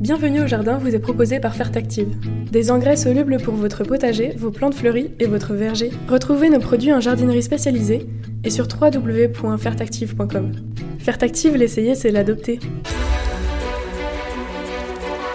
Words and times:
Bienvenue 0.00 0.40
au 0.40 0.46
jardin 0.46 0.78
vous 0.78 0.94
est 0.94 0.98
proposé 0.98 1.40
par 1.40 1.54
Fertactive. 1.54 2.08
Des 2.50 2.70
engrais 2.70 2.96
solubles 2.96 3.36
pour 3.36 3.52
votre 3.52 3.84
potager, 3.84 4.32
vos 4.34 4.50
plantes 4.50 4.74
fleuries 4.74 5.10
et 5.18 5.26
votre 5.26 5.52
verger. 5.52 5.90
Retrouvez 6.08 6.48
nos 6.48 6.58
produits 6.58 6.90
en 6.94 7.00
jardinerie 7.00 7.42
spécialisée 7.42 8.06
et 8.42 8.48
sur 8.48 8.66
www.fertactive.com. 8.66 10.52
Fertactive, 11.00 11.54
l'essayer, 11.54 11.94
c'est 11.94 12.12
l'adopter. 12.12 12.60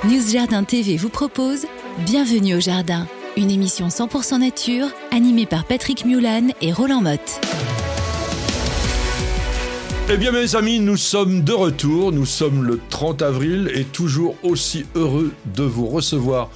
News 0.05 0.31
Jardin 0.33 0.63
TV 0.63 0.97
vous 0.97 1.09
propose 1.09 1.67
Bienvenue 2.03 2.55
au 2.55 2.59
jardin, 2.59 3.05
une 3.37 3.51
émission 3.51 3.89
100% 3.89 4.39
nature 4.39 4.87
animée 5.11 5.45
par 5.45 5.65
Patrick 5.65 6.05
Mulan 6.05 6.47
et 6.61 6.73
Roland 6.73 7.01
Motte. 7.01 7.39
Eh 10.07 10.17
bien 10.17 10.31
mes 10.31 10.55
amis, 10.55 10.79
nous 10.79 10.97
sommes 10.97 11.41
de 11.41 11.51
retour, 11.51 12.11
nous 12.11 12.27
sommes 12.27 12.63
le 12.63 12.79
30 12.89 13.23
avril 13.23 13.71
et 13.73 13.83
toujours 13.83 14.35
aussi 14.43 14.85
heureux 14.93 15.31
de 15.55 15.63
vous 15.63 15.87
recevoir 15.87 16.51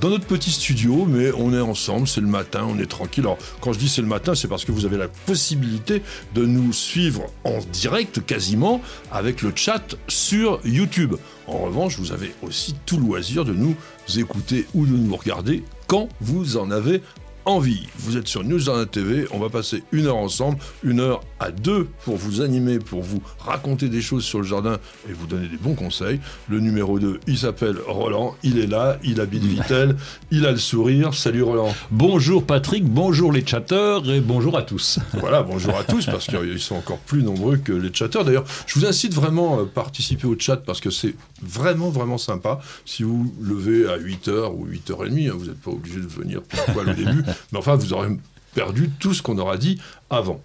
dans 0.00 0.08
notre 0.08 0.24
petit 0.24 0.50
studio, 0.50 1.04
mais 1.06 1.30
on 1.36 1.52
est 1.52 1.60
ensemble, 1.60 2.08
c'est 2.08 2.22
le 2.22 2.26
matin, 2.26 2.66
on 2.66 2.78
est 2.78 2.86
tranquille. 2.86 3.24
Alors 3.24 3.36
quand 3.60 3.74
je 3.74 3.78
dis 3.78 3.90
c'est 3.90 4.00
le 4.00 4.08
matin, 4.08 4.34
c'est 4.34 4.48
parce 4.48 4.64
que 4.64 4.72
vous 4.72 4.86
avez 4.86 4.96
la 4.96 5.08
possibilité 5.08 6.00
de 6.34 6.46
nous 6.46 6.72
suivre 6.72 7.26
en 7.44 7.58
direct 7.70 8.24
quasiment 8.24 8.80
avec 9.12 9.42
le 9.42 9.52
chat 9.54 9.94
sur 10.08 10.60
YouTube. 10.64 11.16
En 11.46 11.58
revanche, 11.58 11.98
vous 11.98 12.12
avez 12.12 12.34
aussi 12.40 12.74
tout 12.86 12.98
loisir 12.98 13.44
de 13.44 13.52
nous 13.52 13.76
écouter 14.16 14.66
ou 14.72 14.86
de 14.86 14.96
nous 14.96 15.16
regarder 15.16 15.64
quand 15.86 16.08
vous 16.22 16.56
en 16.56 16.70
avez 16.70 17.02
envie. 17.46 17.86
Vous 17.98 18.16
êtes 18.16 18.26
sur 18.26 18.42
News 18.42 18.60
TV, 18.86 19.26
on 19.30 19.38
va 19.38 19.48
passer 19.48 19.84
une 19.92 20.06
heure 20.06 20.16
ensemble, 20.16 20.58
une 20.82 20.98
heure 21.00 21.22
à 21.38 21.52
deux 21.52 21.88
pour 22.04 22.16
vous 22.16 22.40
animer, 22.40 22.80
pour 22.80 23.02
vous 23.02 23.22
raconter 23.38 23.88
des 23.88 24.02
choses 24.02 24.24
sur 24.24 24.40
le 24.40 24.44
jardin 24.44 24.78
et 25.08 25.12
vous 25.12 25.26
donner 25.26 25.46
des 25.46 25.56
bons 25.56 25.74
conseils. 25.74 26.20
Le 26.48 26.58
numéro 26.58 26.98
2, 26.98 27.20
il 27.28 27.38
s'appelle 27.38 27.76
Roland, 27.86 28.34
il 28.42 28.58
est 28.58 28.66
là, 28.66 28.98
il 29.04 29.20
habite 29.20 29.44
Vitel, 29.44 29.96
il 30.32 30.44
a 30.44 30.50
le 30.50 30.58
sourire. 30.58 31.14
Salut 31.14 31.44
Roland. 31.44 31.72
Bonjour 31.92 32.44
Patrick, 32.44 32.84
bonjour 32.84 33.32
les 33.32 33.46
chatteurs 33.46 34.10
et 34.10 34.20
bonjour 34.20 34.58
à 34.58 34.62
tous. 34.62 34.98
Voilà, 35.26 35.42
bonjour 35.42 35.76
à 35.76 35.82
tous 35.82 36.06
parce 36.06 36.26
qu'ils 36.26 36.60
sont 36.60 36.76
encore 36.76 36.98
plus 36.98 37.22
nombreux 37.22 37.56
que 37.56 37.72
les 37.72 37.92
chatteurs. 37.92 38.24
D'ailleurs, 38.24 38.44
je 38.66 38.78
vous 38.78 38.86
incite 38.86 39.14
vraiment 39.14 39.60
à 39.60 39.64
participer 39.64 40.26
au 40.26 40.36
chat 40.38 40.58
parce 40.58 40.80
que 40.80 40.90
c'est 40.90 41.14
vraiment, 41.42 41.90
vraiment 41.90 42.18
sympa. 42.18 42.60
Si 42.84 43.02
vous 43.02 43.32
levez 43.40 43.88
à 43.88 43.98
8h 43.98 44.52
ou 44.54 44.66
8h30, 44.66 45.30
hein, 45.30 45.34
vous 45.36 45.46
n'êtes 45.46 45.60
pas 45.60 45.70
obligé 45.70 45.96
de 45.96 46.06
venir 46.06 46.42
pile 46.42 46.60
poil 46.72 46.90
au 46.90 46.94
début. 46.94 47.22
Mais 47.52 47.58
enfin, 47.58 47.76
vous 47.76 47.92
aurez 47.92 48.08
perdu 48.54 48.90
tout 48.98 49.14
ce 49.14 49.22
qu'on 49.22 49.38
aura 49.38 49.56
dit 49.56 49.78
avant. 50.10 50.40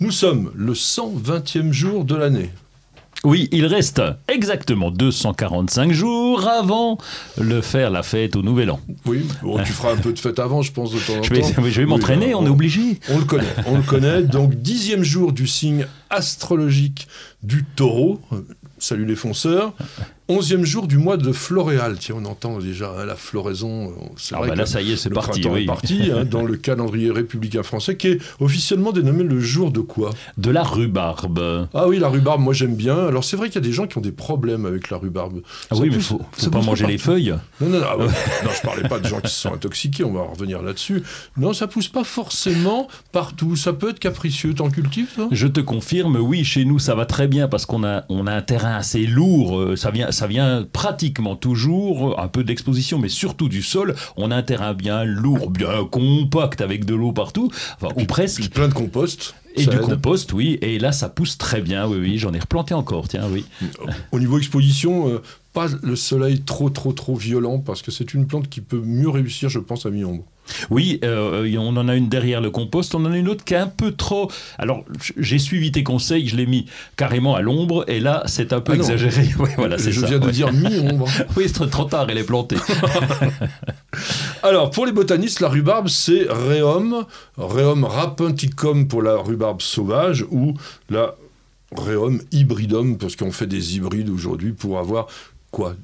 Nous 0.00 0.10
sommes 0.10 0.52
le 0.54 0.74
120e 0.74 1.72
jour 1.72 2.04
de 2.04 2.14
l'année. 2.14 2.50
Oui, 3.24 3.48
il 3.50 3.66
reste 3.66 4.02
exactement 4.28 4.90
245 4.90 5.90
jours 5.90 6.46
avant 6.46 6.98
le 7.40 7.60
faire 7.60 7.90
la 7.90 8.02
fête 8.02 8.36
au 8.36 8.42
Nouvel 8.42 8.70
An. 8.70 8.80
Oui, 9.06 9.26
tu 9.64 9.72
feras 9.72 9.92
un 9.92 9.96
peu 9.96 10.12
de 10.12 10.18
fête 10.18 10.38
avant, 10.38 10.62
je 10.62 10.70
pense, 10.70 10.92
de 10.92 10.98
temps 10.98 11.18
en 11.18 11.22
je 11.22 11.30
vais, 11.30 11.40
temps. 11.40 11.64
Je 11.64 11.80
vais 11.80 11.86
m'entraîner, 11.86 12.34
on, 12.34 12.40
on, 12.40 12.46
est 12.46 12.50
obligé. 12.50 13.00
On 13.08 13.18
le 13.18 13.24
connaît, 13.24 13.54
on 13.66 13.76
le 13.78 13.82
connaît. 13.82 14.22
Donc, 14.22 14.54
dixième 14.54 15.02
jour 15.02 15.32
du 15.32 15.46
signe 15.46 15.86
astrologique 16.10 17.08
du 17.42 17.64
taureau. 17.64 18.20
Salut 18.78 19.06
les 19.06 19.16
fonceurs. 19.16 19.72
Onzième 20.28 20.64
jour 20.64 20.88
du 20.88 20.98
mois 20.98 21.16
de 21.16 21.30
Floréal. 21.30 21.98
Tiens, 22.00 22.16
on 22.20 22.24
entend 22.24 22.58
déjà 22.58 22.92
hein, 22.98 23.04
la 23.04 23.14
floraison. 23.14 23.92
C'est 24.16 24.34
ah 24.34 24.38
vrai 24.38 24.48
bah 24.48 24.54
là, 24.56 24.66
ça 24.66 24.82
y 24.82 24.90
est, 24.90 24.96
c'est 24.96 25.08
parti. 25.08 25.46
Oui. 25.46 25.62
est 25.62 25.66
parti 25.66 26.10
hein, 26.12 26.24
dans 26.30 26.42
le 26.42 26.56
calendrier 26.56 27.12
républicain 27.12 27.62
français, 27.62 27.96
qui 27.96 28.08
est 28.08 28.18
officiellement 28.40 28.90
dénommé 28.90 29.22
le 29.22 29.38
jour 29.38 29.70
de 29.70 29.78
quoi? 29.78 30.10
De 30.36 30.50
la 30.50 30.64
rhubarbe. 30.64 31.68
Ah 31.72 31.86
oui, 31.86 32.00
la 32.00 32.08
rhubarbe, 32.08 32.40
moi 32.40 32.52
j'aime 32.52 32.74
bien. 32.74 33.06
Alors 33.06 33.22
c'est 33.22 33.36
vrai 33.36 33.50
qu'il 33.50 33.62
y 33.62 33.64
a 33.64 33.68
des 33.68 33.72
gens 33.72 33.86
qui 33.86 33.98
ont 33.98 34.00
des 34.00 34.10
problèmes 34.10 34.66
avec 34.66 34.90
la 34.90 34.96
rhubarbe. 34.96 35.42
Ah 35.70 35.76
oui, 35.76 35.90
mais 35.90 35.96
il 35.96 36.02
faut, 36.02 36.20
faut 36.32 36.50
pas 36.50 36.60
manger 36.60 36.88
les 36.88 36.98
feuilles. 36.98 37.36
Non, 37.60 37.68
non, 37.68 37.78
non, 37.78 37.86
ah 37.88 37.96
non, 38.44 38.50
je 38.52 38.62
parlais 38.62 38.88
pas 38.88 38.98
de 38.98 39.06
gens 39.06 39.20
qui 39.20 39.30
se 39.30 39.42
sont 39.42 39.54
intoxiqués, 39.54 40.02
on 40.02 40.12
va 40.12 40.22
revenir 40.22 40.60
là-dessus. 40.60 41.04
Non, 41.36 41.52
ça 41.52 41.68
pousse 41.68 41.88
pas 41.88 42.02
forcément 42.02 42.88
partout. 43.12 43.54
Ça 43.54 43.72
peut 43.72 43.90
être 43.90 44.00
capricieux. 44.00 44.54
T'en 44.54 44.70
cultives, 44.70 45.28
Je 45.30 45.46
te 45.46 45.60
confirme, 45.60 46.16
oui, 46.16 46.42
chez 46.42 46.64
nous 46.64 46.80
ça 46.80 46.96
va 46.96 47.06
très 47.06 47.28
bien 47.28 47.46
parce 47.46 47.64
qu'on 47.64 47.84
a, 47.84 48.04
on 48.08 48.26
a 48.26 48.32
un 48.32 48.42
terrain 48.42 48.74
assez 48.74 49.06
lourd. 49.06 49.60
Euh, 49.60 49.76
ça 49.76 49.92
vient, 49.92 50.10
ça 50.16 50.26
vient 50.26 50.66
pratiquement 50.72 51.36
toujours, 51.36 52.18
un 52.18 52.28
peu 52.28 52.42
d'exposition, 52.42 52.98
mais 52.98 53.08
surtout 53.08 53.48
du 53.48 53.62
sol. 53.62 53.94
On 54.16 54.30
a 54.30 54.36
un 54.36 54.42
terrain 54.42 54.74
bien 54.74 55.04
lourd, 55.04 55.50
bien 55.50 55.84
compact, 55.90 56.60
avec 56.60 56.84
de 56.84 56.94
l'eau 56.94 57.12
partout, 57.12 57.50
enfin, 57.80 57.94
ou 57.96 58.04
presque. 58.04 58.50
Plein 58.50 58.68
de 58.68 58.74
compost. 58.74 59.34
Et 59.56 59.66
du 59.66 59.78
compost, 59.78 60.32
oui. 60.32 60.58
Et 60.60 60.78
là, 60.78 60.92
ça 60.92 61.08
pousse 61.08 61.38
très 61.38 61.60
bien. 61.60 61.86
Oui, 61.86 61.98
oui. 62.00 62.18
J'en 62.18 62.32
ai 62.34 62.38
replanté 62.38 62.74
encore, 62.74 63.08
tiens, 63.08 63.24
oui. 63.30 63.44
Au 64.12 64.18
niveau 64.18 64.38
exposition, 64.38 65.08
euh, 65.08 65.22
pas 65.56 65.68
le 65.82 65.96
soleil 65.96 66.42
trop, 66.42 66.68
trop, 66.68 66.92
trop 66.92 67.14
violent, 67.14 67.60
parce 67.60 67.80
que 67.80 67.90
c'est 67.90 68.12
une 68.12 68.26
plante 68.26 68.50
qui 68.50 68.60
peut 68.60 68.82
mieux 68.84 69.08
réussir, 69.08 69.48
je 69.48 69.58
pense, 69.58 69.86
à 69.86 69.90
mi-ombre. 69.90 70.22
Oui, 70.68 71.00
euh, 71.02 71.50
on 71.58 71.74
en 71.78 71.88
a 71.88 71.96
une 71.96 72.10
derrière 72.10 72.42
le 72.42 72.50
compost, 72.50 72.94
on 72.94 73.02
en 73.06 73.10
a 73.10 73.16
une 73.16 73.26
autre 73.26 73.42
qui 73.42 73.54
est 73.54 73.56
un 73.56 73.66
peu 73.66 73.92
trop. 73.92 74.30
Alors, 74.58 74.84
j'ai 75.16 75.38
suivi 75.38 75.72
tes 75.72 75.82
conseils, 75.82 76.28
je 76.28 76.36
l'ai 76.36 76.44
mis 76.44 76.66
carrément 76.98 77.36
à 77.36 77.40
l'ombre, 77.40 77.86
et 77.88 78.00
là, 78.00 78.22
c'est 78.26 78.52
un 78.52 78.60
peu 78.60 78.72
ah 78.72 78.76
exagéré. 78.76 79.30
Ouais, 79.38 79.54
voilà, 79.56 79.78
je 79.78 79.90
ça, 79.98 80.06
viens 80.06 80.18
de 80.18 80.30
dire 80.30 80.52
mi-ombre. 80.52 81.08
oui, 81.38 81.44
c'est 81.46 81.70
trop 81.70 81.84
tard, 81.84 82.06
elle 82.10 82.18
est 82.18 82.24
plantée. 82.24 82.56
Alors, 84.42 84.70
pour 84.70 84.84
les 84.84 84.92
botanistes, 84.92 85.40
la 85.40 85.48
rhubarbe, 85.48 85.88
c'est 85.88 86.26
Rheum, 86.28 87.06
Rheum 87.38 87.84
rapunticum 87.84 88.88
pour 88.88 89.00
la 89.00 89.16
rhubarbe 89.16 89.62
sauvage, 89.62 90.26
ou 90.30 90.52
la 90.90 91.14
Rheum 91.72 92.20
hybridum, 92.30 92.98
parce 92.98 93.16
qu'on 93.16 93.32
fait 93.32 93.46
des 93.46 93.76
hybrides 93.76 94.10
aujourd'hui 94.10 94.52
pour 94.52 94.78
avoir 94.78 95.06
quoi 95.56 95.74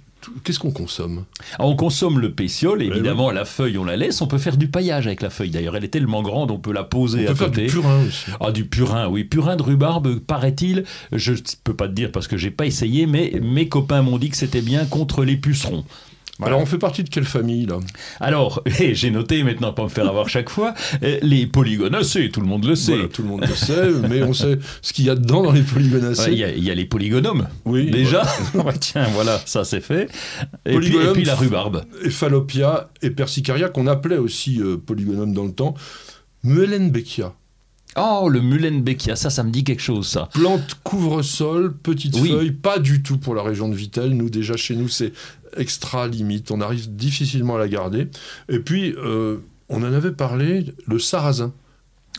Qu'est-ce 0.45 0.59
qu'on 0.59 0.71
consomme 0.71 1.25
ah, 1.59 1.65
On 1.65 1.75
consomme 1.75 2.21
le 2.21 2.31
pétiole, 2.31 2.83
évidemment, 2.83 3.31
la 3.31 3.45
feuille, 3.47 3.79
on 3.79 3.85
la 3.85 3.97
laisse. 3.97 4.21
On 4.21 4.29
peut 4.29 4.39
faire 4.39 4.57
du 4.57 4.69
paillage 4.69 5.07
avec 5.07 5.23
la 5.23 5.31
feuille. 5.31 5.51
D'ailleurs, 5.51 5.75
elle 5.75 5.85
est 5.85 5.89
tellement 5.89 6.23
grande, 6.23 6.51
on 6.51 6.59
peut 6.59 6.73
la 6.73 6.85
poser 6.85 7.27
on 7.27 7.33
à 7.33 7.35
peut 7.35 7.47
côté. 7.47 7.69
Faire 7.69 7.81
du 7.81 7.89
purin 7.89 8.05
aussi. 8.07 8.31
Ah, 8.39 8.53
du 8.53 8.65
purin, 8.67 9.09
oui. 9.09 9.25
Purin 9.25 9.57
de 9.57 9.63
rhubarbe, 9.63 10.21
paraît-il. 10.21 10.85
Je 11.11 11.33
ne 11.33 11.39
peux 11.65 11.75
pas 11.75 11.89
te 11.89 11.95
dire 11.95 12.13
parce 12.13 12.29
que 12.29 12.37
j'ai 12.37 12.53
pas 12.53 12.67
essayé, 12.67 13.07
mais 13.07 13.41
mes 13.43 13.69
copains 13.69 14.03
m'ont 14.03 14.19
dit 14.19 14.29
que 14.29 14.37
c'était 14.37 14.61
bien 14.61 14.85
contre 14.85 15.25
les 15.25 15.37
pucerons. 15.37 15.85
Voilà. 16.39 16.55
Alors, 16.55 16.63
on 16.63 16.67
fait 16.67 16.79
partie 16.79 17.05
de 17.05 17.09
quelle 17.09 17.25
famille, 17.25 17.67
là? 17.67 17.79
Alors, 18.19 18.63
j'ai 18.93 19.11
noté 19.11 19.43
maintenant, 19.43 19.73
pas 19.73 19.85
me 19.85 19.89
faire 19.89 20.09
avoir 20.09 20.29
chaque 20.29 20.49
fois, 20.49 20.75
les 21.01 21.47
polygonacées, 21.47 22.31
tout 22.31 22.41
le 22.41 22.47
monde 22.47 22.65
le 22.65 22.75
sait. 22.75 22.93
Voilà, 22.93 23.09
tout 23.09 23.23
le 23.23 23.29
monde 23.29 23.45
le 23.47 23.55
sait, 23.55 23.91
mais 24.09 24.23
on 24.23 24.33
sait 24.33 24.59
ce 24.81 24.93
qu'il 24.93 25.05
y 25.05 25.11
a 25.11 25.15
dedans 25.15 25.43
dans 25.43 25.53
les 25.53 25.63
polygonacées. 25.63 26.33
Il 26.33 26.43
ouais, 26.43 26.59
y, 26.59 26.65
y, 26.65 26.71
a 26.71 26.75
les 26.75 26.87
polygonomes, 26.87 27.49
oui, 27.65 27.91
déjà. 27.91 28.27
Tiens, 28.81 29.07
voilà, 29.15 29.41
ça 29.45 29.65
c'est 29.65 29.81
fait. 29.81 30.09
Et 30.65 30.77
puis, 30.77 30.97
et 30.97 31.13
puis, 31.13 31.25
la 31.25 31.35
rhubarbe. 31.35 31.85
Et 32.05 32.11
Phallopia 32.11 32.91
et 33.03 33.11
Persicaria, 33.11 33.69
qu'on 33.69 33.87
appelait 33.87 34.19
aussi 34.19 34.61
euh, 34.61 34.77
polygonome 34.77 35.35
dans 35.35 35.45
le 35.45 35.53
temps. 35.53 35.75
Muellenbeckia. 36.45 37.35
Oh, 37.97 38.29
le 38.31 38.41
Mullenbeckia, 38.41 39.17
ça, 39.17 39.29
ça 39.29 39.43
me 39.43 39.51
dit 39.51 39.65
quelque 39.65 39.83
chose, 39.83 40.09
ça. 40.09 40.29
Plante 40.33 40.79
couvre-sol, 40.83 41.75
petite 41.77 42.17
oui. 42.19 42.31
feuille, 42.31 42.51
pas 42.51 42.79
du 42.79 43.03
tout 43.03 43.19
pour 43.19 43.35
la 43.35 43.43
région 43.43 43.69
de 43.69 43.75
Vitel. 43.75 44.15
Nous, 44.17 44.31
déjà, 44.31 44.57
chez 44.57 44.75
nous, 44.75 44.89
c'est 44.89 45.13
extra 45.57 46.09
limite. 46.09 46.51
On 46.51 46.61
arrive 46.61 46.95
difficilement 46.95 47.57
à 47.57 47.59
la 47.59 47.69
garder. 47.69 48.09
Et 48.49 48.59
puis, 48.59 48.95
euh, 48.97 49.39
on 49.69 49.83
en 49.83 49.93
avait 49.93 50.13
parlé, 50.13 50.75
le 50.87 50.99
sarrasin. 50.99 51.53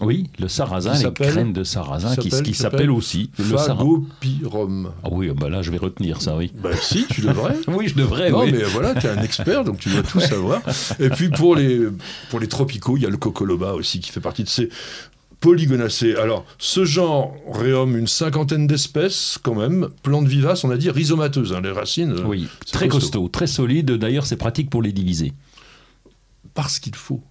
Oui, 0.02 0.32
le 0.40 0.48
sarrasin, 0.48 0.94
les 0.94 1.12
graines 1.12 1.54
de 1.54 1.64
sarrasin 1.64 2.16
qui, 2.16 2.30
qui 2.30 2.54
s'appellent 2.56 2.90
aussi 2.90 3.30
le 3.38 3.58
Phagopirum. 3.58 4.92
Ah 5.04 5.10
oui, 5.12 5.30
bah 5.30 5.50
là 5.50 5.62
je 5.62 5.70
vais 5.70 5.78
retenir 5.78 6.20
ça, 6.20 6.36
oui. 6.36 6.52
Bah 6.64 6.72
si, 6.76 7.06
tu 7.08 7.22
devrais. 7.22 7.56
oui, 7.68 7.90
je 7.90 7.94
devrais. 7.94 8.32
Non, 8.32 8.42
oui. 8.42 8.52
mais 8.52 8.64
voilà, 8.64 8.96
tu 8.96 9.06
es 9.06 9.10
un 9.12 9.22
expert, 9.22 9.64
donc 9.64 9.78
tu 9.78 9.90
dois 9.90 10.02
tout 10.02 10.20
savoir. 10.20 10.62
Et 11.00 11.10
puis 11.10 11.30
pour 11.30 11.56
les, 11.56 11.80
pour 12.32 12.40
les 12.40 12.48
tropicaux, 12.48 12.98
il 12.98 13.04
y 13.04 13.06
a 13.06 13.10
le 13.10 13.18
cocoloba 13.18 13.74
aussi 13.74 14.00
qui 14.00 14.12
fait 14.12 14.20
partie 14.20 14.44
de 14.44 14.50
ces 14.50 14.70
polygonacées. 15.44 16.16
Alors, 16.16 16.46
ce 16.58 16.86
genre 16.86 17.36
réhomme 17.52 17.98
une 17.98 18.08
cinquantaine 18.08 18.66
d'espèces, 18.66 19.38
quand 19.44 19.56
même. 19.56 19.90
Plantes 20.02 20.26
vivaces, 20.26 20.64
on 20.64 20.72
a 20.72 20.78
dit 20.78 20.90
rhizomateuses, 20.90 21.52
hein, 21.52 21.60
les 21.62 21.72
racines. 21.72 22.16
Oui, 22.26 22.48
très 22.72 22.88
costaud. 22.88 23.08
costaud, 23.08 23.28
très 23.28 23.48
solide. 23.48 23.92
D'ailleurs, 23.92 24.26
c'est 24.26 24.38
pratique 24.38 24.70
pour 24.70 24.82
les 24.82 24.94
diviser. 24.94 25.34
Parce 26.54 26.80
qu'il 26.80 26.96
faut 26.96 27.22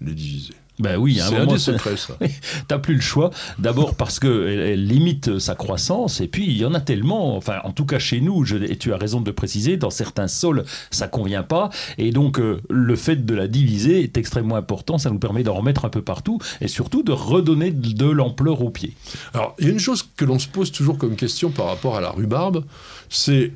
les 0.00 0.14
diviser. 0.14 0.54
Ben 0.78 0.96
oui, 0.96 1.20
c'est 1.20 1.34
un, 1.34 1.42
un 1.42 1.46
des 1.46 1.58
secrets, 1.58 1.96
ça. 1.96 2.16
T'as 2.68 2.78
plus 2.78 2.94
le 2.94 3.00
choix. 3.00 3.30
D'abord 3.58 3.94
parce 3.94 4.20
que 4.20 4.46
elle, 4.46 4.86
limite 4.86 5.38
sa 5.38 5.54
croissance, 5.54 6.20
et 6.20 6.28
puis 6.28 6.46
il 6.46 6.56
y 6.56 6.64
en 6.64 6.74
a 6.74 6.80
tellement. 6.80 7.36
Enfin, 7.36 7.58
en 7.64 7.72
tout 7.72 7.84
cas 7.84 7.98
chez 7.98 8.20
nous, 8.20 8.44
je, 8.44 8.56
et 8.56 8.76
tu 8.76 8.92
as 8.92 8.96
raison 8.96 9.20
de 9.20 9.26
le 9.26 9.32
préciser, 9.32 9.76
dans 9.76 9.90
certains 9.90 10.28
sols, 10.28 10.64
ça 10.90 11.08
convient 11.08 11.42
pas, 11.42 11.70
et 11.98 12.12
donc 12.12 12.38
euh, 12.38 12.60
le 12.70 12.96
fait 12.96 13.26
de 13.26 13.34
la 13.34 13.48
diviser 13.48 14.02
est 14.02 14.16
extrêmement 14.16 14.56
important. 14.56 14.98
Ça 14.98 15.10
nous 15.10 15.18
permet 15.18 15.42
d'en 15.42 15.54
remettre 15.54 15.84
un 15.84 15.90
peu 15.90 16.02
partout, 16.02 16.38
et 16.60 16.68
surtout 16.68 17.02
de 17.02 17.12
redonner 17.12 17.70
de, 17.70 17.92
de 17.92 18.10
l'ampleur 18.10 18.62
au 18.62 18.70
pied. 18.70 18.94
Alors, 19.34 19.54
il 19.58 19.66
y 19.66 19.68
a 19.68 19.72
une 19.72 19.80
chose 19.80 20.08
que 20.16 20.24
l'on 20.24 20.38
se 20.38 20.48
pose 20.48 20.70
toujours 20.70 20.98
comme 20.98 21.16
question 21.16 21.50
par 21.50 21.66
rapport 21.66 21.96
à 21.96 22.00
la 22.00 22.10
rhubarbe, 22.10 22.64
c'est 23.08 23.52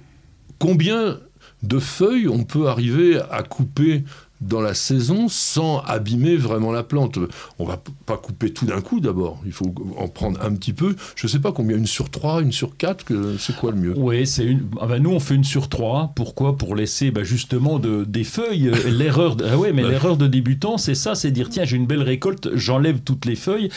combien 0.59 1.19
de 1.63 1.79
feuilles 1.79 2.29
on 2.29 2.45
peut 2.45 2.69
arriver 2.69 3.21
à 3.31 3.43
couper 3.43 4.05
dans 4.47 4.61
la 4.61 4.75
saison 4.75 5.29
sans 5.29 5.81
abîmer 5.81 6.37
vraiment 6.37 6.73
la 6.73 6.83
plante. 6.83 7.19
On 7.59 7.65
va 7.65 7.83
pas 8.07 8.17
couper 8.17 8.53
tout 8.53 8.67
d'un 8.67 8.81
coup 8.81 9.01
d'abord. 9.01 9.41
Il 9.47 9.53
faut 9.53 9.75
en 9.97 10.09
prendre 10.09 10.41
un 10.43 10.55
petit 10.55 10.73
peu. 10.73 10.97
Je 11.17 11.27
sais 11.27 11.39
pas 11.39 11.53
combien, 11.53 11.77
une 11.77 11.87
sur 11.87 12.11
trois, 12.11 12.43
une 12.43 12.53
sur 12.53 12.77
quatre, 12.77 13.05
c'est 13.39 13.57
quoi 13.57 13.73
le 13.73 13.79
mieux? 13.79 13.95
Oui, 13.97 14.27
c'est 14.27 14.45
une. 14.45 14.63
Ah 14.81 14.87
bah, 14.87 14.99
nous 14.99 15.11
on 15.11 15.21
fait 15.21 15.35
une 15.35 15.45
sur 15.45 15.69
trois. 15.69 16.13
Pourquoi? 16.15 16.57
Pour 16.57 16.75
laisser 16.75 17.11
bah, 17.11 17.25
justement 17.25 17.79
de, 17.79 18.05
des 18.05 18.25
feuilles. 18.25 18.69
Euh, 18.69 18.91
l'erreur. 18.91 19.37
De... 19.37 19.45
Ah 19.51 19.57
ouais, 19.57 19.73
mais 19.73 19.83
l'erreur 19.83 20.17
de 20.17 20.27
débutant, 20.27 20.79
c'est 20.79 20.95
ça, 20.95 21.15
c'est 21.15 21.31
dire 21.31 21.49
tiens 21.49 21.65
j'ai 21.65 21.77
une 21.77 21.87
belle 21.87 22.03
récolte, 22.03 22.51
j'enlève 22.55 23.01
toutes 23.01 23.25
les 23.25 23.37
feuilles. 23.37 23.69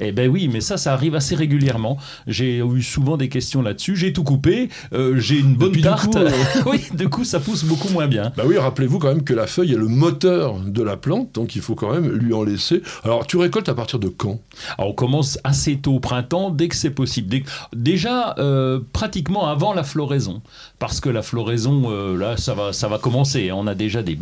Eh 0.00 0.12
ben 0.12 0.30
oui, 0.30 0.48
mais 0.48 0.60
ça, 0.60 0.76
ça 0.76 0.92
arrive 0.92 1.14
assez 1.14 1.34
régulièrement. 1.34 1.98
J'ai 2.26 2.58
eu 2.58 2.82
souvent 2.82 3.16
des 3.16 3.28
questions 3.28 3.62
là-dessus. 3.62 3.96
J'ai 3.96 4.12
tout 4.12 4.24
coupé, 4.24 4.68
euh, 4.92 5.18
j'ai 5.18 5.38
une 5.38 5.54
bonne 5.54 5.80
tarte. 5.80 6.16
Euh, 6.16 6.30
oui, 6.66 6.80
du 6.94 7.08
coup 7.08 7.24
ça 7.24 7.40
pousse 7.40 7.64
beaucoup 7.64 7.88
moins 7.88 8.06
bien. 8.06 8.32
Bah 8.36 8.44
oui, 8.46 8.58
rappelez-vous 8.58 8.98
quand 8.98 9.08
même 9.08 9.24
que 9.24 9.34
la 9.34 9.46
feuille 9.46 9.72
est 9.72 9.76
le 9.76 9.88
moteur 10.12 10.58
de 10.60 10.82
la 10.82 10.96
plante, 10.96 11.34
donc 11.34 11.56
il 11.56 11.62
faut 11.62 11.74
quand 11.74 11.92
même 11.92 12.10
lui 12.10 12.34
en 12.34 12.42
laisser. 12.42 12.82
Alors 13.04 13.26
tu 13.26 13.36
récoltes 13.36 13.68
à 13.68 13.74
partir 13.74 13.98
de 13.98 14.08
quand? 14.08 14.40
Alors 14.76 14.90
on 14.90 14.94
commence 14.94 15.38
assez 15.42 15.76
tôt 15.76 15.94
au 15.94 16.00
printemps, 16.00 16.50
dès 16.50 16.68
que 16.68 16.76
c'est 16.76 16.90
possible. 16.90 17.44
Déjà, 17.74 18.34
euh, 18.38 18.80
pratiquement 18.92 19.48
avant 19.48 19.72
la 19.72 19.84
floraison. 19.84 20.42
Parce 20.78 21.00
que 21.00 21.08
la 21.08 21.22
floraison, 21.22 21.84
euh, 21.90 22.16
là, 22.16 22.36
ça 22.36 22.54
va, 22.54 22.72
ça 22.72 22.88
va 22.88 22.98
commencer. 22.98 23.52
On 23.52 23.66
a 23.66 23.74
déjà 23.74 24.02
des 24.02 24.18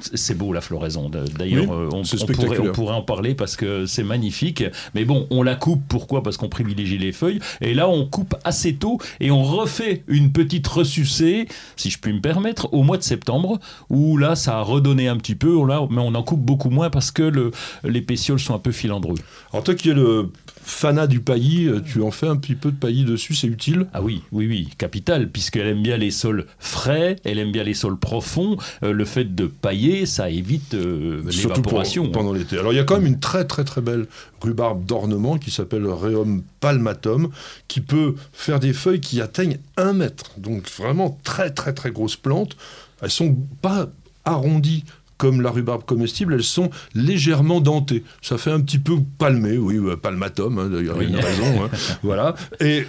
C'est 0.00 0.36
beau 0.36 0.52
la 0.52 0.60
floraison. 0.60 1.08
D'ailleurs, 1.08 1.72
euh, 1.72 1.88
on, 1.92 2.02
pourrait, 2.02 2.58
on, 2.58 2.72
pourrait, 2.72 2.94
en 2.94 3.02
parler 3.02 3.34
parce 3.34 3.56
que 3.56 3.86
c'est 3.86 4.04
magnifique. 4.04 4.64
Mais 4.94 5.04
bon, 5.04 5.26
on 5.30 5.42
la 5.42 5.56
coupe. 5.56 5.82
Pourquoi? 5.88 6.22
Parce 6.22 6.36
qu'on 6.36 6.48
privilégie 6.48 6.98
les 6.98 7.12
feuilles. 7.12 7.40
Et 7.60 7.74
là, 7.74 7.88
on 7.88 8.06
coupe 8.06 8.34
assez 8.44 8.74
tôt 8.74 8.98
et 9.20 9.30
on 9.30 9.42
refait 9.42 10.04
une 10.06 10.30
petite 10.30 10.66
ressucée, 10.66 11.48
si 11.76 11.90
je 11.90 11.98
puis 11.98 12.12
me 12.12 12.20
permettre, 12.20 12.72
au 12.72 12.82
mois 12.82 12.96
de 12.96 13.02
septembre, 13.02 13.58
où 13.90 14.16
là, 14.16 14.36
ça 14.36 14.58
a 14.58 14.62
redonné 14.62 15.08
un 15.08 15.16
petit 15.16 15.34
peu. 15.34 15.66
Là, 15.66 15.86
mais 15.90 16.00
on 16.00 16.14
en 16.14 16.22
coupe 16.22 16.40
beaucoup 16.40 16.70
moins 16.70 16.90
parce 16.90 17.10
que 17.10 17.22
le, 17.22 17.50
les 17.84 18.00
pétioles 18.00 18.38
sont 18.40 18.54
un 18.54 18.58
peu 18.58 18.72
filandreux. 18.72 19.18
En 19.52 19.62
qui 19.62 19.90
es 19.90 19.94
le 19.94 20.30
fanat 20.68 21.06
du 21.06 21.20
paillis, 21.20 21.66
euh, 21.66 21.80
tu 21.80 22.02
en 22.02 22.10
fais 22.10 22.28
un 22.28 22.36
petit 22.36 22.54
peu 22.54 22.70
de 22.70 22.76
paillis 22.76 23.04
dessus, 23.04 23.34
c'est 23.34 23.46
utile 23.46 23.86
Ah 23.94 24.02
oui, 24.02 24.22
oui, 24.32 24.46
oui, 24.46 24.68
capital, 24.76 25.28
puisqu'elle 25.30 25.66
aime 25.66 25.82
bien 25.82 25.96
les 25.96 26.10
sols 26.10 26.46
frais, 26.58 27.16
elle 27.24 27.38
aime 27.38 27.52
bien 27.52 27.64
les 27.64 27.74
sols 27.74 27.98
profonds. 27.98 28.58
Euh, 28.82 28.92
le 28.92 29.04
fait 29.04 29.34
de 29.34 29.46
pailler, 29.46 30.04
ça 30.04 30.28
évite 30.28 30.74
euh, 30.74 31.22
l'évaporation. 31.24 32.10
Pendant 32.10 32.32
l'été. 32.32 32.58
Alors 32.58 32.72
il 32.72 32.76
y 32.76 32.80
a 32.80 32.84
quand 32.84 32.96
même 32.96 33.06
une 33.06 33.18
très 33.18 33.46
très 33.46 33.64
très 33.64 33.80
belle 33.80 34.06
rhubarbe 34.40 34.84
d'ornement 34.84 35.38
qui 35.38 35.50
s'appelle 35.50 35.86
Rheum 35.86 36.42
palmatum, 36.60 37.30
qui 37.66 37.80
peut 37.80 38.14
faire 38.32 38.60
des 38.60 38.72
feuilles 38.72 39.00
qui 39.00 39.20
atteignent 39.20 39.58
un 39.76 39.94
mètre. 39.94 40.32
Donc 40.36 40.68
vraiment 40.70 41.18
très 41.24 41.50
très 41.50 41.72
très 41.72 41.90
grosses 41.90 42.16
plantes. 42.16 42.56
Elles 43.00 43.10
sont 43.10 43.36
pas 43.62 43.88
arrondies 44.24 44.84
comme 45.18 45.42
la 45.42 45.50
rhubarbe 45.50 45.84
comestible, 45.84 46.34
elles 46.34 46.44
sont 46.44 46.70
légèrement 46.94 47.60
dentées. 47.60 48.04
Ça 48.22 48.38
fait 48.38 48.52
un 48.52 48.60
petit 48.60 48.78
peu 48.78 48.94
palmé, 49.18 49.58
oui, 49.58 49.78
palmatum, 50.00 50.58
hein, 50.58 50.68
d'ailleurs, 50.68 51.02
il 51.02 51.10
y 51.10 51.14
a 51.14 51.18
une 51.18 51.24
raison. 51.24 51.64
Hein. 51.64 51.70
voilà. 52.02 52.34
Et 52.60 52.86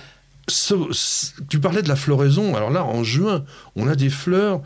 tu 1.49 1.59
parlais 1.59 1.81
de 1.81 1.89
la 1.89 1.95
floraison. 1.95 2.55
Alors 2.55 2.71
là, 2.71 2.85
en 2.85 3.03
juin, 3.03 3.43
on 3.75 3.87
a 3.87 3.95
des 3.95 4.09
fleurs 4.09 4.61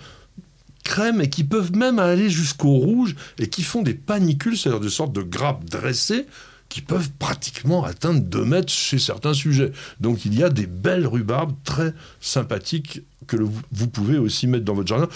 crème 0.84 1.22
et 1.22 1.30
qui 1.30 1.44
peuvent 1.44 1.76
même 1.76 1.98
aller 1.98 2.30
jusqu'au 2.30 2.74
rouge 2.74 3.16
et 3.40 3.48
qui 3.48 3.64
font 3.64 3.82
des 3.82 3.94
panicules, 3.94 4.58
c'est-à-dire 4.58 4.82
des 4.82 4.90
sortes 4.90 5.14
de 5.14 5.22
grappes 5.22 5.64
dressées 5.66 6.26
qui 6.70 6.82
peuvent 6.82 7.12
pratiquement 7.20 7.84
atteindre 7.84 8.22
2 8.22 8.46
mètres 8.46 8.72
chez 8.72 9.00
certains 9.00 9.34
sujets. 9.34 9.72
Donc 10.00 10.26
il 10.26 10.38
y 10.38 10.44
a 10.44 10.50
des 10.50 10.66
belles 10.66 11.08
rhubarbes 11.08 11.56
très 11.64 11.94
sympathiques 12.20 13.02
que 13.28 13.38
vous 13.38 13.88
pouvez 13.88 14.18
aussi 14.18 14.48
mettre 14.48 14.66
dans 14.66 14.74
votre 14.74 14.88
jardin. 14.88 15.08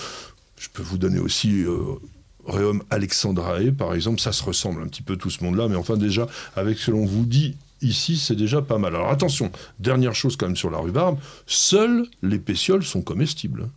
Je 0.57 0.67
peux 0.71 0.83
vous 0.83 0.97
donner 0.97 1.19
aussi 1.19 1.63
euh, 1.63 1.99
Réum 2.47 2.81
Alexandrae, 2.89 3.71
par 3.77 3.93
exemple, 3.93 4.19
ça 4.19 4.31
se 4.31 4.43
ressemble 4.43 4.81
un 4.81 4.87
petit 4.87 5.01
peu 5.01 5.17
tout 5.17 5.29
ce 5.29 5.43
monde-là, 5.43 5.67
mais 5.67 5.75
enfin 5.75 5.97
déjà, 5.97 6.27
avec 6.55 6.77
ce 6.77 6.87
que 6.87 6.91
l'on 6.91 7.05
vous 7.05 7.25
dit 7.25 7.55
ici, 7.81 8.17
c'est 8.17 8.35
déjà 8.35 8.61
pas 8.61 8.77
mal. 8.77 8.95
Alors 8.95 9.09
attention, 9.09 9.51
dernière 9.79 10.15
chose 10.15 10.35
quand 10.37 10.47
même 10.47 10.55
sur 10.55 10.69
la 10.69 10.77
rhubarbe, 10.77 11.19
seules 11.45 12.07
les 12.21 12.39
pétioles 12.39 12.83
sont 12.83 13.01
comestibles. 13.01 13.69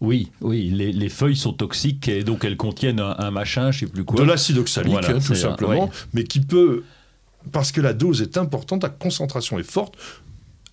Oui, 0.00 0.32
oui, 0.40 0.68
les, 0.70 1.08
feuilles 1.08 1.36
sont 1.36 1.52
toxiques 1.52 2.08
et 2.08 2.24
donc 2.24 2.44
elles 2.44 2.56
contiennent 2.56 2.98
un, 2.98 3.30
machin, 3.30 3.70
je 3.70 3.80
sais 3.80 3.86
plus 3.86 4.04
quoi. 4.04 4.18
De 4.18 4.24
l'acide 4.24 4.58
oxalique, 4.58 4.96
hein, 4.96 5.20
tout 5.24 5.36
simplement, 5.36 5.90
mais 6.12 6.24
qui 6.24 6.40
peut, 6.40 6.82
parce 7.52 7.70
que 7.70 7.80
la 7.80 7.92
dose 7.92 8.20
est 8.20 8.36
importante, 8.36 8.82
la 8.82 8.88
concentration 8.88 9.60
est 9.60 9.70
forte, 9.70 9.94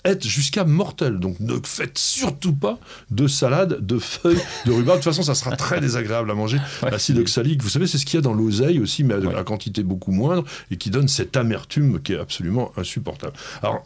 être 0.05 0.25
jusqu'à 0.25 0.63
mortel. 0.63 1.19
Donc 1.19 1.39
ne 1.39 1.55
faites 1.63 1.97
surtout 1.97 2.53
pas 2.53 2.79
de 3.11 3.27
salade 3.27 3.85
de 3.85 3.99
feuilles 3.99 4.41
de 4.65 4.71
rhubarbe. 4.71 4.99
De 4.99 5.03
toute 5.03 5.13
façon, 5.13 5.23
ça 5.23 5.35
sera 5.35 5.55
très 5.55 5.81
désagréable 5.81 6.31
à 6.31 6.33
manger. 6.33 6.59
L'acide 6.83 7.17
oxalique, 7.17 7.61
vous 7.61 7.69
savez, 7.69 7.87
c'est 7.87 7.97
ce 7.97 8.05
qu'il 8.05 8.15
y 8.15 8.19
a 8.19 8.21
dans 8.21 8.33
l'oseille 8.33 8.79
aussi, 8.79 9.03
mais 9.03 9.15
à 9.15 9.19
la 9.19 9.43
quantité 9.43 9.83
beaucoup 9.83 10.11
moindre, 10.11 10.43
et 10.71 10.77
qui 10.77 10.89
donne 10.89 11.07
cette 11.07 11.35
amertume 11.37 12.01
qui 12.01 12.13
est 12.13 12.19
absolument 12.19 12.71
insupportable. 12.77 13.33
Alors, 13.61 13.85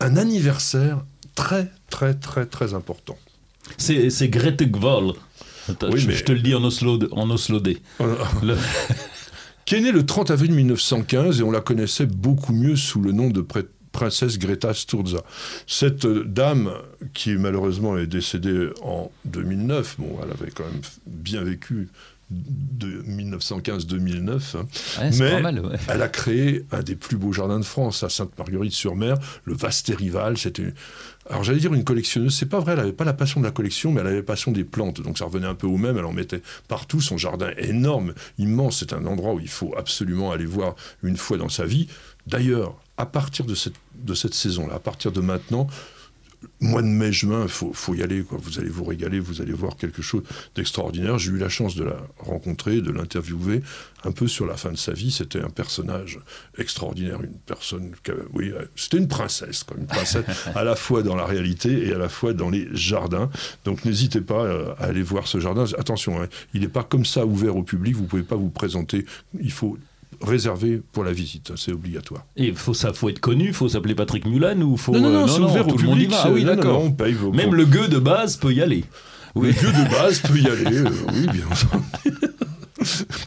un 0.00 0.16
anniversaire 0.16 1.02
très, 1.34 1.70
très, 1.90 2.14
très, 2.14 2.46
très 2.46 2.74
important. 2.74 3.16
C'est 3.78 4.28
Grete 4.28 4.62
Gval. 4.62 5.12
Oui, 5.68 6.04
mais... 6.06 6.14
Je 6.14 6.24
te 6.24 6.32
le 6.32 6.40
dis 6.40 6.54
en 6.54 6.64
oslo, 6.64 6.98
en 7.12 7.30
oslodé. 7.30 7.80
qui 9.64 9.76
est 9.76 9.80
né 9.80 9.92
le 9.92 10.04
30 10.04 10.32
avril 10.32 10.52
1915 10.52 11.40
et 11.40 11.42
on 11.44 11.52
la 11.52 11.60
connaissait 11.60 12.06
beaucoup 12.06 12.52
mieux 12.52 12.74
sous 12.74 13.00
le 13.00 13.12
nom 13.12 13.30
de 13.30 13.40
prêtre 13.40 13.70
princesse 13.92 14.38
Greta 14.38 14.74
Sturza. 14.74 15.22
Cette 15.66 16.06
dame, 16.06 16.72
qui 17.14 17.34
malheureusement 17.36 17.96
est 17.96 18.06
décédée 18.06 18.70
en 18.82 19.10
2009, 19.26 19.96
bon, 19.98 20.18
elle 20.22 20.30
avait 20.30 20.50
quand 20.50 20.64
même 20.64 20.82
bien 21.06 21.42
vécu 21.42 21.88
de 22.32 23.02
1915-2009. 23.02 24.56
Hein. 24.56 24.66
mais 25.18 25.42
elle 25.88 26.02
a 26.02 26.08
créé 26.08 26.64
un 26.72 26.82
des 26.82 26.96
plus 26.96 27.16
beaux 27.16 27.32
jardins 27.32 27.58
de 27.58 27.64
France 27.64 28.02
à 28.02 28.08
Sainte-Marguerite-sur-Mer, 28.08 29.18
le 29.44 29.54
Vasterival. 29.54 30.38
C'était, 30.38 30.72
alors 31.28 31.44
j'allais 31.44 31.58
dire 31.60 31.74
une 31.74 31.84
collectionneuse. 31.84 32.34
C'est 32.34 32.46
pas 32.46 32.60
vrai, 32.60 32.72
elle 32.72 32.78
n'avait 32.78 32.92
pas 32.92 33.04
la 33.04 33.12
passion 33.12 33.40
de 33.40 33.46
la 33.46 33.52
collection, 33.52 33.92
mais 33.92 34.00
elle 34.00 34.06
avait 34.08 34.16
la 34.16 34.22
passion 34.22 34.52
des 34.52 34.64
plantes. 34.64 35.00
Donc 35.00 35.18
ça 35.18 35.26
revenait 35.26 35.46
un 35.46 35.54
peu 35.54 35.66
au 35.66 35.76
même. 35.76 35.98
Elle 35.98 36.04
en 36.04 36.12
mettait 36.12 36.42
partout. 36.68 37.00
Son 37.00 37.18
jardin 37.18 37.50
énorme, 37.58 38.14
immense. 38.38 38.78
C'est 38.80 38.92
un 38.92 39.04
endroit 39.06 39.34
où 39.34 39.40
il 39.40 39.48
faut 39.48 39.74
absolument 39.76 40.32
aller 40.32 40.46
voir 40.46 40.74
une 41.02 41.16
fois 41.16 41.36
dans 41.36 41.48
sa 41.48 41.66
vie. 41.66 41.88
D'ailleurs, 42.26 42.76
à 43.02 43.06
partir 43.06 43.44
de 43.44 43.56
cette, 43.56 43.74
de 43.96 44.14
cette 44.14 44.32
saison-là, 44.32 44.74
à 44.74 44.78
partir 44.78 45.10
de 45.10 45.20
maintenant, 45.20 45.66
mois 46.60 46.82
de 46.82 46.86
mai, 46.86 47.12
juin, 47.12 47.42
il 47.42 47.48
faut, 47.48 47.72
faut, 47.72 47.94
y 47.94 48.02
aller. 48.02 48.22
Quoi. 48.22 48.38
Vous 48.40 48.60
allez 48.60 48.68
vous 48.68 48.84
régaler, 48.84 49.18
vous 49.18 49.40
allez 49.42 49.52
voir 49.52 49.76
quelque 49.76 50.02
chose 50.02 50.22
d'extraordinaire. 50.54 51.18
J'ai 51.18 51.32
eu 51.32 51.36
la 51.36 51.48
chance 51.48 51.74
de 51.74 51.82
la 51.82 51.96
rencontrer, 52.18 52.80
de 52.80 52.92
l'interviewer 52.92 53.62
un 54.04 54.12
peu 54.12 54.28
sur 54.28 54.46
la 54.46 54.56
fin 54.56 54.70
de 54.70 54.76
sa 54.76 54.92
vie. 54.92 55.10
C'était 55.10 55.40
un 55.40 55.50
personnage 55.50 56.20
extraordinaire, 56.56 57.22
une 57.22 57.34
personne, 57.34 57.92
oui, 58.34 58.52
c'était 58.76 58.98
une 58.98 59.08
princesse, 59.08 59.64
quoi, 59.64 59.76
une 59.76 59.86
princesse 59.86 60.24
à 60.54 60.62
la 60.62 60.76
fois 60.76 61.02
dans 61.02 61.16
la 61.16 61.26
réalité 61.26 61.88
et 61.88 61.92
à 61.92 61.98
la 61.98 62.08
fois 62.08 62.34
dans 62.34 62.50
les 62.50 62.68
jardins. 62.72 63.30
Donc 63.64 63.84
n'hésitez 63.84 64.20
pas 64.20 64.44
euh, 64.44 64.74
à 64.78 64.84
aller 64.84 65.02
voir 65.02 65.26
ce 65.26 65.40
jardin. 65.40 65.64
Attention, 65.76 66.22
hein, 66.22 66.28
il 66.54 66.60
n'est 66.60 66.68
pas 66.68 66.84
comme 66.84 67.04
ça 67.04 67.26
ouvert 67.26 67.56
au 67.56 67.64
public. 67.64 67.96
Vous 67.96 68.04
pouvez 68.04 68.22
pas 68.22 68.36
vous 68.36 68.50
présenter. 68.50 69.04
Il 69.40 69.52
faut 69.52 69.76
réservé 70.22 70.80
pour 70.92 71.04
la 71.04 71.12
visite, 71.12 71.52
c'est 71.56 71.72
obligatoire. 71.72 72.24
Et 72.36 72.52
faut 72.52 72.74
ça, 72.74 72.92
faut 72.92 73.08
être 73.08 73.20
connu, 73.20 73.52
faut 73.52 73.68
s'appeler 73.68 73.94
Patrick 73.94 74.26
Mulan 74.26 74.60
ou 74.60 74.76
faut 74.76 74.92
non 74.92 75.00
non, 75.00 75.10
non, 75.10 75.24
euh, 75.24 75.28
c'est 75.28 75.40
ouvert 75.40 75.68
au 75.68 75.74
public. 75.74 76.10
Ah 76.12 76.30
oui 76.30 76.44
d'accord. 76.44 76.82
Même 77.34 77.54
le 77.54 77.64
gueux 77.64 77.88
de 77.88 77.98
base 77.98 78.36
peut 78.36 78.52
y 78.52 78.62
aller. 78.62 78.84
Oui. 79.34 79.48
Le 79.48 79.52
gueux 79.54 79.72
de 79.72 79.90
base 79.90 80.20
peut 80.20 80.38
y 80.38 80.46
aller, 80.46 80.76
euh, 80.76 80.90
oui 81.14 81.26
bien 81.32 81.44
entendu. 81.46 81.84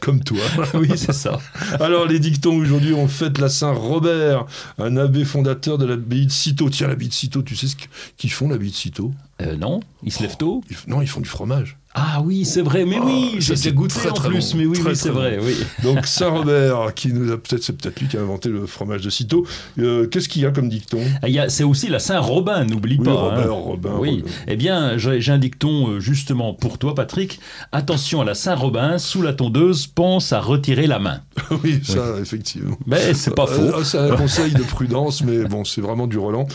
Comme 0.00 0.22
toi. 0.22 0.38
oui, 0.74 0.90
c'est 0.96 1.12
ça. 1.12 1.38
Alors, 1.80 2.06
les 2.06 2.18
dictons, 2.18 2.56
aujourd'hui, 2.56 2.92
on 2.92 3.08
fête 3.08 3.38
la 3.38 3.48
Saint-Robert, 3.48 4.44
un 4.78 4.96
abbé 4.96 5.24
fondateur 5.24 5.78
de 5.78 5.86
l'abbaye 5.86 6.26
de 6.26 6.30
Cîteaux. 6.30 6.68
Tiens, 6.70 6.88
l'abbaye 6.88 7.08
de 7.08 7.14
Cîteaux, 7.14 7.42
tu 7.42 7.56
sais 7.56 7.66
ce 7.66 7.76
qu'ils 8.16 8.30
font, 8.30 8.48
l'abbaye 8.48 8.70
de 8.70 8.74
Cîteaux? 8.74 9.12
Euh, 9.42 9.56
Non, 9.56 9.80
ils 10.02 10.12
se 10.12 10.22
lèvent 10.22 10.36
tôt? 10.36 10.62
Non, 10.86 11.02
ils 11.02 11.08
font 11.08 11.20
du 11.20 11.28
fromage. 11.28 11.78
Ah 11.98 12.20
oui, 12.22 12.44
c'est 12.44 12.60
vrai, 12.60 12.84
mais 12.84 12.98
oui, 12.98 13.36
j'ai 13.40 13.72
goûté 13.72 14.10
en 14.10 14.12
plus, 14.12 14.54
mais 14.54 14.66
oui, 14.66 14.78
c'est 14.92 15.08
vrai, 15.08 15.38
oui. 15.42 15.56
Donc 15.82 16.06
Saint-Robert, 16.06 16.92
qui 16.94 17.10
nous 17.10 17.32
a 17.32 17.38
peut-être, 17.38 17.62
c'est 17.62 17.72
peut-être 17.72 17.98
lui 17.98 18.06
qui 18.06 18.18
a 18.18 18.20
inventé 18.20 18.50
le 18.50 18.66
fromage 18.66 19.00
de 19.00 19.08
Cîteaux. 19.08 19.46
Euh, 19.78 20.06
qu'est-ce 20.06 20.28
qu'il 20.28 20.42
y 20.42 20.44
a 20.44 20.50
comme 20.50 20.68
dicton? 20.68 21.00
Ah, 21.22 21.48
C'est 21.48 21.64
aussi 21.64 21.88
la 21.88 21.98
Saint-Robin, 21.98 22.66
n'oublie 22.66 22.98
pas. 22.98 23.14
Robert, 23.14 23.46
hein. 23.46 23.62
Robin, 23.64 23.92
oui. 23.98 24.24
Eh 24.46 24.56
bien, 24.56 24.98
j'ai 24.98 25.32
un 25.32 25.38
dicton 25.38 25.88
euh, 25.88 25.98
justement 25.98 26.52
pour 26.52 26.76
toi, 26.76 26.94
Patrick. 26.94 27.40
Attention 27.72 28.20
à 28.20 28.26
la 28.26 28.34
Saint-Robin, 28.34 28.98
sous 28.98 29.22
la 29.22 29.32
tondeuse, 29.32 29.86
pense 29.86 30.34
à 30.34 30.40
retirer 30.40 30.86
la 30.86 30.98
main. 30.98 31.22
oui, 31.64 31.80
ça, 31.82 32.16
effectivement. 32.20 32.76
Mais 32.86 33.14
c'est 33.14 33.34
pas 33.34 33.46
faux. 33.46 33.62
Euh, 33.62 33.84
c'est 33.84 33.98
un 33.98 34.16
conseil 34.16 34.52
de 34.52 34.62
prudence, 34.62 35.24
mais 35.24 35.44
bon, 35.44 35.64
c'est 35.64 35.80
vraiment 35.80 36.06
du 36.06 36.18
Roland. 36.18 36.46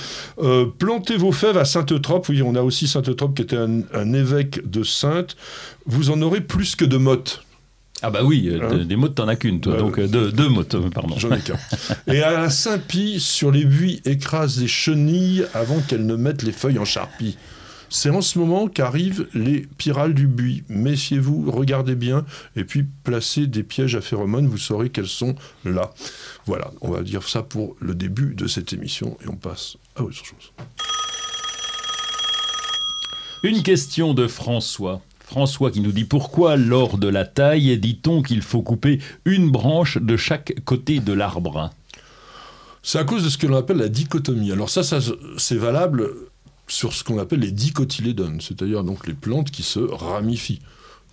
plantez 0.78 1.18
vos 1.18 1.32
fèves 1.32 1.58
à 1.58 1.66
Sainte-Eutrope. 1.66 2.30
Oui, 2.30 2.44
on 2.44 2.54
a 2.54 2.62
aussi 2.62 2.88
Sainte-Eutrope 2.88 3.36
qui 3.36 3.42
était 3.42 3.58
un, 3.58 3.82
un 3.96 4.14
évêque 4.14 4.70
de 4.70 4.84
Sainte 4.84 5.31
vous 5.86 6.10
en 6.10 6.22
aurez 6.22 6.42
plus 6.42 6.76
que 6.76 6.86
de 6.86 6.98
mottes. 6.98 7.44
Ah 8.04 8.10
bah 8.10 8.24
oui, 8.24 8.50
euh, 8.50 8.60
hein 8.64 8.84
des 8.84 8.96
mottes, 8.96 9.16
t'en 9.16 9.28
as 9.28 9.36
qu'une, 9.36 9.62
toi. 9.62 9.74
Bah 9.74 9.80
donc 9.80 10.00
euh, 10.00 10.08
deux, 10.08 10.32
deux 10.32 10.50
mottes, 10.50 10.74
euh, 10.74 10.90
pardon. 10.90 11.16
J'en 11.20 11.32
ai 11.32 11.40
qu'un. 11.40 11.58
Et 12.08 12.24
à 12.24 12.50
Saint-Pie, 12.50 13.20
sur 13.20 13.52
les 13.52 13.64
buis, 13.64 14.02
écrase 14.06 14.58
des 14.58 14.68
chenilles 14.68 15.46
avant 15.54 15.80
qu'elles 15.82 16.06
ne 16.06 16.16
mettent 16.16 16.42
les 16.42 16.52
feuilles 16.52 16.80
en 16.80 16.86
charpie. 16.86 17.38
C'est 17.94 18.10
en 18.10 18.22
ce 18.22 18.40
moment 18.40 18.68
qu'arrivent 18.68 19.28
les 19.34 19.68
pyrales 19.78 20.14
du 20.14 20.26
buis. 20.26 20.64
Méfiez-vous, 20.70 21.52
regardez 21.52 21.96
bien, 21.96 22.26
et 22.56 22.64
puis 22.64 22.86
placez 23.04 23.48
des 23.48 23.64
pièges 23.64 23.96
à 23.96 24.02
phéromones, 24.02 24.48
vous 24.48 24.58
saurez 24.58 24.90
qu'elles 24.90 25.08
sont 25.08 25.36
là. 25.66 25.92
Voilà, 26.46 26.72
on 26.80 26.90
va 26.90 27.02
dire 27.02 27.28
ça 27.28 27.44
pour 27.44 27.76
le 27.82 27.94
début 27.94 28.34
de 28.34 28.48
cette 28.48 28.72
émission, 28.74 29.18
et 29.24 29.28
on 29.28 29.36
passe 29.36 29.76
à 29.96 30.04
autre 30.04 30.16
chose. 30.16 30.54
Une 33.44 33.62
question 33.62 34.14
de 34.14 34.26
François. 34.28 35.02
François 35.32 35.72
qui 35.72 35.80
nous 35.80 35.94
dit 35.94 36.04
pourquoi 36.04 36.58
lors 36.58 36.98
de 36.98 37.08
la 37.08 37.24
taille 37.24 37.78
dit-on 37.78 38.22
qu'il 38.22 38.42
faut 38.42 38.62
couper 38.62 39.00
une 39.24 39.50
branche 39.50 39.98
de 39.98 40.18
chaque 40.18 40.54
côté 40.66 41.00
de 41.00 41.14
l'arbre? 41.14 41.70
C'est 42.84 43.00
à 43.00 43.06
cause 43.06 43.24
de 43.24 43.30
ce 43.30 43.38
que 43.38 43.48
l'on 43.48 43.56
appelle 43.56 43.78
la 43.78 43.88
dichotomie. 43.88 44.52
Alors 44.52 44.70
ça, 44.70 44.82
c'est 45.38 45.56
valable 45.56 46.10
sur 46.68 46.92
ce 46.92 47.06
qu'on 47.06 47.18
appelle 47.18 47.40
les 47.40 47.54
dicotylédones, 47.54 48.42
c'est-à-dire 48.42 48.84
donc 48.84 49.08
les 49.08 49.14
plantes 49.14 49.52
qui 49.52 49.64
se 49.64 49.80
ramifient. 49.80 50.60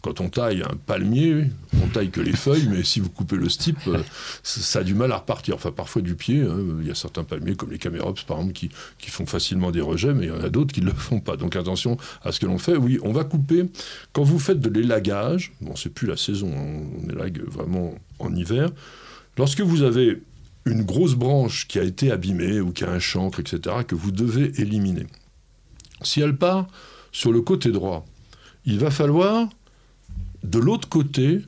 Quand 0.01 0.21
on 0.21 0.29
taille 0.29 0.63
un 0.63 0.77
palmier, 0.77 1.47
on 1.83 1.89
taille 1.89 2.11
que 2.11 2.21
les 2.21 2.37
feuilles, 2.37 2.69
mais 2.71 2.85
si 2.85 3.01
vous 3.01 3.11
coupez 3.11 3.37
le 3.37 3.49
stipe, 3.49 3.79
euh, 3.89 3.99
ça 4.45 4.81
a 4.81 4.85
du 4.85 4.95
mal 4.95 5.11
à 5.11 5.17
repartir. 5.17 5.57
Enfin, 5.57 5.73
parfois 5.73 6.03
du 6.03 6.15
pied. 6.15 6.43
Hein. 6.43 6.59
Il 6.81 6.87
y 6.87 6.91
a 6.91 6.95
certains 6.95 7.25
palmiers, 7.25 7.57
comme 7.57 7.73
les 7.73 7.79
camérops, 7.79 8.23
par 8.23 8.39
exemple, 8.39 8.53
qui, 8.53 8.71
font 9.11 9.27
facilement 9.27 9.71
des 9.73 9.81
rejets, 9.81 10.15
mais 10.15 10.27
il 10.27 10.29
y 10.29 10.33
en 10.33 10.41
a 10.41 10.51
d'autres 10.51 10.73
qui 10.73 10.83
ne 10.83 10.87
le 10.87 10.93
font 10.93 11.21
pas. 11.21 11.37
Donc 11.37 11.57
attention 11.57 11.97
à 12.23 12.31
ce 12.31 12.39
que 12.39 12.47
l'on 12.47 12.59
fait. 12.59 12.77
Oui, 12.77 12.99
on 13.03 13.13
va 13.13 13.25
couper. 13.25 13.65
Quand 14.13 14.23
vous 14.23 14.39
faites 14.39 14.61
de 14.61 14.69
l'élagage, 14.69 15.53
bon, 15.61 15.75
c'est 15.75 15.91
plus 15.91 16.07
la 16.07 16.17
saison, 16.17 16.53
hein, 16.57 16.85
on 17.03 17.11
élague 17.11 17.43
vraiment 17.49 17.95
en 18.21 18.35
hiver. 18.35 18.71
Lorsque 19.37 19.61
vous 19.61 19.83
avez 19.83 20.23
une 20.65 20.85
grosse 20.85 21.15
branche 21.15 21.67
qui 21.67 21.79
a 21.79 21.83
été 21.83 22.13
abîmée 22.13 22.61
ou 22.61 22.73
qui 22.73 22.85
a 22.85 22.91
un 22.91 22.99
chancre, 22.99 23.41
etc., 23.41 23.77
que 23.87 23.95
vous 23.95 24.13
devez 24.13 24.61
éliminer, 24.61 25.07
si 26.03 26.21
elle 26.21 26.37
part 26.37 26.69
sur 27.11 27.33
le 27.33 27.41
côté 27.41 27.73
droit, 27.73 28.05
il 28.65 28.79
va 28.79 28.91
falloir 28.91 29.49
de 30.45 30.59
l'autre 30.59 30.89
côté, 30.89 31.43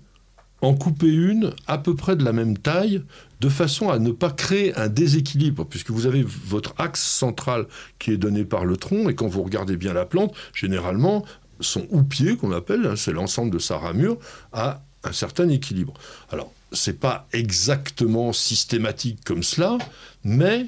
en 0.63 0.75
couper 0.75 1.09
une 1.09 1.53
à 1.67 1.79
peu 1.79 1.95
près 1.97 2.17
de 2.17 2.25
la 2.25 2.33
même 2.33 2.59
taille, 2.59 3.03
de 3.41 3.49
façon 3.49 3.89
à 3.89 3.99
ne 3.99 4.11
pas 4.11 4.31
créer 4.31 4.75
un 4.77 4.89
déséquilibre, 4.89 5.65
puisque 5.65 5.91
vous 5.91 6.07
avez 6.07 6.23
votre 6.23 6.75
axe 6.79 7.03
central 7.03 7.67
qui 7.99 8.11
est 8.11 8.19
donné 8.19 8.45
par 8.45 8.65
le 8.65 8.77
tronc, 8.77 9.09
et 9.09 9.15
quand 9.15 9.29
vous 9.29 9.43
regardez 9.43 9.77
bien 9.77 9.95
la 9.95 10.05
plante, 10.05 10.35
généralement, 10.55 11.25
son 11.61 11.87
houppier, 11.91 12.37
qu'on 12.37 12.53
appelle, 12.53 12.87
hein, 12.87 12.97
c'est 12.97 13.13
l'ensemble 13.13 13.51
de 13.51 13.59
sa 13.59 13.79
ramure, 13.79 14.19
a 14.53 14.83
un 15.05 15.13
certain 15.13 15.49
équilibre. 15.49 15.95
Alors, 16.31 16.53
c'est 16.73 17.01
pas 17.01 17.27
exactement 17.33 18.33
systématique 18.33 19.21
comme 19.25 19.43
cela, 19.43 19.79
mais 20.25 20.67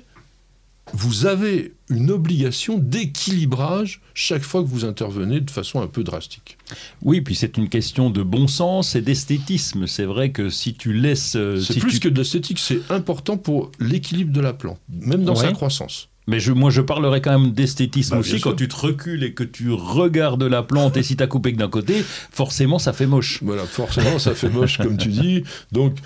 vous 0.94 1.26
avez 1.26 1.74
une 1.88 2.10
obligation 2.10 2.78
d'équilibrage 2.78 4.00
chaque 4.14 4.42
fois 4.42 4.62
que 4.62 4.68
vous 4.68 4.84
intervenez 4.84 5.40
de 5.40 5.50
façon 5.50 5.80
un 5.80 5.86
peu 5.86 6.02
drastique. 6.02 6.58
Oui, 7.02 7.20
puis 7.20 7.34
c'est 7.34 7.56
une 7.56 7.68
question 7.68 8.10
de 8.10 8.22
bon 8.22 8.46
sens 8.46 8.94
et 8.94 9.00
d'esthétisme. 9.00 9.86
C'est 9.86 10.04
vrai 10.04 10.30
que 10.30 10.50
si 10.50 10.74
tu 10.74 10.92
laisses... 10.92 11.36
Euh, 11.36 11.60
c'est 11.60 11.80
plus 11.80 11.98
que 12.00 12.08
d'esthétique, 12.08 12.58
c'est 12.58 12.80
important 12.90 13.36
pour 13.36 13.70
l'équilibre 13.80 14.32
de 14.32 14.40
la 14.40 14.52
plante, 14.52 14.80
même 14.88 15.24
dans 15.24 15.34
sa 15.34 15.52
croissance. 15.52 16.08
Mais 16.28 16.38
je, 16.38 16.52
moi, 16.52 16.70
je 16.70 16.80
parlerais 16.80 17.20
quand 17.20 17.36
même 17.36 17.52
d'esthétisme 17.52 18.14
bah, 18.14 18.20
aussi. 18.20 18.40
Quand 18.40 18.54
tu 18.54 18.68
te 18.68 18.76
recules 18.76 19.24
et 19.24 19.34
que 19.34 19.42
tu 19.42 19.72
regardes 19.72 20.44
la 20.44 20.62
plante, 20.62 20.96
et 20.96 21.02
si 21.02 21.16
tu 21.16 21.22
as 21.22 21.26
coupé 21.26 21.52
que 21.52 21.58
d'un 21.58 21.68
côté, 21.68 22.04
forcément, 22.30 22.78
ça 22.78 22.92
fait 22.92 23.06
moche. 23.06 23.40
Voilà, 23.42 23.64
forcément, 23.64 24.18
ça 24.20 24.34
fait 24.34 24.48
moche, 24.48 24.78
comme 24.78 24.96
tu 24.96 25.08
dis. 25.08 25.42
Donc, 25.72 25.96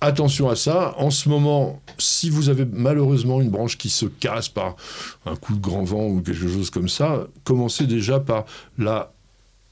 Attention 0.00 0.48
à 0.48 0.54
ça. 0.54 0.94
En 0.96 1.10
ce 1.10 1.28
moment, 1.28 1.82
si 1.98 2.30
vous 2.30 2.50
avez 2.50 2.64
malheureusement 2.64 3.40
une 3.40 3.50
branche 3.50 3.76
qui 3.76 3.88
se 3.88 4.06
casse 4.06 4.48
par 4.48 4.76
un 5.26 5.34
coup 5.34 5.54
de 5.54 5.60
grand 5.60 5.82
vent 5.82 6.06
ou 6.06 6.22
quelque 6.22 6.48
chose 6.48 6.70
comme 6.70 6.88
ça, 6.88 7.26
commencez 7.42 7.86
déjà 7.86 8.20
par 8.20 8.44
la 8.78 9.12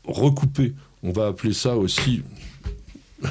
recouper. 0.07 0.75
On 1.03 1.13
va 1.13 1.29
appeler 1.29 1.53
ça 1.53 1.77
aussi 1.77 2.23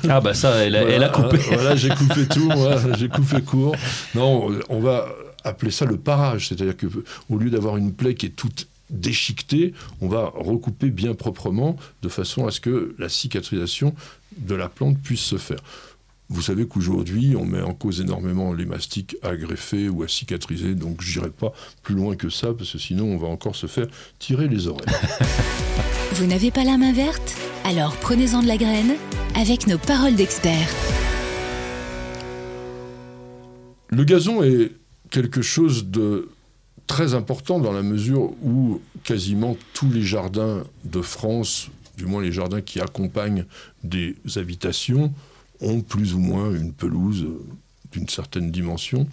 ah 0.10 0.20
bah 0.20 0.34
ça, 0.34 0.66
elle, 0.66 0.76
a 0.76 1.10
coupé. 1.10 1.38
voilà, 1.52 1.76
j'ai 1.76 1.90
coupé 1.90 2.26
tout, 2.26 2.52
j'ai 2.98 3.08
coupé 3.08 3.42
court. 3.42 3.76
Non, 4.16 4.52
on 4.70 4.80
va 4.80 5.08
appeler 5.44 5.72
ça 5.72 5.86
le 5.86 5.98
parage, 5.98 6.48
c'est-à-dire 6.50 6.76
que 6.76 6.88
au 7.30 7.38
lieu 7.38 7.50
d'avoir 7.50 7.78
une 7.78 7.94
plaie 7.94 8.16
qui 8.16 8.26
est 8.26 8.36
toute 8.36 8.68
déchiquetée, 8.90 9.74
on 10.02 10.08
va 10.08 10.32
recouper 10.34 10.90
bien 10.90 11.14
proprement 11.14 11.76
de 12.02 12.10
façon 12.10 12.48
à 12.48 12.52
ce 12.52 12.60
que 12.60 12.96
la 12.98 13.10
cicatrisation 13.10 13.96
de 14.38 14.56
la 14.56 14.70
plante 14.70 14.98
puisse 15.00 15.22
se 15.22 15.38
faire. 15.38 15.60
Vous 16.30 16.42
savez 16.42 16.68
qu'aujourd'hui, 16.68 17.36
on 17.36 17.46
met 17.46 17.62
en 17.62 17.74
cause 17.76 18.02
énormément 18.02 18.52
les 18.52 18.66
mastiques 18.66 19.16
à 19.22 19.36
greffer 19.36 19.90
ou 19.90 20.02
à 20.02 20.08
cicatriser, 20.08 20.74
donc 20.74 21.02
je 21.02 21.20
n'irai 21.20 21.30
pas 21.30 21.54
plus 21.84 21.94
loin 21.94 22.16
que 22.16 22.30
ça, 22.30 22.52
parce 22.54 22.72
que 22.72 22.80
sinon 22.80 23.06
on 23.06 23.18
va 23.18 23.28
encore 23.28 23.56
se 23.56 23.68
faire 23.68 23.86
tirer 24.18 24.48
les 24.48 24.68
oreilles. 24.68 24.86
Vous 26.14 26.26
n'avez 26.26 26.50
pas 26.50 26.64
la 26.64 26.78
main 26.78 26.94
verte? 26.94 27.36
Alors 27.64 27.96
prenez-en 27.98 28.42
de 28.42 28.48
la 28.48 28.58
graine 28.58 28.96
avec 29.36 29.68
nos 29.68 29.78
paroles 29.78 30.16
d'experts. 30.16 30.70
Le 33.90 34.04
gazon 34.04 34.42
est 34.42 34.72
quelque 35.12 35.44
chose 35.44 35.86
de 35.86 36.30
très 36.88 37.14
important 37.14 37.60
dans 37.60 37.72
la 37.72 37.84
mesure 37.84 38.32
où 38.42 38.82
quasiment 39.04 39.56
tous 39.74 39.92
les 39.92 40.02
jardins 40.02 40.64
de 40.86 41.02
France, 41.02 41.70
du 41.98 42.06
moins 42.06 42.22
les 42.22 42.32
jardins 42.32 42.62
qui 42.62 42.80
accompagnent 42.80 43.46
des 43.84 44.16
habitations, 44.38 45.14
ont 45.62 45.82
plus 45.82 46.14
ou 46.14 46.20
moins 46.20 46.54
une 46.54 46.74
pelouse 46.74 47.26
d'une 47.92 48.10
certaine 48.10 48.52
dimension. 48.52 49.08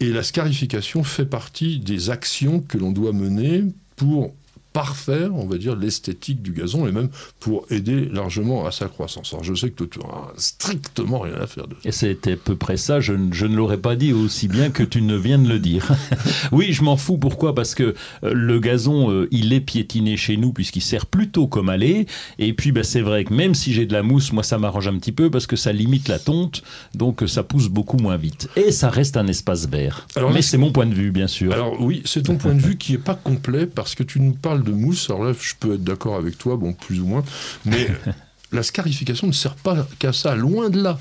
Et 0.00 0.12
la 0.12 0.22
scarification 0.22 1.04
fait 1.04 1.26
partie 1.26 1.78
des 1.78 2.10
actions 2.10 2.60
que 2.60 2.78
l'on 2.78 2.90
doit 2.90 3.12
mener 3.12 3.64
pour 3.96 4.34
parfaire, 4.72 5.34
on 5.34 5.46
va 5.46 5.58
dire, 5.58 5.76
l'esthétique 5.76 6.42
du 6.42 6.52
gazon 6.52 6.86
et 6.86 6.92
même 6.92 7.08
pour 7.40 7.66
aider 7.70 8.06
largement 8.06 8.66
à 8.66 8.70
sa 8.70 8.86
croissance. 8.86 9.32
Alors 9.32 9.44
je 9.44 9.54
sais 9.54 9.70
que 9.70 9.84
tu 9.84 9.98
n'as 9.98 10.04
strictement 10.36 11.20
rien 11.20 11.34
à 11.34 11.46
faire 11.46 11.66
de 11.66 11.74
ça. 11.74 11.88
Et 11.88 11.92
c'était 11.92 12.32
à 12.32 12.36
peu 12.36 12.56
près 12.56 12.76
ça, 12.76 13.00
je, 13.00 13.12
ne 13.12 13.56
l'aurais 13.56 13.78
pas 13.78 13.96
dit 13.96 14.12
aussi 14.12 14.48
bien 14.48 14.70
que 14.70 14.82
tu 14.82 15.02
ne 15.02 15.16
viens 15.16 15.38
de 15.38 15.48
le 15.48 15.58
dire. 15.58 15.88
oui, 16.52 16.72
je 16.72 16.82
m'en 16.82 16.96
fous, 16.96 17.18
pourquoi? 17.18 17.54
Parce 17.54 17.74
que 17.74 17.94
euh, 18.24 18.32
le 18.32 18.60
gazon, 18.60 19.10
euh, 19.10 19.28
il 19.30 19.52
est 19.52 19.60
piétiné 19.60 20.16
chez 20.16 20.36
nous 20.36 20.52
puisqu'il 20.52 20.82
sert 20.82 21.06
plutôt 21.06 21.46
comme 21.48 21.68
allée. 21.68 22.06
Et 22.38 22.52
puis 22.52 22.72
bah, 22.72 22.84
c'est 22.84 23.00
vrai 23.00 23.24
que 23.24 23.34
même 23.34 23.54
si 23.54 23.72
j'ai 23.72 23.86
de 23.86 23.92
la 23.92 24.02
mousse, 24.02 24.32
moi 24.32 24.42
ça 24.42 24.58
m'arrange 24.58 24.88
un 24.88 24.98
petit 24.98 25.12
peu 25.12 25.30
parce 25.30 25.46
que 25.46 25.56
ça 25.56 25.72
limite 25.72 26.08
la 26.08 26.18
tonte, 26.18 26.62
donc 26.94 27.24
ça 27.26 27.42
pousse 27.42 27.68
beaucoup 27.68 27.96
moins 27.96 28.16
vite. 28.16 28.48
Et 28.56 28.70
ça 28.70 28.88
reste 28.88 29.16
un 29.16 29.26
espace 29.26 29.68
vert. 29.68 30.06
Alors, 30.16 30.32
Mais 30.32 30.42
c'est 30.42 30.58
mon 30.58 30.70
point 30.70 30.86
de 30.86 30.94
vue, 30.94 31.10
bien 31.10 31.26
sûr. 31.26 31.52
Alors 31.52 31.80
oui, 31.80 32.02
c'est 32.04 32.22
ton 32.22 32.36
point 32.36 32.54
de 32.54 32.60
vue 32.60 32.76
qui 32.76 32.92
n'est 32.92 32.98
pas 32.98 33.14
complet 33.14 33.66
parce 33.66 33.94
que 33.94 34.02
tu 34.02 34.20
nous 34.20 34.32
parles 34.32 34.59
de 34.62 34.72
mousse. 34.72 35.10
Alors 35.10 35.24
là, 35.24 35.32
je 35.38 35.54
peux 35.58 35.74
être 35.74 35.84
d'accord 35.84 36.16
avec 36.16 36.38
toi, 36.38 36.56
bon, 36.56 36.72
plus 36.72 37.00
ou 37.00 37.06
moins. 37.06 37.24
Mais 37.64 37.88
la 38.52 38.62
scarification 38.62 39.26
ne 39.26 39.32
sert 39.32 39.54
pas 39.54 39.86
qu'à 39.98 40.12
ça, 40.12 40.34
loin 40.34 40.70
de 40.70 40.82
là. 40.82 40.98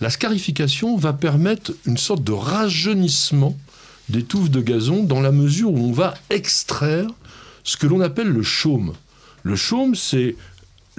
La 0.00 0.10
scarification 0.10 0.96
va 0.96 1.12
permettre 1.12 1.72
une 1.86 1.96
sorte 1.96 2.22
de 2.22 2.32
rajeunissement 2.32 3.56
des 4.08 4.22
touffes 4.22 4.50
de 4.50 4.60
gazon 4.60 5.02
dans 5.02 5.20
la 5.20 5.32
mesure 5.32 5.72
où 5.72 5.78
on 5.78 5.92
va 5.92 6.14
extraire 6.30 7.08
ce 7.64 7.76
que 7.76 7.86
l'on 7.86 8.00
appelle 8.00 8.28
le 8.28 8.42
chaume. 8.42 8.94
Le 9.42 9.56
chaume, 9.56 9.94
c'est 9.94 10.36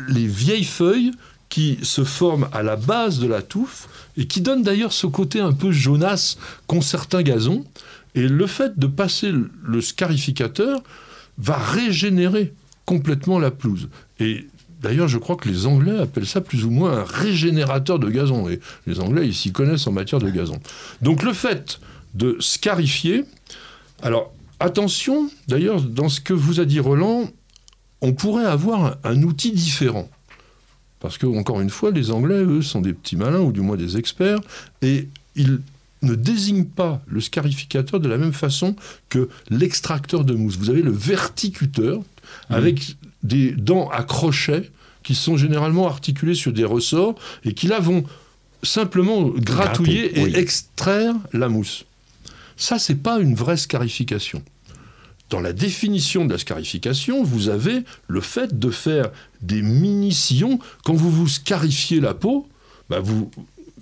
les 0.10 0.28
vieilles 0.28 0.64
feuilles 0.64 1.12
qui 1.50 1.80
se 1.84 2.04
forment 2.04 2.50
à 2.52 2.64
la 2.64 2.76
base 2.76 3.20
de 3.20 3.28
la 3.28 3.42
touffe 3.42 3.88
et 4.18 4.28
qui 4.28 4.42
donnent 4.42 4.64
d'ailleurs 4.64 4.94
ce 4.94 5.08
côté 5.08 5.40
un 5.40 5.54
peu 5.54 5.72
jaunasse 5.72 6.38
qu'ont 6.66 6.82
certains 6.82 7.24
gazons. 7.24 7.66
Et 8.16 8.28
le 8.28 8.48
fait 8.48 8.78
de 8.78 8.88
passer 8.88 9.32
le 9.32 9.82
scarificateur 9.82 10.82
va 11.38 11.58
régénérer 11.58 12.54
complètement 12.86 13.40
la 13.40 13.52
pelouse. 13.52 13.90
Et 14.20 14.48
d'ailleurs, 14.82 15.08
je 15.08 15.18
crois 15.18 15.36
que 15.36 15.50
les 15.50 15.66
Anglais 15.66 15.98
appellent 16.00 16.28
ça 16.28 16.42
plus 16.42 16.66
ou 16.66 16.72
moins 16.72 17.00
un 17.00 17.04
régénérateur 17.04 18.00
de 18.00 18.10
gazon. 18.10 18.50
Et 18.50 18.60
les 18.86 19.00
Anglais, 19.00 19.28
ils 19.28 19.36
s'y 19.36 19.52
connaissent 19.52 19.88
en 19.88 19.92
matière 19.92 20.20
de 20.20 20.30
gazon. 20.30 20.60
Donc 21.02 21.24
le 21.24 21.34
fait 21.34 21.80
de 22.14 22.38
scarifier, 22.40 23.26
alors 24.02 24.34
attention, 24.60 25.30
d'ailleurs, 25.48 25.82
dans 25.82 26.10
ce 26.10 26.22
que 26.22 26.34
vous 26.34 26.60
a 26.60 26.66
dit 26.66 26.80
Roland, 26.80 27.30
on 28.02 28.14
pourrait 28.14 28.46
avoir 28.46 28.98
un, 29.04 29.24
outil 29.24 29.52
différent. 29.52 30.10
Parce 31.00 31.18
que, 31.18 31.28
encore 31.28 31.62
une 31.62 31.70
fois, 31.70 31.92
les 31.92 32.12
Anglais, 32.12 32.44
eux, 32.44 32.62
sont 32.62 32.82
des 32.82 32.94
petits 32.94 33.18
malins, 33.18 33.40
ou 33.40 33.52
du 33.52 33.62
moins 33.62 33.78
des 33.78 33.98
experts, 33.98 34.40
et 34.82 35.08
ils 35.36 35.62
ne 36.02 36.16
désigne 36.16 36.66
pas 36.66 37.02
le 37.08 37.22
scarificateur 37.22 38.00
de 38.00 38.08
la 38.08 38.18
même 38.18 38.34
façon 38.34 38.76
que 39.10 39.30
l'extracteur 39.50 40.26
de 40.26 40.34
mousse. 40.34 40.58
Vous 40.58 40.70
avez 40.70 40.82
le 40.82 40.92
verticuteur 40.92 42.02
avec 42.50 42.98
des 43.24 43.52
dents 43.52 43.90
à 43.90 44.04
crochet 44.04 44.72
qui 45.04 45.16
sont 45.16 45.38
généralement 45.38 45.88
articulées 45.88 46.36
sur 46.36 46.52
des 46.52 46.66
ressorts 46.66 47.16
et 47.46 47.54
qui 47.54 47.68
là 47.68 47.80
vont 47.80 48.04
simplement 48.64 49.30
gratouiller 49.30 50.20
et 50.20 50.38
extraire 50.38 51.14
la 51.34 51.48
mousse. 51.48 51.86
Ça, 52.58 52.80
c'est 52.80 52.96
pas 52.96 53.20
une 53.20 53.36
vraie 53.36 53.58
scarification. 53.58 54.44
Dans 55.30 55.40
la 55.40 55.54
définition 55.54 56.26
de 56.26 56.32
la 56.32 56.38
scarification, 56.38 57.24
vous 57.24 57.50
avez 57.50 57.84
le 58.08 58.22
fait 58.22 58.58
de 58.58 58.70
faire 58.70 59.12
des 59.42 59.62
mini-sillons. 59.62 60.60
Quand 60.84 60.94
vous 60.94 61.12
vous 61.12 61.28
scarifiez 61.28 62.00
la 62.00 62.14
peau, 62.14 62.48
bah, 62.90 63.00
vous 63.00 63.30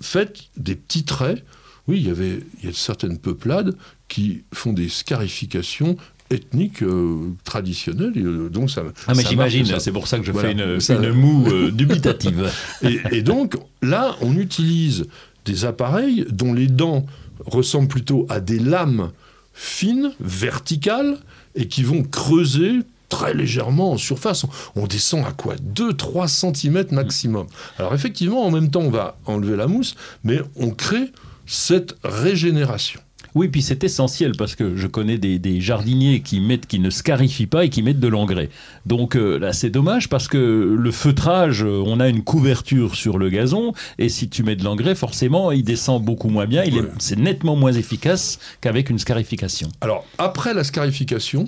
faites 0.02 0.46
des 0.58 0.76
petits 0.76 1.06
traits 1.06 1.44
oui, 1.88 1.98
il 2.00 2.08
y 2.08 2.10
avait 2.12 2.40
il 2.62 2.70
y 2.70 2.72
a 2.72 2.74
certaines 2.74 3.18
peuplades 3.18 3.76
qui 4.08 4.44
font 4.54 4.74
des 4.74 4.90
scarifications 4.90 5.98
ethnique 6.32 6.82
euh, 6.82 7.30
traditionnelle. 7.44 8.14
euh, 8.18 8.50
donc 8.50 8.72
ça, 8.72 8.84
Ah, 9.08 9.14
mais 9.16 9.24
j'imagine, 9.24 9.66
c'est 9.80 9.92
pour 9.92 10.08
ça 10.08 10.18
que 10.18 10.26
je 10.26 10.32
Voilà. 10.32 10.50
fais 10.50 10.54
une, 10.56 10.80
Ça- 10.80 10.96
une 10.96 11.12
moue 11.12 11.46
euh, 11.52 11.70
dubitative. 11.72 12.52
Et, 12.82 13.00
et 13.12 13.22
donc, 13.22 13.58
là, 13.84 14.16
on 14.22 14.36
utilise 14.36 15.06
des 15.46 15.66
appareils 15.66 16.26
dont 16.32 16.52
les 16.54 16.66
dents 16.66 17.06
ressemblent 17.46 17.88
plutôt 17.88 18.26
à 18.30 18.40
des 18.40 18.58
lames 18.58 19.12
fines, 19.54 20.14
verticales, 20.20 21.18
et 21.54 21.68
qui 21.68 21.84
vont 21.84 22.02
creuser 22.04 22.80
très 23.10 23.36
légèrement 23.36 23.92
en 23.92 23.98
surface. 23.98 24.44
On, 24.46 24.50
on 24.84 24.88
descend 24.88 25.24
à 25.26 25.32
quoi? 25.32 25.56
2-3 25.76 26.28
cm 26.28 26.86
maximum. 26.92 27.46
Alors 27.78 27.94
effectivement, 27.94 28.44
en 28.46 28.50
même 28.52 28.72
temps, 28.72 28.82
on 28.82 28.90
va 28.90 29.18
enlever 29.26 29.56
la 29.56 29.68
mousse, 29.68 29.96
mais 30.24 30.42
on 30.56 30.72
crée 30.72 31.12
cette 31.46 31.96
régénération. 32.04 33.00
Oui, 33.34 33.50
puis 33.50 33.62
c'est 33.62 33.84
essentiel 33.84 34.32
parce 34.38 34.56
que 34.56 34.78
je 34.78 34.88
connais 34.88 35.18
des, 35.18 35.40
des 35.40 35.60
jardiniers 35.60 36.22
qui 36.22 36.40
mettent, 36.40 36.68
qui 36.68 36.80
ne 36.80 36.90
scarifient 36.90 37.48
pas 37.48 37.66
et 37.66 37.70
qui 37.70 37.82
mettent 37.82 38.00
de 38.00 38.08
l'engrais. 38.08 38.50
Donc 38.86 39.18
euh, 39.18 39.38
là, 39.38 39.52
c'est 39.52 39.70
dommage 39.70 40.08
parce 40.08 40.30
que 40.30 40.38
le 40.80 40.92
feutrage, 40.92 41.62
euh, 41.66 41.84
on 41.86 42.00
a 42.00 42.08
une 42.08 42.24
couverture 42.24 42.96
sur 42.96 43.18
le 43.18 43.30
gazon 43.30 43.74
et 44.00 44.08
si 44.08 44.30
tu 44.30 44.44
mets 44.44 44.56
de 44.56 44.64
l'engrais, 44.64 44.96
forcément, 44.96 45.52
il 45.52 45.64
descend 45.66 46.02
beaucoup 46.02 46.30
moins 46.30 46.46
bien. 46.46 46.64
Il 46.64 46.78
est- 46.78 46.84
c'est 46.98 47.20
nettement 47.20 47.58
moins 47.58 47.74
efficace 47.74 48.40
qu'avec 48.62 48.90
une 48.90 49.00
scarification. 49.00 49.70
Alors, 49.82 50.06
après 50.18 50.54
la 50.54 50.64
scarification, 50.64 51.44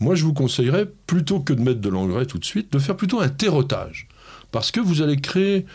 moi 0.00 0.14
je 0.14 0.24
vous 0.24 0.32
conseillerais, 0.32 0.86
plutôt 1.06 1.40
que 1.40 1.52
de 1.52 1.60
mettre 1.60 1.80
de 1.82 1.90
l'engrais 1.90 2.24
tout 2.24 2.38
de 2.38 2.44
suite, 2.46 2.72
de 2.72 2.78
faire 2.78 2.96
plutôt 2.96 3.20
un 3.20 3.28
terrotage. 3.28 4.08
Parce 4.50 4.70
que 4.70 4.80
vous 4.80 5.00
allez 5.02 5.16
créer 5.16 5.66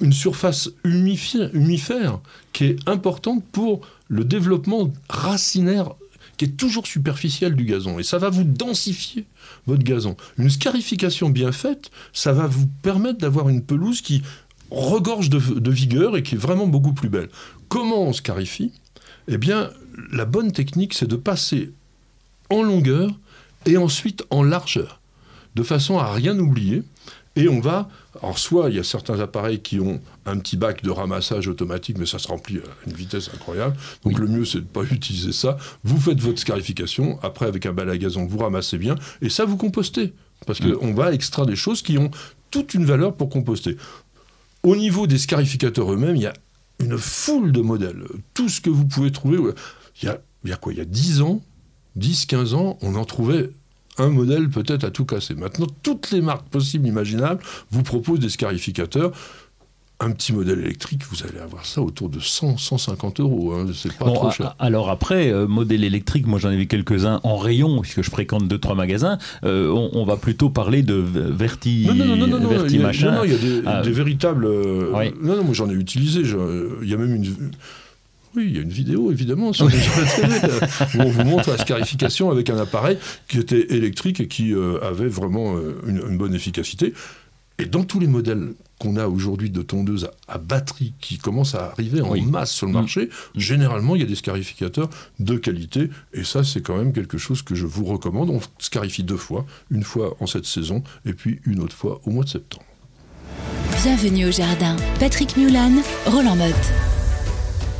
une 0.00 0.12
surface 0.12 0.70
humifère 0.84 2.20
qui 2.52 2.64
est 2.64 2.88
importante 2.88 3.44
pour 3.52 3.82
le 4.08 4.24
développement 4.24 4.90
racinaire 5.08 5.90
qui 6.36 6.46
est 6.46 6.56
toujours 6.56 6.86
superficiel 6.86 7.54
du 7.54 7.64
gazon. 7.64 7.98
Et 7.98 8.02
ça 8.02 8.18
va 8.18 8.30
vous 8.30 8.44
densifier 8.44 9.26
votre 9.66 9.82
gazon. 9.82 10.16
Une 10.38 10.50
scarification 10.50 11.30
bien 11.30 11.52
faite, 11.52 11.90
ça 12.12 12.32
va 12.32 12.46
vous 12.46 12.66
permettre 12.82 13.18
d'avoir 13.18 13.48
une 13.48 13.62
pelouse 13.62 14.00
qui 14.00 14.22
regorge 14.70 15.28
de 15.30 15.70
vigueur 15.70 16.16
et 16.16 16.22
qui 16.22 16.34
est 16.34 16.38
vraiment 16.38 16.66
beaucoup 16.66 16.94
plus 16.94 17.10
belle. 17.10 17.28
Comment 17.68 18.02
on 18.02 18.12
scarifie? 18.12 18.72
Eh 19.28 19.36
bien, 19.36 19.70
la 20.10 20.24
bonne 20.24 20.52
technique, 20.52 20.94
c'est 20.94 21.06
de 21.06 21.16
passer 21.16 21.70
en 22.50 22.62
longueur 22.62 23.10
et 23.66 23.76
ensuite 23.76 24.24
en 24.30 24.42
largeur, 24.42 25.00
de 25.54 25.62
façon 25.62 25.98
à 25.98 26.12
rien 26.12 26.38
oublier. 26.38 26.82
Et 27.34 27.48
on 27.48 27.60
va, 27.60 27.88
alors 28.22 28.38
soit 28.38 28.68
il 28.68 28.76
y 28.76 28.78
a 28.78 28.84
certains 28.84 29.20
appareils 29.20 29.60
qui 29.60 29.80
ont 29.80 30.00
un 30.26 30.38
petit 30.38 30.58
bac 30.58 30.82
de 30.82 30.90
ramassage 30.90 31.48
automatique, 31.48 31.96
mais 31.98 32.04
ça 32.04 32.18
se 32.18 32.28
remplit 32.28 32.58
à 32.58 32.86
une 32.86 32.92
vitesse 32.92 33.30
incroyable. 33.32 33.76
Donc 34.04 34.18
le 34.18 34.26
mieux 34.26 34.44
c'est 34.44 34.58
de 34.58 34.64
ne 34.64 34.68
pas 34.68 34.82
utiliser 34.82 35.32
ça. 35.32 35.56
Vous 35.82 35.98
faites 35.98 36.20
votre 36.20 36.38
scarification, 36.38 37.18
après 37.22 37.46
avec 37.46 37.64
un 37.64 37.72
balai 37.72 37.92
à 37.92 37.98
gazon 37.98 38.26
vous 38.26 38.38
ramassez 38.38 38.76
bien, 38.76 38.96
et 39.22 39.30
ça 39.30 39.46
vous 39.46 39.56
compostez. 39.56 40.12
Parce 40.46 40.60
qu'on 40.60 40.92
va 40.92 41.12
extraire 41.12 41.46
des 41.46 41.56
choses 41.56 41.82
qui 41.82 41.96
ont 41.98 42.10
toute 42.50 42.74
une 42.74 42.84
valeur 42.84 43.14
pour 43.14 43.30
composter. 43.30 43.76
Au 44.62 44.76
niveau 44.76 45.06
des 45.06 45.18
scarificateurs 45.18 45.92
eux-mêmes, 45.92 46.16
il 46.16 46.22
y 46.22 46.26
a 46.26 46.34
une 46.80 46.98
foule 46.98 47.52
de 47.52 47.62
modèles. 47.62 48.04
Tout 48.34 48.48
ce 48.48 48.60
que 48.60 48.70
vous 48.70 48.84
pouvez 48.84 49.10
trouver, 49.10 49.38
il 50.02 50.06
y 50.06 50.08
a, 50.08 50.20
il 50.44 50.50
y 50.50 50.52
a 50.52 50.56
quoi? 50.56 50.72
Il 50.72 50.78
y 50.78 50.82
a 50.82 50.84
10 50.84 51.22
ans, 51.22 51.40
10, 51.96 52.26
15 52.26 52.54
ans, 52.54 52.78
on 52.82 52.94
en 52.96 53.04
trouvait 53.04 53.50
un 53.98 54.08
modèle 54.08 54.48
peut-être 54.48 54.84
à 54.84 54.90
tout 54.90 55.04
casser. 55.04 55.34
Maintenant, 55.34 55.66
toutes 55.82 56.10
les 56.10 56.20
marques 56.20 56.48
possibles, 56.48 56.86
imaginables, 56.88 57.42
vous 57.70 57.82
proposent 57.82 58.20
des 58.20 58.30
scarificateurs. 58.30 59.12
Un 60.00 60.10
petit 60.10 60.32
modèle 60.32 60.58
électrique, 60.58 61.02
vous 61.08 61.22
allez 61.22 61.38
avoir 61.38 61.64
ça 61.64 61.80
autour 61.80 62.08
de 62.08 62.18
100, 62.18 62.56
150 62.56 63.20
euros. 63.20 63.52
Hein. 63.52 63.66
C'est 63.72 63.96
pas 63.96 64.06
Bon, 64.06 64.14
trop 64.14 64.30
cher. 64.32 64.56
alors 64.58 64.90
après, 64.90 65.30
euh, 65.30 65.46
modèle 65.46 65.84
électrique, 65.84 66.26
moi 66.26 66.40
j'en 66.40 66.50
ai 66.50 66.56
vu 66.56 66.66
quelques-uns 66.66 67.20
en 67.22 67.36
rayon, 67.36 67.80
puisque 67.82 68.02
je 68.02 68.10
fréquente 68.10 68.48
deux 68.48 68.58
trois 68.58 68.74
magasins. 68.74 69.18
Euh, 69.44 69.68
on, 69.70 69.90
on 69.92 70.04
va 70.04 70.16
plutôt 70.16 70.50
parler 70.50 70.82
de 70.82 70.94
verti, 70.94 71.84
Non, 71.86 71.94
non, 71.94 72.04
non, 72.04 72.16
non, 72.16 72.26
non, 72.26 72.40
non, 72.40 72.64
il 72.66 72.76
y 72.76 72.78
a, 72.80 72.82
machin. 72.82 73.10
non, 73.12 73.18
non, 73.18 73.24
il 73.24 73.30
y 73.30 73.34
a 73.34 73.38
des, 73.38 73.62
Ah, 73.64 73.82
des 73.82 73.92
véritables. 73.92 74.44
euh, 74.46 74.90
Oui. 74.92 75.12
Non, 75.22 75.36
non, 75.36 75.44
moi 75.44 75.54
j'en 75.54 75.70
ai 75.70 75.74
utilisé. 75.74 76.24
je- 76.24 76.80
Il 76.82 76.88
y 76.90 76.94
a 76.94 76.96
même 76.96 77.14
une. 77.14 77.32
Oui, 78.34 78.44
il 78.48 78.56
y 78.56 78.58
a 78.58 78.62
une 78.62 78.70
vidéo 78.70 79.10
évidemment 79.12 79.52
sur, 79.52 79.70
sur 79.70 80.00
la 80.00 80.06
télé 80.08 80.34
euh, 80.44 80.60
où 80.94 81.00
on 81.02 81.10
vous 81.10 81.24
montre 81.24 81.50
la 81.50 81.58
scarification 81.58 82.30
avec 82.30 82.48
un 82.48 82.56
appareil 82.56 82.96
qui 83.28 83.38
était 83.38 83.74
électrique 83.74 84.20
et 84.20 84.28
qui 84.28 84.54
euh, 84.54 84.78
avait 84.82 85.08
vraiment 85.08 85.56
euh, 85.56 85.80
une, 85.86 85.98
une 86.08 86.16
bonne 86.16 86.34
efficacité. 86.34 86.94
Et 87.58 87.66
dans 87.66 87.84
tous 87.84 88.00
les 88.00 88.06
modèles 88.06 88.54
qu'on 88.80 88.96
a 88.96 89.06
aujourd'hui 89.06 89.50
de 89.50 89.60
tondeuses 89.60 90.08
à, 90.28 90.34
à 90.34 90.38
batterie 90.38 90.94
qui 91.00 91.18
commencent 91.18 91.54
à 91.54 91.66
arriver 91.72 92.00
en 92.00 92.10
Oui. 92.12 92.22
masse 92.22 92.50
sur 92.52 92.66
le 92.66 92.72
Mm. 92.72 92.76
marché, 92.76 93.08
généralement 93.36 93.94
il 93.96 94.00
y 94.00 94.04
a 94.04 94.08
des 94.08 94.14
scarificateurs 94.16 94.88
de 95.20 95.36
qualité 95.36 95.90
et 96.14 96.24
ça 96.24 96.42
c'est 96.42 96.62
quand 96.62 96.76
même 96.78 96.92
quelque 96.94 97.18
chose 97.18 97.42
que 97.42 97.54
je 97.54 97.66
vous 97.66 97.84
recommande. 97.84 98.30
On 98.30 98.40
scarifie 98.58 99.02
deux 99.04 99.18
fois, 99.18 99.44
une 99.70 99.82
fois 99.84 100.16
en 100.20 100.26
cette 100.26 100.46
saison 100.46 100.82
et 101.04 101.12
puis 101.12 101.40
une 101.44 101.60
autre 101.60 101.76
fois 101.76 102.00
au 102.06 102.10
mois 102.10 102.24
de 102.24 102.30
septembre. 102.30 102.64
Bienvenue 103.82 104.26
au 104.26 104.32
jardin. 104.32 104.74
Patrick 104.98 105.36
Mulan, 105.36 105.72
Roland 106.06 106.36
Motte. 106.36 106.72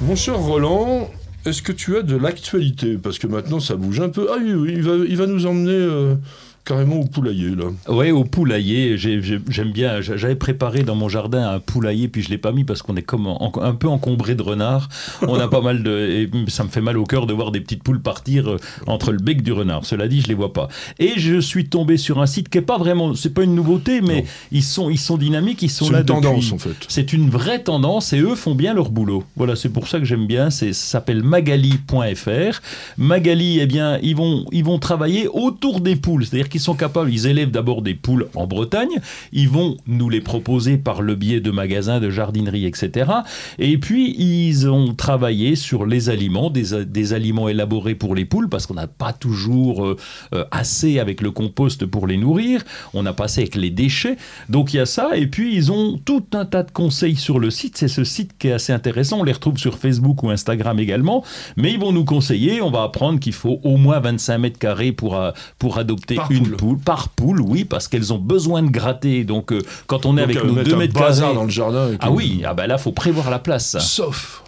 Mon 0.04 0.16
cher 0.16 0.36
Roland, 0.36 1.08
est-ce 1.46 1.62
que 1.62 1.70
tu 1.70 1.96
as 1.96 2.02
de 2.02 2.16
l'actualité? 2.16 2.98
Parce 2.98 3.20
que 3.20 3.28
maintenant 3.28 3.60
ça 3.60 3.76
bouge 3.76 4.00
un 4.00 4.08
peu. 4.08 4.28
Ah 4.32 4.36
oui, 4.42 4.52
oui, 4.52 4.72
il 4.74 4.82
va, 4.82 4.94
il 4.96 5.16
va 5.16 5.26
nous 5.26 5.46
emmener 5.46 5.70
euh, 5.70 6.16
carrément 6.64 7.00
au 7.00 7.04
poulailler 7.04 7.50
là. 7.56 7.64
Ouais, 7.88 8.10
au 8.10 8.24
poulailler. 8.24 8.96
j'ai- 8.96 9.20
j'ai- 9.22 9.40
J'aime 9.48 9.72
bien. 9.72 10.00
j'a- 10.00 10.16
J'avais 10.16 10.36
préparé 10.36 10.82
dans 10.84 10.94
mon 10.94 11.08
jardin 11.08 11.48
un 11.50 11.58
poulailler, 11.58 12.08
puis 12.08 12.22
je 12.22 12.30
l'ai 12.30 12.38
pas 12.38 12.52
mis 12.52 12.64
parce 12.64 12.82
qu'on 12.82 12.96
est 12.96 13.02
comme 13.02 13.26
en- 13.26 13.52
un 13.60 13.74
peu 13.74 13.88
encombré 13.88 14.34
de 14.34 14.42
renards. 14.42 14.88
On 15.26 15.34
a 15.40 15.48
pas 15.48 15.60
mal 15.60 15.82
de. 15.82 15.90
Et 16.08 16.30
ça 16.50 16.62
me 16.64 16.68
fait 16.68 16.80
mal 16.80 16.96
au 16.98 17.04
cœur 17.04 17.26
de 17.26 17.32
voir 17.32 17.50
des 17.50 17.60
petites 17.60 17.82
poules 17.82 18.00
partir 18.00 18.48
euh, 18.50 18.56
entre 18.86 19.10
le 19.12 19.18
bec 19.18 19.42
du 19.42 19.52
renard. 19.52 19.84
Cela 19.84 20.06
dit, 20.08 20.20
je 20.20 20.28
les 20.28 20.34
vois 20.34 20.52
pas. 20.52 20.68
Et 20.98 21.12
je 21.16 21.40
suis 21.40 21.66
tombé 21.68 21.96
sur 21.96 22.20
un 22.20 22.26
site 22.26 22.48
qui 22.48 22.58
est 22.58 22.62
pas 22.62 22.78
vraiment. 22.78 23.14
C'est 23.14 23.34
pas 23.34 23.42
une 23.42 23.54
nouveauté, 23.54 24.00
mais 24.00 24.22
Non. 24.22 24.28
ils 24.52 24.62
sont, 24.62 24.90
ils 24.90 24.98
sont 24.98 25.16
dynamiques. 25.16 25.62
Ils 25.62 25.70
sont 25.70 25.86
C'est 25.86 25.92
là 25.92 26.00
une 26.00 26.04
tendance 26.06 26.52
en 26.52 26.58
fait. 26.58 26.74
C'est 26.88 27.12
une 27.12 27.28
vraie 27.30 27.62
tendance 27.62 28.12
et 28.12 28.20
eux 28.20 28.34
font 28.34 28.54
bien 28.54 28.74
leur 28.74 28.90
boulot. 28.90 29.24
Voilà, 29.36 29.56
c'est 29.56 29.68
pour 29.70 29.88
ça 29.88 29.98
que 29.98 30.04
j'aime 30.04 30.26
bien. 30.26 30.50
C'est, 30.50 30.72
ça 30.72 30.86
s'appelle 30.98 31.22
magali.fr. 31.22 32.60
Magali, 32.98 33.58
eh 33.60 33.66
bien, 33.66 33.98
ils 34.02 34.16
vont, 34.16 34.44
ils 34.52 34.64
vont 34.64 34.78
travailler 34.78 35.28
autour 35.28 35.80
des 35.80 35.96
poules. 35.96 36.24
C'est-à-dire 36.24 36.48
qu'ils 36.52 36.60
sont 36.60 36.74
capables, 36.74 37.12
ils 37.12 37.26
élèvent 37.26 37.50
d'abord 37.50 37.82
des 37.82 37.94
poules 37.94 38.28
en 38.34 38.46
Bretagne. 38.46 39.00
Ils 39.32 39.48
vont 39.48 39.76
nous 39.86 40.08
les 40.08 40.20
proposer 40.20 40.76
par 40.76 41.02
le 41.02 41.14
biais 41.16 41.40
de 41.40 41.50
magasins, 41.50 41.98
de 41.98 42.10
jardinerie, 42.10 42.66
etc. 42.66 43.10
Et 43.58 43.78
puis, 43.78 44.14
ils 44.18 44.68
ont 44.68 44.94
travaillé 44.94 45.56
sur 45.56 45.86
les 45.86 46.10
aliments, 46.10 46.50
des, 46.50 46.84
des 46.84 47.12
aliments 47.12 47.48
élaborés 47.48 47.94
pour 47.94 48.14
les 48.14 48.24
poules 48.24 48.48
parce 48.48 48.66
qu'on 48.66 48.74
n'a 48.74 48.86
pas 48.86 49.12
toujours 49.12 49.84
euh, 49.84 49.96
euh, 50.34 50.44
assez 50.50 50.98
avec 50.98 51.20
le 51.20 51.30
compost 51.30 51.86
pour 51.86 52.06
les 52.06 52.16
nourrir. 52.16 52.62
On 52.94 53.06
a 53.06 53.12
passé 53.12 53.40
avec 53.40 53.56
les 53.56 53.70
déchets. 53.70 54.16
Donc 54.48 54.74
il 54.74 54.76
y 54.76 54.80
a 54.80 54.86
ça, 54.86 55.16
et 55.16 55.26
puis 55.26 55.56
ils 55.56 55.72
ont 55.72 55.98
tout 56.04 56.24
un 56.34 56.44
tas 56.44 56.62
de 56.62 56.70
conseils 56.70 57.16
sur 57.16 57.38
le 57.38 57.50
site. 57.50 57.76
C'est 57.78 57.88
ce 57.88 58.04
site 58.04 58.32
qui 58.38 58.48
est 58.48 58.52
assez 58.52 58.72
intéressant. 58.72 59.20
On 59.20 59.24
les 59.24 59.32
retrouve 59.32 59.58
sur 59.58 59.78
Facebook 59.78 60.22
ou 60.22 60.30
Instagram 60.30 60.78
également. 60.78 61.24
Mais 61.56 61.72
ils 61.72 61.80
vont 61.80 61.92
nous 61.92 62.04
conseiller. 62.04 62.60
On 62.60 62.70
va 62.70 62.82
apprendre 62.82 63.18
qu'il 63.18 63.32
faut 63.32 63.60
au 63.64 63.78
moins 63.78 64.00
25 64.00 64.38
mètres 64.38 64.58
carrés 64.58 64.92
pour, 64.92 65.16
euh, 65.16 65.30
pour 65.58 65.78
adopter 65.78 66.16
Par 66.16 66.30
une 66.30 66.41
poule. 66.42 66.56
poule. 66.56 66.78
Par 66.78 67.08
poule, 67.08 67.40
oui, 67.40 67.64
parce 67.64 67.88
qu'elles 67.88 68.12
ont 68.12 68.18
besoin 68.18 68.62
de 68.62 68.70
gratter. 68.70 69.24
Donc 69.24 69.52
euh, 69.52 69.62
quand 69.86 70.06
on 70.06 70.16
est 70.16 70.26
Donc, 70.26 70.30
avec 70.30 70.44
nos 70.44 70.52
mettre 70.52 70.68
2 70.68 70.74
un 70.74 70.78
mètres 70.78 70.94
bazar 70.94 71.26
carrés. 71.28 71.34
dans 71.34 71.44
le 71.44 71.50
jardin. 71.50 71.90
Ah 72.00 72.10
oui, 72.10 72.42
ah 72.44 72.54
ben 72.54 72.66
là, 72.66 72.78
faut 72.78 72.92
prévoir 72.92 73.30
la 73.30 73.38
place. 73.38 73.78
Sauf 73.78 74.42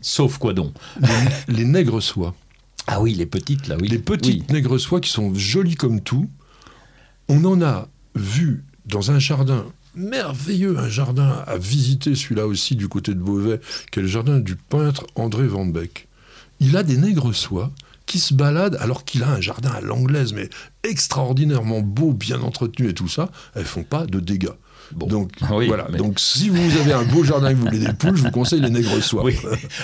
Sauf 0.00 0.36
quoi 0.38 0.52
donc 0.52 0.72
les, 1.00 1.54
les 1.54 1.64
nègres 1.64 2.02
soies. 2.02 2.34
Ah 2.86 3.00
oui, 3.00 3.14
les 3.14 3.24
petites 3.26 3.68
là, 3.68 3.76
oui. 3.80 3.88
Les 3.88 3.98
petites 3.98 4.50
nègres 4.52 4.78
soies 4.78 5.00
qui 5.00 5.10
sont 5.10 5.34
jolies 5.34 5.76
comme 5.76 6.00
tout. 6.02 6.28
On 7.28 7.42
en 7.46 7.62
a 7.62 7.88
vu 8.14 8.64
dans 8.84 9.10
un 9.10 9.18
jardin 9.18 9.64
merveilleux, 9.94 10.78
un 10.78 10.88
jardin 10.88 11.42
à 11.46 11.56
visiter, 11.56 12.14
celui-là 12.14 12.46
aussi 12.46 12.76
du 12.76 12.88
côté 12.88 13.14
de 13.14 13.20
Beauvais, 13.20 13.60
qui 13.90 14.00
est 14.00 14.02
le 14.02 14.08
jardin 14.08 14.40
du 14.40 14.56
peintre 14.56 15.06
André 15.14 15.46
Van 15.46 15.64
Beek. 15.64 16.08
Il 16.60 16.76
a 16.76 16.82
des 16.82 16.96
nègres 16.96 17.34
soies 17.34 17.70
qui 18.06 18.18
se 18.18 18.34
baladent 18.34 18.76
alors 18.80 19.04
qu'il 19.04 19.22
a 19.22 19.30
un 19.30 19.40
jardin 19.40 19.70
à 19.70 19.80
l'anglaise, 19.80 20.32
mais 20.32 20.48
extraordinairement 20.82 21.80
beau, 21.80 22.12
bien 22.12 22.40
entretenu 22.40 22.88
et 22.88 22.94
tout 22.94 23.08
ça. 23.08 23.30
Elles 23.54 23.64
font 23.64 23.84
pas 23.84 24.06
de 24.06 24.20
dégâts. 24.20 24.52
Bon. 24.92 25.06
Donc 25.06 25.30
Oui, 25.52 25.66
voilà. 25.66 25.86
mais- 25.90 25.98
Donc 25.98 26.18
si 26.20 26.48
vous 26.48 26.76
avez 26.78 26.92
un 26.92 27.04
beau 27.04 27.24
jardin 27.24 27.48
et 27.50 27.52
que 27.54 27.58
vous 27.58 27.66
voulez 27.66 27.78
des 27.78 27.92
poules, 27.92 28.16
je 28.16 28.22
vous 28.24 28.30
conseille 28.30 28.60
les 28.60 28.70
nègres 28.70 29.02
soies. 29.02 29.22
Oui, 29.24 29.36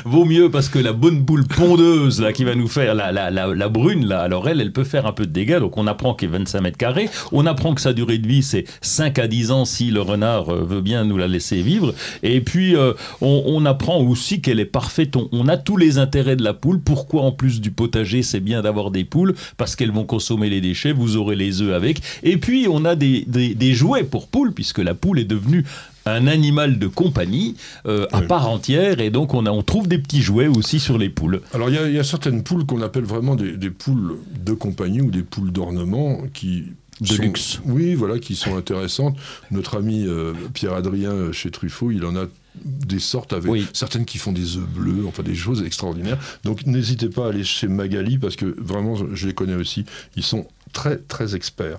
vaut 0.04 0.24
mieux 0.24 0.50
parce 0.50 0.68
que 0.68 0.78
la 0.78 0.92
bonne 0.92 1.24
poule 1.24 1.46
pondeuse 1.46 2.20
là 2.20 2.32
qui 2.32 2.44
va 2.44 2.54
nous 2.54 2.68
faire 2.68 2.94
la, 2.94 3.12
la, 3.12 3.30
la, 3.30 3.46
la 3.54 3.68
brune 3.68 4.06
là, 4.06 4.20
alors 4.20 4.48
elle, 4.48 4.60
elle 4.60 4.72
peut 4.72 4.84
faire 4.84 5.06
un 5.06 5.12
peu 5.12 5.26
de 5.26 5.32
dégâts. 5.32 5.58
Donc 5.58 5.76
on 5.78 5.86
apprend 5.86 6.14
qu'elle 6.14 6.30
est 6.30 6.38
25 6.38 6.60
mètres 6.60 6.78
carrés. 6.78 7.08
On 7.32 7.46
apprend 7.46 7.74
que 7.74 7.80
sa 7.80 7.92
durée 7.92 8.18
de 8.18 8.26
vie 8.26 8.42
c'est 8.42 8.64
5 8.80 9.18
à 9.18 9.26
10 9.28 9.50
ans 9.50 9.64
si 9.64 9.90
le 9.90 10.00
renard 10.00 10.52
euh, 10.52 10.64
veut 10.64 10.80
bien 10.80 11.04
nous 11.04 11.16
la 11.16 11.28
laisser 11.28 11.62
vivre. 11.62 11.94
Et 12.22 12.40
puis 12.40 12.76
euh, 12.76 12.92
on, 13.20 13.42
on 13.46 13.64
apprend 13.66 13.98
aussi 14.00 14.40
qu'elle 14.40 14.60
est 14.60 14.64
parfaite. 14.64 15.16
On, 15.16 15.28
on 15.32 15.48
a 15.48 15.56
tous 15.56 15.76
les 15.76 15.98
intérêts 15.98 16.36
de 16.36 16.44
la 16.44 16.54
poule. 16.54 16.80
Pourquoi 16.80 17.22
en 17.22 17.32
plus 17.32 17.60
du 17.60 17.70
potager 17.70 18.22
c'est 18.22 18.40
bien 18.40 18.62
d'avoir 18.62 18.90
des 18.90 19.04
poules? 19.04 19.34
Parce 19.56 19.76
qu'elles 19.76 19.92
vont 19.92 20.04
consommer 20.04 20.50
les 20.50 20.60
déchets. 20.60 20.92
Vous 20.92 21.16
aurez 21.16 21.36
les 21.36 21.62
œufs 21.62 21.74
avec. 21.74 22.00
Et 22.22 22.36
puis 22.36 22.66
on 22.70 22.84
a 22.84 22.94
des, 22.94 23.24
des, 23.26 23.54
des 23.54 23.72
jouets 23.74 24.04
pour 24.04 24.28
poules 24.28 24.52
puisque 24.52 24.78
la 24.78 24.94
poule 25.00 25.18
est 25.18 25.24
devenue 25.24 25.64
un 26.06 26.26
animal 26.26 26.78
de 26.78 26.86
compagnie 26.86 27.56
euh, 27.86 28.06
à 28.12 28.22
part 28.22 28.48
entière, 28.48 29.00
et 29.00 29.10
donc 29.10 29.34
on, 29.34 29.46
a, 29.46 29.50
on 29.50 29.62
trouve 29.62 29.86
des 29.86 29.98
petits 29.98 30.22
jouets 30.22 30.48
aussi 30.48 30.80
sur 30.80 30.98
les 30.98 31.10
poules. 31.10 31.40
Alors 31.52 31.68
il 31.68 31.92
y, 31.92 31.98
a 31.98 32.04
certaines 32.04 32.42
poules 32.42 32.66
qu'on 32.66 32.82
appelle 32.82 33.04
vraiment 33.04 33.36
des, 33.36 33.56
des, 33.56 33.70
poules 33.70 34.18
de 34.44 34.52
compagnie 34.52 35.00
ou 35.00 35.10
des 35.10 35.22
poules 35.22 35.52
d'ornement 35.52 36.22
qui 36.32 36.64
de 37.00 37.16
luxe. 37.16 37.60
Oui, 37.64 37.94
voilà, 37.94 38.18
qui 38.18 38.36
sont 38.36 38.56
intéressantes. 38.56 39.16
Notre 39.50 39.78
ami 39.78 40.04
euh, 40.06 40.34
Pierre-Adrien 40.52 41.32
chez 41.32 41.50
Truffaut, 41.50 41.90
il 41.90 42.04
en 42.04 42.16
a 42.16 42.26
des 42.64 42.98
sortes 42.98 43.32
avec 43.32 43.62
certaines 43.72 44.04
qui 44.04 44.18
font 44.18 44.32
des 44.32 44.56
œufs 44.56 44.66
bleus, 44.66 45.04
enfin 45.06 45.22
des 45.22 45.34
choses 45.34 45.62
extraordinaires. 45.62 46.18
Donc 46.44 46.66
n'hésitez 46.66 47.08
pas 47.08 47.26
à 47.26 47.28
aller 47.30 47.44
chez 47.44 47.68
Magali 47.68 48.18
parce 48.18 48.36
que 48.36 48.54
vraiment 48.58 48.96
je 49.14 49.26
les 49.26 49.34
connais 49.34 49.54
aussi. 49.54 49.84
Ils 50.16 50.24
sont 50.24 50.46
très 50.72 50.98
très 50.98 51.34
experts. 51.36 51.78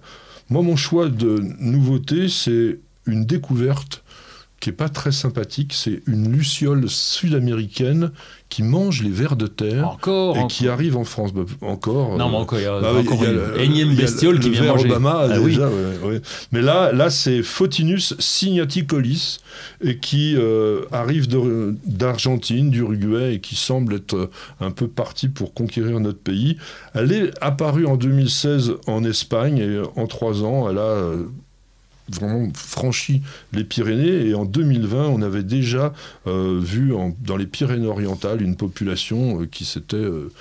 Moi 0.49 0.63
mon 0.63 0.75
choix 0.75 1.09
de 1.09 1.43
nouveauté 1.59 2.29
c'est 2.29 2.79
une 3.05 3.25
découverte 3.25 4.03
qui 4.61 4.69
est 4.69 4.73
pas 4.73 4.89
très 4.89 5.11
sympathique. 5.11 5.73
C'est 5.73 6.03
une 6.05 6.31
luciole 6.31 6.87
sud-américaine 6.87 8.11
qui 8.47 8.63
mange 8.63 9.01
les 9.01 9.09
vers 9.09 9.35
de 9.35 9.47
terre 9.47 9.87
encore, 9.87 10.37
et 10.37 10.47
qui 10.47 10.67
arrive 10.67 10.95
en 10.97 11.03
France. 11.03 11.33
Bah, 11.33 11.41
encore. 11.61 12.17
Non, 12.17 12.29
mais 12.29 12.37
encore, 12.37 12.59
il 12.59 12.63
y 12.63 12.67
a, 12.67 12.79
bah, 12.79 12.93
encore 12.93 13.23
une 13.23 13.59
énième 13.59 13.95
bestiole 13.95 14.39
qui 14.39 14.51
vient 14.51 14.65
manger. 14.65 14.85
Obama 14.85 15.27
ah, 15.31 15.39
déjà, 15.39 15.69
Mais 16.51 16.61
là, 16.61 16.91
là 16.91 17.09
c'est 17.09 17.41
Photinus 17.41 18.13
signaticolis 18.19 19.39
et 19.83 19.97
qui 19.97 20.35
euh, 20.37 20.85
arrive 20.91 21.27
d'Argentine, 21.27 22.69
d'Uruguay 22.69 23.35
et 23.35 23.39
qui 23.39 23.55
semble 23.55 23.95
être 23.95 24.29
un 24.59 24.71
peu 24.71 24.87
parti 24.87 25.27
pour 25.27 25.55
conquérir 25.55 25.99
notre 25.99 26.19
pays. 26.19 26.57
Elle 26.93 27.11
est 27.11 27.31
apparue 27.41 27.87
en 27.87 27.97
2016 27.97 28.73
en 28.85 29.03
Espagne 29.03 29.57
et 29.57 29.81
en 29.99 30.05
trois 30.05 30.43
ans, 30.43 30.69
elle 30.69 30.77
a 30.77 30.81
euh, 30.81 31.25
vraiment 32.09 32.49
franchi 32.53 33.21
les 33.53 33.63
Pyrénées. 33.63 34.27
Et 34.27 34.33
en 34.33 34.45
2020, 34.45 35.07
on 35.07 35.21
avait 35.21 35.43
déjà 35.43 35.93
euh, 36.27 36.59
vu 36.61 36.93
dans 37.19 37.37
les 37.37 37.47
Pyrénées-Orientales 37.47 38.41
une 38.41 38.55
population 38.55 39.41
euh, 39.41 39.45
qui 39.45 39.65
s'était 39.65 39.95
euh, 39.97 40.31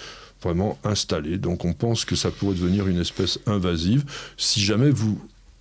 vraiment 0.42 0.78
installée. 0.84 1.38
Donc 1.38 1.64
on 1.64 1.72
pense 1.72 2.04
que 2.04 2.16
ça 2.16 2.30
pourrait 2.30 2.54
devenir 2.54 2.88
une 2.88 3.00
espèce 3.00 3.38
invasive. 3.46 4.04
Si 4.36 4.60
jamais 4.60 4.90
vous 4.90 5.20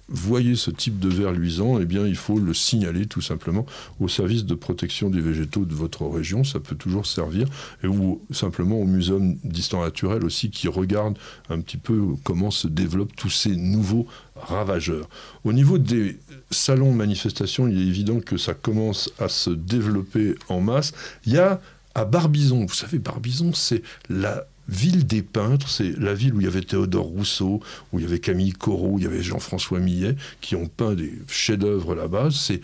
voyez 0.09 0.55
ce 0.55 0.71
type 0.71 0.99
de 0.99 1.09
verre 1.09 1.31
luisant, 1.31 1.79
eh 1.79 1.85
bien, 1.85 2.05
il 2.05 2.15
faut 2.15 2.39
le 2.39 2.53
signaler 2.53 3.05
tout 3.05 3.21
simplement 3.21 3.65
au 3.99 4.07
service 4.07 4.45
de 4.45 4.55
protection 4.55 5.09
des 5.09 5.21
végétaux 5.21 5.65
de 5.65 5.73
votre 5.73 6.05
région. 6.05 6.43
Ça 6.43 6.59
peut 6.59 6.75
toujours 6.75 7.05
servir. 7.05 7.47
Et 7.83 7.87
ou 7.87 8.21
simplement 8.31 8.79
au 8.79 8.85
muséum 8.85 9.35
d'histoire 9.43 9.83
naturelle 9.83 10.25
aussi 10.25 10.49
qui 10.49 10.67
regarde 10.67 11.17
un 11.49 11.59
petit 11.61 11.77
peu 11.77 12.01
comment 12.23 12.51
se 12.51 12.67
développent 12.67 13.15
tous 13.15 13.29
ces 13.29 13.55
nouveaux 13.55 14.07
ravageurs. 14.35 15.09
Au 15.43 15.53
niveau 15.53 15.77
des 15.77 16.19
salons 16.49 16.91
de 16.91 16.97
manifestation, 16.97 17.67
il 17.67 17.77
est 17.77 17.87
évident 17.87 18.19
que 18.19 18.37
ça 18.37 18.53
commence 18.53 19.11
à 19.19 19.27
se 19.27 19.49
développer 19.49 20.35
en 20.47 20.61
masse. 20.61 20.93
Il 21.25 21.33
y 21.33 21.37
a 21.37 21.61
à 21.95 22.05
Barbizon, 22.05 22.65
vous 22.65 22.73
savez, 22.73 22.99
Barbizon, 22.99 23.53
c'est 23.53 23.81
la 24.09 24.45
ville 24.69 25.05
des 25.05 25.21
peintres, 25.21 25.69
c'est 25.69 25.97
la 25.97 26.13
ville 26.13 26.33
où 26.33 26.41
il 26.41 26.45
y 26.45 26.47
avait 26.47 26.61
Théodore 26.61 27.05
Rousseau, 27.05 27.61
où 27.91 27.99
il 27.99 28.03
y 28.03 28.05
avait 28.05 28.19
Camille 28.19 28.53
Corot, 28.53 28.93
où 28.93 28.99
il 28.99 29.03
y 29.03 29.07
avait 29.07 29.23
Jean-François 29.23 29.79
Millet, 29.79 30.15
qui 30.41 30.55
ont 30.55 30.67
peint 30.67 30.93
des 30.93 31.13
chefs-d'œuvre 31.27 31.95
là-bas. 31.95 32.29
C'est 32.31 32.61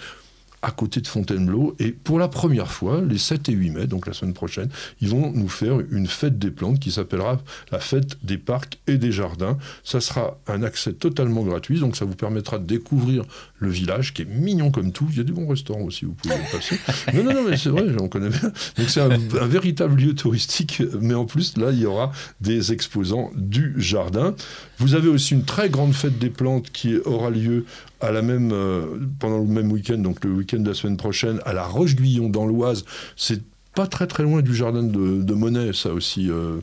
à 0.61 0.71
côté 0.71 1.01
de 1.01 1.07
Fontainebleau. 1.07 1.75
Et 1.79 1.91
pour 1.91 2.19
la 2.19 2.27
première 2.27 2.71
fois, 2.71 3.01
les 3.01 3.17
7 3.17 3.49
et 3.49 3.51
8 3.53 3.69
mai, 3.71 3.87
donc 3.87 4.07
la 4.07 4.13
semaine 4.13 4.33
prochaine, 4.33 4.69
ils 5.01 5.09
vont 5.09 5.31
nous 5.31 5.49
faire 5.49 5.79
une 5.91 6.07
fête 6.07 6.39
des 6.39 6.51
plantes 6.51 6.79
qui 6.79 6.91
s'appellera 6.91 7.39
la 7.71 7.79
fête 7.79 8.17
des 8.23 8.37
parcs 8.37 8.79
et 8.87 8.97
des 8.97 9.11
jardins. 9.11 9.57
Ça 9.83 10.01
sera 10.01 10.39
un 10.47 10.63
accès 10.63 10.93
totalement 10.93 11.43
gratuit, 11.43 11.79
donc 11.79 11.95
ça 11.95 12.05
vous 12.05 12.15
permettra 12.15 12.57
de 12.59 12.65
découvrir 12.65 13.23
le 13.59 13.69
village 13.69 14.13
qui 14.13 14.23
est 14.23 14.29
mignon 14.29 14.71
comme 14.71 14.91
tout. 14.91 15.07
Il 15.11 15.17
y 15.17 15.21
a 15.21 15.23
des 15.23 15.31
bons 15.31 15.47
restaurants 15.47 15.81
aussi, 15.81 16.05
vous 16.05 16.13
pouvez 16.13 16.35
passer. 16.51 16.79
Non, 17.13 17.23
non, 17.23 17.33
non, 17.33 17.43
mais 17.47 17.55
c'est 17.57 17.69
vrai, 17.69 17.85
j'en 17.97 18.07
connais 18.07 18.29
bien. 18.29 18.51
Donc 18.77 18.89
c'est 18.89 18.99
un, 18.99 19.11
un, 19.11 19.47
véritable 19.47 19.95
lieu 19.95 20.15
touristique, 20.15 20.81
mais 20.99 21.13
en 21.13 21.25
plus, 21.25 21.57
là, 21.57 21.71
il 21.71 21.79
y 21.79 21.85
aura 21.85 22.11
des 22.41 22.73
exposants 22.73 23.31
du 23.35 23.73
jardin. 23.77 24.35
Vous 24.79 24.95
avez 24.95 25.07
aussi 25.07 25.33
une 25.33 25.45
très 25.45 25.69
grande 25.69 25.93
fête 25.93 26.17
des 26.19 26.29
plantes 26.29 26.71
qui 26.71 26.97
aura 27.05 27.29
lieu 27.29 27.65
à 28.01 28.11
la 28.11 28.21
même, 28.21 28.51
euh, 28.51 28.99
pendant 29.19 29.39
le 29.39 29.45
même 29.45 29.71
week-end, 29.71 29.97
donc 29.97 30.23
le 30.23 30.31
week-end 30.31 30.59
de 30.59 30.69
la 30.69 30.73
semaine 30.73 30.97
prochaine, 30.97 31.39
à 31.45 31.53
la 31.53 31.65
Roche-Guillon 31.65 32.29
dans 32.29 32.45
l'Oise. 32.45 32.85
C'est 33.15 33.41
pas 33.73 33.87
très 33.87 34.07
très 34.07 34.23
loin 34.23 34.41
du 34.41 34.55
jardin 34.55 34.83
de, 34.83 35.33
Monet, 35.33 35.73
ça 35.73 35.91
aussi. 35.91 36.29
Euh, 36.29 36.59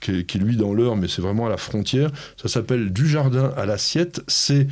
qui, 0.00 0.10
est, 0.10 0.24
qui, 0.24 0.38
lui 0.38 0.56
dans 0.56 0.74
l'heure, 0.74 0.94
mais 0.94 1.08
c'est 1.08 1.22
vraiment 1.22 1.46
à 1.46 1.48
la 1.48 1.56
frontière. 1.56 2.10
Ça 2.36 2.48
s'appelle 2.48 2.92
Du 2.92 3.08
Jardin 3.08 3.50
à 3.56 3.64
l'Assiette. 3.64 4.20
C'est 4.28 4.68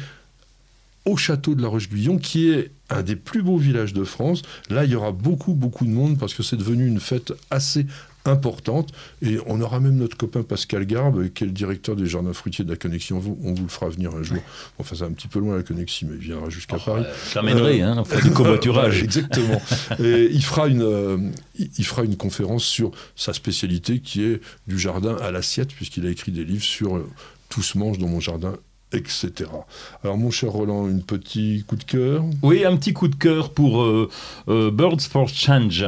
au 1.07 1.17
château 1.17 1.55
de 1.55 1.63
la 1.63 1.69
Roche-Guillon, 1.69 2.19
qui 2.19 2.51
est 2.51 2.71
un 2.91 3.03
des 3.03 3.17
plus 3.17 3.43
beaux 3.43 3.57
villages 3.57 3.95
de 3.95 4.05
France. 4.05 4.43
Là, 4.71 4.85
il 4.85 4.91
y 4.91 4.95
aura 4.95 5.13
beaucoup, 5.13 5.55
beaucoup 5.55 5.85
de 5.85 5.91
monde 5.91 6.19
parce 6.19 6.35
que 6.35 6.43
c'est 6.43 6.57
devenu 6.57 6.87
une 6.87 7.01
fête 7.01 7.33
assez 7.51 7.87
importante. 8.25 8.91
Et 9.23 9.39
on 9.47 9.61
aura 9.61 9.81
même 9.81 9.97
notre 9.97 10.17
copain 10.17 10.43
Pascal 10.43 10.87
Garbe, 10.87 11.29
qui 11.31 11.45
est 11.45 11.47
le 11.47 11.53
directeur 11.53 11.97
des 11.97 12.07
jardins 12.07 12.33
fruitiers 12.33 12.65
de 12.65 12.71
la 12.71 12.77
Connexion. 12.77 13.17
On 13.43 13.55
vous 13.55 13.63
le 13.63 13.69
fera 13.69 13.89
venir 13.89 14.15
un 14.15 14.23
jour. 14.23 14.39
Enfin, 14.79 14.97
c'est 14.97 15.05
un 15.05 15.13
petit 15.13 15.29
peu 15.29 15.39
loin 15.39 15.57
la 15.57 15.63
Connexion, 15.63 16.09
mais 16.11 16.17
il 16.17 16.23
viendra 16.23 16.51
jusqu'à 16.51 16.77
oh, 16.77 16.85
Paris. 16.85 17.05
Je 17.31 17.35
l'amènerai, 17.37 17.83
euh, 17.83 17.87
hein, 17.87 18.05
on 18.05 18.21
du 18.21 18.31
covoiturage. 18.31 19.03
exactement. 19.03 19.61
Et 19.99 20.29
il 20.31 20.45
fera, 20.45 20.69
une, 20.69 20.83
euh, 20.83 21.19
il 21.59 21.85
fera 21.85 22.05
une 22.05 22.17
conférence 22.17 22.65
sur 22.65 22.93
sa 23.17 23.33
spécialité 23.33 24.01
qui 24.01 24.25
est 24.25 24.41
du 24.67 24.79
jardin 24.79 25.17
à 25.17 25.31
l'assiette, 25.31 25.73
puisqu'il 25.73 26.07
a 26.07 26.11
écrit 26.11 26.33
des 26.33 26.45
livres 26.45 26.65
sur 26.65 26.97
euh, 26.97 27.09
Tout 27.49 27.63
se 27.63 27.79
mange 27.79 27.99
dans 27.99 28.09
mon 28.09 28.21
jardin 28.21 28.55
etc. 28.95 29.51
Alors 30.03 30.17
mon 30.17 30.31
cher 30.31 30.51
Roland, 30.51 30.87
un 30.87 30.99
petit 30.99 31.65
coup 31.67 31.77
de 31.77 31.85
cœur 31.85 32.25
Oui, 32.43 32.65
un 32.65 32.77
petit 32.77 32.93
coup 32.93 33.09
de 33.09 33.15
cœur 33.15 33.51
pour 33.51 33.83
euh, 33.83 34.09
euh, 34.49 34.71
Birds 34.71 35.01
for 35.01 35.29
Change. 35.29 35.85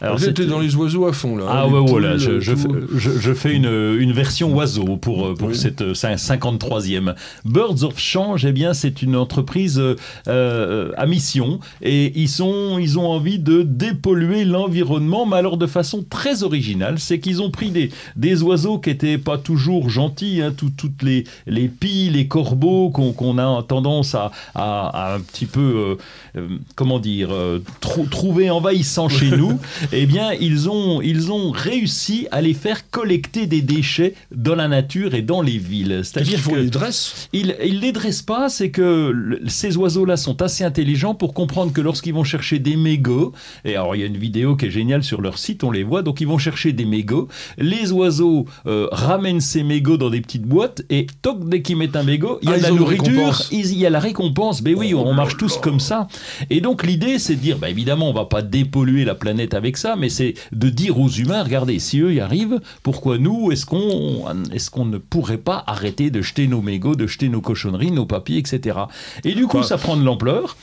Alors, 0.00 0.16
Vous 0.16 0.28
êtes 0.28 0.40
dans 0.40 0.60
les 0.60 0.74
oiseaux 0.76 1.06
à 1.06 1.12
fond 1.12 1.36
là. 1.36 1.44
Hein, 1.44 1.50
ah 1.52 1.68
ouais, 1.68 1.80
voilà, 1.86 2.16
je, 2.16 2.40
je, 2.40 3.34
fais 3.34 3.54
une, 3.54 3.66
une, 3.66 4.12
version 4.12 4.54
oiseau 4.54 4.96
pour, 4.96 5.26
euh, 5.26 5.34
pour 5.34 5.54
cette 5.54 5.82
53e. 5.82 7.14
Birds 7.44 7.82
of 7.82 7.98
Change, 7.98 8.44
eh 8.44 8.52
bien 8.52 8.74
c'est 8.74 9.02
une 9.02 9.16
entreprise 9.16 9.82
à 10.26 11.06
mission 11.06 11.60
et 11.82 12.12
ils, 12.18 12.28
sont, 12.28 12.78
ils 12.78 12.98
ont 12.98 13.06
envie 13.06 13.38
de 13.38 13.62
dépolluer 13.62 14.44
l'environnement, 14.44 15.26
mais 15.26 15.36
alors 15.36 15.56
de 15.56 15.66
façon 15.66 16.04
très 16.08 16.42
originale. 16.42 16.98
C'est 16.98 17.18
qu'ils 17.18 17.42
ont 17.42 17.50
pris 17.50 17.70
des, 17.70 17.90
des 18.16 18.42
oiseaux 18.42 18.78
qui 18.78 18.90
n'étaient 18.90 19.18
pas 19.18 19.38
toujours 19.38 19.88
gentils, 19.90 20.42
hein, 20.42 20.54
toutes 20.54 21.02
les, 21.02 21.24
les 21.46 21.68
pies, 21.68 22.10
les 22.10 22.28
qu'on 22.44 23.38
a 23.38 23.62
tendance 23.62 24.14
à, 24.14 25.14
un 25.14 25.20
petit 25.20 25.46
peu, 25.46 25.60
euh, 25.60 25.96
euh, 26.36 26.48
comment 26.74 26.98
dire, 26.98 27.28
euh, 27.32 27.62
trouver 27.80 28.50
envahissant 28.50 29.08
chez 29.08 29.30
nous, 29.30 29.58
eh 29.92 30.06
bien, 30.06 30.32
ils 30.32 30.68
ont, 30.68 31.00
ils 31.00 31.32
ont 31.32 31.50
réussi 31.50 32.26
à 32.30 32.40
les 32.40 32.54
faire 32.54 32.90
collecter 32.90 33.46
des 33.46 33.62
déchets 33.62 34.14
dans 34.34 34.54
la 34.54 34.68
nature 34.68 35.14
et 35.14 35.22
dans 35.22 35.42
les 35.42 35.58
villes. 35.58 36.00
C'est-à-dire 36.02 36.42
qu'ils 36.42 36.56
les 36.56 36.70
dressent? 36.70 37.28
Ils 37.32 37.48
ne 37.48 37.80
les 37.80 37.92
dressent 37.92 38.22
pas, 38.22 38.48
c'est 38.48 38.70
que 38.70 39.40
ces 39.46 39.76
oiseaux-là 39.76 40.16
sont 40.16 40.42
assez 40.42 40.64
intelligents 40.64 41.14
pour 41.14 41.34
comprendre 41.34 41.72
que 41.72 41.80
lorsqu'ils 41.80 42.14
vont 42.14 42.24
chercher 42.24 42.58
des 42.58 42.76
mégots, 42.76 43.32
et 43.64 43.76
alors 43.76 43.96
il 43.96 44.00
y 44.00 44.04
a 44.04 44.06
une 44.06 44.16
vidéo 44.16 44.56
qui 44.56 44.66
est 44.66 44.70
géniale 44.70 45.02
sur 45.02 45.20
leur 45.20 45.38
site, 45.38 45.64
on 45.64 45.70
les 45.70 45.82
voit, 45.82 46.02
donc 46.02 46.20
ils 46.20 46.26
vont 46.28 46.38
chercher 46.38 46.72
des 46.72 46.84
mégots, 46.84 47.28
les 47.58 47.92
oiseaux 47.92 48.46
ramènent 48.64 49.40
ces 49.40 49.62
mégots 49.62 49.96
dans 49.96 50.10
des 50.10 50.20
petites 50.20 50.46
boîtes, 50.46 50.82
et 50.90 51.06
toc, 51.22 51.48
dès 51.48 51.62
qu'ils 51.62 51.76
mettent 51.76 51.96
un 51.96 52.02
mégot, 52.02 52.33
il 52.42 52.48
y 52.48 52.52
a 52.52 52.56
ah, 52.56 52.60
la 52.60 52.70
nourriture, 52.70 53.42
il 53.50 53.76
y 53.76 53.86
a 53.86 53.90
la 53.90 54.00
récompense. 54.00 54.62
Mais 54.62 54.74
oui, 54.74 54.94
on 54.94 55.14
marche 55.14 55.36
tous 55.36 55.58
comme 55.58 55.80
ça. 55.80 56.08
Et 56.50 56.60
donc 56.60 56.84
l'idée, 56.84 57.18
c'est 57.18 57.36
de 57.36 57.40
dire, 57.40 57.58
bah, 57.58 57.70
évidemment, 57.70 58.10
on 58.10 58.12
va 58.12 58.24
pas 58.24 58.42
dépolluer 58.42 59.04
la 59.04 59.14
planète 59.14 59.54
avec 59.54 59.76
ça, 59.76 59.96
mais 59.96 60.08
c'est 60.08 60.34
de 60.52 60.68
dire 60.68 60.98
aux 60.98 61.08
humains, 61.08 61.42
regardez, 61.42 61.78
si 61.78 62.00
eux 62.00 62.12
y 62.12 62.20
arrivent, 62.20 62.60
pourquoi 62.82 63.18
nous, 63.18 63.52
est-ce 63.52 63.66
qu'on 63.66 64.24
est 64.52 64.64
qu'on 64.70 64.84
ne 64.86 64.98
pourrait 64.98 65.38
pas 65.38 65.62
arrêter 65.66 66.10
de 66.10 66.20
jeter 66.20 66.48
nos 66.48 66.62
mégots, 66.62 66.96
de 66.96 67.06
jeter 67.06 67.28
nos 67.28 67.40
cochonneries, 67.40 67.92
nos 67.92 68.06
papiers, 68.06 68.38
etc. 68.38 68.78
Et 69.24 69.34
du 69.34 69.46
coup, 69.46 69.62
ça 69.62 69.78
prend 69.78 69.96
de 69.96 70.04
l'ampleur. 70.04 70.56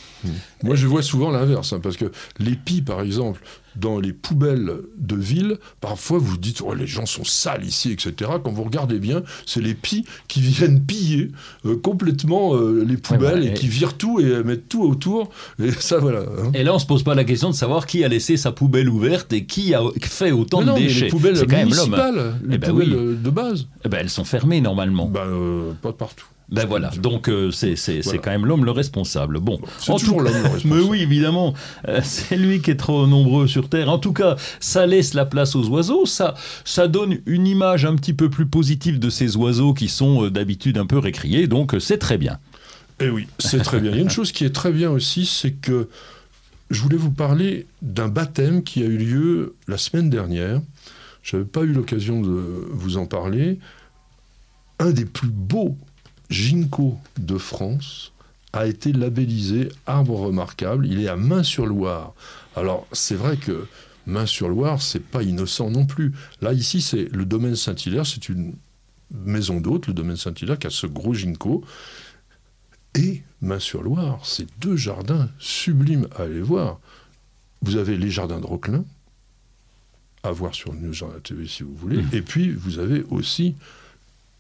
Moi, 0.64 0.76
je 0.76 0.88
vois 0.88 1.02
souvent 1.02 1.32
l'inverse, 1.32 1.74
hein, 1.74 1.80
parce 1.82 1.98
que 1.98 2.12
les 2.40 2.56
pis, 2.56 2.82
par 2.82 3.02
exemple, 3.02 3.42
dans 3.76 4.00
les 4.00 4.14
poubelles 4.14 4.74
de 4.98 5.16
ville, 5.16 5.58
parfois 5.80 6.18
vous 6.18 6.38
dites 6.38 6.62
oh, 6.66 6.74
les 6.74 6.88
gens 6.88 7.06
sont 7.06 7.24
sales 7.24 7.66
ici, 7.66 7.92
etc. 7.92 8.32
Quand 8.44 8.52
vous 8.52 8.64
regardez 8.64 9.00
bien, 9.00 9.24
c'est 9.46 9.62
les 9.62 9.74
pis 9.74 10.06
qui 10.28 10.42
viennent 10.42 10.84
piller 10.84 11.32
euh, 11.66 11.76
complètement 11.78 12.56
euh, 12.56 12.84
les 12.88 12.98
poubelles 12.98 13.48
et, 13.48 13.54
qui 13.54 13.68
virent 13.68 13.98
tout 13.98 14.20
et 14.20 14.44
mettent 14.44 14.70
tout 14.70 14.84
autour. 14.84 15.30
Et 15.62 15.72
ça, 15.80 15.98
voilà. 15.98 16.22
Hein. 16.22 16.52
Et 16.54 16.64
là, 16.64 16.74
on 16.74 16.80
se 16.80 16.86
pose 16.86 17.04
pas 17.04 17.16
la 17.16 17.24
question 17.24 17.50
de 17.50 17.56
savoir 17.56 17.86
qui 17.86 18.04
a 18.04 18.08
laissé 18.08 18.38
sa 18.38 18.52
poubelle 18.52 18.90
ouverte 18.90 19.34
et 19.34 19.46
qui 19.46 19.74
a 19.74 19.82
fait 20.02 20.32
autant 20.32 20.62
de 20.62 20.72
déchets. 20.74 21.06
les 21.06 21.12
poubelles 21.12 21.48
municipales, 21.48 22.36
les 22.46 22.56
eh 22.56 22.58
ben 22.58 22.70
poubelles 22.70 23.22
de 23.22 23.30
base. 23.30 23.68
Eh 23.86 23.90
ben, 23.90 24.00
elles 24.00 24.10
sont 24.10 24.26
fermées 24.26 24.62
normalement. 24.62 25.08
Ben, 25.08 25.22
euh, 25.22 25.74
pas 25.82 25.94
partout. 25.94 26.26
Ben 26.52 26.66
voilà, 26.66 26.90
donc 26.90 27.30
euh, 27.30 27.50
c'est 27.52 27.76
quand 28.22 28.30
même 28.30 28.46
l'homme 28.46 28.66
le 28.66 28.72
responsable. 28.72 29.40
Bon, 29.40 29.58
c'est 29.80 29.94
toujours 29.94 30.20
l'homme 30.20 30.34
le 30.34 30.42
responsable. 30.50 30.82
Mais 30.82 30.82
oui, 30.82 31.02
évidemment, 31.02 31.54
euh, 31.88 32.02
c'est 32.04 32.36
lui 32.36 32.62
qui 32.62 32.72
est 32.72 32.76
trop 32.76 33.08
nombreux 33.08 33.48
sur 33.48 33.70
Terre. 33.70 33.90
En 33.90 34.00
tout 34.00 34.12
cas, 34.12 34.36
ça 34.60 34.86
laisse 34.86 35.14
la 35.14 35.26
place 35.26 35.56
aux 35.56 35.66
oiseaux, 35.70 36.06
ça, 36.06 36.36
ça 36.66 36.90
donne 36.90 37.20
une 37.26 37.48
image 37.48 37.86
un 37.86 37.96
petit 37.96 38.14
peu 38.14 38.30
plus 38.30 38.46
positive 38.46 39.00
de 39.00 39.10
ces 39.10 39.38
oiseaux 39.38 39.74
qui 39.74 39.88
sont 39.88 40.26
euh, 40.26 40.30
d'habitude 40.30 40.78
un 40.78 40.86
peu 40.86 40.98
récriés, 40.98 41.48
donc 41.48 41.74
c'est 41.80 42.00
très 42.00 42.18
bien. 42.18 42.38
Eh 43.00 43.10
oui, 43.10 43.28
c'est 43.40 43.60
très 43.60 43.80
bien. 43.80 43.92
Il 43.92 43.96
y 43.96 44.00
a 44.00 44.04
une 44.04 44.10
chose 44.10 44.34
qui 44.34 44.44
est 44.44 44.54
très 44.54 44.74
bien 44.74 44.92
aussi, 44.92 45.26
c'est 45.26 45.52
que 45.52 45.88
je 46.70 46.82
voulais 46.82 46.98
vous 46.98 47.12
parler 47.12 47.66
d'un 47.82 48.10
baptême 48.10 48.62
qui 48.62 48.84
a 48.84 48.86
eu 48.86 48.98
lieu 48.98 49.56
la 49.70 49.78
semaine 49.78 50.10
dernière. 50.10 50.60
Je 51.24 51.38
n'avais 51.38 51.48
pas 51.48 51.62
eu 51.62 51.72
l'occasion 51.72 52.22
de 52.22 52.68
vous 52.72 52.98
en 52.98 53.06
parler. 53.06 53.58
Un 54.80 54.92
des 54.92 55.06
plus 55.06 55.30
beaux 55.30 55.78
ginkgos 56.32 56.98
de 57.20 57.38
France 57.38 58.14
a 58.54 58.66
été 58.66 58.92
labellisé 58.92 59.70
arbre 59.86 60.20
remarquable. 60.20 60.88
Il 60.88 61.02
est 61.02 61.08
à 61.08 61.16
Main-sur-Loire. 61.16 62.14
Alors, 62.56 62.88
c'est 62.92 63.16
vrai 63.16 63.38
que 63.38 63.68
Main-sur-Loire, 64.08 64.82
c'est 64.82 65.04
pas 65.04 65.24
innocent 65.24 65.70
non 65.70 65.86
plus. 65.86 66.14
Là, 66.42 66.54
ici, 66.54 66.82
c'est 66.82 67.06
le 67.14 67.26
domaine 67.26 67.56
Saint-Hilaire, 67.56 68.06
c'est 68.06 68.30
une 68.30 68.56
maison 69.12 69.62
d'hôte, 69.62 69.88
le 69.88 69.94
domaine 69.94 70.18
Saint-Hilaire, 70.18 70.58
qui 70.58 70.68
a 70.68 70.72
ce 70.72 70.88
gros 70.88 71.14
ginkgo. 71.14 71.64
Et 72.96 73.24
Main-sur-Loire, 73.42 74.26
c'est 74.26 74.48
deux 74.60 74.76
jardins 74.76 75.30
sublimes 75.40 76.08
à 76.18 76.24
aller 76.24 76.42
voir. 76.42 76.80
Vous 77.62 77.78
avez 77.78 77.96
les 77.96 78.10
jardins 78.10 78.40
de 78.40 78.46
Roquelin, 78.46 78.84
à 80.24 80.32
voir 80.32 80.54
sur 80.54 80.74
News 80.74 80.94
Jardin 80.94 81.20
TV 81.20 81.48
si 81.48 81.64
vous 81.64 81.76
voulez, 81.76 82.04
et 82.12 82.22
puis 82.22 82.52
vous 82.52 82.80
avez 82.80 83.04
aussi 83.10 83.56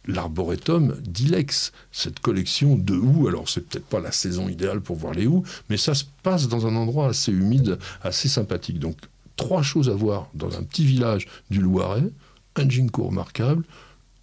l'arboretum 0.07 0.95
d'Ilex, 1.01 1.71
cette 1.91 2.19
collection 2.19 2.75
de 2.75 2.95
houx. 2.95 3.27
Alors, 3.27 3.49
c'est 3.49 3.61
peut-être 3.61 3.85
pas 3.85 3.99
la 3.99 4.11
saison 4.11 4.49
idéale 4.49 4.81
pour 4.81 4.95
voir 4.95 5.13
les 5.13 5.27
houx, 5.27 5.43
mais 5.69 5.77
ça 5.77 5.93
se 5.93 6.05
passe 6.23 6.47
dans 6.47 6.67
un 6.67 6.75
endroit 6.75 7.07
assez 7.07 7.31
humide, 7.31 7.77
assez 8.01 8.27
sympathique. 8.27 8.79
Donc, 8.79 8.97
trois 9.35 9.61
choses 9.61 9.89
à 9.89 9.93
voir 9.93 10.29
dans 10.33 10.57
un 10.57 10.63
petit 10.63 10.85
village 10.85 11.27
du 11.49 11.61
Loiret 11.61 12.11
un 12.55 12.69
ginkgo 12.69 13.03
remarquable 13.03 13.63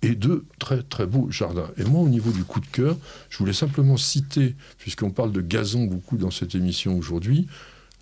et 0.03 0.15
deux 0.15 0.45
très 0.59 0.83
très 0.83 1.07
beaux 1.07 1.31
jardins. 1.31 1.71
Et 1.77 1.85
moi, 1.85 2.03
au 2.03 2.09
niveau 2.09 2.31
du 2.31 2.45
coup 2.45 2.61
de 2.61 2.67
cœur, 2.67 2.97
je 3.31 3.39
voulais 3.39 3.53
simplement 3.53 3.97
citer, 3.97 4.55
puisqu'on 4.79 5.11
parle 5.11 5.33
de 5.33 5.41
gazon 5.41 5.85
beaucoup 5.85 6.17
dans 6.17 6.31
cette 6.31 6.55
émission 6.55 6.97
aujourd'hui, 6.97 7.49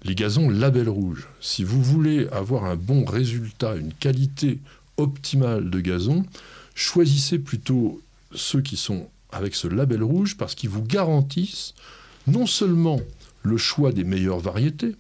les 0.05 0.15
gazons 0.15 0.51
label 0.51 0.89
rouge. 0.89 1.27
Si 1.41 1.65
vous 1.65 1.83
voulez 1.83 2.29
avoir 2.29 2.65
un 2.65 2.77
bon 2.77 3.05
résultat, 3.05 3.77
une 3.77 3.93
qualité 3.93 4.59
optimale 4.99 5.71
de 5.71 5.81
gazon, 5.81 6.25
choisissez 6.77 7.39
plutôt 7.41 8.01
ceux 8.33 8.61
qui 8.61 8.77
sont 8.77 9.09
avec 9.33 9.57
ce 9.57 9.67
label 9.67 10.05
rouge 10.05 10.37
parce 10.37 10.55
qu'ils 10.55 10.71
vous 10.71 10.83
garantissent 10.83 11.75
non 12.29 12.47
seulement 12.47 13.01
le 13.43 13.57
choix 13.57 13.93
des 13.93 14.05
meilleures 14.05 14.39
variétés 14.39 14.95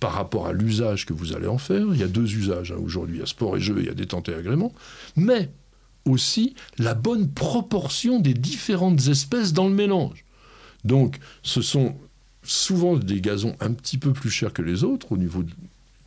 par 0.00 0.12
rapport 0.12 0.46
à 0.46 0.52
l'usage 0.52 1.06
que 1.06 1.12
vous 1.12 1.32
allez 1.34 1.46
en 1.46 1.56
faire, 1.56 1.86
il 1.92 1.98
y 1.98 2.02
a 2.02 2.08
deux 2.08 2.34
usages 2.34 2.72
hein, 2.72 2.78
aujourd'hui, 2.82 3.20
il 3.20 3.26
sport 3.26 3.56
et 3.56 3.60
jeu 3.60 3.76
il 3.78 3.86
y 3.86 3.88
a 3.88 3.94
détente 3.94 4.28
et 4.28 4.34
agrément, 4.34 4.72
mais 5.16 5.50
aussi 6.04 6.54
la 6.78 6.94
bonne 6.94 7.30
proportion 7.30 8.20
des 8.20 8.34
différentes 8.34 9.06
espèces 9.06 9.52
dans 9.52 9.68
le 9.68 9.74
mélange. 9.74 10.24
Donc 10.84 11.18
ce 11.42 11.62
sont 11.62 11.96
souvent 12.42 12.96
des 12.96 13.20
gazons 13.20 13.56
un 13.60 13.72
petit 13.72 13.98
peu 13.98 14.12
plus 14.12 14.30
chers 14.30 14.52
que 14.52 14.62
les 14.62 14.84
autres 14.84 15.12
au 15.12 15.16
niveau 15.16 15.44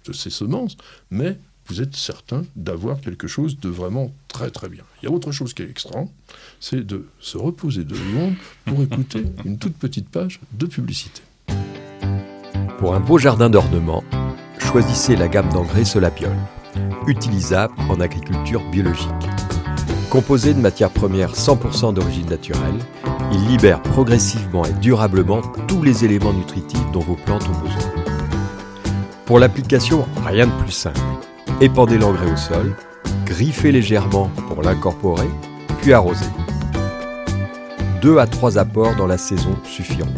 de 0.06 0.14
ces 0.14 0.30
semences, 0.30 0.78
mais 1.10 1.40
vous 1.68 1.82
êtes 1.82 1.96
certain 1.96 2.44
d'avoir 2.56 3.02
quelque 3.02 3.28
chose 3.28 3.60
de 3.60 3.70
vraiment 3.70 4.12
très 4.28 4.50
très 4.50 4.70
bien. 4.70 4.84
Il 5.02 5.06
y 5.06 5.12
a 5.12 5.12
autre 5.14 5.32
chose 5.32 5.54
qui 5.54 5.64
est 5.64 5.70
extra, 5.70 6.06
c'est 6.60 6.86
de 6.86 7.08
se 7.20 7.38
reposer 7.38 7.84
de 7.84 7.94
secondes 7.94 8.36
pour 8.66 8.82
écouter 8.82 9.26
une 9.46 9.58
toute 9.58 9.76
petite 9.76 10.10
page 10.10 10.40
de 10.54 10.66
publicité. 10.66 11.22
Pour 12.80 12.96
un 12.96 13.00
beau 13.00 13.18
jardin 13.18 13.50
d'ornement, 13.50 14.04
choisissez 14.60 15.16
la 15.16 15.28
gamme 15.28 15.50
d'engrais 15.50 15.84
Solapiol, 15.84 16.36
utilisable 17.08 17.74
en 17.90 18.00
agriculture 18.00 18.62
biologique. 18.72 19.08
Composé 20.10 20.54
de 20.54 20.60
matières 20.60 20.92
premières 20.92 21.34
100% 21.34 21.94
d'origine 21.94 22.30
naturelle, 22.30 22.80
il 23.34 23.46
libère 23.46 23.82
progressivement 23.82 24.64
et 24.64 24.74
durablement 24.74 25.42
tous 25.68 25.82
les 25.82 26.06
éléments 26.06 26.34
nutritifs 26.34 26.92
dont 26.94 27.02
vos 27.02 27.16
plantes 27.16 27.48
ont 27.50 27.60
besoin. 27.60 27.92
Pour 29.26 29.40
l'application, 29.40 30.08
rien 30.26 30.48
de 30.48 30.64
plus 30.64 30.72
simple 30.72 31.02
épandez 31.62 31.98
l'engrais 31.98 32.32
au 32.32 32.38
sol, 32.38 32.76
griffez 33.26 33.72
légèrement 33.72 34.30
pour 34.48 34.62
l'incorporer, 34.62 35.30
puis 35.82 35.94
arrosez. 35.94 36.26
Deux 38.02 38.20
à 38.20 38.28
trois 38.28 38.58
apports 38.58 38.96
dans 38.96 39.08
la 39.08 39.18
saison 39.18 39.56
suffiront. 39.64 40.14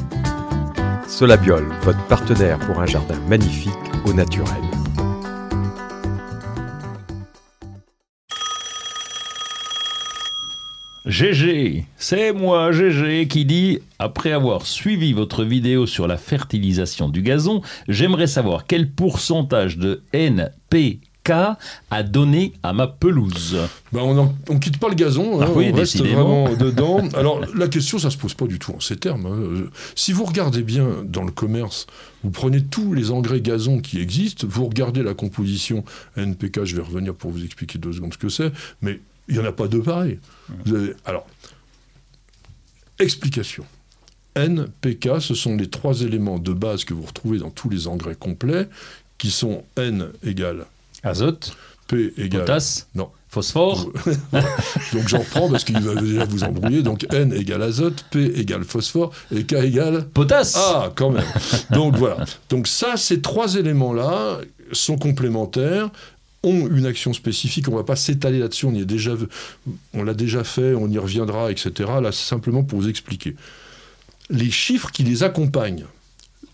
Solabiol, 1.07 1.65
votre 1.81 2.05
partenaire 2.07 2.59
pour 2.59 2.79
un 2.79 2.85
jardin 2.85 3.19
magnifique 3.27 3.71
au 4.05 4.13
naturel. 4.13 4.61
GG, 11.05 11.85
c'est 11.97 12.33
moi 12.33 12.71
GG 12.71 13.27
qui 13.27 13.45
dit 13.45 13.79
après 13.97 14.31
avoir 14.31 14.67
suivi 14.67 15.13
votre 15.13 15.43
vidéo 15.43 15.87
sur 15.87 16.05
la 16.05 16.17
fertilisation 16.17 17.09
du 17.09 17.21
gazon, 17.21 17.61
j'aimerais 17.87 18.27
savoir 18.27 18.67
quel 18.67 18.91
pourcentage 18.91 19.77
de 19.77 20.03
NP 21.27 21.57
à 21.91 22.03
donner 22.03 22.53
à 22.63 22.73
ma 22.73 22.87
pelouse 22.87 23.57
ben 23.91 24.01
On 24.01 24.53
ne 24.53 24.59
quitte 24.59 24.77
pas 24.77 24.89
le 24.89 24.95
gazon, 24.95 25.41
hein, 25.41 25.45
ah 25.47 25.51
on 25.53 25.73
reste 25.73 25.99
vraiment 25.99 26.53
dedans. 26.59 27.07
Alors 27.13 27.41
la 27.55 27.67
question, 27.67 27.99
ça 27.99 28.09
se 28.09 28.17
pose 28.17 28.33
pas 28.33 28.47
du 28.47 28.59
tout 28.59 28.73
en 28.73 28.79
ces 28.79 28.97
termes. 28.97 29.25
Hein. 29.25 29.69
Si 29.95 30.13
vous 30.13 30.25
regardez 30.25 30.63
bien 30.63 31.03
dans 31.03 31.23
le 31.23 31.31
commerce, 31.31 31.87
vous 32.23 32.31
prenez 32.31 32.63
tous 32.63 32.93
les 32.93 33.11
engrais 33.11 33.41
gazon 33.41 33.79
qui 33.79 33.99
existent, 33.99 34.47
vous 34.49 34.65
regardez 34.65 35.03
la 35.03 35.13
composition 35.13 35.83
NPK, 36.17 36.63
je 36.63 36.75
vais 36.75 36.81
revenir 36.81 37.13
pour 37.13 37.31
vous 37.31 37.43
expliquer 37.43 37.79
deux 37.79 37.93
secondes 37.93 38.13
ce 38.13 38.17
que 38.17 38.29
c'est, 38.29 38.51
mais 38.81 38.99
il 39.27 39.35
n'y 39.35 39.39
en 39.39 39.45
a 39.45 39.51
pas 39.51 39.67
deux 39.67 39.81
pareils. 39.81 40.19
alors, 41.05 41.27
explication. 42.99 43.65
NPK, 44.35 45.19
ce 45.19 45.33
sont 45.33 45.55
les 45.55 45.69
trois 45.69 46.01
éléments 46.01 46.39
de 46.39 46.53
base 46.53 46.85
que 46.85 46.93
vous 46.93 47.03
retrouvez 47.03 47.39
dans 47.39 47.49
tous 47.49 47.69
les 47.69 47.87
engrais 47.87 48.15
complets, 48.15 48.67
qui 49.17 49.31
sont 49.31 49.63
N 49.75 50.11
égale 50.23 50.65
Azote. 51.03 51.53
P 51.87 52.13
égale. 52.17 52.41
Potasse. 52.41 52.87
Non. 52.95 53.09
Phosphore. 53.29 53.91
Donc 54.93 55.07
j'en 55.07 55.19
reprends 55.19 55.49
parce 55.49 55.63
qu'il 55.63 55.79
va 55.79 55.95
déjà 56.01 56.25
vous 56.25 56.43
embrouiller. 56.43 56.81
Donc 56.81 57.05
N 57.13 57.31
égale 57.33 57.61
azote, 57.61 58.05
P 58.09 58.39
égale 58.39 58.63
phosphore 58.63 59.11
et 59.31 59.43
K 59.43 59.53
égale. 59.53 60.05
Potasse. 60.07 60.55
Ah, 60.57 60.91
quand 60.95 61.11
même. 61.11 61.25
Donc 61.71 61.95
voilà. 61.95 62.25
Donc 62.49 62.67
ça, 62.67 62.97
ces 62.97 63.21
trois 63.21 63.55
éléments-là 63.55 64.39
sont 64.71 64.97
complémentaires 64.97 65.89
ont 66.43 66.67
une 66.67 66.85
action 66.85 67.13
spécifique. 67.13 67.67
On 67.67 67.71
ne 67.71 67.77
va 67.77 67.83
pas 67.83 67.95
s'étaler 67.95 68.39
là-dessus. 68.39 68.65
On 68.65 68.71
déjà, 68.71 69.11
on 69.93 70.03
l'a 70.03 70.13
déjà 70.13 70.43
fait, 70.43 70.73
on 70.73 70.87
y 70.89 70.97
reviendra, 70.97 71.51
etc. 71.51 71.89
Là, 72.01 72.11
c'est 72.11 72.27
simplement 72.27 72.63
pour 72.63 72.79
vous 72.79 72.89
expliquer. 72.89 73.35
Les 74.29 74.51
chiffres 74.51 74.91
qui 74.91 75.03
les 75.03 75.23
accompagnent 75.23 75.85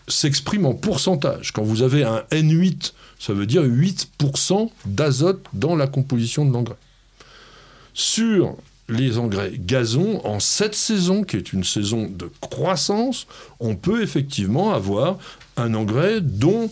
s'expriment 0.08 0.66
en 0.66 0.74
pourcentage. 0.74 1.52
Quand 1.52 1.62
vous 1.62 1.82
avez 1.82 2.04
un 2.04 2.22
N8 2.30 2.92
ça 3.18 3.32
veut 3.32 3.46
dire 3.46 3.62
8% 3.62 4.70
d'azote 4.84 5.44
dans 5.52 5.76
la 5.76 5.86
composition 5.86 6.44
de 6.44 6.52
l'engrais. 6.52 6.76
Sur 7.94 8.56
les 8.88 9.18
engrais 9.18 9.52
gazon, 9.56 10.20
en 10.24 10.38
cette 10.38 10.74
saison, 10.74 11.24
qui 11.24 11.36
est 11.36 11.52
une 11.52 11.64
saison 11.64 12.08
de 12.08 12.30
croissance, 12.40 13.26
on 13.58 13.74
peut 13.74 14.02
effectivement 14.02 14.72
avoir 14.72 15.18
un 15.56 15.74
engrais 15.74 16.20
dont 16.20 16.70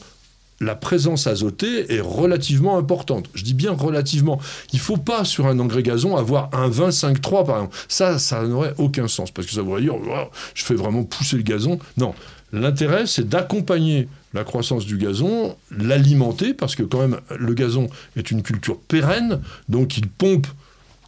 la 0.61 0.77
présence 0.77 1.27
azotée 1.27 1.93
est 1.93 2.01
relativement 2.01 2.79
importante. 2.79 3.29
Je 3.35 3.43
dis 3.43 3.55
bien 3.55 3.73
relativement. 3.73 4.39
Il 4.73 4.77
ne 4.77 4.83
faut 4.83 4.97
pas, 4.97 5.25
sur 5.25 5.47
un 5.47 5.59
engrais 5.59 5.83
gazon, 5.83 6.17
avoir 6.17 6.51
un 6.53 6.71
25-3, 6.71 7.45
par 7.45 7.57
exemple. 7.57 7.77
Ça, 7.89 8.19
ça 8.19 8.47
n'aurait 8.47 8.75
aucun 8.79 9.09
sens, 9.09 9.31
parce 9.31 9.49
que 9.49 9.53
ça 9.53 9.63
voudrait 9.63 9.83
dire, 9.83 9.97
oh, 9.97 10.31
je 10.55 10.65
fais 10.65 10.75
vraiment 10.75 11.03
pousser 11.03 11.37
le 11.37 11.43
gazon. 11.43 11.79
Non. 11.97 12.15
L'intérêt, 12.55 13.07
c'est 13.07 13.29
d'accompagner 13.29 14.09
la 14.33 14.45
croissance 14.45 14.87
du 14.87 14.97
gazon, 14.97 15.57
l'alimenter, 15.77 16.55
parce 16.55 16.77
que 16.77 16.85
quand 16.85 17.01
même 17.01 17.21
le 17.37 17.53
gazon 17.53 17.89
est 18.17 18.31
une 18.31 18.43
culture 18.43 18.79
pérenne, 18.79 19.43
donc 19.69 19.99
il 19.99 20.09
pompe 20.09 20.47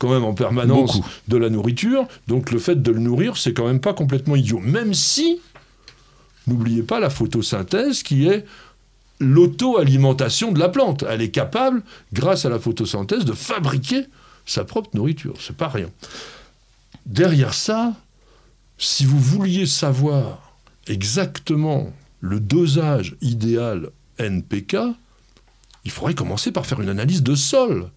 quand 0.01 0.11
même 0.11 0.25
en 0.25 0.35
permanence 0.35 1.01
de 1.29 1.37
la 1.37 1.49
nourriture, 1.49 2.09
donc 2.27 2.51
le 2.51 2.59
fait 2.59 2.83
de 2.83 2.91
le 2.91 2.99
nourrir, 2.99 3.37
c'est 3.37 3.55
quand 3.55 3.67
même 3.67 3.81
pas 3.81 3.95
complètement 3.95 4.35
idiot. 4.35 4.59
Même 4.59 4.93
si, 4.93 5.41
n'oubliez 6.49 6.83
pas 6.83 6.99
la 6.99 7.11
photosynthèse 7.11 8.03
qui 8.03 8.27
est 8.27 8.45
l'auto-alimentation 9.21 10.51
de 10.51 10.59
la 10.59 10.69
plante. 10.69 11.05
Elle 11.09 11.23
est 11.23 11.31
capable, 11.31 11.83
grâce 12.13 12.45
à 12.45 12.49
la 12.49 12.59
photosynthèse, 12.59 13.25
de 13.25 13.33
fabriquer 13.33 14.07
sa 14.47 14.65
propre 14.65 14.91
nourriture. 14.95 15.35
C'est 15.39 15.57
pas 15.57 15.69
rien. 15.69 15.91
Derrière 17.07 17.55
ça, 17.55 17.95
si 18.79 19.07
vous 19.07 19.21
vouliez 19.21 19.65
savoir 19.65 20.46
exactement 20.87 21.93
le 22.21 22.41
dosage 22.41 23.17
idéal 23.21 23.91
NPK, 24.19 24.77
il 25.85 25.91
faudrait 25.91 26.15
commencer 26.15 26.53
par 26.53 26.67
faire 26.67 26.81
une 26.81 26.89
analyse 26.89 27.23
de 27.23 27.35
sol. 27.35 27.91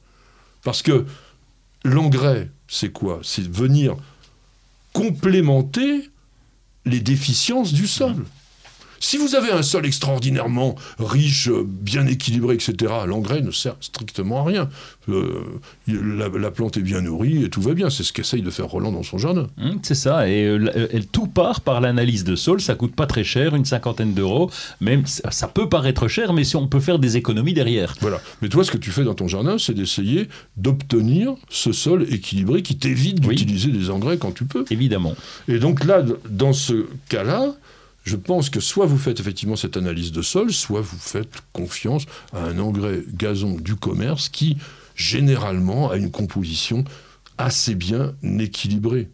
Parce 0.64 0.82
que 0.82 1.06
l'engrais, 1.84 2.52
c'est 2.68 2.92
quoi? 2.92 3.20
C'est 3.24 3.48
venir 3.48 3.96
complémenter 4.94 6.10
les 6.86 7.00
déficiences 7.00 7.74
du 7.74 7.88
sol. 7.88 8.26
Si 9.00 9.18
vous 9.18 9.36
avez 9.36 9.52
un 9.52 9.64
sol 9.64 9.86
extraordinairement 9.86 10.76
riche, 11.00 11.50
bien 11.66 12.06
équilibré, 12.08 12.56
etc., 12.56 12.94
l'engrais 13.08 13.42
ne 13.42 13.52
sert 13.52 13.76
strictement 13.80 14.42
à 14.42 14.44
rien. 14.44 14.70
Euh, 15.10 15.60
la, 15.88 16.52
plante 16.52 16.78
est 16.78 16.82
bien 16.82 17.02
nourrie 17.02 17.44
et 17.44 17.50
tout 17.50 17.62
va 17.62 17.74
bien. 17.74 17.90
C'est 17.90 18.04
ce 18.04 18.14
qu'essaye 18.14 18.42
de 18.42 18.50
faire 18.50 18.68
Roland 18.68 18.92
dans 18.92 19.04
son 19.04 19.18
jardin. 19.18 19.48
Hum, 19.60 19.80
c'est 19.82 19.96
ça. 19.96 20.30
Et 20.30 20.46
euh, 20.46 20.88
tout 21.12 21.28
part 21.28 21.62
par 21.62 21.82
l'analyse 21.82 22.24
de 22.24 22.36
sol. 22.36 22.62
Ça 22.62 22.76
coûte 22.76 22.96
pas 22.96 23.08
très 23.08 23.24
cher, 23.24 23.56
une 23.56 23.66
cinquantaine 23.66 24.14
d'euros. 24.14 24.52
Même 24.82 25.04
ça 25.06 25.48
peut 25.48 25.70
paraître 25.70 26.08
cher, 26.08 26.34
mais 26.34 26.44
si 26.44 26.56
on 26.56 26.68
peut 26.68 26.80
faire 26.80 27.00
des 27.00 27.18
économies 27.18 27.54
derrière. 27.54 27.96
Voilà. 28.02 28.22
Mais 28.42 28.50
toi, 28.50 28.64
ce 28.64 28.72
que 28.72 28.78
tu 28.78 28.92
fais 28.92 29.04
dans 29.04 29.16
ton 29.16 29.28
jardin, 29.28 29.58
c'est 29.58 29.74
d'essayer 29.74 30.30
d'obtenir 30.58 31.36
ce 31.50 31.72
sol 31.72 32.06
équilibré 32.12 32.62
qui 32.62 32.78
t'évite 32.78 33.20
d'utiliser 33.20 33.72
des 33.72 33.90
engrais 33.90 34.18
quand 34.18 34.32
tu 34.32 34.46
peux. 34.46 34.66
Évidemment. 34.70 35.16
Et 35.48 35.60
donc 35.60 35.84
là, 35.86 36.04
dans 36.30 36.54
ce 36.54 36.88
cas-là, 37.10 37.54
je 38.10 38.16
pense 38.16 38.50
que 38.50 38.60
soit 38.60 38.88
vous 38.88 38.98
faites 38.98 39.20
effectivement 39.20 39.56
cette 39.56 39.78
analyse 39.78 40.12
de 40.12 40.24
sol, 40.24 40.52
soit 40.52 40.82
vous 40.82 40.98
faites 40.98 41.44
confiance 41.54 42.08
à 42.34 42.44
un 42.44 42.58
engrais 42.58 43.04
gazon 43.14 43.52
du 43.54 43.76
commerce 43.76 44.30
qui, 44.30 44.58
généralement, 44.96 45.92
a 45.92 45.98
une 45.98 46.10
composition 46.10 46.84
assez 47.38 47.76
bien 47.76 48.16
équilibrée. 48.40 49.10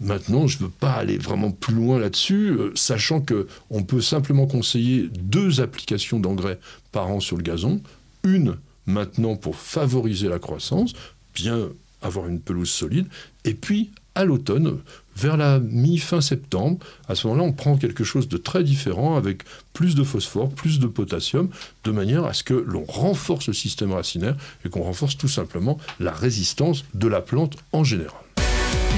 Maintenant, 0.00 0.46
je 0.46 0.56
ne 0.56 0.62
veux 0.62 0.70
pas 0.70 0.92
aller 0.92 1.18
vraiment 1.18 1.50
plus 1.50 1.74
loin 1.74 1.98
là-dessus, 1.98 2.52
euh, 2.52 2.72
sachant 2.74 3.20
que 3.20 3.46
on 3.68 3.82
peut 3.82 4.00
simplement 4.00 4.46
conseiller 4.46 5.10
deux 5.12 5.60
applications 5.60 6.18
d'engrais 6.18 6.58
par 6.90 7.10
an 7.10 7.20
sur 7.20 7.36
le 7.36 7.42
gazon. 7.42 7.82
Une 8.22 8.56
maintenant 8.86 9.36
pour 9.36 9.56
favoriser 9.56 10.28
la 10.28 10.38
croissance, 10.38 10.94
bien 11.34 11.68
avoir 12.00 12.28
une 12.28 12.40
pelouse 12.40 12.70
solide, 12.70 13.08
et 13.44 13.52
puis 13.52 13.90
à 14.14 14.24
l'automne, 14.24 14.78
vers 15.16 15.36
la 15.36 15.60
mi-fin 15.60 16.20
septembre, 16.20 16.78
à 17.08 17.14
ce 17.14 17.26
moment-là, 17.26 17.48
on 17.48 17.52
prend 17.52 17.76
quelque 17.76 18.04
chose 18.04 18.28
de 18.28 18.36
très 18.36 18.64
différent 18.64 19.16
avec 19.16 19.42
plus 19.72 19.94
de 19.94 20.02
phosphore, 20.02 20.50
plus 20.50 20.78
de 20.78 20.86
potassium, 20.86 21.48
de 21.84 21.90
manière 21.90 22.24
à 22.24 22.32
ce 22.32 22.42
que 22.42 22.54
l'on 22.54 22.84
renforce 22.84 23.46
le 23.48 23.54
système 23.54 23.92
racinaire 23.92 24.36
et 24.64 24.68
qu'on 24.68 24.82
renforce 24.82 25.16
tout 25.16 25.28
simplement 25.28 25.78
la 26.00 26.12
résistance 26.12 26.84
de 26.94 27.08
la 27.08 27.20
plante 27.20 27.56
en 27.72 27.84
général. 27.84 28.20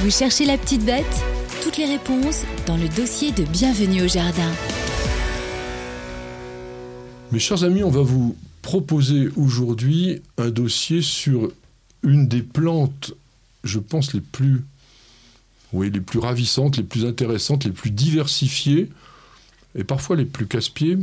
Vous 0.01 0.11
cherchez 0.11 0.47
la 0.47 0.59
petite 0.59 0.85
bête? 0.85 1.05
Toutes 1.63 1.79
les 1.79 1.87
réponses 1.87 2.43
dans 2.67 2.77
le 2.77 2.89
dossier 2.89 3.33
de 3.33 3.43
Bienvenue 3.45 4.03
au 4.03 4.09
Jardin. 4.09 4.53
Mes 7.33 7.41
chers 7.41 7.65
amis, 7.65 7.83
on 7.83 7.91
va 7.91 8.03
vous 8.03 8.37
proposer 8.63 9.29
aujourd'hui 9.37 10.23
un 10.39 10.51
dossier 10.51 11.03
sur 11.03 11.51
une 12.03 12.29
des 12.29 12.43
plantes, 12.43 13.15
je 13.65 13.81
pense, 13.81 14.13
les 14.15 14.21
plus 14.21 14.65
oui, 15.73 15.91
les 15.91 16.01
plus 16.01 16.19
ravissantes, 16.19 16.77
les 16.77 16.83
plus 16.83 17.05
intéressantes, 17.05 17.65
les 17.65 17.73
plus 17.73 17.91
diversifiées, 17.91 18.91
et 19.75 19.85
parfois 19.85 20.17
les 20.17 20.25
plus 20.25 20.47
casse-pieds, 20.47 20.99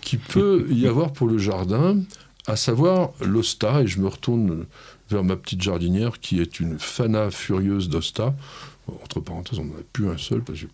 qui 0.00 0.16
peut 0.16 0.66
y 0.70 0.86
avoir 0.86 1.12
pour 1.12 1.26
le 1.26 1.38
jardin, 1.38 1.98
à 2.46 2.56
savoir 2.56 3.10
l'osta, 3.20 3.82
et 3.82 3.86
je 3.86 4.00
me 4.00 4.08
retourne 4.08 4.66
vers 5.10 5.24
ma 5.24 5.36
petite 5.36 5.62
jardinière 5.62 6.20
qui 6.20 6.40
est 6.40 6.60
une 6.60 6.78
fana 6.78 7.30
furieuse 7.30 7.88
d'osta. 7.88 8.34
Entre 9.02 9.18
parenthèses, 9.20 9.58
on 9.58 9.64
n'en 9.64 9.74
a 9.76 9.82
plus 9.94 10.10
un 10.10 10.18
seul, 10.18 10.42
parce 10.42 10.60
que 10.60 10.66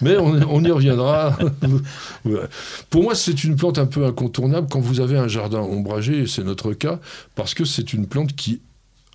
mais 0.00 0.16
on, 0.16 0.32
on, 0.50 0.64
y 0.64 0.70
reviendra. 0.70 1.36
Pour 2.90 3.02
moi, 3.02 3.14
c'est 3.14 3.44
une 3.44 3.54
plante 3.54 3.76
un 3.76 3.84
peu 3.84 4.06
incontournable 4.06 4.66
quand 4.70 4.80
vous 4.80 5.00
avez 5.00 5.18
un 5.18 5.28
jardin 5.28 5.60
ombragé, 5.60 6.20
et 6.20 6.26
c'est 6.26 6.42
notre 6.42 6.72
cas, 6.72 7.00
parce 7.34 7.52
que 7.52 7.66
c'est 7.66 7.92
une 7.92 8.06
plante 8.06 8.34
qui 8.34 8.62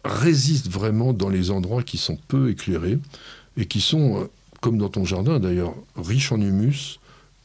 résiste 0.04 0.70
vraiment 0.70 1.14
dans 1.14 1.30
les 1.30 1.52
endroits 1.52 1.84
qui 1.84 1.98
sont 1.98 2.18
peu 2.28 2.50
éclairés 2.50 3.00
et 3.58 3.66
qui 3.66 3.82
sont, 3.82 4.22
euh, 4.22 4.26
comme 4.62 4.78
dans 4.78 4.90
ton 4.90 5.06
jardin 5.06 5.40
d'ailleurs, 5.40 5.76
riches 5.96 6.32
en 6.32 6.42
humus 6.42 7.00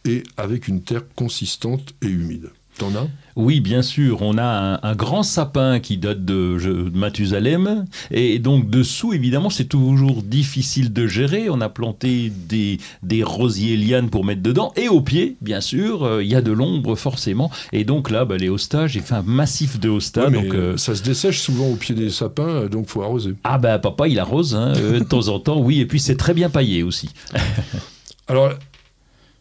et 0.05 0.23
avec 0.37 0.69
une 0.69 0.83
terre 0.83 1.05
consistante 1.15 1.95
et 2.03 2.07
humide. 2.07 2.51
T'en 2.79 2.95
as? 2.95 3.09
Oui, 3.37 3.61
bien 3.61 3.83
sûr. 3.83 4.23
On 4.23 4.39
a 4.39 4.81
un, 4.83 4.95
grand 4.95 5.23
sapin 5.23 5.79
qui 5.79 5.99
date 5.99 6.25
de, 6.25 6.91
Mathusalem. 6.95 7.85
Et 8.11 8.39
donc, 8.39 8.71
dessous, 8.71 9.13
évidemment, 9.13 9.51
c'est 9.51 9.67
toujours 9.67 10.23
difficile 10.23 10.93
de 10.93 11.07
gérer. 11.07 11.51
On 11.51 11.61
a 11.61 11.69
planté 11.69 12.31
des, 12.31 12.79
des 13.03 13.23
rosiers 13.23 13.77
lianes 13.77 14.09
pour 14.09 14.25
mettre 14.25 14.43
dedans. 14.43 14.73
Et 14.77 14.89
au 14.89 15.03
pied, 15.03 15.37
bien 15.43 15.61
sûr, 15.61 16.05
euh, 16.05 16.23
il 16.23 16.31
y 16.31 16.35
a 16.35 16.41
de 16.41 16.53
l'ombre, 16.53 16.97
forcément. 16.97 17.51
Et 17.73 17.85
donc, 17.85 18.11
là, 18.11 18.25
bah, 18.25 18.39
les 18.39 18.49
hostas, 18.49 18.87
j'ai 18.87 19.01
fait 19.01 19.15
un 19.15 19.23
massif 19.23 19.79
de 19.79 19.91
hostas. 19.91 20.31
donc, 20.31 20.55
euh, 20.55 20.79
Ça 20.79 20.95
se 20.95 21.03
dessèche 21.03 21.41
souvent 21.41 21.67
au 21.67 21.77
pied 21.77 21.95
des 21.95 22.11
sapins, 22.11 22.49
euh, 22.49 22.69
donc 22.69 22.89
faut 22.89 23.03
arroser. 23.03 23.35
Ah, 23.45 23.59
ben, 23.59 23.79
papa, 23.79 24.09
il 24.09 24.19
arrose, 24.19 24.55
hein, 24.55 24.73
de 24.73 25.01
temps 25.01 25.29
en 25.29 25.41
temps, 25.41 25.61
oui. 25.61 25.81
Et 25.81 25.87
puis, 25.87 26.01
c'est 26.01 26.17
très 26.17 26.33
bien 26.33 26.49
paillé 26.49 26.83
aussi. 26.83 27.11
Alors, 28.29 28.53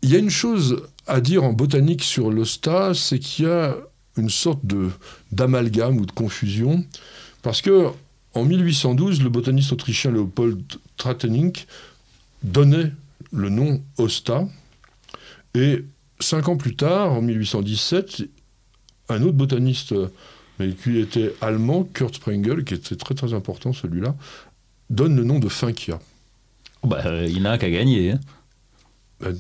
il 0.02 0.12
y 0.12 0.16
a 0.16 0.20
une 0.20 0.30
chose 0.30 0.84
à 1.08 1.22
dire 1.22 1.44
en 1.44 1.54
botanique 1.54 2.04
sur 2.04 2.32
l'osta, 2.32 2.94
c'est 2.94 3.20
qu'il 3.20 3.46
y 3.46 3.48
a 3.50 3.76
une 4.18 4.30
sorte 4.30 4.66
de 4.66 4.90
d'amalgame 5.32 5.98
ou 5.98 6.06
de 6.06 6.12
confusion, 6.12 6.86
parce 7.42 7.62
que 7.62 7.90
en 8.34 8.44
1812, 8.44 9.24
le 9.24 9.30
botaniste 9.30 9.72
autrichien 9.72 10.12
Leopold 10.12 10.62
Tratenink 10.98 11.68
donnait 12.44 12.92
le 13.32 13.50
nom 13.50 13.82
Osta, 13.98 14.48
et 15.54 15.86
cinq 16.20 16.50
ans 16.50 16.58
plus 16.58 16.76
tard, 16.76 17.14
en 17.14 17.22
1817, 17.22 18.24
un 19.10 19.22
autre 19.22 19.38
botaniste, 19.38 19.94
mais 20.60 20.74
qui 20.74 21.00
était 21.00 21.34
allemand, 21.42 21.84
Kurt 21.84 22.16
Sprengel, 22.16 22.64
qui 22.66 22.74
était 22.74 22.96
très 22.96 23.16
très 23.16 23.34
important 23.34 23.74
celui-là, 23.74 24.16
donne 24.90 25.16
le 25.16 25.24
nom 25.24 25.40
de 25.40 25.50
Finkia. 25.50 26.00
Bah, 26.84 27.26
il 27.26 27.42
n'a 27.42 27.58
qu'à 27.58 27.70
gagner. 27.70 28.12
Hein. 28.12 28.20
Ben, 29.20 29.36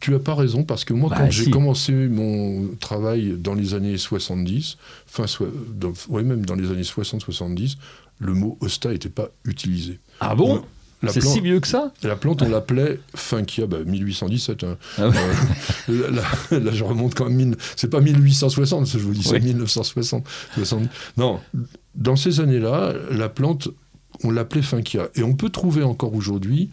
tu 0.00 0.14
as 0.14 0.18
pas 0.18 0.34
raison, 0.34 0.64
parce 0.64 0.84
que 0.84 0.92
moi, 0.92 1.10
bah, 1.10 1.16
quand 1.18 1.30
j'ai 1.30 1.50
commencé 1.50 1.92
mon 1.92 2.68
travail 2.80 3.36
dans 3.38 3.54
les 3.54 3.74
années 3.74 3.98
70, 3.98 4.76
enfin, 5.08 5.24
même 6.22 6.44
dans 6.44 6.54
les 6.54 6.70
années 6.70 6.82
60-70, 6.82 7.76
le 8.18 8.34
mot 8.34 8.56
hosta 8.60 8.90
n'était 8.90 9.08
pas 9.08 9.28
utilisé. 9.44 9.98
Ah 10.20 10.34
bon 10.34 10.62
c'est 11.08 11.22
si 11.22 11.40
vieux 11.40 11.60
que 11.60 11.68
ça? 11.68 11.92
La 12.02 12.16
plante, 12.16 12.42
on 12.42 12.48
l'appelait 12.48 13.00
Funkia, 13.14 13.66
1817. 13.66 14.64
Hein. 14.64 14.76
Ah 14.98 15.10
euh, 15.88 16.10
là, 16.60 16.72
je 16.72 16.84
remonte 16.84 17.14
quand 17.14 17.28
même. 17.28 17.54
C'est 17.76 17.90
pas 17.90 18.00
1860, 18.00 18.86
je 18.86 18.98
vous 18.98 19.12
dis, 19.12 19.22
c'est 19.22 19.40
1960. 19.40 20.26
Non, 21.16 21.40
dans 21.94 22.16
ces 22.16 22.40
années-là, 22.40 22.94
la 23.10 23.28
plante, 23.28 23.68
on 24.24 24.30
l'appelait 24.30 24.62
Funkia. 24.62 25.08
Et 25.14 25.22
on 25.22 25.34
peut 25.34 25.50
trouver 25.50 25.82
encore 25.82 26.14
aujourd'hui 26.14 26.70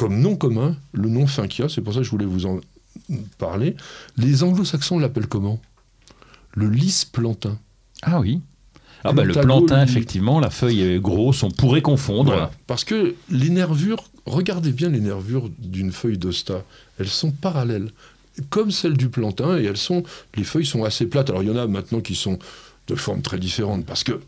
comme 0.00 0.18
nom 0.18 0.34
commun 0.34 0.76
le 0.92 1.10
nom 1.10 1.26
Finkia, 1.26 1.68
c'est 1.68 1.82
pour 1.82 1.92
ça 1.92 1.98
que 1.98 2.06
je 2.06 2.10
voulais 2.10 2.24
vous 2.24 2.46
en 2.46 2.58
parler. 3.36 3.76
Les 4.16 4.42
anglo-saxons 4.42 4.98
l'appellent 4.98 5.26
comment? 5.26 5.60
Le 6.54 6.70
lys 6.70 7.04
plantain. 7.04 7.58
Ah 8.00 8.18
oui. 8.18 8.40
Ah 9.04 9.12
bah, 9.12 9.24
le 9.24 9.34
plantain, 9.34 9.82
effectivement, 9.82 10.40
la 10.40 10.48
feuille 10.48 10.80
est 10.80 11.00
grosse, 11.00 11.42
on 11.42 11.50
pourrait 11.50 11.82
confondre. 11.82 12.50
parce 12.66 12.84
que 12.84 13.14
les 13.28 13.50
nervures, 13.50 14.02
regardez 14.24 14.72
bien 14.72 14.88
les 14.88 15.00
nervures 15.00 15.50
d'une 15.58 15.92
feuille 15.92 16.16
d'osta, 16.16 16.64
elles 16.98 17.08
sont 17.08 17.30
parallèles, 17.30 17.90
comme 18.48 18.70
celles 18.70 18.96
du 18.96 19.10
plantain, 19.10 19.58
et 19.58 19.64
elles 19.64 19.76
sont, 19.76 20.02
les 20.34 20.44
feuilles 20.44 20.64
sont 20.64 20.82
assez 20.82 21.04
plates. 21.04 21.28
Alors 21.28 21.42
il 21.42 21.50
y 21.50 21.52
en 21.52 21.58
a 21.58 21.66
maintenant 21.66 22.00
qui 22.00 22.14
sont 22.14 22.38
de 22.86 22.94
formes 22.94 23.20
très 23.20 23.38
différentes, 23.38 23.84
parce 23.84 24.02
que 24.02 24.18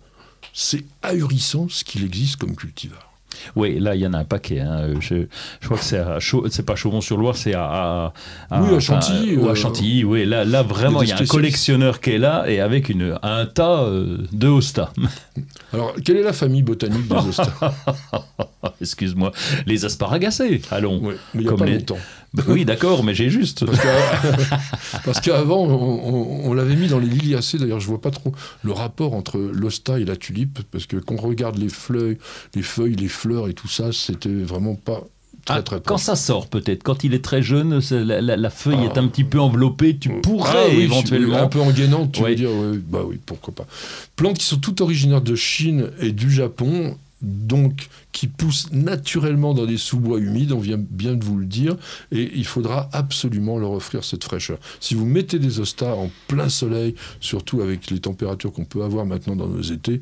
c'est 0.53 0.85
ahurissant 1.01 1.67
ce 1.71 1.83
qu'il 1.83 2.05
existe 2.05 2.37
comme 2.37 2.57
cultivar. 2.57 3.12
Oui, 3.57 3.79
là, 3.79 3.95
il 3.95 4.01
y 4.01 4.07
en 4.07 4.13
a 4.13 4.19
un 4.19 4.25
paquet. 4.25 4.61
Hein. 4.61 4.89
Je, 5.01 5.27
crois 5.65 5.79
que 5.79 5.85
c'est 5.85 5.99
à 5.99 6.19
c'est 6.51 6.65
pas 6.65 6.77
Chaumont-sur-Loire, 6.77 7.37
c'est 7.37 7.55
à, 7.55 8.13
à, 8.51 8.61
Oui, 8.61 8.75
à 8.77 8.81
Chantilly. 8.81 9.37
ou 9.37 9.49
à 9.49 9.53
euh, 9.53 9.55
Chantilly, 9.55 10.05
oui. 10.05 10.25
Là, 10.25 10.45
là 10.45 10.63
vraiment, 10.63 11.03
il 11.03 11.09
y 11.09 11.13
a 11.13 11.19
un 11.19 11.27
collectionneur 11.27 12.01
qui 12.01 12.11
est 12.11 12.19
là 12.19 12.45
et 12.49 12.61
avec 12.61 12.89
une, 12.89 13.19
un 13.23 13.47
tas 13.47 13.83
euh, 13.83 14.19
de 14.33 14.49
hostas. 14.49 14.93
Alors, 15.73 15.95
quelle 16.05 16.17
est 16.17 16.23
la 16.23 16.33
famille 16.33 16.63
botanique 16.63 17.09
des 17.09 17.17
hostas? 17.17 17.53
Excuse-moi. 18.81 19.33
Les 19.67 19.85
asparagacées, 19.85 20.63
allons. 20.71 21.01
Oui, 21.03 21.15
mais 21.35 21.43
il 21.43 21.49
n'y 21.49 21.53
a 21.53 21.57
pas 21.57 21.67
longtemps. 21.67 21.99
Oui, 22.49 22.65
d'accord, 22.65 23.05
mais 23.05 23.15
j'ai 23.15 23.29
juste. 23.29 23.65
Parce 25.05 25.21
qu'avant, 25.23 25.65
on, 25.65 26.53
l'avait 26.55 26.77
mis 26.77 26.89
dans 26.89 26.99
les 26.99 27.07
liliacées. 27.07 27.59
D'ailleurs, 27.59 27.81
je 27.81 27.87
vois 27.87 28.01
pas 28.01 28.11
trop 28.11 28.33
le 28.63 28.73
rapport 28.73 29.15
entre 29.15 29.39
l'osta 29.39 29.99
et 29.99 30.05
la 30.05 30.17
tulipe, 30.17 30.61
parce 30.71 30.87
que 30.87 30.97
quand 30.97 31.17
on 31.17 31.29
regarde 31.29 31.59
les 31.59 31.69
feuilles, 31.69 32.19
les 32.55 32.63
feuilles, 32.63 32.97
les 32.97 33.09
fleurs 33.09 33.49
et 33.49 33.55
tout 33.55 33.69
ça, 33.69 33.93
c'était 33.93 34.31
vraiment 34.31 34.75
pas 34.75 35.05
Très, 35.45 35.57
ah, 35.57 35.63
très 35.63 35.81
quand 35.81 35.99
ça 35.99 36.15
sort 36.15 36.47
peut-être, 36.47 36.85
quand 36.85 37.03
il 37.03 37.15
est 37.15 37.25
très 37.25 37.43
jeune, 37.43 37.81
la, 37.91 38.51
feuille 38.51 38.85
est 38.85 38.97
un 38.97 39.09
petit 39.09 39.25
peu 39.25 39.41
enveloppée, 39.41 39.97
tu 39.97 40.09
pourrais 40.21 40.69
ah 40.71 40.73
éventuellement... 40.73 41.37
Un 41.37 41.49
peu 41.49 41.61
engainante, 41.61 42.13
tu 42.13 42.23
veux 42.23 42.35
dire, 42.37 42.51
bah 42.89 43.01
oui, 43.05 43.19
pourquoi 43.27 43.53
pas. 43.53 43.67
Plantes 44.15 44.39
qui 44.39 44.47
sont 44.47 44.59
toutes 44.59 44.81
originaires 44.81 45.21
de 45.21 45.35
Chine 45.35 45.91
et 45.99 46.13
du 46.13 46.31
Japon, 46.31 46.97
donc 47.23 47.89
qui 48.11 48.27
pousse 48.27 48.71
naturellement 48.73 49.55
dans 49.55 49.67
des 49.67 49.79
sous-bois 49.79 50.19
humides, 50.19 50.53
on 50.53 50.59
vient 50.59 50.79
bien 50.79 51.15
de 51.15 51.25
vous 51.25 51.39
le 51.39 51.47
dire, 51.47 51.77
et 52.11 52.31
il 52.35 52.47
faudra 52.47 52.89
absolument 52.93 53.59
leur 53.59 53.73
offrir 53.73 54.05
cette 54.05 54.25
fraîcheur. 54.25 54.59
Si 54.81 54.95
vous 54.95 55.07
mettez 55.07 55.39
des 55.39 55.61
ostas 55.61 55.95
en 55.95 56.11
plein 56.29 56.49
soleil, 56.49 56.95
surtout 57.21 57.63
avec 57.63 57.91
les 57.91 58.01
températures 58.01 58.53
qu'on 58.53 58.65
peut 58.65 58.83
avoir 58.83 59.07
maintenant 59.07 59.37
dans 59.37 59.49
nos 59.49 59.63
étés, 59.63 60.01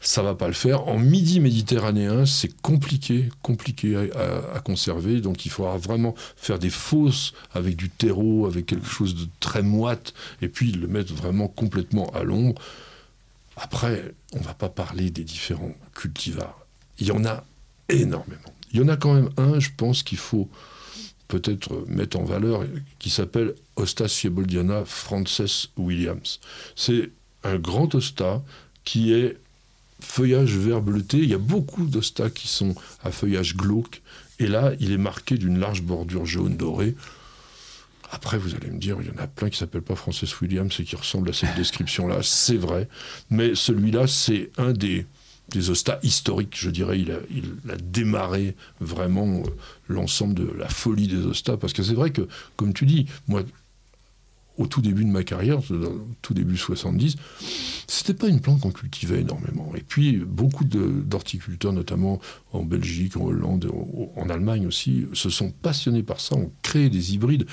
ça 0.00 0.22
va 0.22 0.34
pas 0.34 0.48
le 0.48 0.54
faire. 0.54 0.88
En 0.88 0.98
midi 0.98 1.40
méditerranéen, 1.40 2.26
c'est 2.26 2.54
compliqué, 2.62 3.28
compliqué 3.42 3.96
à, 3.96 4.60
conserver, 4.60 5.20
donc 5.20 5.46
il 5.46 5.50
faudra 5.50 5.76
vraiment 5.76 6.14
faire 6.36 6.58
des 6.58 6.70
fosses 6.70 7.32
avec 7.54 7.76
du 7.76 7.90
terreau, 7.90 8.46
avec 8.46 8.66
quelque 8.66 8.88
chose 8.88 9.14
de 9.14 9.26
très 9.40 9.62
moite, 9.62 10.14
et 10.42 10.48
puis 10.48 10.72
le 10.72 10.88
mettre 10.88 11.14
vraiment 11.14 11.48
complètement 11.48 12.10
à 12.14 12.22
l'ombre. 12.22 12.60
Après, 13.56 14.12
on 14.32 14.40
va 14.40 14.54
pas 14.54 14.68
parler 14.68 15.10
des 15.10 15.24
différents 15.24 15.74
cultivars. 15.96 16.66
Il 16.98 17.08
y 17.08 17.10
en 17.10 17.24
a 17.24 17.44
énormément. 17.88 18.54
Il 18.72 18.80
y 18.80 18.82
en 18.82 18.88
a 18.88 18.96
quand 18.96 19.14
même 19.14 19.30
un, 19.36 19.58
je 19.58 19.70
pense 19.76 20.02
qu'il 20.02 20.18
faut 20.18 20.48
peut-être 21.28 21.84
mettre 21.88 22.18
en 22.18 22.24
valeur, 22.24 22.64
qui 22.98 23.10
s'appelle 23.10 23.54
Osta 23.76 24.08
Sieboldiana 24.08 24.84
Frances 24.84 25.70
Williams. 25.76 26.40
C'est 26.76 27.10
un 27.42 27.56
grand 27.56 27.94
Osta 27.94 28.42
qui 28.84 29.12
est 29.12 29.36
feuillage 30.00 30.56
vert 30.56 30.82
bleuté. 30.82 31.18
Il 31.18 31.28
y 31.28 31.34
a 31.34 31.38
beaucoup 31.38 31.86
d'Osta 31.86 32.30
qui 32.30 32.48
sont 32.48 32.74
à 33.02 33.10
feuillage 33.10 33.56
glauque. 33.56 34.02
Et 34.38 34.46
là, 34.46 34.72
il 34.78 34.92
est 34.92 34.98
marqué 34.98 35.36
d'une 35.36 35.58
large 35.58 35.82
bordure 35.82 36.26
jaune 36.26 36.56
dorée. 36.56 36.94
Après, 38.12 38.38
vous 38.38 38.54
allez 38.54 38.70
me 38.70 38.78
dire, 38.78 38.98
il 39.00 39.08
y 39.08 39.10
en 39.10 39.20
a 39.20 39.26
plein 39.26 39.50
qui 39.50 39.58
s'appellent 39.58 39.82
pas 39.82 39.96
Frances 39.96 40.40
Williams 40.40 40.72
et 40.78 40.84
qui 40.84 40.94
ressemblent 40.94 41.30
à 41.30 41.32
cette 41.32 41.56
description-là. 41.56 42.18
C'est 42.22 42.56
vrai. 42.56 42.88
Mais 43.30 43.54
celui-là, 43.54 44.06
c'est 44.06 44.50
un 44.58 44.72
des, 44.72 45.06
des 45.50 45.70
ostas 45.70 45.98
historiques, 46.02 46.56
je 46.56 46.70
dirais. 46.70 47.00
Il 47.00 47.12
a, 47.12 47.18
il 47.30 47.70
a 47.70 47.76
démarré 47.76 48.56
vraiment 48.80 49.26
euh, 49.26 49.50
l'ensemble 49.88 50.34
de 50.34 50.50
la 50.58 50.68
folie 50.68 51.08
des 51.08 51.24
ostas. 51.24 51.56
Parce 51.56 51.72
que 51.72 51.82
c'est 51.82 51.94
vrai 51.94 52.10
que, 52.10 52.28
comme 52.56 52.72
tu 52.72 52.86
dis, 52.86 53.06
moi, 53.28 53.42
au 54.58 54.66
tout 54.66 54.80
début 54.80 55.04
de 55.04 55.10
ma 55.10 55.22
carrière, 55.22 55.58
au 55.70 56.08
tout 56.22 56.34
début 56.34 56.56
70, 56.56 57.16
c'était 57.86 58.14
pas 58.14 58.28
une 58.28 58.40
plante 58.40 58.60
qu'on 58.60 58.70
cultivait 58.70 59.20
énormément. 59.20 59.72
Et 59.76 59.82
puis, 59.82 60.16
beaucoup 60.16 60.64
d'horticulteurs, 60.64 61.72
notamment 61.72 62.20
en 62.52 62.62
Belgique, 62.62 63.16
en 63.16 63.24
Hollande, 63.26 63.70
en, 64.16 64.28
Allemagne 64.30 64.66
aussi, 64.66 65.06
se 65.12 65.30
sont 65.30 65.50
passionnés 65.50 66.02
par 66.02 66.20
ça, 66.20 66.36
ont 66.36 66.50
créé 66.62 66.88
des 66.88 67.14
hybrides. 67.14 67.46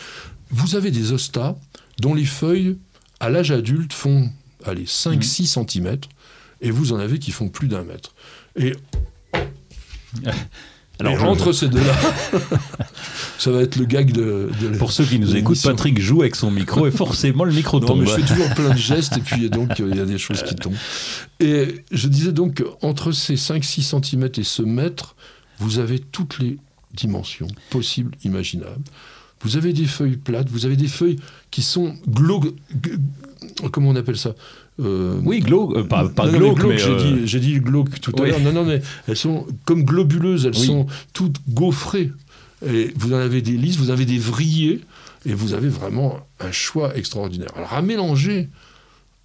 Vous 0.49 0.75
avez 0.75 0.91
des 0.91 1.11
ostas 1.11 1.55
dont 1.99 2.13
les 2.13 2.25
feuilles, 2.25 2.77
à 3.19 3.29
l'âge 3.29 3.51
adulte, 3.51 3.93
font 3.93 4.29
allez, 4.65 4.85
5-6 4.85 5.59
mmh. 5.59 5.67
cm, 5.67 5.97
et 6.63 6.71
vous 6.71 6.93
en 6.93 6.97
avez 6.97 7.19
qui 7.19 7.31
font 7.31 7.49
plus 7.49 7.67
d'un 7.67 7.83
mètre. 7.83 8.15
Et 8.55 8.73
Alors, 10.99 11.23
entre 11.23 11.51
ces 11.51 11.67
deux-là, 11.69 11.93
ça 13.37 13.51
va 13.51 13.61
être 13.61 13.75
le 13.77 13.85
gag 13.85 14.11
de. 14.11 14.49
Pour 14.77 14.91
ceux 14.91 15.03
qui 15.03 15.19
nous 15.19 15.35
écoutent, 15.35 15.61
Patrick 15.61 15.99
joue 15.99 16.21
avec 16.21 16.35
son 16.35 16.51
micro 16.51 16.85
et 16.87 16.91
forcément 16.91 17.43
le 17.43 17.51
micro 17.51 17.79
non, 17.79 17.87
tombe. 17.87 18.01
Mais 18.01 18.05
je 18.05 18.15
fais 18.15 18.21
toujours 18.21 18.49
plein 18.53 18.69
de 18.69 18.77
gestes 18.77 19.17
et 19.17 19.21
puis 19.21 19.49
donc 19.49 19.79
il 19.79 19.95
y 19.95 19.99
a 19.99 20.05
des 20.05 20.19
choses 20.19 20.43
qui 20.43 20.55
tombent. 20.55 20.75
Et 21.39 21.83
je 21.91 22.07
disais 22.07 22.31
donc, 22.31 22.63
entre 22.81 23.11
ces 23.11 23.35
5-6 23.35 24.01
cm 24.01 24.29
et 24.37 24.43
ce 24.43 24.61
mètre, 24.61 25.15
vous 25.59 25.79
avez 25.79 25.99
toutes 25.99 26.39
les 26.39 26.57
dimensions 26.93 27.47
possibles, 27.71 28.15
imaginables. 28.23 28.83
Vous 29.43 29.57
avez 29.57 29.73
des 29.73 29.85
feuilles 29.85 30.17
plates, 30.17 30.49
vous 30.49 30.65
avez 30.65 30.75
des 30.75 30.87
feuilles 30.87 31.17
qui 31.51 31.61
sont 31.61 31.95
glo... 32.07 32.41
Comment 33.71 33.89
on 33.89 33.95
appelle 33.95 34.17
ça 34.17 34.35
euh, 34.79 35.19
oui, 35.23 35.39
glauque, 35.39 35.77
euh, 35.77 35.83
pas, 35.83 36.09
pas 36.09 36.27
glauque, 36.27 36.63
mais... 36.63 36.81
Euh, 36.81 37.25
j'ai 37.25 37.39
dit, 37.39 37.59
glauque 37.59 37.99
tout 38.01 38.11
à 38.17 38.25
l'heure. 38.25 38.39
Non, 38.39 38.51
non, 38.51 38.65
mais 38.65 38.81
elles 39.07 39.17
sont 39.17 39.45
comme 39.65 39.83
globuleuses, 39.83 40.45
elles 40.45 40.55
sont 40.55 40.87
toutes 41.13 41.37
gaufrées. 41.47 42.11
Et 42.65 42.91
vous 42.95 43.13
en 43.13 43.17
avez 43.17 43.41
des 43.41 43.57
lisses, 43.57 43.77
vous 43.77 43.91
avez 43.91 44.05
des 44.05 44.17
vrillés, 44.17 44.81
et 45.25 45.33
vous 45.33 45.53
avez 45.53 45.69
vraiment 45.69 46.19
un 46.39 46.51
choix 46.51 46.95
extraordinaire. 46.97 47.49
Alors 47.55 47.73
à 47.73 47.81
mélanger 47.81 48.49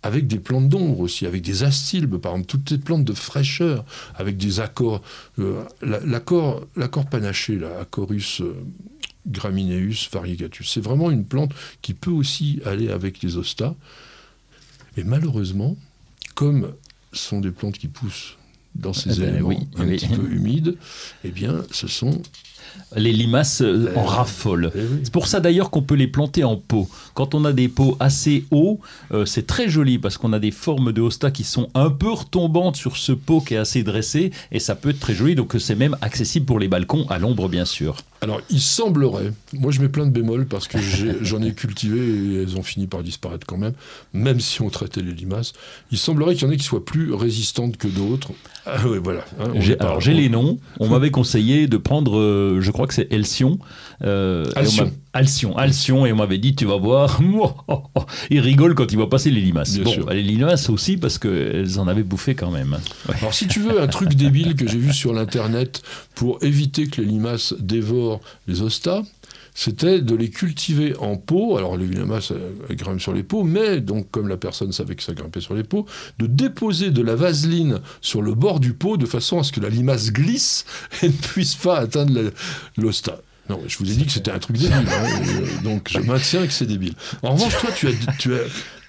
avec 0.03 0.27
des 0.27 0.39
plantes 0.39 0.69
d'ombre 0.69 1.01
aussi, 1.01 1.27
avec 1.27 1.43
des 1.43 1.63
astilbes, 1.63 2.19
par 2.19 2.33
exemple, 2.33 2.49
toutes 2.49 2.71
les 2.71 2.79
plantes 2.79 3.05
de 3.05 3.13
fraîcheur, 3.13 3.85
avec 4.17 4.37
des 4.37 4.61
accords. 4.61 5.03
l'accord, 5.83 6.67
l'accord 6.77 7.07
panaché, 7.07 7.57
là, 7.57 7.69
Acorus 7.81 8.43
gramineus 9.29 10.09
variegatus, 10.11 10.71
c'est 10.73 10.81
vraiment 10.81 11.11
une 11.11 11.25
plante 11.25 11.53
qui 11.83 11.95
peut 11.95 12.11
aussi 12.11 12.61
aller 12.65 12.91
avec 12.91 13.23
les 13.23 13.37
ostas. 13.37 13.75
Et 14.97 15.05
malheureusement, 15.05 15.77
comme 16.35 16.75
ce 17.13 17.29
sont 17.29 17.41
des 17.41 17.51
plantes 17.51 17.79
qui 17.79 17.89
poussent 17.89 18.37
dans 18.75 18.93
ces 18.93 19.19
eh 19.19 19.21
ben 19.21 19.35
éléments 19.35 19.69
un 19.77 19.87
petit 19.87 20.09
peu 20.09 20.31
humides, 20.31 20.77
eh 21.25 21.31
bien, 21.31 21.65
ce 21.71 21.87
sont 21.87 22.23
les 22.97 23.13
limaces 23.13 23.63
euh, 23.63 23.93
en 23.97 24.05
raffolent. 24.05 24.71
Eh 24.75 24.81
c'est 25.05 25.13
pour 25.13 25.27
ça 25.27 25.41
d'ailleurs 25.41 25.71
qu'on 25.71 25.83
peut 25.83 25.95
les 25.95 26.07
planter 26.07 26.45
en 26.45 26.57
pot. 26.57 26.89
Quand 27.15 27.35
on 27.35 27.45
a 27.45 27.53
des 27.53 27.69
pots 27.69 27.97
assez 28.01 28.45
hauts, 28.51 28.81
euh, 29.13 29.27
c'est 29.27 29.47
très 29.47 29.69
joli 29.69 29.99
parce 29.99 30.19
qu'on 30.19 30.33
a 30.33 30.39
des 30.39 30.51
formes 30.51 30.93
de 30.93 31.01
hosta 31.01 31.31
qui 31.31 31.45
sont 31.45 31.69
un 31.75 31.91
peu 31.91 32.11
retombantes 32.11 32.77
sur 32.77 32.97
ce 32.97 33.13
pot 33.13 33.41
qui 33.41 33.55
est 33.55 33.59
assez 33.59 33.83
dressé 33.83 34.31
et 34.53 34.59
ça 34.59 34.75
peut 34.75 34.91
être 34.91 35.01
très 35.01 35.15
joli. 35.15 35.35
Donc 35.35 35.55
c'est 35.59 35.75
même 35.75 35.97
accessible 36.01 36.47
pour 36.47 36.59
les 36.59 36.69
balcons 36.69 37.07
à 37.11 37.19
l'ombre 37.19 37.49
bien 37.49 37.65
sûr. 37.65 37.97
Alors 38.21 38.41
il 38.51 38.61
semblerait, 38.61 39.33
moi 39.53 39.71
je 39.71 39.81
mets 39.81 39.89
plein 39.89 40.05
de 40.05 40.11
bémols 40.11 40.47
parce 40.47 40.67
que 40.67 40.79
j'en 41.23 41.43
ai, 41.43 41.53
cultivé 41.53 42.01
et 42.01 42.43
elles 42.43 42.57
ont 42.57 42.63
fini 42.63 42.87
par 42.87 43.03
disparaître 43.03 43.47
quand 43.47 43.57
même, 43.57 43.75
même 44.13 44.41
si 44.41 44.61
on 44.61 44.71
traitait 44.71 45.03
les 45.03 45.13
limaces. 45.13 45.53
Il 45.93 45.99
semblerait 45.99 46.35
qu'il 46.35 46.47
y 46.47 46.51
en 46.51 46.53
ait 46.53 46.57
qui 46.57 46.65
soient 46.65 46.85
plus 46.85 47.15
résistantes 47.15 47.77
que 47.77 47.89
d'autres. 47.89 48.33
Ah, 48.67 48.77
voilà. 49.03 49.25
Hein, 49.41 49.53
alors 49.81 50.01
j'ai 50.01 50.15
les 50.15 50.29
noms. 50.29 50.59
On 50.81 50.89
m'avait 50.89 51.11
conseillé 51.11 51.69
de 51.69 51.77
prendre 51.77 52.19
euh, 52.19 52.58
je 52.61 52.71
crois 52.71 52.87
que 52.87 52.95
c'est 52.95 53.13
Elsion. 53.13 53.59
Euh, 54.03 54.45
Alcyon. 54.55 54.93
Alcyon. 55.13 55.57
Alcyon, 55.57 56.07
et 56.07 56.13
on 56.13 56.17
m'avait 56.17 56.39
dit, 56.39 56.55
tu 56.55 56.65
vas 56.65 56.77
voir, 56.77 57.21
il 58.31 58.41
rigole 58.41 58.75
quand 58.75 58.93
il 58.93 58.97
voit 58.97 59.11
passer 59.11 59.31
les 59.31 59.41
limaces. 59.41 59.79
bon, 59.79 60.07
les 60.11 60.23
limaces 60.23 60.71
aussi, 60.71 60.97
parce 60.97 61.19
qu'elles 61.19 61.79
en 61.79 61.89
avaient 61.89 62.03
bouffé 62.03 62.35
quand 62.35 62.51
même. 62.51 62.79
Alors, 63.09 63.35
si 63.35 63.49
tu 63.49 63.61
veux 63.61 63.81
un 63.81 63.89
truc 63.89 64.15
débile 64.15 64.55
que 64.55 64.69
j'ai 64.69 64.79
vu 64.79 64.93
sur 64.93 65.13
l'internet 65.13 65.83
pour 66.15 66.39
éviter 66.43 66.87
que 66.87 67.01
les 67.01 67.09
limaces 67.09 67.55
dévorent 67.59 68.21
les 68.47 68.63
ostas, 68.63 69.03
c'était 69.59 70.01
de 70.01 70.15
les 70.15 70.31
cultiver 70.31 70.95
en 70.99 71.17
pot. 71.17 71.57
Alors 71.57 71.77
les 71.77 71.89
limaces 71.89 72.33
grimpent 72.71 73.01
sur 73.01 73.13
les 73.13 73.25
pots, 73.25 73.43
mais 73.43 73.81
donc 73.81 74.09
comme 74.13 74.29
la 74.29 74.37
personne 74.37 74.71
savait 74.71 74.95
que 74.95 75.03
ça 75.03 75.15
grimpait 75.15 75.41
sur 75.41 75.55
les 75.55 75.65
pots, 75.65 75.85
de 76.21 76.29
déposer 76.29 76.93
de 76.93 77.03
la 77.03 77.17
vaseline 77.17 77.81
sur 78.01 78.23
le 78.23 78.35
bord 78.35 78.61
du 78.61 78.73
pot 78.73 78.97
de 78.97 79.05
façon 79.05 79.41
à 79.41 79.43
ce 79.43 79.51
que 79.51 79.59
la 79.59 79.69
limace 79.69 80.13
glisse 80.13 80.65
et 81.03 81.09
ne 81.09 81.13
puisse 81.13 81.57
pas 81.57 81.79
atteindre 81.79 82.31
l'osta. 82.77 83.21
Non, 83.51 83.61
je 83.67 83.79
vous 83.79 83.91
ai 83.91 83.97
dit 83.97 84.07
que 84.07 84.13
c'était 84.13 84.31
un 84.31 84.39
truc 84.39 84.59
débile, 84.59 84.75
hein, 84.75 84.85
euh, 84.87 85.63
donc 85.65 85.89
je 85.91 85.99
maintiens 85.99 86.47
que 86.47 86.53
c'est 86.53 86.67
débile. 86.67 86.95
En 87.23 87.33
revanche, 87.33 87.59
toi, 87.59 87.71
tu 87.75 87.89
as, 87.89 87.93
tu 88.19 88.35
as, 88.35 88.43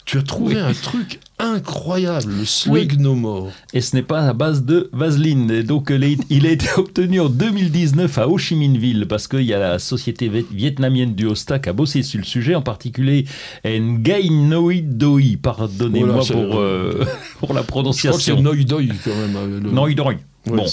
tu 0.09 0.17
as 0.17 0.23
trouvé 0.23 0.59
un 0.59 0.73
truc 0.73 1.19
incroyable, 1.37 2.33
le 2.39 2.43
Slug 2.43 2.99
No 2.99 3.13
More. 3.13 3.51
Et 3.75 3.81
ce 3.81 3.95
n'est 3.95 4.01
pas 4.01 4.21
à 4.21 4.33
base 4.33 4.65
de 4.65 4.89
vaseline. 4.91 5.51
Et 5.51 5.61
donc, 5.61 5.93
il 6.31 6.47
a 6.47 6.49
été 6.49 6.65
obtenu 6.77 7.19
en 7.19 7.29
2019 7.29 8.17
à 8.17 8.27
Ho 8.27 8.39
Chi 8.39 8.55
Minh 8.55 8.75
Ville 8.75 9.05
parce 9.07 9.27
qu'il 9.27 9.43
y 9.43 9.53
a 9.53 9.59
la 9.59 9.77
société 9.77 10.31
vietnamienne 10.51 11.13
du 11.13 11.27
Hosta 11.27 11.59
qui 11.59 11.69
a 11.69 11.73
bossé 11.73 12.01
sur 12.01 12.17
le 12.17 12.25
sujet, 12.25 12.55
en 12.55 12.63
particulier 12.63 13.25
Nguyen 13.63 14.49
Noi 14.49 14.81
Doi. 14.81 15.37
Pardonnez-moi 15.39 16.25
pour, 16.25 16.57
euh, 16.57 17.05
pour 17.39 17.53
la 17.53 17.61
prononciation. 17.61 18.17
Je 18.17 18.41
crois 18.41 18.53
que 18.53 18.57
c'est 18.57 18.57
Noi 18.57 18.63
Doi 18.63 18.95
quand 19.03 19.15
même. 19.15 19.63
Le... 19.63 19.69
Noi 19.69 19.93
Doi 19.93 20.15
bon, 20.49 20.65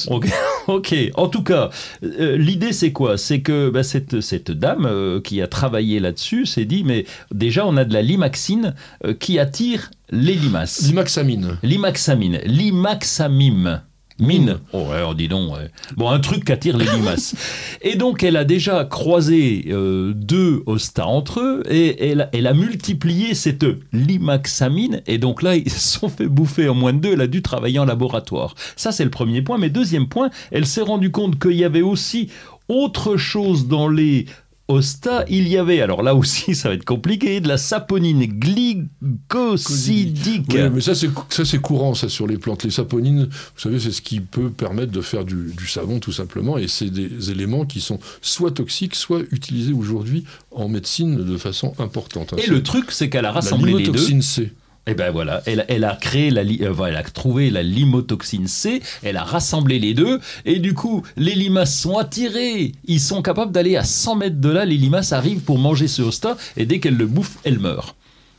ok. 0.66 0.94
En 1.14 1.28
tout 1.28 1.42
cas, 1.42 1.70
euh, 2.02 2.36
l'idée 2.36 2.72
c'est 2.72 2.92
quoi? 2.92 3.18
C'est 3.18 3.40
que 3.40 3.70
bah, 3.70 3.82
cette, 3.82 4.20
cette 4.20 4.50
dame 4.50 4.86
euh, 4.86 5.20
qui 5.20 5.40
a 5.42 5.46
travaillé 5.46 6.00
là-dessus 6.00 6.46
s'est 6.46 6.64
dit, 6.64 6.84
mais 6.84 7.04
déjà 7.32 7.66
on 7.66 7.76
a 7.76 7.84
de 7.84 7.92
la 7.92 8.02
limaxine 8.02 8.74
euh, 9.04 9.14
qui 9.14 9.38
attire 9.38 9.90
les 10.10 10.34
limaces. 10.34 10.82
Limaxamine. 10.86 11.58
Limaxamine. 11.62 12.40
Limaxamime. 12.44 13.80
Mine. 14.18 14.58
Oh, 14.72 14.86
ouais, 14.90 15.14
dis 15.14 15.28
donc. 15.28 15.50
Bon, 15.96 16.08
un 16.08 16.18
truc 16.20 16.44
qui 16.46 16.52
attire 16.52 16.78
les 16.78 16.86
limaces. 16.86 17.34
et 17.82 17.96
donc, 17.96 18.22
elle 18.22 18.36
a 18.36 18.44
déjà 18.44 18.84
croisé 18.84 19.66
euh, 19.68 20.12
deux 20.14 20.62
ostas 20.64 21.04
entre 21.04 21.40
eux 21.40 21.62
et 21.68 22.10
elle, 22.10 22.30
elle, 22.32 22.46
a 22.46 22.54
multiplié 22.54 23.34
cette 23.34 23.66
limaxamine. 23.92 25.02
Et 25.06 25.18
donc 25.18 25.42
là, 25.42 25.56
ils 25.56 25.70
se 25.70 25.98
sont 25.98 26.08
fait 26.08 26.28
bouffer 26.28 26.68
en 26.68 26.74
moins 26.74 26.94
de 26.94 26.98
deux. 26.98 27.12
Elle 27.12 27.20
a 27.20 27.26
dû 27.26 27.42
travailler 27.42 27.78
en 27.78 27.84
laboratoire. 27.84 28.54
Ça, 28.74 28.90
c'est 28.90 29.04
le 29.04 29.10
premier 29.10 29.42
point. 29.42 29.58
Mais 29.58 29.68
deuxième 29.68 30.08
point, 30.08 30.30
elle 30.50 30.66
s'est 30.66 30.82
rendue 30.82 31.10
compte 31.10 31.38
qu'il 31.38 31.56
y 31.56 31.64
avait 31.64 31.82
aussi 31.82 32.30
autre 32.68 33.16
chose 33.16 33.68
dans 33.68 33.88
les 33.88 34.26
Osta, 34.68 35.24
il 35.28 35.46
y 35.46 35.58
avait, 35.58 35.80
alors 35.80 36.02
là 36.02 36.16
aussi 36.16 36.54
ça 36.56 36.68
va 36.68 36.74
être 36.74 36.84
compliqué, 36.84 37.40
de 37.40 37.48
la 37.48 37.56
saponine 37.56 38.26
glycosidique. 38.26 40.46
Oui, 40.52 40.68
mais 40.72 40.80
ça 40.80 40.94
c'est 40.94 41.60
courant 41.60 41.94
ça 41.94 42.08
sur 42.08 42.26
les 42.26 42.36
plantes. 42.36 42.64
Les 42.64 42.70
saponines, 42.70 43.26
vous 43.26 43.60
savez, 43.60 43.78
c'est 43.78 43.92
ce 43.92 44.02
qui 44.02 44.18
peut 44.20 44.50
permettre 44.50 44.90
de 44.90 45.00
faire 45.00 45.24
du, 45.24 45.54
savon 45.68 46.00
tout 46.00 46.12
simplement, 46.12 46.58
et 46.58 46.66
c'est 46.68 46.90
des 46.90 47.30
éléments 47.30 47.64
qui 47.64 47.80
sont 47.80 48.00
soit 48.20 48.50
toxiques, 48.50 48.96
soit 48.96 49.20
utilisés 49.30 49.72
aujourd'hui 49.72 50.24
en 50.50 50.68
médecine 50.68 51.24
de 51.24 51.36
façon 51.36 51.74
importante. 51.78 52.32
Hein. 52.32 52.38
Et 52.44 52.48
le 52.48 52.60
truc, 52.62 52.90
c'est 52.90 53.08
qu'elle 53.08 53.26
a 53.26 53.32
rassemblé 53.32 53.72
les 53.72 53.84
deux. 53.84 54.20
C. 54.20 54.52
Et 54.88 54.94
ben 54.94 55.10
voilà, 55.10 55.42
elle, 55.46 55.64
elle 55.68 55.82
a 55.82 55.96
créé 55.96 56.30
la, 56.30 56.42
euh, 56.42 56.84
elle 56.86 56.96
a 56.96 57.02
trouvé 57.02 57.50
la 57.50 57.64
limotoxine 57.64 58.46
C, 58.46 58.80
elle 59.02 59.16
a 59.16 59.24
rassemblé 59.24 59.80
les 59.80 59.94
deux, 59.94 60.20
et 60.44 60.60
du 60.60 60.74
coup, 60.74 61.02
les 61.16 61.34
limaces 61.34 61.76
sont 61.76 61.98
attirées. 61.98 62.70
Ils 62.84 63.00
sont 63.00 63.20
capables 63.20 63.50
d'aller 63.50 63.76
à 63.76 63.82
100 63.82 64.14
mètres 64.14 64.40
de 64.40 64.48
là, 64.48 64.64
les 64.64 64.76
limaces 64.76 65.12
arrivent 65.12 65.40
pour 65.40 65.58
manger 65.58 65.88
ce 65.88 66.02
hosta, 66.02 66.36
et 66.56 66.66
dès 66.66 66.78
qu'elles 66.78 66.96
le 66.96 67.06
bouffent, 67.06 67.38
elles 67.42 67.58
meurent. 67.58 67.96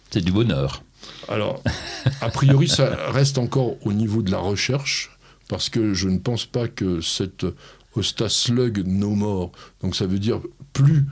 C'est 0.09 0.23
du 0.23 0.31
bonheur. 0.31 0.83
Alors, 1.27 1.61
a 2.21 2.29
priori, 2.29 2.69
ça 2.69 2.97
reste 3.09 3.37
encore 3.37 3.75
au 3.85 3.91
niveau 3.91 4.21
de 4.21 4.31
la 4.31 4.39
recherche, 4.39 5.11
parce 5.49 5.67
que 5.67 5.93
je 5.93 6.07
ne 6.07 6.17
pense 6.17 6.45
pas 6.45 6.69
que 6.69 7.01
cette 7.01 7.45
Hosta 7.93 8.29
Slug 8.29 8.83
No 8.85 9.09
More, 9.09 9.51
donc 9.81 9.97
ça 9.97 10.05
veut 10.05 10.19
dire 10.19 10.39
plus 10.71 11.03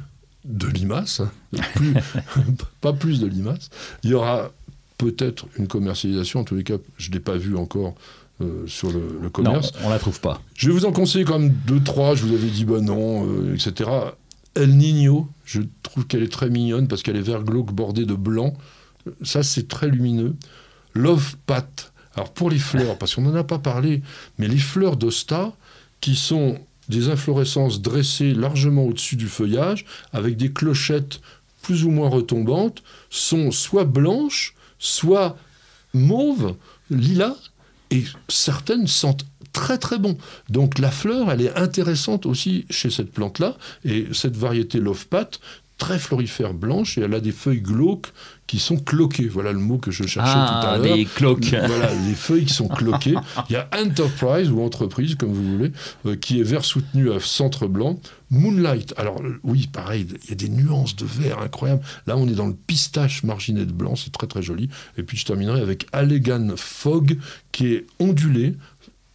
de 0.46 0.68
limaces, 0.68 1.20
hein, 1.20 1.32
pas 2.82 2.94
plus 2.94 3.20
de 3.20 3.28
limaces, 3.28 3.70
il 4.04 4.12
y 4.12 4.14
aura 4.14 4.52
peut-être 4.98 5.48
une 5.58 5.68
commercialisation, 5.68 6.42
en 6.42 6.44
tous 6.44 6.56
les 6.56 6.64
cas, 6.64 6.78
je 6.98 7.10
ne 7.10 7.14
l'ai 7.14 7.20
pas 7.20 7.38
vu 7.38 7.56
encore 7.56 7.96
euh, 8.42 8.66
sur 8.68 8.92
le, 8.92 9.20
le 9.22 9.30
commerce. 9.30 9.74
Non, 9.76 9.88
on 9.88 9.90
la 9.90 10.00
trouve 10.00 10.20
pas. 10.20 10.42
Je 10.56 10.68
vais 10.68 10.74
vous 10.74 10.86
en 10.86 10.92
conseiller 10.92 11.26
quand 11.26 11.40
même 11.40 11.54
deux, 11.66 11.82
trois. 11.82 12.16
Je 12.16 12.26
vous 12.26 12.34
avais 12.34 12.50
dit, 12.50 12.66
bah 12.66 12.82
non, 12.82 13.28
euh, 13.30 13.54
etc. 13.56 13.90
El 14.56 14.78
Nino, 14.78 15.28
je 15.46 15.62
trouve 15.84 16.06
qu'elle 16.08 16.24
est 16.24 16.32
très 16.32 16.50
mignonne 16.50 16.88
parce 16.88 17.04
qu'elle 17.04 17.18
est 17.18 17.22
vert 17.22 17.44
glauque 17.44 17.72
bordée 17.74 18.06
de 18.06 18.14
blanc. 18.14 18.54
Ça, 19.22 19.44
c'est 19.44 19.68
très 19.68 19.88
lumineux. 19.88 20.36
Love 20.94 21.36
Pat. 21.46 21.92
Alors, 22.16 22.32
pour 22.32 22.50
les 22.50 22.58
fleurs, 22.58 22.98
parce 22.98 23.16
qu'on 23.16 23.24
n'en 23.24 23.36
a 23.36 23.44
pas 23.44 23.60
parlé, 23.60 24.02
mais 24.38 24.48
les 24.48 24.58
fleurs 24.58 24.96
d'Osta, 24.96 25.54
qui 26.00 26.16
sont 26.16 26.58
des 26.88 27.10
inflorescences 27.10 27.82
dressées 27.82 28.34
largement 28.34 28.86
au-dessus 28.86 29.18
du 29.18 29.28
feuillage, 29.28 29.86
avec 30.14 30.38
des 30.38 30.52
clochettes 30.52 31.20
plus 31.62 31.84
ou 31.84 31.92
moins 31.92 32.08
retombantes, 32.10 32.84
sont 33.10 33.52
soit 33.52 33.84
blanches, 33.86 34.55
soit 34.80 35.38
mauves, 35.94 36.56
lilas, 36.90 37.36
et 37.92 38.04
certaines 38.28 38.88
sentent 38.88 39.26
très 39.54 39.78
très 39.78 39.98
bon. 39.98 40.18
Donc 40.50 40.80
la 40.80 40.92
fleur, 40.92 41.32
elle 41.32 41.42
est 41.42 41.56
intéressante 41.56 42.26
aussi 42.26 42.66
chez 42.70 42.90
cette 42.90 43.12
plante-là, 43.12 43.58
et 43.86 44.08
cette 44.14 44.36
variété 44.36 44.80
Love 44.80 45.06
très 45.78 46.00
florifère 46.00 46.54
blanche, 46.54 46.98
et 46.98 47.02
elle 47.02 47.14
a 47.14 47.20
des 47.20 47.32
feuilles 47.34 47.60
glauques 47.62 48.14
qui 48.48 48.60
sont 48.60 48.78
cloquées. 48.78 49.28
Voilà 49.28 49.52
le 49.52 49.60
mot 49.60 49.78
que 49.78 49.92
je 49.92 50.04
cherchais 50.06 50.32
tout 50.32 50.38
à 50.38 50.74
Ah, 50.74 50.78
l'heure. 50.78 50.96
des 50.96 51.06
cloques. 51.06 51.46
Voilà, 51.68 51.94
les 52.08 52.14
feuilles 52.14 52.46
qui 52.46 52.54
sont 52.54 52.68
cloquées. 52.70 53.16
Il 53.50 53.54
y 53.54 53.56
a 53.58 53.68
Enterprise 53.78 54.50
ou 54.50 54.62
entreprise, 54.62 55.16
comme 55.16 55.34
vous 55.34 55.58
voulez, 55.58 55.72
euh, 56.06 56.16
qui 56.16 56.40
est 56.40 56.44
vert 56.44 56.64
soutenu 56.64 57.12
à 57.12 57.20
centre 57.20 57.68
blanc. 57.68 58.00
Moonlight, 58.30 58.94
alors 58.98 59.22
euh, 59.22 59.40
oui, 59.44 59.68
pareil, 59.68 60.08
il 60.24 60.30
y 60.30 60.34
a 60.34 60.36
des 60.36 60.50
nuances 60.50 60.96
de 60.96 61.06
vert 61.06 61.40
incroyables. 61.40 61.84
Là, 62.08 62.16
on 62.18 62.28
est 62.28 62.36
dans 62.36 62.48
le 62.48 62.56
pistache 62.56 63.24
marginé 63.24 63.66
de 63.66 63.72
blanc, 63.74 63.96
c'est 63.96 64.12
très 64.12 64.28
très 64.28 64.42
joli. 64.42 64.70
Et 64.98 65.04
puis 65.04 65.18
je 65.18 65.26
terminerai 65.26 65.62
avec 65.62 65.88
Allegan 65.92 66.54
Fog, 66.56 67.18
qui 67.52 67.68
est 67.74 67.86
ondulé, 68.00 68.56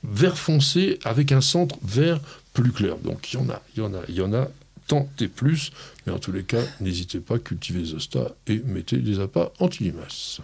vert 0.04 0.36
foncé, 0.38 0.98
avec 1.04 1.32
un 1.32 1.40
centre 1.40 1.76
vert 1.82 2.20
plus 2.52 2.72
clair. 2.72 2.96
Donc 3.02 3.32
il 3.32 3.38
y 3.38 3.42
en 3.42 3.48
a, 3.48 3.62
il 3.76 3.80
y 3.82 3.86
en 3.86 3.94
a, 3.94 3.98
il 4.08 4.14
y 4.16 4.20
en 4.22 4.32
a 4.34 4.48
tant 4.90 5.08
et 5.20 5.28
plus. 5.28 5.70
Mais 6.04 6.12
en 6.12 6.18
tous 6.18 6.32
les 6.32 6.42
cas, 6.42 6.62
n'hésitez 6.80 7.20
pas, 7.20 7.38
cultivez 7.38 7.84
Zosta 7.84 8.32
et 8.48 8.60
mettez 8.66 8.96
des 8.96 9.20
appâts 9.20 9.52
anti-limaces. 9.60 10.40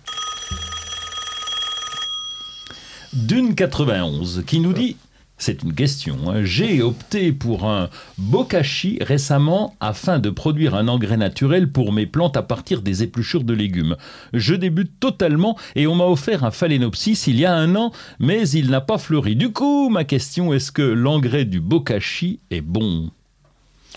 Dune 3.12 3.56
91 3.56 4.44
qui 4.46 4.60
nous 4.60 4.72
dit 4.72 4.96
c'est 5.38 5.62
une 5.64 5.74
question. 5.74 6.30
hein. 6.30 6.44
J'ai 6.44 6.80
opté 6.80 7.32
pour 7.32 7.68
un 7.68 7.90
bokashi 8.18 8.98
récemment 9.02 9.76
afin 9.80 10.18
de 10.18 10.30
produire 10.30 10.74
un 10.74 10.88
engrais 10.88 11.16
naturel 11.18 11.70
pour 11.70 11.92
mes 11.92 12.06
plantes 12.06 12.36
à 12.36 12.42
partir 12.42 12.82
des 12.82 13.02
épluchures 13.02 13.44
de 13.44 13.52
légumes. 13.52 13.96
Je 14.32 14.54
débute 14.54 14.98
totalement 15.00 15.58
et 15.74 15.86
on 15.88 15.96
m'a 15.96 16.06
offert 16.06 16.44
un 16.44 16.50
phalaenopsis 16.52 17.26
il 17.26 17.38
y 17.38 17.44
a 17.44 17.54
un 17.54 17.74
an, 17.74 17.90
mais 18.18 18.48
il 18.48 18.70
n'a 18.70 18.80
pas 18.80 18.96
fleuri. 18.96 19.34
Du 19.36 19.52
coup, 19.52 19.90
ma 19.90 20.04
question 20.04 20.54
est-ce 20.54 20.72
que 20.72 20.82
l'engrais 20.82 21.44
du 21.44 21.60
bokashi 21.60 22.38
est 22.50 22.62
bon? 22.62 23.10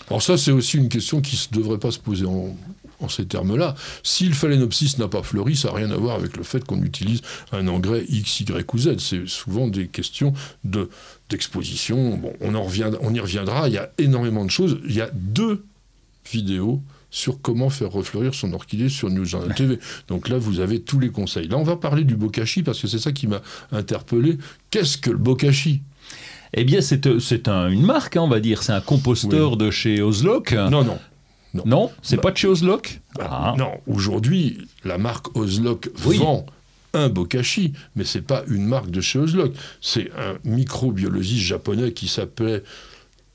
Alors 0.08 0.22
ça, 0.22 0.36
c'est 0.36 0.50
aussi 0.50 0.76
une 0.76 0.88
question 0.88 1.20
qui 1.20 1.48
ne 1.52 1.56
devrait 1.58 1.78
pas 1.78 1.90
se 1.90 1.98
poser 1.98 2.26
en, 2.26 2.56
ces 3.08 3.26
termes-là. 3.26 3.74
Si 4.02 4.26
le 4.26 4.34
phalaenopsis 4.34 4.98
n'a 4.98 5.08
pas 5.08 5.22
fleuri, 5.22 5.56
ça 5.56 5.68
n'a 5.68 5.74
rien 5.74 5.90
à 5.90 5.96
voir 5.96 6.16
avec 6.16 6.36
le 6.36 6.42
fait 6.42 6.62
qu'on 6.64 6.82
utilise 6.82 7.22
un 7.50 7.66
engrais 7.66 8.04
X, 8.08 8.40
Y 8.40 8.74
ou 8.74 8.78
Z. 8.78 8.98
C'est 8.98 9.26
souvent 9.26 9.68
des 9.68 9.86
questions 9.88 10.34
de 10.64 10.90
d'exposition. 11.30 12.16
Bon, 12.16 12.32
on, 12.40 12.54
on 12.54 13.14
y 13.14 13.20
reviendra. 13.20 13.68
Il 13.68 13.74
y 13.74 13.78
a 13.78 13.90
énormément 13.98 14.44
de 14.44 14.50
choses. 14.50 14.78
Il 14.84 14.94
y 14.94 15.00
a 15.00 15.10
deux 15.14 15.64
vidéos 16.30 16.82
sur 17.10 17.40
comment 17.40 17.70
faire 17.70 17.90
refleurir 17.90 18.34
son 18.34 18.52
orchidée 18.52 18.88
sur 18.88 19.10
News 19.10 19.24
Journal 19.24 19.54
TV. 19.54 19.78
Donc 20.08 20.28
là, 20.28 20.38
vous 20.38 20.60
avez 20.60 20.80
tous 20.80 20.98
les 20.98 21.10
conseils. 21.10 21.48
Là, 21.48 21.58
on 21.58 21.64
va 21.64 21.76
parler 21.76 22.04
du 22.04 22.16
bokashi 22.16 22.62
parce 22.62 22.80
que 22.80 22.86
c'est 22.86 22.98
ça 22.98 23.12
qui 23.12 23.26
m'a 23.26 23.42
interpellé. 23.72 24.38
Qu'est-ce 24.70 24.96
que 24.96 25.10
le 25.10 25.18
bokashi? 25.18 25.82
Eh 26.54 26.64
bien, 26.64 26.80
c'est 26.80 27.20
c'est 27.20 27.48
un- 27.48 27.68
une 27.70 27.82
marque, 27.84 28.16
hein, 28.16 28.22
on 28.22 28.28
va 28.28 28.40
dire. 28.40 28.62
C'est 28.62 28.72
un 28.72 28.80
composteur 28.80 29.56
de 29.56 29.70
chez 29.70 30.02
Ozlock. 30.02 30.52
Non, 30.52 30.84
non. 30.84 30.98
Non, 31.64 31.90
c'est 32.02 32.16
Bah, 32.16 32.22
pas 32.22 32.30
de 32.30 32.36
chez 32.36 32.46
Ozlock 32.46 33.00
Bah, 33.16 33.28
Ah. 33.30 33.54
Non, 33.58 33.72
aujourd'hui, 33.88 34.58
la 34.84 34.98
marque 34.98 35.36
Ozlock 35.36 35.90
Oui. 36.06 36.18
vend 36.18 36.46
un 36.94 37.08
bokashi, 37.08 37.72
mais 37.96 38.04
c'est 38.04 38.20
pas 38.22 38.42
une 38.48 38.64
marque 38.66 38.90
de 38.90 39.00
chez 39.00 39.18
Ozlock. 39.18 39.52
C'est 39.80 40.10
un 40.16 40.38
microbiologiste 40.48 41.44
japonais 41.44 41.92
qui 41.92 42.06
s'appelait 42.08 42.62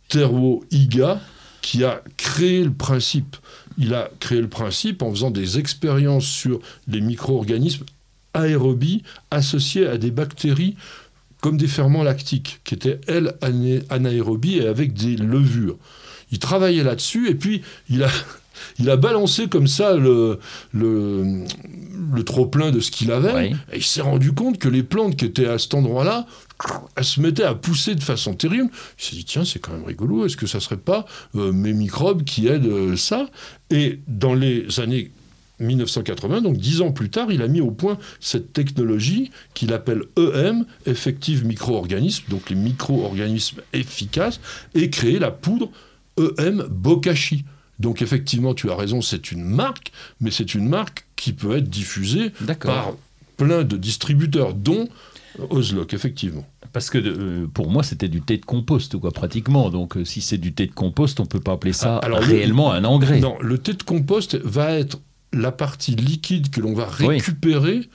Teruo 0.10 0.64
Iga 0.72 1.20
qui 1.62 1.84
a 1.84 2.02
créé 2.16 2.64
le 2.64 2.72
principe. 2.74 3.36
Il 3.78 3.94
a 3.94 4.10
créé 4.20 4.40
le 4.40 4.48
principe 4.50 5.02
en 5.02 5.10
faisant 5.10 5.32
des 5.32 5.58
expériences 5.60 6.26
sur 6.26 6.60
les 6.88 7.02
micro-organismes 7.02 7.86
aérobies 8.34 9.04
associés 9.32 9.88
à 9.88 9.98
des 9.98 10.12
bactéries 10.12 10.76
comme 11.46 11.58
des 11.58 11.68
ferments 11.68 12.02
lactiques, 12.02 12.60
qui 12.64 12.74
étaient, 12.74 13.00
elles, 13.08 13.36
ana- 13.44 13.84
anaérobies 13.92 14.58
et 14.58 14.68
avec 14.68 14.94
des 14.94 15.16
levures. 15.16 15.78
Il 16.32 16.40
travaillait 16.40 16.84
là-dessus 16.84 17.30
et 17.30 17.36
puis 17.36 17.62
il 17.88 18.02
a, 18.02 18.10
il 18.80 18.90
a 18.90 18.98
balancé 18.98 19.48
comme 19.48 19.68
ça 19.68 19.94
le, 19.96 20.40
le, 20.74 21.44
le 22.16 22.24
trop-plein 22.24 22.72
de 22.72 22.80
ce 22.80 22.90
qu'il 22.90 23.12
avait. 23.12 23.50
Oui. 23.52 23.56
Et 23.72 23.78
il 23.78 23.84
s'est 23.84 24.02
rendu 24.02 24.32
compte 24.32 24.58
que 24.58 24.68
les 24.68 24.82
plantes 24.82 25.18
qui 25.18 25.26
étaient 25.26 25.46
à 25.46 25.60
cet 25.60 25.76
endroit-là, 25.76 26.26
elles 26.96 27.06
se 27.06 27.22
mettaient 27.22 27.44
à 27.44 27.54
pousser 27.54 27.94
de 27.94 28.02
façon 28.02 28.34
terrible. 28.34 28.72
Il 28.98 29.04
s'est 29.04 29.16
dit, 29.16 29.26
tiens, 29.26 29.46
c'est 29.46 29.60
quand 29.60 29.74
même 29.74 29.86
rigolo, 29.86 30.26
est-ce 30.26 30.38
que 30.38 30.48
ça 30.48 30.60
serait 30.60 30.78
pas 30.78 31.06
euh, 31.36 31.52
mes 31.52 31.74
microbes 31.74 32.24
qui 32.24 32.48
aident 32.48 32.66
euh, 32.66 32.96
ça? 32.98 33.28
Et 33.70 34.00
dans 34.08 34.34
les 34.34 34.80
années 34.80 35.12
1980, 35.60 36.42
donc 36.42 36.58
dix 36.58 36.82
ans 36.82 36.92
plus 36.92 37.10
tard, 37.10 37.32
il 37.32 37.42
a 37.42 37.48
mis 37.48 37.62
au 37.62 37.72
point 37.72 37.98
cette 38.20 38.54
technologie 38.54 39.32
qu'il 39.54 39.74
appelle 39.74 40.04
EM, 40.18 40.66
Effective 40.86 41.46
Micro-Organisme, 41.46 42.26
donc 42.30 42.50
les 42.50 42.56
micro-organismes 42.56 43.62
efficaces, 43.74 44.40
et 44.74 44.90
créé 44.90 45.20
la 45.20 45.32
poudre 45.32 45.70
EM 46.38 46.66
Bokashi. 46.70 47.46
Donc 47.80 48.02
effectivement, 48.02 48.54
tu 48.54 48.70
as 48.72 48.76
raison, 48.76 49.02
c'est 49.02 49.32
une 49.32 49.44
marque, 49.44 49.92
mais 50.22 50.32
c'est 50.32 50.56
une 50.56 50.68
marque 50.70 51.06
qui 51.16 51.34
peut 51.34 51.58
être 51.58 51.70
diffusée 51.70 52.32
par 52.68 52.94
plein 53.38 53.64
de 53.64 53.76
distributeurs, 53.78 54.54
dont 54.54 54.88
Ozlock, 55.50 55.94
effectivement. 55.94 56.46
Parce 56.72 56.90
que 56.90 56.98
euh, 56.98 57.48
pour 57.54 57.70
moi, 57.70 57.84
c'était 57.84 58.08
du 58.08 58.22
thé 58.22 58.38
de 58.38 58.46
compost, 58.46 58.98
quoi, 58.98 59.12
pratiquement. 59.12 59.70
Donc, 59.70 59.98
euh, 59.98 60.06
si 60.06 60.22
c'est 60.22 60.38
du 60.38 60.54
thé 60.54 60.66
de 60.68 60.72
compost, 60.72 61.20
on 61.20 61.26
peut 61.26 61.42
pas 61.42 61.52
appeler 61.54 61.74
ça 61.74 61.98
Ah, 62.02 62.06
alors, 62.06 62.20
le- 62.22 62.28
réellement 62.28 62.72
un 62.72 62.86
engrais. 62.86 63.20
Non, 63.20 63.36
le 63.42 63.58
thé 63.58 63.74
de 63.74 63.84
compost 63.84 64.36
va 64.44 64.72
être 64.74 65.00
la 65.36 65.52
partie 65.52 65.96
liquide 65.96 66.50
que 66.50 66.62
l'on 66.62 66.74
va 66.74 66.90
Oui. 67.00 67.08
récupérer 67.08 67.90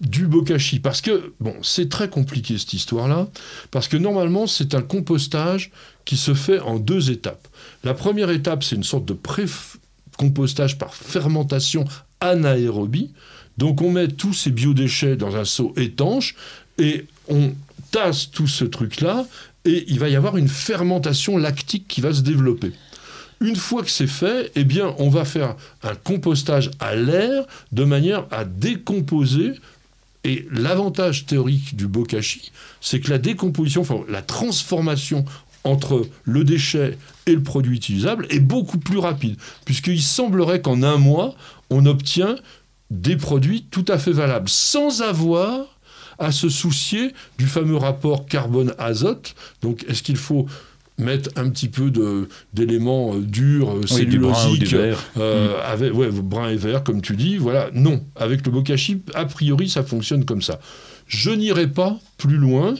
du 0.00 0.26
bokashi. 0.26 0.78
Parce 0.78 1.00
que, 1.00 1.32
bon, 1.40 1.54
c'est 1.62 1.88
très 1.88 2.08
compliqué 2.10 2.58
cette 2.58 2.72
histoire-là, 2.74 3.28
parce 3.70 3.88
que 3.88 3.96
normalement, 3.96 4.46
c'est 4.46 4.74
un 4.74 4.82
compostage 4.82 5.70
qui 6.04 6.16
se 6.16 6.34
fait 6.34 6.60
en 6.60 6.78
deux 6.78 7.10
étapes. 7.10 7.48
La 7.84 7.94
première 7.94 8.30
étape, 8.30 8.62
c'est 8.62 8.76
une 8.76 8.84
sorte 8.84 9.06
de 9.06 9.14
pré-compostage 9.14 10.78
par 10.78 10.94
fermentation 10.94 11.84
anaérobie. 12.20 13.10
Donc, 13.58 13.80
on 13.82 13.90
met 13.90 14.08
tous 14.08 14.32
ces 14.34 14.50
biodéchets 14.50 15.16
dans 15.16 15.36
un 15.36 15.44
seau 15.44 15.72
étanche 15.76 16.34
et 16.78 17.06
on 17.28 17.52
tasse 17.90 18.30
tout 18.30 18.46
ce 18.46 18.64
truc-là 18.64 19.26
et 19.64 19.84
il 19.88 19.98
va 19.98 20.08
y 20.08 20.16
avoir 20.16 20.36
une 20.36 20.48
fermentation 20.48 21.36
lactique 21.36 21.86
qui 21.88 22.00
va 22.00 22.12
se 22.14 22.20
développer. 22.22 22.72
Une 23.40 23.56
fois 23.56 23.82
que 23.82 23.90
c'est 23.90 24.06
fait, 24.06 24.52
eh 24.54 24.66
on 24.98 25.08
va 25.08 25.24
faire 25.24 25.56
un 25.82 25.94
compostage 25.94 26.70
à 26.78 26.94
l'air 26.94 27.44
de 27.72 27.84
manière 27.84 28.26
à 28.30 28.44
décomposer. 28.44 29.52
Et 30.22 30.46
l'avantage 30.52 31.24
théorique 31.24 31.74
du 31.74 31.86
bokashi, 31.86 32.52
c'est 32.82 33.00
que 33.00 33.08
la 33.08 33.16
décomposition, 33.16 33.80
enfin 33.80 34.00
la 34.10 34.20
transformation 34.20 35.24
entre 35.64 36.06
le 36.24 36.44
déchet 36.44 36.98
et 37.24 37.32
le 37.32 37.42
produit 37.42 37.76
utilisable 37.76 38.26
est 38.28 38.40
beaucoup 38.40 38.78
plus 38.78 38.98
rapide, 38.98 39.36
puisqu'il 39.64 40.02
semblerait 40.02 40.60
qu'en 40.60 40.82
un 40.82 40.98
mois, 40.98 41.34
on 41.70 41.86
obtient 41.86 42.36
des 42.90 43.16
produits 43.16 43.64
tout 43.70 43.84
à 43.88 43.98
fait 43.98 44.12
valables, 44.12 44.48
sans 44.48 45.00
avoir 45.00 45.64
à 46.18 46.32
se 46.32 46.50
soucier 46.50 47.14
du 47.38 47.46
fameux 47.46 47.76
rapport 47.76 48.26
carbone-azote. 48.26 49.34
Donc, 49.62 49.84
est-ce 49.88 50.02
qu'il 50.02 50.18
faut 50.18 50.46
mettre 51.00 51.30
un 51.36 51.48
petit 51.50 51.68
peu 51.68 51.90
de, 51.90 52.28
d'éléments 52.54 53.14
euh, 53.14 53.20
durs, 53.20 53.70
euh, 53.70 53.74
Oui, 53.74 54.06
brun 54.18 54.34
cellulosiques, 54.34 54.66
vert. 54.72 54.98
euh, 55.18 55.56
avec, 55.64 55.94
ouais, 55.94 56.10
brun 56.10 56.48
et 56.50 56.56
vert, 56.56 56.84
comme 56.84 57.00
tu 57.02 57.16
dis. 57.16 57.36
Voilà, 57.36 57.70
non. 57.74 58.02
Avec 58.16 58.44
le 58.46 58.52
bokashi, 58.52 59.02
a 59.14 59.24
priori, 59.24 59.68
ça 59.68 59.82
fonctionne 59.82 60.24
comme 60.24 60.42
ça. 60.42 60.60
Je 61.06 61.30
n'irai 61.30 61.66
pas 61.66 61.98
plus 62.18 62.36
loin. 62.36 62.74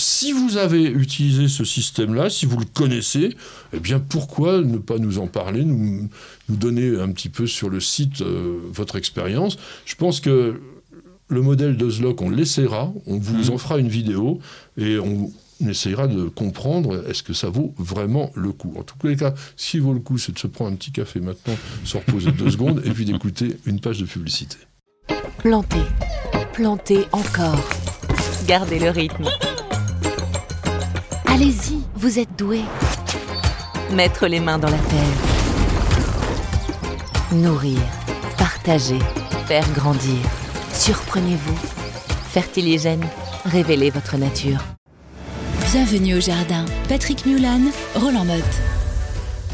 Si 0.00 0.30
vous 0.30 0.56
avez 0.58 0.84
utilisé 0.84 1.48
ce 1.48 1.64
système-là, 1.64 2.30
si 2.30 2.46
vous 2.46 2.56
le 2.56 2.64
connaissez, 2.72 3.34
eh 3.72 3.80
bien 3.80 3.98
pourquoi 3.98 4.60
ne 4.60 4.78
pas 4.78 4.98
nous 4.98 5.18
en 5.18 5.26
parler, 5.26 5.64
nous, 5.64 6.08
nous 6.48 6.56
donner 6.56 7.00
un 7.00 7.10
petit 7.10 7.28
peu 7.28 7.48
sur 7.48 7.68
le 7.68 7.80
site 7.80 8.20
euh, 8.20 8.58
votre 8.72 8.94
expérience? 8.94 9.56
Je 9.86 9.96
pense 9.96 10.20
que 10.20 10.60
le 11.30 11.42
modèle 11.42 11.76
d'Ozlock, 11.76 12.22
on 12.22 12.30
l'essaiera, 12.30 12.92
on 13.06 13.18
vous 13.18 13.46
Mhm. 13.46 13.50
en 13.54 13.58
fera 13.58 13.78
une 13.78 13.88
vidéo 13.88 14.38
et 14.76 14.98
on 15.00 15.32
essayera 15.66 16.06
de 16.06 16.24
comprendre 16.24 17.08
est-ce 17.08 17.22
que 17.22 17.32
ça 17.32 17.48
vaut 17.48 17.74
vraiment 17.78 18.30
le 18.34 18.52
coup. 18.52 18.74
En 18.78 18.82
tous 18.82 19.06
les 19.06 19.16
cas, 19.16 19.34
s'il 19.56 19.82
vaut 19.82 19.92
le 19.92 20.00
coup, 20.00 20.18
c'est 20.18 20.32
de 20.32 20.38
se 20.38 20.46
prendre 20.46 20.72
un 20.72 20.76
petit 20.76 20.92
café 20.92 21.20
maintenant, 21.20 21.56
se 21.84 21.96
reposer 21.96 22.32
deux 22.32 22.50
secondes 22.50 22.82
et 22.84 22.90
puis 22.90 23.04
d'écouter 23.04 23.56
une 23.66 23.80
page 23.80 23.98
de 23.98 24.06
publicité. 24.06 24.56
Plantez, 25.38 25.84
plantez 26.52 27.06
encore. 27.12 27.60
Gardez 28.46 28.78
le 28.78 28.90
rythme. 28.90 29.26
Allez-y, 31.26 31.78
vous 31.94 32.18
êtes 32.18 32.36
doué. 32.38 32.60
Mettre 33.94 34.26
les 34.26 34.40
mains 34.40 34.58
dans 34.58 34.70
la 34.70 34.78
terre. 34.78 35.18
Nourrir, 37.32 37.78
partager, 38.36 38.98
faire 39.46 39.68
grandir. 39.72 40.18
Surprenez-vous. 40.72 41.58
Fertiligène, 42.30 43.04
révélez 43.44 43.90
votre 43.90 44.16
nature. 44.16 44.77
Bienvenue 45.70 46.14
au 46.14 46.20
jardin. 46.20 46.64
Patrick 46.88 47.26
Mulan, 47.26 47.60
Roland 47.94 48.24
Motte. 48.24 48.67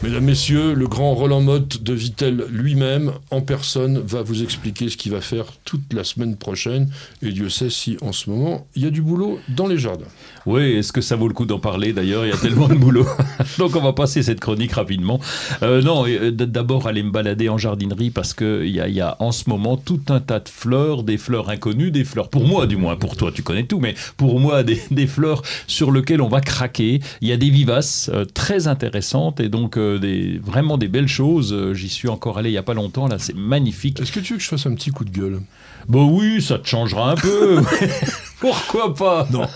Mesdames, 0.04 0.24
Messieurs, 0.24 0.74
le 0.74 0.86
grand 0.86 1.14
Roland 1.14 1.40
Motte 1.40 1.82
de 1.82 1.94
Vitel 1.94 2.44
lui-même, 2.50 3.12
en 3.30 3.40
personne, 3.40 3.98
va 4.00 4.20
vous 4.20 4.42
expliquer 4.42 4.90
ce 4.90 4.98
qu'il 4.98 5.12
va 5.12 5.22
faire 5.22 5.46
toute 5.64 5.94
la 5.94 6.04
semaine 6.04 6.36
prochaine. 6.36 6.90
Et 7.22 7.32
Dieu 7.32 7.48
sait 7.48 7.70
si, 7.70 7.96
en 8.02 8.12
ce 8.12 8.28
moment, 8.28 8.66
il 8.76 8.82
y 8.82 8.86
a 8.86 8.90
du 8.90 9.00
boulot 9.00 9.38
dans 9.48 9.66
les 9.66 9.78
jardins. 9.78 10.04
Oui, 10.44 10.72
est-ce 10.72 10.92
que 10.92 11.00
ça 11.00 11.16
vaut 11.16 11.26
le 11.26 11.32
coup 11.32 11.46
d'en 11.46 11.58
parler 11.58 11.94
d'ailleurs? 11.94 12.26
Il 12.26 12.28
y 12.28 12.34
a 12.34 12.36
tellement 12.36 12.68
de 12.68 12.74
boulot. 12.74 13.06
Donc 13.58 13.76
on 13.76 13.80
va 13.80 13.94
passer 13.94 14.22
cette 14.22 14.40
chronique 14.40 14.72
rapidement. 14.72 15.20
Euh, 15.62 15.80
non, 15.80 16.04
euh, 16.06 16.30
d'abord 16.30 16.86
aller 16.86 17.02
me 17.02 17.10
balader 17.10 17.48
en 17.48 17.56
jardinerie 17.56 18.10
parce 18.10 18.34
qu'il 18.34 18.66
y 18.66 18.92
y 18.92 19.00
a 19.00 19.16
en 19.20 19.32
ce 19.32 19.48
moment 19.48 19.78
tout 19.78 20.02
un 20.10 20.20
tas 20.20 20.40
de 20.40 20.50
fleurs, 20.50 21.02
des 21.02 21.16
fleurs 21.16 21.48
inconnues, 21.48 21.90
des 21.90 22.04
fleurs, 22.04 22.28
pour 22.28 22.46
moi 22.46 22.66
du 22.66 22.76
moins, 22.76 22.96
pour 22.96 23.16
toi 23.16 23.32
tu 23.34 23.42
connais 23.42 23.64
tout, 23.64 23.80
mais 23.80 23.94
pour 24.18 24.38
moi 24.38 24.64
des, 24.64 24.82
des 24.90 25.06
fleurs 25.06 25.40
sur 25.66 25.90
lesquelles 25.90 26.20
on 26.20 26.28
va 26.28 26.42
craquer. 26.42 27.00
Il 27.22 27.28
y 27.28 27.32
a 27.32 27.38
des 27.38 27.48
vivaces 27.48 28.10
euh, 28.12 28.26
très 28.26 28.68
intéressantes 28.68 29.40
et 29.40 29.48
donc 29.48 29.78
euh, 29.78 29.93
des, 29.98 30.38
vraiment 30.38 30.78
des 30.78 30.88
belles 30.88 31.08
choses. 31.08 31.52
Euh, 31.52 31.74
J'y 31.74 31.88
suis 31.88 32.08
encore 32.08 32.38
allé 32.38 32.50
il 32.50 32.52
n'y 32.52 32.58
a 32.58 32.62
pas 32.62 32.74
longtemps, 32.74 33.06
là 33.06 33.18
c'est 33.18 33.34
magnifique. 33.34 34.00
Est-ce 34.00 34.12
que 34.12 34.20
tu 34.20 34.32
veux 34.32 34.38
que 34.38 34.44
je 34.44 34.48
fasse 34.48 34.66
un 34.66 34.74
petit 34.74 34.90
coup 34.90 35.04
de 35.04 35.10
gueule? 35.10 35.40
Bon 35.88 36.10
oui, 36.10 36.40
ça 36.40 36.58
te 36.58 36.66
changera 36.66 37.12
un 37.12 37.16
peu. 37.16 37.60
Pourquoi 38.40 38.94
pas? 38.94 39.26
Non. 39.30 39.46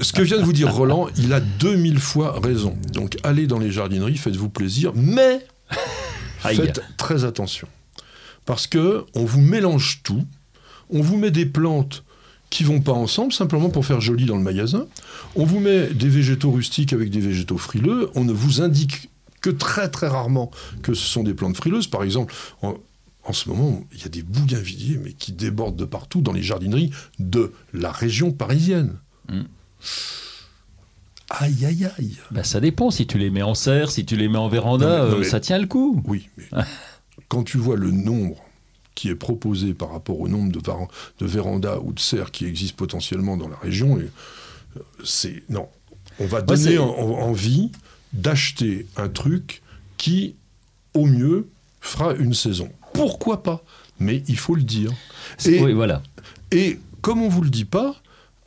Ce 0.00 0.12
que 0.12 0.22
vient 0.22 0.38
de 0.38 0.44
vous 0.44 0.52
dire 0.52 0.72
Roland, 0.72 1.08
il 1.16 1.32
a 1.32 1.40
2000 1.40 1.98
fois 1.98 2.38
raison. 2.42 2.76
Donc 2.92 3.16
allez 3.24 3.46
dans 3.46 3.58
les 3.58 3.70
jardineries, 3.70 4.16
faites-vous 4.16 4.48
plaisir, 4.48 4.92
mais 4.94 5.46
faites 6.38 6.82
très 6.96 7.24
attention. 7.24 7.68
Parce 8.44 8.66
que 8.66 9.04
on 9.14 9.24
vous 9.24 9.40
mélange 9.40 10.00
tout, 10.02 10.24
on 10.90 11.00
vous 11.00 11.16
met 11.16 11.30
des 11.30 11.46
plantes 11.46 12.04
qui 12.50 12.64
vont 12.64 12.80
pas 12.80 12.92
ensemble 12.92 13.32
simplement 13.32 13.68
pour 13.68 13.84
faire 13.84 14.00
joli 14.00 14.24
dans 14.24 14.36
le 14.36 14.42
magasin. 14.42 14.86
On 15.36 15.44
vous 15.44 15.60
met 15.60 15.88
des 15.88 16.08
végétaux 16.08 16.50
rustiques 16.50 16.92
avec 16.92 17.10
des 17.10 17.20
végétaux 17.20 17.58
frileux, 17.58 18.10
on 18.14 18.24
ne 18.24 18.32
vous 18.32 18.62
indique 18.62 19.10
que 19.40 19.50
très 19.50 19.88
très 19.90 20.08
rarement 20.08 20.50
que 20.82 20.94
ce 20.94 21.06
sont 21.06 21.22
des 21.22 21.34
plantes 21.34 21.56
frileuses. 21.56 21.86
Par 21.86 22.02
exemple, 22.02 22.34
en, 22.62 22.74
en 23.24 23.32
ce 23.32 23.48
moment, 23.48 23.82
il 23.92 24.00
y 24.00 24.04
a 24.04 24.08
des 24.08 24.22
bougainvilliers 24.22 24.98
mais 25.02 25.12
qui 25.12 25.32
débordent 25.32 25.76
de 25.76 25.84
partout 25.84 26.20
dans 26.22 26.32
les 26.32 26.42
jardineries 26.42 26.90
de 27.18 27.52
la 27.72 27.92
région 27.92 28.32
parisienne. 28.32 28.96
Mm. 29.28 29.42
Aïe 31.30 31.66
aïe 31.66 31.86
aïe. 31.98 32.16
Bah, 32.30 32.42
ça 32.42 32.58
dépend, 32.58 32.90
si 32.90 33.06
tu 33.06 33.18
les 33.18 33.28
mets 33.28 33.42
en 33.42 33.54
serre, 33.54 33.90
si 33.90 34.06
tu 34.06 34.16
les 34.16 34.28
mets 34.28 34.38
en 34.38 34.48
véranda, 34.48 34.86
Non, 34.86 35.04
mais- 35.04 35.10
non, 35.10 35.16
euh, 35.16 35.18
mais- 35.20 35.28
ça 35.28 35.40
tient 35.40 35.58
le 35.58 35.66
coup. 35.66 36.02
Oui, 36.06 36.28
mais 36.38 36.44
quand 37.28 37.42
tu 37.44 37.58
vois 37.58 37.76
le 37.76 37.90
nombre 37.90 38.36
qui 38.94 39.10
est 39.10 39.14
proposé 39.14 39.74
par 39.74 39.92
rapport 39.92 40.18
au 40.20 40.26
nombre 40.28 40.50
de, 40.50 40.58
de 40.60 41.26
vérandas 41.26 41.78
ou 41.82 41.92
de 41.92 42.00
serres 42.00 42.30
qui 42.30 42.46
existent 42.46 42.76
potentiellement 42.76 43.36
dans 43.36 43.48
la 43.48 43.56
région, 43.58 43.98
euh, 43.98 44.80
c'est 45.04 45.42
non. 45.50 45.68
On 46.18 46.26
va 46.26 46.40
donner 46.40 46.78
en- 46.78 46.88
en- 46.88 47.20
envie 47.28 47.70
d'acheter 48.12 48.86
un 48.96 49.08
truc 49.08 49.62
qui, 49.96 50.34
au 50.94 51.06
mieux, 51.06 51.48
fera 51.80 52.14
une 52.14 52.34
saison. 52.34 52.70
Pourquoi 52.94 53.42
pas? 53.42 53.62
Mais 54.00 54.22
il 54.28 54.38
faut 54.38 54.54
le 54.54 54.62
dire. 54.62 54.92
Et, 55.44 55.60
Oui, 55.62 55.72
voilà. 55.72 56.02
et 56.50 56.78
comme 57.00 57.22
on 57.22 57.28
vous 57.28 57.42
le 57.42 57.50
dit 57.50 57.64
pas, 57.64 57.94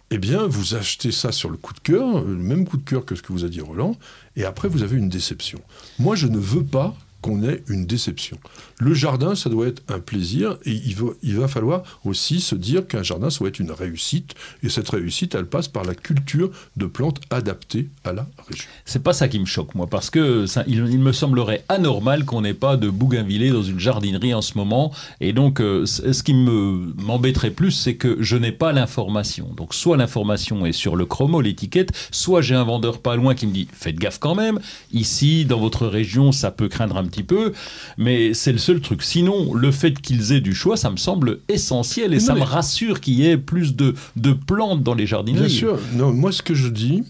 eh 0.10 0.18
bien, 0.18 0.46
vous 0.46 0.76
achetez 0.76 1.12
ça 1.12 1.32
sur 1.32 1.50
le 1.50 1.58
coup 1.58 1.74
de 1.74 1.80
cœur, 1.80 2.22
le 2.24 2.36
même 2.36 2.66
coup 2.68 2.78
de 2.78 2.84
cœur 2.84 3.06
que 3.06 3.16
ce 3.16 3.22
que 3.22 3.32
vous 3.32 3.46
a 3.46 3.50
dit 3.50 3.62
Roland, 3.62 3.96
et 4.36 4.44
après 4.44 4.68
vous 4.68 4.84
avez 4.84 4.98
une 4.98 5.10
déception. 5.10 5.62
Moi, 6.00 6.16
je 6.16 6.28
ne 6.28 6.38
veux 6.38 6.64
pas 6.64 6.96
qu'on 7.22 7.44
ait 7.48 7.64
une 7.68 7.86
déception. 7.86 8.38
Le 8.82 8.96
jardin, 8.96 9.36
ça 9.36 9.48
doit 9.48 9.68
être 9.68 9.84
un 9.90 10.00
plaisir, 10.00 10.58
et 10.66 10.72
il 10.72 11.36
va, 11.36 11.48
falloir 11.48 11.84
aussi 12.04 12.42
se 12.42 12.56
dire 12.56 12.88
qu'un 12.88 13.04
jardin, 13.04 13.30
ça 13.30 13.38
doit 13.38 13.50
être 13.50 13.60
une 13.60 13.72
réussite, 13.72 14.34
et 14.64 14.70
cette 14.70 14.90
réussite, 14.90 15.36
elle 15.36 15.46
passe 15.46 15.68
par 15.68 15.84
la 15.84 15.94
culture 15.94 16.50
de 16.78 16.88
plantes 16.88 17.22
adaptées 17.30 17.90
à 18.04 18.12
la 18.12 18.28
région. 18.50 18.66
C'est 18.86 19.04
pas 19.04 19.14
ça 19.14 19.28
qui 19.28 19.38
me 19.38 19.46
choque, 19.46 19.76
moi, 19.76 19.86
parce 19.86 20.10
que 20.10 20.48
ça, 20.48 20.64
il, 20.66 20.82
me 20.82 21.12
semblerait 21.12 21.64
anormal 21.70 22.26
qu'on 22.26 22.42
n'ait 22.42 22.56
pas 22.56 22.76
de 22.76 22.90
bougainvillée 22.90 23.52
dans 23.52 23.62
une 23.62 23.80
jardinerie 23.80 24.34
en 24.34 24.42
ce 24.42 24.58
moment. 24.58 24.92
Et 25.20 25.32
donc, 25.32 25.60
euh, 25.60 25.86
ce 25.86 26.24
qui 26.24 26.34
me 26.34 26.92
m'embêterait 26.98 27.52
plus, 27.52 27.70
c'est 27.70 27.98
que 27.98 28.18
je 28.20 28.36
n'ai 28.36 28.52
pas 28.52 28.72
l'information. 28.72 29.48
Donc, 29.56 29.76
soit 29.76 29.96
l'information 29.96 30.66
est 30.66 30.72
sur 30.72 30.96
le 30.96 31.06
chromo, 31.06 31.42
l'étiquette, 31.42 31.92
soit 32.10 32.42
j'ai 32.42 32.56
un 32.56 32.64
vendeur 32.64 33.00
pas 33.00 33.16
loin 33.16 33.36
qui 33.36 33.46
me 33.46 33.54
dit 33.54 33.68
faites 33.72 33.98
gaffe 33.98 34.18
quand 34.18 34.34
même. 34.34 34.60
Ici, 34.92 35.46
dans 35.46 35.60
votre 35.60 35.86
région, 35.86 36.32
ça 36.32 36.50
peut 36.50 36.68
craindre 36.68 36.98
un 36.98 37.06
petit 37.06 37.24
peu, 37.24 37.54
mais 38.00 38.34
c'est 38.34 38.52
le 38.52 38.58
seul 38.58 38.71
truc. 38.80 39.04
Sinon, 39.04 39.54
le 39.54 39.72
fait 39.72 40.00
qu'ils 40.00 40.32
aient 40.32 40.40
du 40.42 40.56
choix, 40.56 40.78
ça 40.78 40.90
me 40.90 40.98
semble 40.98 41.40
essentiel 41.50 42.14
et 42.14 42.18
Non, 42.20 42.26
ça 42.26 42.34
mais- 42.36 42.40
me 42.40 42.46
rassure 42.46 43.02
qu'il 43.02 43.16
y 43.16 43.26
ait 43.28 43.38
plus 43.38 43.76
de, 43.76 43.94
de 44.16 44.32
plantes 44.32 44.84
dans 44.84 44.94
les 44.94 45.06
jardineries. 45.08 45.48
Bien 45.48 45.50
sûr. 45.50 45.80
Non, 45.96 46.14
moi, 46.14 46.32
ce 46.32 46.42
que 46.42 46.54
je 46.54 46.70
dis, 46.70 47.04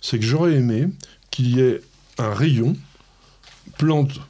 c'est 0.00 0.18
que 0.20 0.24
j'aurais 0.24 0.54
aimé 0.54 0.86
qu'il 1.30 1.56
y 1.56 1.60
ait 1.60 1.80
un 2.18 2.32
rayon 2.32 2.76
plantes 3.78 4.20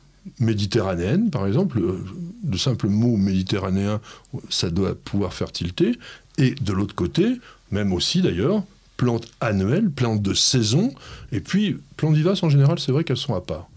méditerranéennes, 0.41 1.31
par 1.31 1.47
exemple. 1.47 1.79
Le, 1.81 2.05
le 2.51 2.59
simple 2.59 2.89
mot 2.89 3.17
méditerranéen, 3.17 4.01
ça 4.49 4.71
doit 4.71 4.95
pouvoir 4.95 5.33
faire 5.35 5.53
tilter. 5.53 5.99
Et 6.39 6.55
de 6.61 6.73
l'autre 6.73 6.95
côté, 6.95 7.37
même 7.71 7.93
aussi 7.93 8.23
d'ailleurs, 8.23 8.63
plantes 8.97 9.27
annuelles, 9.41 9.91
plantes 9.91 10.23
de 10.23 10.35
saison, 10.35 10.93
et 11.33 11.41
puis 11.41 11.77
plantes 11.97 12.15
vivaces 12.15 12.43
en 12.43 12.51
général, 12.51 12.79
c'est 12.79 12.93
vrai 12.93 13.05
qu'elles 13.05 13.17
sont 13.17 13.35
à 13.35 13.41
part. 13.41 13.69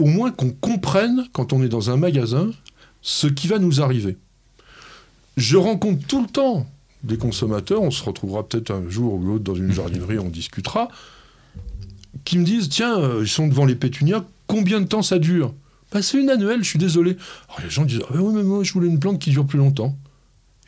Au 0.00 0.06
moins 0.06 0.30
qu'on 0.30 0.50
comprenne, 0.50 1.26
quand 1.32 1.52
on 1.52 1.62
est 1.62 1.68
dans 1.68 1.90
un 1.90 1.98
magasin, 1.98 2.50
ce 3.02 3.26
qui 3.26 3.48
va 3.48 3.58
nous 3.58 3.82
arriver. 3.82 4.16
Je 5.36 5.58
rencontre 5.58 6.06
tout 6.06 6.22
le 6.22 6.28
temps 6.28 6.66
des 7.04 7.18
consommateurs, 7.18 7.82
on 7.82 7.90
se 7.90 8.02
retrouvera 8.02 8.48
peut-être 8.48 8.70
un 8.70 8.88
jour 8.88 9.14
ou 9.14 9.22
l'autre 9.22 9.44
dans 9.44 9.54
une 9.54 9.72
jardinerie, 9.72 10.18
on 10.18 10.30
discutera, 10.30 10.88
qui 12.24 12.38
me 12.38 12.44
disent 12.44 12.70
tiens, 12.70 12.98
euh, 12.98 13.20
ils 13.22 13.28
sont 13.28 13.46
devant 13.46 13.66
les 13.66 13.74
pétunias, 13.74 14.24
combien 14.46 14.80
de 14.80 14.86
temps 14.86 15.02
ça 15.02 15.18
dure? 15.18 15.52
Bah, 15.92 16.00
C'est 16.00 16.18
une 16.18 16.30
annuelle, 16.30 16.62
je 16.62 16.68
suis 16.68 16.78
désolé. 16.78 17.18
Alors, 17.48 17.60
les 17.64 17.70
gens 17.70 17.84
disent 17.84 18.00
ah, 18.08 18.14
oui, 18.14 18.32
mais 18.34 18.42
moi 18.42 18.64
je 18.64 18.72
voulais 18.72 18.88
une 18.88 18.98
plante 18.98 19.18
qui 19.18 19.30
dure 19.30 19.46
plus 19.46 19.58
longtemps. 19.58 19.96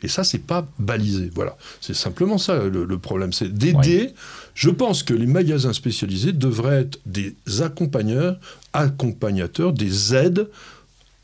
Et 0.03 0.09
ça, 0.09 0.23
c'est 0.23 0.39
pas 0.39 0.67
balisé. 0.79 1.31
Voilà. 1.33 1.55
C'est 1.79 1.95
simplement 1.95 2.37
ça 2.37 2.65
le, 2.65 2.83
le 2.83 2.97
problème. 2.99 3.31
C'est 3.31 3.53
d'aider. 3.53 4.13
Je 4.53 4.69
pense 4.69 5.01
que 5.01 5.13
les 5.13 5.27
magasins 5.27 5.71
spécialisés 5.71 6.33
devraient 6.33 6.81
être 6.81 6.99
des 7.05 7.35
accompagneurs, 7.61 8.37
accompagnateurs, 8.73 9.73
des 9.73 10.13
aides 10.15 10.49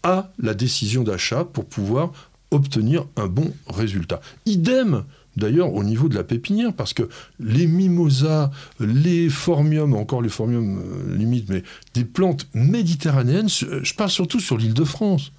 à 0.03 0.31
la 0.39 0.53
décision 0.53 1.03
d'achat 1.03 1.43
pour 1.43 1.65
pouvoir 1.65 2.11
obtenir 2.51 3.05
un 3.15 3.27
bon 3.27 3.53
résultat. 3.67 4.21
Idem 4.45 5.03
d'ailleurs 5.37 5.73
au 5.73 5.83
niveau 5.83 6.09
de 6.09 6.15
la 6.15 6.23
pépinière, 6.23 6.73
parce 6.73 6.93
que 6.93 7.07
les 7.39 7.67
mimosas, 7.67 8.51
les 8.79 9.29
formiums, 9.29 9.93
encore 9.93 10.21
les 10.21 10.29
formiums 10.29 10.81
euh, 10.83 11.15
limite, 11.15 11.49
mais 11.49 11.63
des 11.93 12.03
plantes 12.03 12.47
méditerranéennes, 12.53 13.47
su- 13.47 13.67
je 13.83 13.93
parle 13.93 14.09
surtout 14.09 14.39
sur 14.39 14.57
l'île 14.57 14.73
de 14.73 14.83
France. 14.83 15.31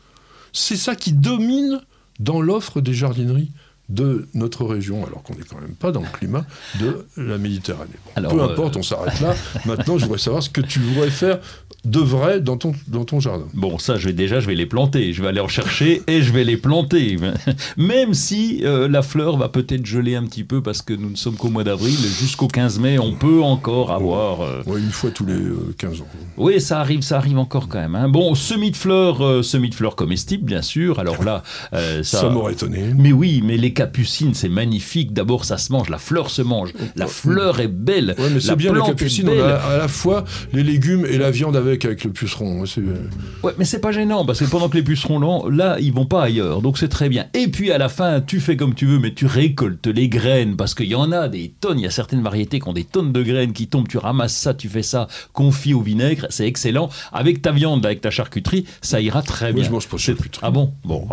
C'est 0.53 0.77
ça 0.77 0.95
qui 0.95 1.13
domine 1.13 1.81
dans 2.19 2.41
l'offre 2.41 2.81
des 2.81 2.95
jardineries 2.95 3.51
de 3.91 4.29
notre 4.35 4.65
région, 4.65 5.05
alors 5.07 5.23
qu'on 5.23 5.35
n'est 5.35 5.43
quand 5.49 5.61
même 5.61 5.75
pas 5.75 5.93
dans 5.93 6.01
le 6.01 6.07
climat 6.13 6.45
de 6.81 7.05
la 7.17 7.39
Méditerranée. 7.39 7.91
Alors, 8.17 8.33
Peu 8.35 8.41
euh, 8.41 8.45
importe, 8.45 8.77
on 8.77 8.83
s'arrête 8.83 9.21
là. 9.21 9.35
Maintenant, 9.67 9.99
je 9.99 10.05
voudrais 10.05 10.19
savoir 10.19 10.43
ce 10.43 10.49
que 10.51 10.61
tu 10.61 10.79
voudrais 10.79 11.11
faire 11.11 11.39
de 11.85 11.99
vrai 12.01 12.41
dans 12.41 12.57
ton, 12.57 12.73
dans 12.89 13.05
ton 13.05 13.21
jardin. 13.21 13.47
Bon, 13.55 13.79
ça, 13.79 13.97
je 13.97 14.07
vais 14.07 14.13
déjà, 14.13 14.39
je 14.41 14.47
vais 14.47 14.55
les 14.55 14.67
planter. 14.67 15.13
Je 15.13 15.23
vais 15.23 15.29
aller 15.29 15.41
en 15.41 15.49
chercher 15.49 16.03
et 16.07 16.23
je 16.23 16.33
vais 16.33 16.45
les 16.45 16.57
planter. 16.57 17.17
Même 17.77 18.15
si 18.15 18.61
euh, 18.65 18.87
la 18.89 19.03
fleur 19.03 19.37
va 19.37 19.49
peut-être 19.49 19.85
geler 19.87 20.15
un 20.15 20.25
petit 20.25 20.45
peu 20.45 20.63
parce 20.63 20.83
que 20.83 20.93
nous 20.93 21.11
ne 21.11 21.17
sommes 21.17 21.37
qu'au 21.37 21.51
mois 21.51 21.65
d'avril. 21.65 21.97
Jusqu'au 22.21 22.49
15 22.49 22.79
mai, 22.79 22.99
on 22.99 23.13
peut 23.13 23.41
encore 23.43 23.91
avoir. 23.93 24.43
euh, 24.43 24.63
Ouais, 24.67 24.79
une 24.79 24.91
fois 24.91 25.11
tous 25.11 25.25
les 25.27 25.33
euh, 25.35 25.75
15 25.79 26.03
ans. 26.03 26.07
Oui, 26.37 26.61
ça 26.61 26.81
arrive, 26.81 27.03
ça 27.03 27.17
arrive 27.17 27.39
encore 27.39 27.69
quand 27.69 27.81
même. 27.81 27.95
hein. 27.95 28.09
Bon, 28.09 28.35
semis 28.35 28.71
de 28.71 28.77
fleurs, 28.77 29.25
euh, 29.25 29.43
semis 29.43 29.71
de 29.71 29.75
fleurs 29.75 29.97
comestibles, 29.97 30.45
bien 30.45 30.63
sûr. 30.63 30.99
Alors 31.01 31.25
là, 31.25 31.43
euh, 31.73 32.03
ça. 32.03 32.21
Ça, 32.21 32.29
m'aurait 32.29 32.53
étonné. 32.53 32.93
Mais 32.97 33.13
oui, 33.13 33.43
mais 33.45 33.57
les 33.57 33.73
capucines, 33.81 34.35
c'est 34.35 34.51
magnifique. 34.51 35.15
D'abord, 35.15 35.47
ça 35.47 35.57
se 35.57 35.73
mange, 35.73 35.89
la 35.89 35.97
fleur 35.97 36.29
se 36.29 36.43
mange. 36.43 36.75
La 36.97 37.07
fleur 37.07 37.61
est 37.61 37.69
belle. 37.69 38.15
Ouais, 38.19 38.29
mais 38.31 38.41
c'est 38.41 38.55
bien 38.57 38.75
les 38.75 38.83
capucines, 38.83 39.27
on 39.27 39.41
a 39.41 39.55
à 39.55 39.79
la 39.79 39.89
fois 39.89 40.27
les 40.53 40.63
légumes 40.63 41.07
et 41.07 41.17
la 41.17 41.31
viande 41.31 41.57
avec, 41.57 41.87
avec 41.87 42.05
le 42.05 42.11
puceron. 42.11 42.61
Ouais, 42.61 42.69
euh, 42.77 43.09
Ouais, 43.43 43.55
mais 43.57 43.65
c'est 43.65 43.79
pas 43.81 43.91
gênant 43.91 44.27
parce 44.27 44.41
que 44.41 44.45
pendant 44.45 44.69
que 44.69 44.77
les 44.77 44.83
pucerons 44.83 45.19
là, 45.19 45.49
là, 45.51 45.79
ils 45.81 45.95
vont 45.95 46.05
pas 46.05 46.25
ailleurs, 46.25 46.61
donc 46.61 46.77
c'est 46.77 46.89
très 46.89 47.09
bien. 47.09 47.29
Et 47.33 47.49
puis 47.49 47.73
à 47.73 47.79
la 47.79 47.89
fin, 47.89 48.21
tu 48.21 48.39
fais 48.39 48.55
comme 48.55 48.75
tu 48.75 48.85
veux, 48.85 48.99
mais 48.99 49.15
tu 49.15 49.25
récoltes 49.25 49.87
les 49.87 50.11
graines 50.11 50.57
parce 50.57 50.75
qu'il 50.75 50.89
y 50.89 50.95
en 50.95 51.11
a 51.11 51.29
des 51.29 51.55
tonnes. 51.59 51.79
Il 51.79 51.85
y 51.85 51.87
a 51.87 51.91
certaines 51.91 52.23
variétés 52.23 52.61
qui 52.61 52.69
ont 52.69 52.75
des 52.75 52.85
tonnes 52.85 53.13
de 53.13 53.23
graines 53.23 53.55
qui 53.55 53.67
tombent. 53.67 53.89
Tu 53.89 53.97
ramasses 53.97 54.37
ça, 54.37 54.53
tu 54.53 54.69
fais 54.69 54.83
ça, 54.83 55.09
confit 55.33 55.73
au 55.73 55.81
vinaigre, 55.81 56.27
c'est 56.29 56.47
excellent. 56.47 56.91
Avec 57.15 57.41
ta 57.41 57.53
viande, 57.53 57.87
avec 57.87 58.03
ta 58.03 58.11
charcuterie, 58.11 58.67
ça 58.83 59.01
ira 59.01 59.23
très 59.23 59.55
bien. 59.55 59.65
je 59.65 59.71
mange 59.71 59.89
pas 59.89 59.97
de 59.97 60.03
charcuterie. 60.03 60.43
Ah 60.43 60.51
bon? 60.51 60.75
Bon, 60.85 61.09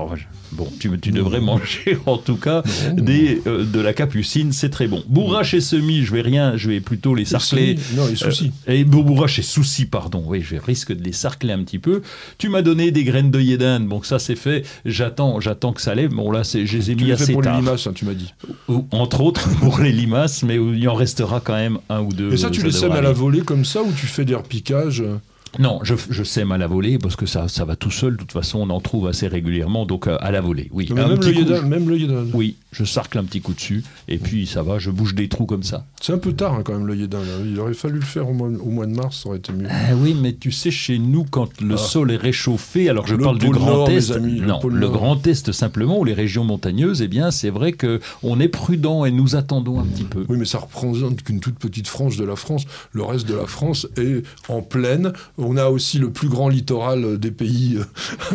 bon, 0.52 0.68
tu, 0.82 0.92
tu 1.00 1.12
devrais 1.12 1.40
manger 1.40 1.98
en 2.06 2.18
tout 2.18 2.36
cas 2.36 2.57
Des, 2.94 3.42
euh, 3.48 3.66
de 3.66 3.80
la 3.80 3.94
capucine, 3.94 4.52
c'est 4.52 4.70
très 4.70 4.88
bon. 4.88 5.04
Bourrache 5.08 5.54
et 5.54 5.62
semis, 5.62 6.04
je 6.04 6.14
vais 6.14 6.22
rien, 6.22 6.58
je 6.58 6.70
vais 6.70 6.80
plutôt 6.80 7.16
les 7.16 7.26
sarcler. 7.26 7.78
non, 7.96 8.08
les 8.08 8.16
soucis. 8.16 8.52
Euh, 8.70 8.74
et 8.74 8.84
bourrache 8.84 9.40
et 9.40 9.44
soucis, 9.44 9.86
pardon. 9.86 10.24
Oui, 10.26 10.42
je 10.42 10.56
risque 10.56 10.94
de 10.94 11.04
les 11.04 11.12
sarcler 11.12 11.54
un 11.54 11.64
petit 11.64 11.80
peu. 11.80 12.02
Tu 12.38 12.50
m'as 12.50 12.62
donné 12.62 12.92
des 12.92 13.04
graines 13.04 13.32
d'œillet 13.32 13.58
d'Inde, 13.58 13.88
donc 13.88 14.06
ça 14.06 14.20
c'est 14.20 14.36
fait. 14.36 14.64
J'attends, 14.86 15.40
j'attends 15.40 15.74
que 15.74 15.82
ça 15.82 15.96
lève. 15.96 16.12
Bon 16.12 16.32
là, 16.32 16.44
c'est, 16.44 16.66
je 16.66 16.78
les 16.78 16.92
ai 16.92 16.96
Tu 16.96 17.04
mis 17.04 17.10
fait 17.10 17.24
assez 17.24 17.34
pour 17.34 17.42
les 17.42 17.52
limaces, 17.52 17.88
hein, 17.88 17.92
tu 17.94 18.06
m'as 18.06 18.14
dit. 18.14 18.34
Ou, 18.68 18.86
entre 18.92 19.22
autres 19.22 19.50
pour 19.60 19.80
les 19.80 19.92
limaces, 19.92 20.44
mais 20.44 20.56
il 20.56 20.88
en 20.90 20.96
restera 20.96 21.40
quand 21.40 21.56
même 21.56 21.80
un 21.90 22.02
ou 22.02 22.14
deux. 22.14 22.34
Et 22.34 22.38
ça, 22.38 22.50
tu 22.50 22.64
les 22.64 22.72
sèmes 22.72 22.92
à 22.92 23.02
la 23.02 23.12
volée 23.12 23.42
comme 23.42 23.66
ça 23.66 23.82
ou 23.82 23.92
tu 23.92 24.06
fais 24.06 24.26
des 24.26 24.36
repiquages 24.36 25.02
euh 25.02 25.18
Non, 25.60 25.80
je, 25.84 25.96
je 26.10 26.24
sème 26.24 26.52
à 26.52 26.58
la 26.58 26.68
volée 26.68 26.98
parce 26.98 27.16
que 27.16 27.26
ça, 27.26 27.48
ça 27.48 27.66
va 27.66 27.76
tout 27.76 27.92
seul. 27.92 28.14
De 28.14 28.18
toute 28.18 28.32
façon, 28.32 28.60
on 28.60 28.70
en 28.70 28.80
trouve 28.82 29.08
assez 29.08 29.28
régulièrement, 29.28 29.86
donc 29.86 30.08
euh, 30.08 30.18
à 30.20 30.32
la 30.32 30.42
volée. 30.42 30.70
Oui. 30.72 30.90
Même 30.94 31.90
l'œillet 31.90 32.08
d'Inde. 32.08 32.30
Oui, 32.34 32.56
je 32.72 32.84
sarcle 32.84 33.18
un 33.18 33.24
petit 33.24 33.42
coup 33.42 33.54
dessus 33.54 33.84
et 34.08 34.18
puis 34.18 34.46
ça 34.48 34.64
va. 34.64 34.80
Je 34.80 34.92
bouge 34.92 35.16
des 35.16 35.30
trous 35.30 35.46
comme 35.46 35.64
ça. 35.64 35.86
C'est 36.02 36.14
un 36.14 36.18
peu 36.18 36.34
tard 36.34 36.54
hein, 36.54 36.62
quand 36.64 36.78
même 36.78 36.88
d'Inde. 37.08 37.14
hein. 37.28 37.44
Il 37.46 37.60
aurait 37.60 37.74
fallu 37.74 38.00
le 38.00 38.06
faire 38.06 38.30
au 38.30 38.34
mois, 38.34 38.48
au 38.50 38.70
mois 38.70 38.86
de 38.86 38.94
mars, 38.96 39.22
ça 39.24 39.30
aurait 39.30 39.40
été 39.40 39.52
mieux. 39.54 39.68
Ah 39.70 39.96
oui, 39.96 40.16
mais 40.20 40.34
tu 40.34 40.52
sais, 40.52 40.72
chez 40.72 41.00
nous, 41.00 41.24
quand 41.24 41.60
le 41.62 41.76
Ah. 41.76 41.78
sol 41.78 42.12
est 42.12 42.18
réchauffé, 42.18 42.90
alors 42.90 43.08
je 43.08 43.16
Le 43.16 43.24
parle 43.24 43.40
du 43.40 43.50
Grand 43.50 43.66
Nord, 43.66 43.90
Est, 43.90 44.12
amis, 44.12 44.40
le 44.40 44.48
non, 44.48 44.60
le. 44.68 44.90
Grand 44.90 45.26
Est 45.28 45.52
simplement, 45.52 46.00
ou 46.00 46.04
les 46.04 46.14
régions 46.14 46.44
montagneuses, 46.44 47.02
eh 47.02 47.08
bien, 47.08 47.32
c'est 47.32 47.50
vrai 47.50 47.74
que 47.74 48.00
on 48.24 48.40
est 48.40 48.48
prudent 48.48 49.06
et 49.06 49.12
nous 49.12 49.36
attendons 49.36 49.80
un 49.80 49.86
petit 49.86 50.04
peu. 50.04 50.26
Oui, 50.30 50.38
mais 50.38 50.46
ça 50.46 50.60
représente 50.60 51.24
qu'une 51.24 51.40
toute 51.40 51.58
petite 51.60 51.88
frange 51.88 52.18
de 52.18 52.24
la 52.26 52.36
France. 52.36 52.66
Le 52.92 53.04
reste 53.04 53.28
de 53.28 53.36
la 53.36 53.46
France 53.48 53.88
est 53.98 54.24
en 54.50 54.62
plaine. 54.62 55.14
On 55.40 55.56
a 55.56 55.68
aussi 55.68 56.00
le 56.00 56.10
plus 56.10 56.30
grand 56.30 56.50
littoral 56.50 57.04
euh, 57.06 57.18
des 57.18 57.30
pays 57.30 57.78
euh, 57.78 57.84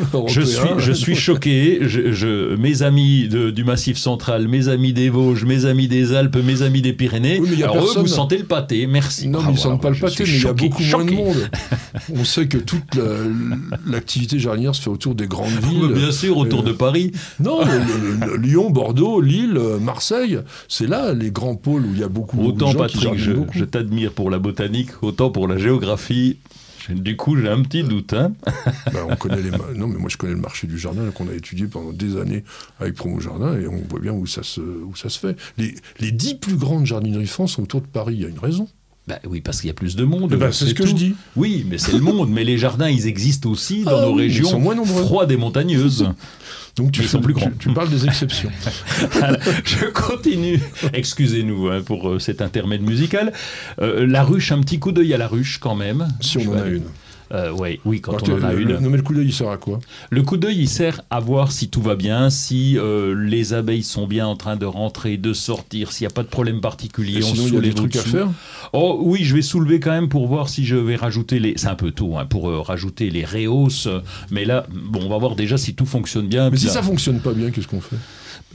européens. 0.12 0.32
Je 0.34 0.40
suis, 0.42 0.68
je 0.78 0.92
suis 0.92 1.14
choqué. 1.26 1.78
Je, 1.82 2.12
je- 2.12 2.54
mes 2.54 2.82
amis 2.82 3.26
de- 3.28 3.50
du 3.50 3.64
Massif 3.64 3.98
central, 3.98 4.46
mes 4.46 4.68
amis 4.68 4.92
des 4.92 5.10
Vosges, 5.10 5.44
mes 5.44 5.64
amis 5.64 5.88
des 5.88 6.12
Alpes, 6.14 6.36
mes 6.36 6.62
amis 6.62 6.80
des 6.80 6.92
Pyrénées. 6.92 7.40
Oui, 7.40 7.48
mais 7.58 7.64
eux, 7.64 8.00
vous 8.00 8.06
sentez 8.06 8.38
le 8.38 8.44
pâté. 8.44 8.86
Merci. 8.86 9.26
Non, 9.26 9.38
mais 9.40 9.44
Bravo, 9.46 9.56
ils 9.56 9.60
sentent 9.60 9.82
pas 9.82 9.90
le 9.90 9.96
pâté, 9.96 10.22
mais 10.24 10.30
il 10.30 10.34
y 10.34 10.38
a 10.38 10.40
choqué, 10.42 10.68
beaucoup 10.68 10.82
moins 10.84 11.04
de 11.04 11.10
monde. 11.10 11.50
On 12.14 12.24
sait 12.24 12.46
que 12.46 12.58
toute 12.58 12.94
la- 12.94 13.02
l'activité 13.90 14.38
jardinière 14.38 14.74
se 14.74 14.82
fait 14.82 14.90
autour 14.90 15.14
des 15.16 15.26
grandes 15.26 15.50
villes. 15.68 15.92
Bien 15.94 16.12
sûr, 16.12 16.36
autour 16.36 16.60
Euh, 16.60 16.66
de 16.66 16.72
Paris. 16.72 17.10
Non, 17.40 17.60
le- 17.64 18.26
le- 18.26 18.26
le- 18.32 18.36
Lyon, 18.36 18.70
Bordeaux, 18.70 19.20
Lille, 19.20 19.56
euh, 19.56 19.80
Marseille, 19.80 20.38
c'est 20.68 20.86
là 20.86 21.12
les 21.14 21.32
grands 21.32 21.56
pôles 21.56 21.82
où 21.82 21.90
il 21.94 21.98
y 22.00 22.04
a 22.04 22.08
beaucoup 22.08 22.40
Autant 22.44 22.72
de 22.72 22.78
gens 22.78 22.86
qui 22.86 22.98
Patrick, 22.98 23.18
je, 23.18 23.32
beaucoup. 23.32 23.50
je 23.52 23.64
t'admire 23.64 24.12
pour 24.12 24.30
la 24.30 24.38
botanique, 24.38 24.90
autant 25.02 25.30
pour 25.30 25.48
la 25.48 25.58
géographie. 25.58 26.36
Du 26.90 27.16
coup, 27.16 27.36
j'ai 27.36 27.48
un 27.48 27.62
petit 27.62 27.82
doute. 27.82 28.12
Hein. 28.12 28.32
Bah, 28.92 29.06
on 29.08 29.16
connaît 29.16 29.42
les 29.42 29.50
non, 29.50 29.86
mais 29.86 29.98
moi 29.98 30.08
je 30.08 30.16
connais 30.16 30.34
le 30.34 30.40
marché 30.40 30.66
du 30.66 30.78
jardin 30.78 31.10
qu'on 31.10 31.28
a 31.28 31.32
étudié 31.34 31.66
pendant 31.66 31.92
des 31.92 32.16
années 32.16 32.44
avec 32.80 32.94
Promo 32.94 33.20
Jardin 33.20 33.58
et 33.58 33.66
on 33.66 33.82
voit 33.88 34.00
bien 34.00 34.12
où 34.12 34.26
ça 34.26 34.42
se, 34.42 34.60
où 34.60 34.94
ça 34.96 35.08
se 35.08 35.18
fait. 35.18 35.36
Les, 35.58 35.74
les 36.00 36.12
dix 36.12 36.34
plus 36.34 36.56
grandes 36.56 36.86
jardineries 36.86 37.24
de 37.24 37.28
France 37.28 37.52
sont 37.52 37.62
autour 37.62 37.80
de 37.80 37.86
Paris. 37.86 38.14
Il 38.16 38.22
y 38.22 38.24
a 38.24 38.28
une 38.28 38.38
raison. 38.38 38.68
Bah 39.08 39.18
oui, 39.28 39.40
parce 39.40 39.60
qu'il 39.60 39.66
y 39.66 39.70
a 39.70 39.74
plus 39.74 39.96
de 39.96 40.04
monde. 40.04 40.30
Eh 40.32 40.36
ben, 40.36 40.52
c'est 40.52 40.66
ce 40.66 40.74
que 40.74 40.86
je 40.86 40.94
dis. 40.94 41.14
Oui, 41.34 41.66
mais 41.68 41.76
c'est 41.78 41.92
le 41.92 42.00
monde. 42.00 42.30
Mais 42.30 42.44
les 42.44 42.56
jardins, 42.56 42.88
ils 42.88 43.08
existent 43.08 43.50
aussi 43.50 43.82
dans 43.82 43.98
Ah 43.98 44.02
nos 44.02 44.14
oui, 44.14 44.22
régions 44.22 44.60
moins 44.60 44.76
froides 44.84 45.32
et 45.32 45.36
montagneuses. 45.36 46.08
Donc 46.76 46.90
tu, 46.92 47.02
fais- 47.02 47.18
plus 47.18 47.34
tu- 47.34 47.40
grands. 47.40 47.50
tu 47.58 47.68
parles 47.74 47.90
des 47.90 48.06
exceptions. 48.06 48.50
Je 49.64 49.86
continue. 49.92 50.58
Excusez-nous 50.94 51.68
hein, 51.68 51.82
pour 51.84 52.08
euh, 52.08 52.18
cet 52.18 52.40
intermède 52.40 52.80
musical. 52.82 53.32
Euh, 53.80 54.06
la 54.06 54.22
ruche, 54.22 54.52
un 54.52 54.60
petit 54.60 54.78
coup 54.78 54.92
d'œil 54.92 55.12
à 55.12 55.18
la 55.18 55.28
ruche 55.28 55.58
quand 55.58 55.74
même. 55.74 56.08
si 56.20 56.38
on 56.38 56.40
Je 56.40 56.48
en 56.48 56.52
vais 56.52 56.60
a 56.62 56.66
une. 56.68 56.84
Euh, 57.32 57.50
ouais, 57.50 57.80
oui, 57.86 58.00
quand 58.02 58.12
Alors, 58.22 58.38
on 58.38 58.42
en 58.42 58.48
a 58.48 58.52
le- 58.52 58.60
une. 58.60 58.68
le- 58.74 58.80
mais 58.80 58.96
le 58.98 59.02
coup 59.02 59.14
d'œil 59.14 59.26
il 59.28 59.32
sert 59.32 59.48
à 59.48 59.56
quoi? 59.56 59.78
Le 60.10 60.22
coup 60.22 60.36
d'œil, 60.36 60.58
il 60.58 60.68
sert 60.68 61.00
à 61.08 61.18
voir 61.18 61.50
si 61.50 61.68
tout 61.70 61.80
va 61.80 61.94
bien, 61.96 62.28
si 62.28 62.76
euh, 62.78 63.14
les 63.14 63.54
abeilles 63.54 63.82
sont 63.82 64.06
bien 64.06 64.26
en 64.26 64.36
train 64.36 64.56
de 64.56 64.66
rentrer, 64.66 65.16
de 65.16 65.32
sortir, 65.32 65.92
s'il 65.92 66.06
n'y 66.06 66.12
a 66.12 66.14
pas 66.14 66.22
de 66.24 66.28
problème 66.28 66.60
particulier. 66.60 67.20
Et 67.20 67.24
on 67.24 67.34
Sinon 67.34 67.46
il 67.48 67.54
y 67.54 67.56
a 67.56 67.60
des 67.62 67.72
trucs 67.72 67.96
à 67.96 68.02
faire? 68.02 68.28
Oh 68.74 69.00
oui, 69.02 69.24
je 69.24 69.34
vais 69.34 69.40
soulever 69.42 69.80
quand 69.80 69.92
même 69.92 70.10
pour 70.10 70.26
voir 70.28 70.50
si 70.50 70.66
je 70.66 70.76
vais 70.76 70.96
rajouter 70.96 71.38
les. 71.38 71.54
C'est 71.56 71.68
un 71.68 71.74
peu 71.74 71.90
tôt 71.90 72.18
hein, 72.18 72.26
pour 72.26 72.50
euh, 72.50 72.60
rajouter 72.60 73.08
les 73.08 73.24
réhausses, 73.24 73.88
mais 74.30 74.44
là, 74.44 74.66
bon, 74.70 75.00
on 75.02 75.08
va 75.08 75.16
voir 75.18 75.34
déjà 75.34 75.56
si 75.56 75.74
tout 75.74 75.86
fonctionne 75.86 76.28
bien. 76.28 76.50
Mais 76.50 76.58
si 76.58 76.66
là, 76.66 76.72
ça 76.72 76.82
fonctionne 76.82 77.20
pas 77.20 77.32
bien, 77.32 77.50
qu'est-ce 77.50 77.68
qu'on 77.68 77.80
fait? 77.80 77.96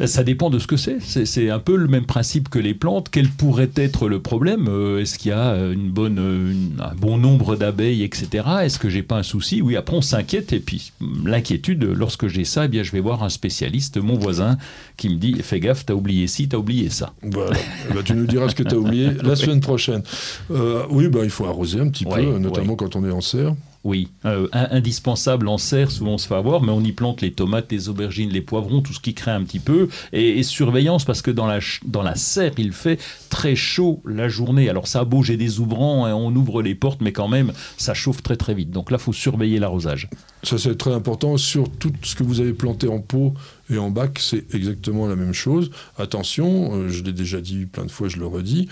Ça 0.05 0.23
dépend 0.23 0.49
de 0.49 0.59
ce 0.59 0.67
que 0.67 0.77
c'est. 0.77 0.97
C'est- 1.01 1.49
un 1.49 1.59
peu 1.59 1.75
le 1.75 1.87
même 1.87 2.05
principe 2.05 2.49
que 2.49 2.59
les 2.59 2.73
plantes. 2.73 3.07
Quel 3.11 3.29
pourrait 3.29 3.69
être 3.75 4.09
le 4.09 4.19
problème? 4.21 4.67
Euh, 4.69 4.99
Est-ce 5.01 5.17
qu'il 5.17 5.29
y 5.29 5.33
a 5.33 5.51
euh, 5.53 5.73
une 5.73 5.89
bonne, 5.89 6.19
euh, 6.19 6.51
une- 6.51 6.79
un 6.81 6.93
bon 6.95 7.17
nombre 7.17 7.55
d'abeilles, 7.55 8.03
etc. 8.03 8.43
Est-ce 8.63 8.79
que 8.79 8.89
j'ai 8.89 9.01
pas 9.03 9.17
un 9.17 9.23
souci? 9.23 9.61
Oui, 9.61 9.75
après 9.75 9.95
on 9.95 10.01
s'inquiète 10.01 10.53
et 10.53 10.59
puis 10.59 10.91
l'inquiétude, 11.25 11.83
lorsque 11.83 12.27
j'ai 12.27 12.43
ça, 12.43 12.65
eh 12.65 12.67
bien 12.67 12.83
je 12.83 12.91
vais 12.91 12.99
voir 12.99 13.23
un 13.23 13.29
spécialiste, 13.29 13.97
mon 13.97 14.15
voisin, 14.15 14.57
qui 14.97 15.09
me 15.09 15.15
dit 15.15 15.35
fais 15.41 15.59
gaffe, 15.59 15.85
t'as 15.85 15.93
oublié 15.93 16.27
ci, 16.27 16.47
t'as 16.49 16.57
oublié 16.57 16.89
ça. 16.89 17.13
Voilà. 17.23 17.55
Eh 17.89 17.93
ben, 17.93 18.03
tu 18.03 18.13
nous 18.13 18.25
diras 18.27 18.49
ce 18.49 18.55
que 18.55 18.63
tu 18.63 18.75
as 18.75 18.77
oublié 18.77 19.09
la 19.23 19.35
semaine 19.37 19.61
prochaine. 19.61 20.03
Euh, 20.51 20.83
oui, 20.89 21.07
bah, 21.07 21.19
il 21.23 21.29
faut 21.29 21.45
arroser 21.45 21.79
un 21.79 21.89
petit 21.89 22.05
Ouais, 22.05 22.23
peu, 22.23 22.37
notamment 22.37 22.71
ouais. 22.71 22.77
quand 22.77 22.95
on 22.95 23.05
est 23.05 23.11
en 23.11 23.21
serre. 23.21 23.55
Oui, 23.84 24.09
euh, 24.25 24.47
indispensable 24.51 25.47
en 25.47 25.57
serre, 25.57 25.91
souvent 25.91 26.13
on 26.13 26.17
se 26.17 26.28
fait 26.28 26.36
avoir, 26.36 26.61
mais 26.61 26.71
on 26.71 26.82
y 26.82 26.91
plante 26.91 27.21
les 27.21 27.32
tomates, 27.32 27.71
les 27.71 27.89
aubergines, 27.89 28.30
les 28.30 28.41
poivrons, 28.41 28.82
tout 28.82 28.93
ce 28.93 28.99
qui 28.99 29.13
craint 29.13 29.36
un 29.36 29.43
petit 29.43 29.59
peu. 29.59 29.88
Et, 30.13 30.43
surveillance, 30.43 31.05
parce 31.05 31.21
que 31.21 31.32
dans 31.32 31.45
la, 31.45 31.59
dans 31.86 32.03
la 32.03 32.15
serre, 32.15 32.53
il 32.57 32.73
fait 32.73 32.99
très 33.30 33.55
chaud 33.55 34.01
la 34.05 34.30
journée. 34.30 34.69
Alors 34.69 34.88
ça 34.88 35.01
a 35.01 35.05
beau, 35.05 35.23
j'ai 35.23 35.38
des 35.38 35.59
ouvrants, 35.59 36.07
et 36.07 36.11
on 36.11 36.36
ouvre 36.36 36.61
les 36.61 36.75
portes, 36.75 37.01
mais 37.01 37.11
quand 37.11 37.28
même, 37.28 37.53
ça 37.78 37.93
chauffe 37.93 38.23
très 38.23 38.36
très 38.36 38.53
vite. 38.53 38.71
Donc 38.71 38.91
là, 38.91 38.97
faut 38.97 39.13
surveiller 39.13 39.59
l'arrosage. 39.59 40.09
Ça, 40.43 40.57
c'est 40.57 40.78
très 40.78 40.93
important. 40.93 41.38
Sur 41.38 41.69
tout 41.69 41.91
ce 42.03 42.15
que 42.15 42.23
vous 42.23 42.39
avez 42.39 42.53
planté 42.53 42.88
en 42.88 42.99
pot 42.99 43.34
et 43.69 43.78
en 43.78 43.89
bac, 43.89 44.19
c'est 44.19 44.53
exactement 44.53 45.07
la 45.07 45.15
même 45.15 45.34
chose. 45.34 45.71
Attention, 45.97 46.73
euh, 46.73 46.89
je 46.89 47.03
l'ai 47.03 47.13
déjà 47.13 47.41
dit 47.41 47.65
plein 47.65 47.86
de 47.86 47.91
fois, 47.91 48.07
je 48.07 48.17
le 48.17 48.28
redis. 48.28 48.67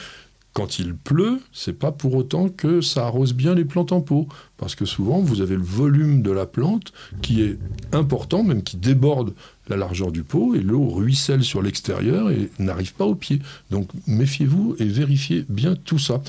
Quand 0.55 0.79
il 0.79 0.95
pleut, 0.95 1.41
c'est 1.51 1.77
pas 1.77 1.91
pour 1.91 2.15
autant 2.15 2.47
que 2.47 2.79
ça 2.79 3.05
arrose 3.05 3.33
bien 3.33 3.55
les 3.55 3.65
plantes 3.65 3.91
en 3.91 3.99
pot. 3.99 4.29
Parce 4.55 4.73
que 4.73 4.85
souvent, 4.85 5.19
vous 5.19 5.41
avez 5.41 5.57
le 5.57 5.61
volume 5.61 6.21
de 6.21 6.31
la 6.31 6.45
plante 6.45 6.93
qui 7.21 7.41
est 7.41 7.59
important, 7.91 8.41
même 8.41 8.63
qui 8.63 8.77
déborde 8.77 9.33
la 9.67 9.75
largeur 9.75 10.13
du 10.13 10.23
pot, 10.23 10.55
et 10.55 10.61
l'eau 10.61 10.87
ruisselle 10.87 11.43
sur 11.43 11.61
l'extérieur 11.61 12.31
et 12.31 12.49
n'arrive 12.57 12.93
pas 12.93 13.03
au 13.03 13.15
pied. 13.15 13.41
Donc 13.69 13.89
méfiez-vous 14.07 14.77
et 14.79 14.85
vérifiez 14.85 15.45
bien 15.49 15.75
tout 15.75 15.99
ça. 15.99 16.21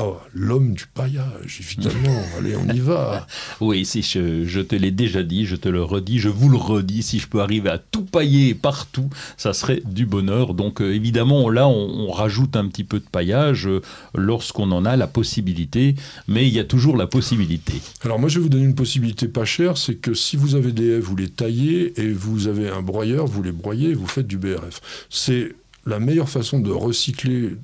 Oh, 0.00 0.16
l'homme 0.32 0.74
du 0.74 0.86
paillage, 0.86 1.58
évidemment. 1.60 2.22
Allez, 2.38 2.54
on 2.54 2.72
y 2.72 2.78
va. 2.78 3.26
Oui, 3.60 3.84
si 3.84 4.02
je, 4.02 4.44
je 4.44 4.60
te 4.60 4.76
l'ai 4.76 4.92
déjà 4.92 5.24
dit, 5.24 5.44
je 5.44 5.56
te 5.56 5.68
le 5.68 5.82
redis, 5.82 6.20
je 6.20 6.28
vous 6.28 6.48
le 6.48 6.56
redis, 6.56 7.02
si 7.02 7.18
je 7.18 7.26
peux 7.26 7.40
arriver 7.40 7.68
à 7.68 7.78
tout 7.78 8.04
pailler 8.04 8.54
partout, 8.54 9.10
ça 9.36 9.52
serait 9.52 9.82
du 9.84 10.06
bonheur. 10.06 10.54
Donc 10.54 10.80
euh, 10.80 10.94
évidemment, 10.94 11.50
là, 11.50 11.66
on, 11.66 12.06
on 12.06 12.12
rajoute 12.12 12.54
un 12.54 12.68
petit 12.68 12.84
peu 12.84 13.00
de 13.00 13.06
paillage 13.10 13.66
euh, 13.66 13.82
lorsqu'on 14.14 14.70
en 14.70 14.84
a 14.84 14.96
la 14.96 15.08
possibilité, 15.08 15.96
mais 16.28 16.46
il 16.46 16.54
y 16.54 16.60
a 16.60 16.64
toujours 16.64 16.96
la 16.96 17.08
possibilité. 17.08 17.74
Alors 18.04 18.20
moi 18.20 18.28
je 18.28 18.38
vais 18.38 18.44
vous 18.44 18.48
donner 18.48 18.66
une 18.66 18.76
possibilité 18.76 19.26
pas 19.26 19.44
chère, 19.44 19.78
c'est 19.78 19.96
que 19.96 20.14
si 20.14 20.36
vous 20.36 20.54
avez 20.54 20.70
des 20.70 20.90
haies, 20.90 21.00
vous 21.00 21.16
les 21.16 21.28
taillez 21.28 22.00
et 22.00 22.12
vous 22.12 22.46
avez 22.46 22.68
un 22.68 22.82
broyeur, 22.82 23.26
vous 23.26 23.42
les 23.42 23.52
broyez 23.52 23.90
et 23.90 23.94
vous 23.94 24.06
faites 24.06 24.28
du 24.28 24.38
BRF. 24.38 24.80
C'est 25.10 25.56
la 25.86 25.98
meilleure 25.98 26.28
façon 26.28 26.60
de 26.60 26.70
recycler 26.70 27.56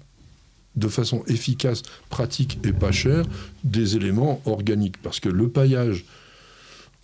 de 0.77 0.89
façon 0.89 1.22
efficace, 1.29 1.83
pratique 2.11 2.59
et 2.64 2.72
pas 2.72 2.93
chère 2.93 3.25
des 3.62 3.97
éléments 3.97 4.41
organiques. 4.45 4.97
Parce 5.03 5.20
que 5.20 5.29
le 5.29 5.49
paillage 5.49 6.05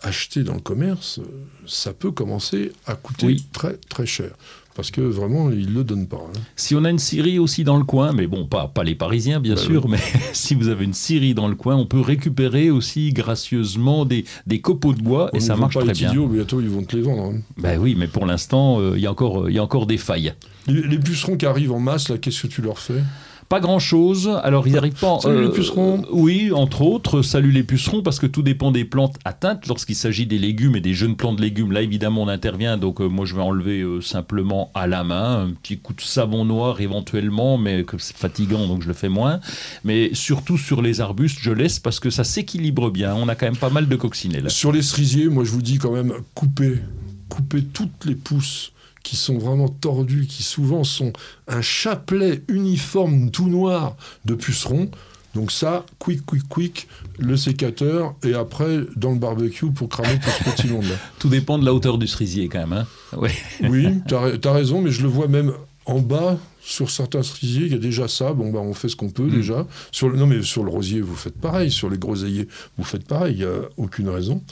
acheté 0.01 0.43
dans 0.43 0.55
le 0.55 0.59
commerce, 0.61 1.19
ça 1.67 1.93
peut 1.93 2.11
commencer 2.11 2.71
à 2.87 2.95
coûter 2.95 3.27
Oui. 3.27 3.45
très 3.53 3.77
très 3.89 4.05
cher. 4.07 4.31
parce 4.73 4.89
que 4.89 5.01
vraiment, 5.01 5.51
ils 5.51 5.67
ne 5.69 5.73
le 5.75 5.83
donnent 5.83 6.07
pas. 6.07 6.15
hein. 6.17 6.39
Si 6.55 6.73
on 6.75 6.83
a 6.85 6.89
une 6.89 6.97
scierie 6.97 7.37
aussi 7.39 7.63
dans 7.65 7.77
le 7.77 7.83
coin, 7.83 8.13
mais 8.13 8.25
bon, 8.25 8.45
pas, 8.47 8.67
pas 8.69 8.83
les 8.85 8.95
Parisiens 8.95 9.39
bien 9.41 9.55
Bah 9.55 9.61
sûr, 9.61 9.87
mais 9.89 9.99
si 10.33 10.55
vous 10.55 10.69
avez 10.69 10.85
une 10.85 10.93
scierie 10.93 11.33
dans 11.35 11.47
le 11.49 11.55
coin, 11.55 11.75
on 11.75 11.85
peut 11.85 11.99
récupérer 11.99 12.71
aussi 12.71 13.11
gracieusement 13.13 14.05
des, 14.05 14.23
des 14.47 14.59
copeaux 14.61 14.93
de 14.93 15.01
bois 15.01 15.29
On 15.33 15.37
et 15.37 15.39
ça 15.41 15.55
marche 15.57 15.73
pas 15.75 15.83
très 15.83 15.93
bien. 15.93 16.09
idiot, 16.09 16.27
bientôt 16.27 16.61
ils 16.61 16.69
vont 16.69 16.83
te 16.83 16.95
les 16.95 17.01
vendre. 17.03 17.23
hein. 17.35 17.41
Ben 17.57 17.77
oui, 17.79 17.95
mais 17.97 18.07
pour 18.07 18.25
l'instant, 18.25 18.79
euh, 18.79 18.93
il 18.95 19.01
y, 19.03 19.07
a 19.07 19.11
encore, 19.11 19.43
euh, 19.43 19.51
y 19.51 19.59
a 19.59 19.63
encore 19.63 19.85
des 19.85 19.97
failles. 19.97 20.33
Les, 20.67 20.81
les 20.81 20.97
pucerons 20.99 21.35
qui 21.37 21.45
arrivent 21.45 21.73
en 21.73 21.79
masse, 21.79 22.07
là, 22.09 22.17
qu'est-ce 22.17 22.41
que 22.43 22.47
tu 22.47 22.61
leur 22.61 22.79
fais? 22.79 23.03
Pas 23.51 23.59
grand 23.59 23.79
chose. 23.79 24.31
Alors, 24.43 24.65
ils 24.65 24.75
n'arrivent 24.75 24.93
pas. 24.93 25.19
Salut 25.19 25.41
les 25.43 25.49
pucerons. 25.51 26.03
euh, 26.03 26.07
Oui, 26.13 26.53
entre 26.53 26.83
autres, 26.83 27.21
salut 27.21 27.51
les 27.51 27.63
pucerons, 27.63 28.01
parce 28.01 28.17
que 28.17 28.25
tout 28.25 28.43
dépend 28.43 28.71
des 28.71 28.85
plantes 28.85 29.17
atteintes. 29.25 29.67
Lorsqu'il 29.67 29.95
s'agit 29.97 30.25
des 30.25 30.37
légumes 30.37 30.77
et 30.77 30.79
des 30.79 30.93
jeunes 30.93 31.17
plants 31.17 31.33
de 31.33 31.41
légumes, 31.41 31.73
là, 31.73 31.81
évidemment, 31.81 32.21
on 32.23 32.29
intervient. 32.29 32.77
Donc, 32.77 33.01
euh, 33.01 33.09
moi, 33.09 33.25
je 33.25 33.35
vais 33.35 33.41
enlever 33.41 33.81
euh, 33.81 33.99
simplement 33.99 34.71
à 34.73 34.87
la 34.87 35.03
main 35.03 35.47
un 35.47 35.49
petit 35.51 35.77
coup 35.77 35.93
de 35.93 35.99
savon 35.99 36.45
noir 36.45 36.79
éventuellement, 36.79 37.57
mais 37.57 37.83
que 37.83 37.97
c'est 37.97 38.15
fatigant, 38.15 38.67
donc 38.67 38.83
je 38.83 38.87
le 38.87 38.93
fais 38.93 39.09
moins. 39.09 39.41
Mais 39.83 40.11
surtout 40.13 40.57
sur 40.57 40.81
les 40.81 41.01
arbustes, 41.01 41.39
je 41.41 41.51
laisse 41.51 41.77
parce 41.77 41.99
que 41.99 42.09
ça 42.09 42.23
s'équilibre 42.23 42.89
bien. 42.89 43.13
On 43.15 43.27
a 43.27 43.35
quand 43.35 43.47
même 43.47 43.57
pas 43.57 43.69
mal 43.69 43.89
de 43.89 43.95
coccinelles. 43.97 44.49
Sur 44.49 44.71
les 44.71 44.81
cerisiers, 44.81 45.27
moi 45.27 45.43
je 45.43 45.51
vous 45.51 45.61
dis 45.61 45.77
quand 45.77 45.91
même, 45.91 46.13
coupez, 46.35 46.75
coupez 47.27 47.63
toutes 47.63 48.05
les 48.05 48.15
pousses 48.15 48.71
qui 49.03 49.15
sont 49.15 49.37
vraiment 49.37 49.67
tordues, 49.69 50.27
qui 50.27 50.43
souvent 50.43 50.83
sont 50.83 51.11
un 51.47 51.61
chapelet 51.61 52.43
uniforme 52.47 53.31
tout 53.31 53.47
noir 53.49 53.95
de 54.25 54.35
pucerons. 54.35 54.89
Donc 55.33 55.51
ça, 55.51 55.85
quick, 55.97 56.25
quick, 56.25 56.43
quick, 56.49 56.87
le 57.17 57.37
sécateur, 57.37 58.15
et 58.21 58.33
après 58.33 58.79
dans 58.97 59.11
le 59.11 59.17
barbecue 59.17 59.71
pour 59.71 59.87
cramer 59.87 60.19
tout 60.19 60.29
ce 60.29 60.43
petit 60.51 60.67
monde-là. 60.67 60.95
Tout 61.19 61.29
dépend 61.29 61.57
de 61.57 61.63
la 61.65 61.73
hauteur 61.73 61.97
du 61.97 62.05
cerisier 62.07 62.49
quand 62.49 62.59
même. 62.59 62.73
hein. 62.73 62.87
Ouais. 63.17 63.31
Oui, 63.69 63.87
t'as 64.09 64.19
ra- 64.19 64.37
t'as 64.37 64.51
raison, 64.51 64.81
mais 64.81 64.91
je 64.91 65.01
le 65.03 65.07
vois 65.07 65.27
même 65.29 65.53
en 65.85 65.99
bas 65.99 66.37
sur 66.63 66.91
certains 66.91 67.23
cerisiers, 67.23 67.65
il 67.65 67.71
y 67.71 67.75
a 67.75 67.79
déjà 67.79 68.07
ça. 68.07 68.33
Bon, 68.33 68.51
bah, 68.51 68.59
on 68.59 68.73
fait 68.73 68.87
ce 68.89 68.95
qu'on 68.95 69.09
peut 69.09 69.23
Mm. 69.23 69.31
déjà. 69.31 69.65
Sur 69.91 70.09
le, 70.09 70.17
non, 70.17 70.27
mais 70.27 70.43
sur 70.43 70.63
le 70.63 70.69
rosier, 70.69 70.99
vous 71.01 71.15
faites 71.15 71.39
pareil. 71.39 71.71
Sur 71.71 71.89
les 71.89 71.97
groseilliers, 71.97 72.47
vous 72.77 72.83
faites 72.83 73.07
pareil. 73.07 73.33
Il 73.35 73.39
n'y 73.39 73.45
a 73.45 73.61
aucune 73.77 74.09
raison. 74.09 74.43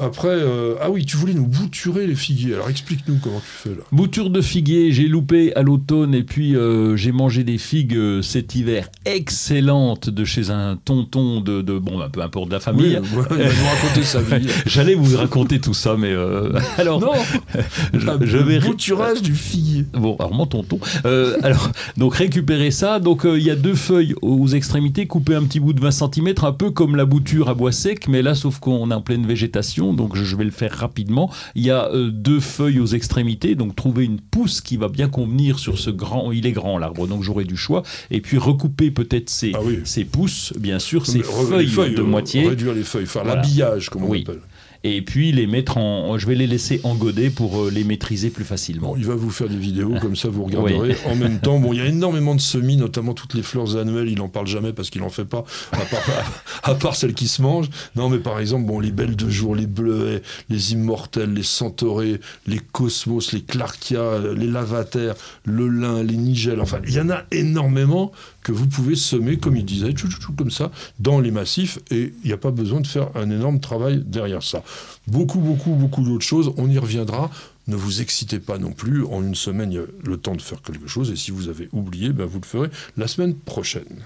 Après, 0.00 0.28
euh, 0.28 0.74
ah 0.80 0.90
oui, 0.90 1.04
tu 1.04 1.16
voulais 1.16 1.34
nous 1.34 1.46
bouturer 1.46 2.08
les 2.08 2.16
figuiers. 2.16 2.54
Alors 2.54 2.68
explique-nous 2.68 3.18
comment 3.22 3.38
tu 3.38 3.46
fais 3.46 3.68
là. 3.68 3.84
Bouture 3.92 4.28
de 4.28 4.40
figuier, 4.40 4.90
j'ai 4.90 5.06
loupé 5.06 5.54
à 5.54 5.62
l'automne 5.62 6.14
et 6.16 6.24
puis 6.24 6.56
euh, 6.56 6.96
j'ai 6.96 7.12
mangé 7.12 7.44
des 7.44 7.58
figues 7.58 7.94
euh, 7.94 8.20
cet 8.20 8.56
hiver 8.56 8.88
excellentes 9.04 10.10
de 10.10 10.24
chez 10.24 10.50
un 10.50 10.76
tonton 10.76 11.40
de, 11.40 11.62
de 11.62 11.78
bon, 11.78 11.96
bah, 11.96 12.08
peu 12.12 12.22
importe 12.22 12.48
de 12.48 12.54
la 12.54 12.60
famille. 12.60 12.98
Oui, 13.00 13.18
ouais, 13.18 13.24
il 13.30 13.36
va 13.36 13.44
nous 13.44 13.68
raconter 13.68 14.02
sa 14.02 14.20
vie. 14.38 14.48
J'allais 14.66 14.96
vous 14.96 15.16
raconter 15.16 15.60
tout 15.60 15.74
ça, 15.74 15.96
mais 15.96 16.12
alors 16.78 16.98
non, 16.98 17.12
je, 17.94 18.08
un 18.08 18.18
je 18.20 18.38
vais 18.38 18.58
bouturage 18.58 19.22
du 19.22 19.34
figuier. 19.34 19.84
Bon, 19.92 20.16
alors 20.18 20.34
mon 20.34 20.46
tonton. 20.46 20.80
Alors, 21.04 21.70
donc 21.96 22.16
récupérer 22.16 22.72
ça. 22.72 22.98
Donc 22.98 23.22
il 23.24 23.42
y 23.42 23.50
a 23.50 23.56
deux 23.56 23.74
feuilles 23.76 24.16
aux 24.22 24.48
extrémités, 24.48 25.06
couper 25.06 25.36
un 25.36 25.44
petit 25.44 25.60
bout 25.60 25.72
de 25.72 25.80
20 25.80 25.90
cm, 25.92 26.34
un 26.42 26.52
peu 26.52 26.70
comme 26.72 26.96
la 26.96 27.04
bouture 27.04 27.48
à 27.48 27.54
bois 27.54 27.70
sec, 27.70 28.08
mais 28.08 28.22
là, 28.22 28.34
sauf 28.34 28.58
qu'on 28.58 28.90
est 28.90 28.94
en 28.94 29.00
pleine 29.00 29.24
végétation, 29.24 29.83
donc 29.92 30.16
je 30.16 30.36
vais 30.36 30.44
le 30.44 30.50
faire 30.50 30.72
rapidement. 30.72 31.30
Il 31.54 31.64
y 31.64 31.70
a 31.70 31.88
euh, 31.92 32.10
deux 32.10 32.40
feuilles 32.40 32.80
aux 32.80 32.86
extrémités, 32.86 33.54
donc 33.54 33.76
trouver 33.76 34.04
une 34.04 34.20
pousse 34.20 34.60
qui 34.60 34.76
va 34.76 34.88
bien 34.88 35.08
convenir 35.08 35.58
sur 35.58 35.78
ce 35.78 35.90
grand. 35.90 36.32
Il 36.32 36.46
est 36.46 36.52
grand 36.52 36.78
l'arbre, 36.78 37.06
donc 37.06 37.22
j'aurai 37.22 37.44
du 37.44 37.56
choix. 37.56 37.82
Et 38.10 38.20
puis 38.20 38.38
recouper 38.38 38.90
peut-être 38.90 39.28
ces, 39.30 39.52
Ah 39.54 39.58
oui. 39.62 39.80
pousses, 40.04 40.52
bien 40.58 40.78
sûr, 40.78 41.06
re- 41.20 41.46
feuilles, 41.48 41.66
les 41.66 41.94
de 41.96 42.00
euh, 42.02 42.04
moitié. 42.04 42.48
Réduire 42.48 42.74
les 42.74 42.82
feuilles, 42.84 43.06
faire 43.06 43.24
Voilà. 43.24 43.42
l'habillage, 43.42 43.90
comme 43.90 44.04
on 44.04 44.08
Oui. 44.10 44.22
appelle. 44.26 44.40
Et 44.86 45.00
puis 45.00 45.32
les 45.32 45.46
mettre 45.46 45.78
en. 45.78 46.18
Je 46.18 46.26
vais 46.26 46.34
les 46.34 46.46
laisser 46.46 46.80
engoder 46.84 47.30
pour 47.30 47.64
euh, 47.64 47.70
les 47.70 47.84
maîtriser 47.84 48.28
plus 48.28 48.44
facilement. 48.44 48.88
Bon, 48.88 48.96
il 48.96 49.06
va 49.06 49.14
vous 49.14 49.30
faire 49.30 49.48
des 49.48 49.56
vidéos, 49.56 49.94
comme 49.98 50.14
ça 50.14 50.28
vous 50.28 50.44
regarderez 50.44 50.94
en 51.06 51.16
même 51.16 51.40
temps. 51.40 51.58
Bon, 51.58 51.72
il 51.72 51.78
y 51.78 51.82
a 51.82 51.86
énormément 51.94 52.34
de 52.34 52.40
semis, 52.40 52.76
notamment 52.76 53.14
toutes 53.14 53.32
les 53.32 53.42
fleurs 53.42 53.76
annuelles, 53.78 54.10
il 54.10 54.20
en 54.20 54.28
parle 54.28 54.46
jamais 54.46 54.74
parce 54.74 54.90
qu'il 54.90 55.02
en 55.02 55.08
fait 55.08 55.24
pas, 55.24 55.44
à 55.72 55.78
part, 55.78 56.02
à 56.62 56.74
part 56.74 56.96
celles 56.96 57.14
qui 57.14 57.28
se 57.28 57.40
mangent. 57.40 57.70
Non, 57.96 58.10
mais 58.10 58.18
par 58.18 58.38
exemple, 58.38 58.66
bon, 58.66 58.78
les 58.78 58.92
belles 58.92 59.16
de 59.16 59.30
jour, 59.30 59.56
les 59.56 59.66
bleuets, 59.66 60.20
les 60.50 60.72
immortels, 60.72 61.32
les 61.32 61.42
centaurés, 61.42 62.20
les 62.46 62.58
cosmos, 62.58 63.32
les 63.32 63.40
clarkia, 63.40 64.18
les 64.36 64.46
lavataires, 64.46 65.14
le 65.46 65.66
lin, 65.66 66.02
les 66.02 66.18
nigelles, 66.18 66.60
enfin, 66.60 66.80
il 66.86 66.92
y 66.92 67.00
en 67.00 67.08
a 67.08 67.22
énormément 67.30 68.12
que 68.44 68.52
vous 68.52 68.68
pouvez 68.68 68.94
semer, 68.94 69.38
comme 69.38 69.56
il 69.56 69.64
disait, 69.64 69.94
comme 70.36 70.50
ça, 70.50 70.70
dans 71.00 71.18
les 71.18 71.32
massifs, 71.32 71.78
et 71.90 72.12
il 72.22 72.26
n'y 72.26 72.32
a 72.32 72.36
pas 72.36 72.50
besoin 72.52 72.80
de 72.80 72.86
faire 72.86 73.08
un 73.16 73.30
énorme 73.30 73.58
travail 73.58 74.04
derrière 74.06 74.42
ça. 74.42 74.62
Beaucoup, 75.08 75.40
beaucoup, 75.40 75.70
beaucoup 75.70 76.02
d'autres 76.04 76.24
choses, 76.24 76.52
on 76.58 76.70
y 76.70 76.78
reviendra. 76.78 77.30
Ne 77.66 77.74
vous 77.74 78.02
excitez 78.02 78.40
pas 78.40 78.58
non 78.58 78.72
plus. 78.72 79.02
En 79.06 79.22
une 79.22 79.34
semaine, 79.34 79.72
il 79.72 79.76
y 79.76 79.78
a 79.78 79.86
le 80.04 80.16
temps 80.18 80.36
de 80.36 80.42
faire 80.42 80.60
quelque 80.60 80.86
chose. 80.86 81.10
Et 81.10 81.16
si 81.16 81.30
vous 81.30 81.48
avez 81.48 81.70
oublié, 81.72 82.12
ben 82.12 82.26
vous 82.26 82.38
le 82.38 82.46
ferez 82.46 82.68
la 82.98 83.08
semaine 83.08 83.34
prochaine. 83.34 84.04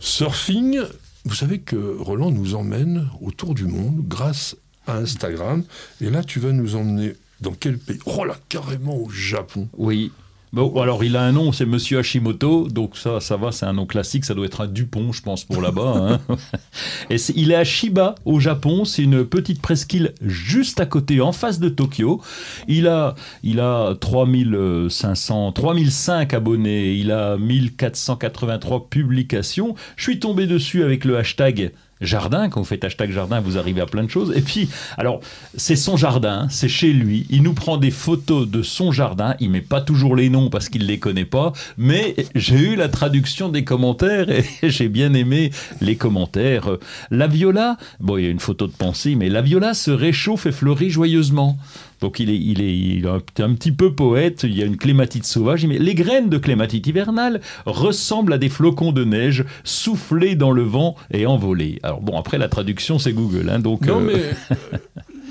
Surfing, 0.00 0.80
vous 1.24 1.34
savez 1.34 1.60
que 1.60 1.76
Roland 1.76 2.30
nous 2.30 2.54
emmène 2.54 3.08
autour 3.20 3.54
du 3.54 3.64
monde 3.64 4.04
grâce 4.06 4.56
à 4.86 4.98
Instagram. 4.98 5.64
Et 6.00 6.10
là, 6.10 6.22
tu 6.22 6.38
vas 6.38 6.52
nous 6.52 6.76
emmener 6.76 7.14
dans 7.40 7.52
quel 7.52 7.78
pays? 7.78 7.98
Oh 8.06 8.24
là, 8.24 8.36
carrément 8.48 8.96
au 8.96 9.08
Japon. 9.08 9.68
Oui. 9.76 10.12
Bon, 10.54 10.80
alors 10.80 11.02
il 11.02 11.16
a 11.16 11.22
un 11.22 11.32
nom, 11.32 11.50
c'est 11.50 11.66
Monsieur 11.66 11.98
Hashimoto, 11.98 12.68
donc 12.68 12.96
ça, 12.96 13.18
ça 13.18 13.36
va, 13.36 13.50
c'est 13.50 13.66
un 13.66 13.72
nom 13.72 13.86
classique, 13.86 14.24
ça 14.24 14.34
doit 14.34 14.46
être 14.46 14.60
un 14.60 14.68
Dupont, 14.68 15.10
je 15.10 15.20
pense, 15.20 15.42
pour 15.42 15.60
là-bas. 15.60 16.20
hein. 16.28 16.36
Et 17.10 17.16
il 17.34 17.50
est 17.50 17.56
à 17.56 17.64
Shiba, 17.64 18.14
au 18.24 18.38
Japon, 18.38 18.84
c'est 18.84 19.02
une 19.02 19.24
petite 19.24 19.60
presqu'île 19.60 20.14
juste 20.22 20.78
à 20.78 20.86
côté, 20.86 21.20
en 21.20 21.32
face 21.32 21.58
de 21.58 21.68
Tokyo. 21.68 22.22
Il 22.68 22.86
a, 22.86 23.16
il 23.42 23.58
a 23.58 23.96
3500, 24.00 25.50
3005 25.50 26.32
abonnés, 26.32 26.92
il 26.94 27.10
a 27.10 27.36
1483 27.36 28.88
publications. 28.88 29.74
Je 29.96 30.04
suis 30.04 30.20
tombé 30.20 30.46
dessus 30.46 30.84
avec 30.84 31.04
le 31.04 31.18
hashtag 31.18 31.72
jardin, 32.04 32.48
quand 32.48 32.60
vous 32.60 32.66
faites 32.66 32.84
hashtag 32.84 33.10
jardin, 33.10 33.40
vous 33.40 33.58
arrivez 33.58 33.80
à 33.80 33.86
plein 33.86 34.04
de 34.04 34.10
choses. 34.10 34.32
Et 34.36 34.40
puis, 34.40 34.68
alors, 34.96 35.20
c'est 35.56 35.76
son 35.76 35.96
jardin, 35.96 36.46
c'est 36.50 36.68
chez 36.68 36.92
lui, 36.92 37.26
il 37.30 37.42
nous 37.42 37.54
prend 37.54 37.76
des 37.76 37.90
photos 37.90 38.48
de 38.48 38.62
son 38.62 38.92
jardin, 38.92 39.34
il 39.40 39.50
met 39.50 39.60
pas 39.60 39.80
toujours 39.80 40.16
les 40.16 40.28
noms 40.28 40.50
parce 40.50 40.68
qu'il 40.68 40.86
les 40.86 40.98
connaît 40.98 41.24
pas, 41.24 41.52
mais 41.76 42.16
j'ai 42.34 42.58
eu 42.58 42.76
la 42.76 42.88
traduction 42.88 43.48
des 43.48 43.64
commentaires 43.64 44.30
et 44.30 44.44
j'ai 44.62 44.88
bien 44.88 45.14
aimé 45.14 45.50
les 45.80 45.96
commentaires. 45.96 46.76
La 47.10 47.26
viola, 47.26 47.76
bon, 48.00 48.16
il 48.18 48.24
y 48.24 48.26
a 48.26 48.30
une 48.30 48.40
photo 48.40 48.66
de 48.66 48.72
pensée, 48.72 49.14
mais 49.14 49.28
la 49.28 49.42
viola 49.42 49.74
se 49.74 49.90
réchauffe 49.90 50.46
et 50.46 50.52
fleurit 50.52 50.90
joyeusement. 50.90 51.58
Donc 52.04 52.20
il 52.20 52.28
est, 52.28 52.36
il 52.38 52.60
est, 52.60 52.76
il 52.76 53.06
est 53.06 53.40
un, 53.40 53.54
petit 53.54 53.72
peu 53.72 53.94
poète, 53.94 54.42
il 54.42 54.54
y 54.54 54.62
a 54.62 54.66
une 54.66 54.76
clématite 54.76 55.24
sauvage, 55.24 55.64
met 55.64 55.78
les 55.78 55.94
graines 55.94 56.28
de 56.28 56.36
clématite 56.36 56.86
hivernale 56.86 57.40
ressemblent 57.64 58.34
à 58.34 58.36
des 58.36 58.50
flocons 58.50 58.92
de 58.92 59.04
neige 59.04 59.46
soufflés 59.64 60.34
dans 60.34 60.50
le 60.50 60.60
vent 60.64 60.96
et 61.10 61.24
envolés. 61.24 61.78
Alors 61.82 62.02
bon, 62.02 62.18
après 62.18 62.36
la 62.36 62.48
traduction 62.48 62.98
c'est 62.98 63.14
Google, 63.14 63.48
hein, 63.48 63.58
donc... 63.58 63.86
Non, 63.86 64.02
euh, 64.02 64.04
mais 64.04 64.56
euh, 64.74 64.78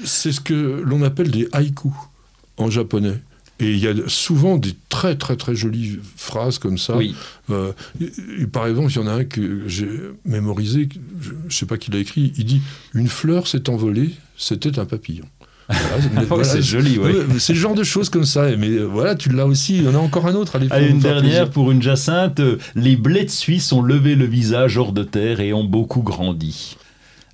c'est 0.03 0.31
ce 0.31 0.41
que 0.41 0.81
l'on 0.83 1.03
appelle 1.03 1.29
des 1.29 1.47
haïkus 1.51 1.91
en 2.57 2.71
japonais. 2.71 3.19
Et 3.59 3.71
il 3.71 3.77
y 3.77 3.87
a 3.87 3.93
souvent 4.07 4.57
des 4.57 4.73
très 4.89 5.15
très 5.15 5.35
très 5.35 5.53
jolies 5.53 5.99
phrases 6.15 6.57
comme 6.57 6.79
ça. 6.79 6.97
Oui. 6.97 7.13
Euh, 7.51 7.71
et- 8.01 8.41
et 8.41 8.47
par 8.47 8.65
exemple, 8.65 8.91
il 8.91 8.95
y 8.95 8.99
en 8.99 9.05
a 9.05 9.11
un 9.13 9.25
que 9.25 9.67
j'ai 9.67 9.91
mémorisé, 10.25 10.89
je 11.21 11.33
ne 11.33 11.51
sais 11.51 11.67
pas 11.67 11.77
qui 11.77 11.91
l'a 11.91 11.99
écrit, 11.99 12.33
il 12.35 12.45
dit 12.45 12.63
«Une 12.95 13.09
fleur 13.09 13.45
s'est 13.45 13.69
envolée, 13.69 14.09
c'était 14.37 14.79
un 14.79 14.85
papillon». 14.85 15.25
Voilà, 15.69 16.25
voilà, 16.27 16.43
c'est 16.43 16.61
joli, 16.61 16.97
ouais. 16.97 17.13
C'est 17.39 17.53
le 17.53 17.59
genre 17.59 17.75
de 17.75 17.83
choses 17.83 18.09
comme 18.09 18.25
ça. 18.25 18.45
Mais 18.57 18.69
euh, 18.69 18.83
voilà, 18.83 19.15
tu 19.15 19.29
l'as 19.29 19.45
aussi. 19.45 19.77
Il 19.77 19.83
y 19.83 19.87
en 19.87 19.95
a 19.95 19.99
encore 19.99 20.27
un 20.27 20.35
autre. 20.35 20.55
Allez, 20.55 20.67
Allez, 20.71 20.87
une 20.89 20.99
dernière 20.99 21.21
plaisir. 21.21 21.49
pour 21.51 21.71
une 21.71 21.81
Jacinthe. 21.81 22.41
Les 22.75 22.95
blés 22.95 23.23
de 23.25 23.29
Suisse 23.29 23.71
ont 23.71 23.81
levé 23.81 24.15
le 24.15 24.25
visage 24.25 24.77
hors 24.77 24.91
de 24.91 25.03
terre 25.03 25.39
et 25.39 25.53
ont 25.53 25.63
beaucoup 25.63 26.01
grandi. 26.01 26.77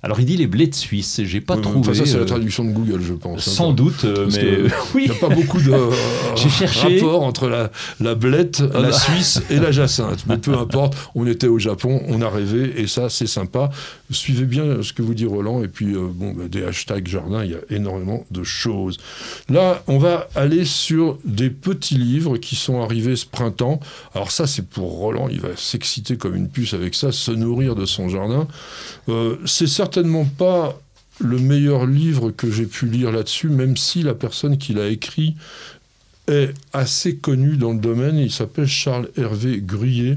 Alors 0.02 0.18
il 0.18 0.24
dit 0.26 0.36
les 0.38 0.46
blés 0.46 0.66
de 0.66 0.74
Suisse, 0.74 1.20
j'ai 1.24 1.40
pas 1.42 1.56
Ouais, 1.56 1.60
trouvé. 1.62 1.94
ça, 1.94 2.06
c'est 2.06 2.16
euh, 2.16 2.20
la 2.20 2.24
traduction 2.26 2.64
de 2.64 2.70
Google, 2.72 3.02
je 3.02 3.12
pense. 3.12 3.46
hein. 3.46 3.50
sans 3.50 3.72
doute, 3.72 4.04
euh, 4.04 4.28
mais 4.32 4.40
que 4.40 4.68
oui. 4.94 5.02
Il 5.06 5.10
n'y 5.10 5.16
a 5.16 5.20
pas 5.20 5.28
beaucoup 5.34 5.60
de 5.60 5.70
euh, 5.72 5.90
cherché. 6.36 6.98
rapport 7.00 7.22
entre 7.22 7.48
la, 7.48 7.70
la 8.00 8.14
blette, 8.14 8.62
Ah 8.74 8.80
la 8.80 8.88
bah. 8.90 8.98
Suisse 8.98 9.42
et 9.50 9.56
la 9.56 9.70
Jacinthe. 9.72 10.24
Mais 10.26 10.38
peu 10.38 10.54
importe, 10.58 10.96
on 11.14 11.26
était 11.26 11.48
au 11.48 11.58
Japon, 11.58 12.02
on 12.08 12.22
a 12.22 12.30
rêvé, 12.30 12.72
et 12.80 12.86
ça, 12.86 13.10
c'est 13.10 13.26
sympa. 13.26 13.68
Suivez 14.10 14.44
bien 14.46 14.82
ce 14.82 14.92
que 14.94 15.02
vous 15.02 15.12
dit 15.14 15.26
Roland, 15.26 15.62
et 15.62 15.68
puis 15.68 15.94
euh, 15.94 16.08
bon, 16.12 16.32
bah, 16.32 16.44
des 16.50 16.64
hashtags 16.64 17.06
jardin, 17.06 17.44
il 17.44 17.50
y 17.50 17.54
a 17.54 17.58
énormément 17.68 18.24
de 18.30 18.42
choses. 18.42 18.96
Là, 19.50 19.82
on 19.86 19.98
va 19.98 20.28
aller 20.34 20.64
sur 20.64 21.18
des 21.26 21.50
petits 21.50 21.96
livres 21.98 22.38
qui 22.38 22.56
sont 22.56 22.80
arrivés 22.82 23.16
ce 23.16 23.26
printemps. 23.26 23.80
Alors 24.14 24.30
ça, 24.30 24.46
c'est 24.46 24.66
pour 24.66 24.92
Roland, 24.92 25.28
il 25.30 25.40
va 25.40 25.50
s'exciter 25.56 26.16
comme 26.16 26.34
une 26.34 26.48
puce 26.48 26.72
avec 26.72 26.94
ça, 26.94 27.12
se 27.12 27.30
nourrir 27.32 27.74
de 27.76 27.84
son 27.84 28.08
jardin. 28.08 28.48
Euh, 29.10 29.36
c'est 29.44 29.66
certainement 29.90 30.24
pas 30.24 30.80
le 31.18 31.38
meilleur 31.38 31.84
livre 31.84 32.30
que 32.30 32.48
j'ai 32.48 32.66
pu 32.66 32.86
lire 32.86 33.10
là-dessus, 33.10 33.48
même 33.48 33.76
si 33.76 34.04
la 34.04 34.14
personne 34.14 34.56
qui 34.56 34.72
l'a 34.72 34.86
écrit 34.86 35.34
est 36.28 36.54
assez 36.72 37.16
connue 37.16 37.56
dans 37.56 37.72
le 37.72 37.80
domaine. 37.80 38.16
Il 38.16 38.30
s'appelle 38.30 38.68
Charles 38.68 39.08
Hervé 39.16 39.60
Gruyé. 39.60 40.16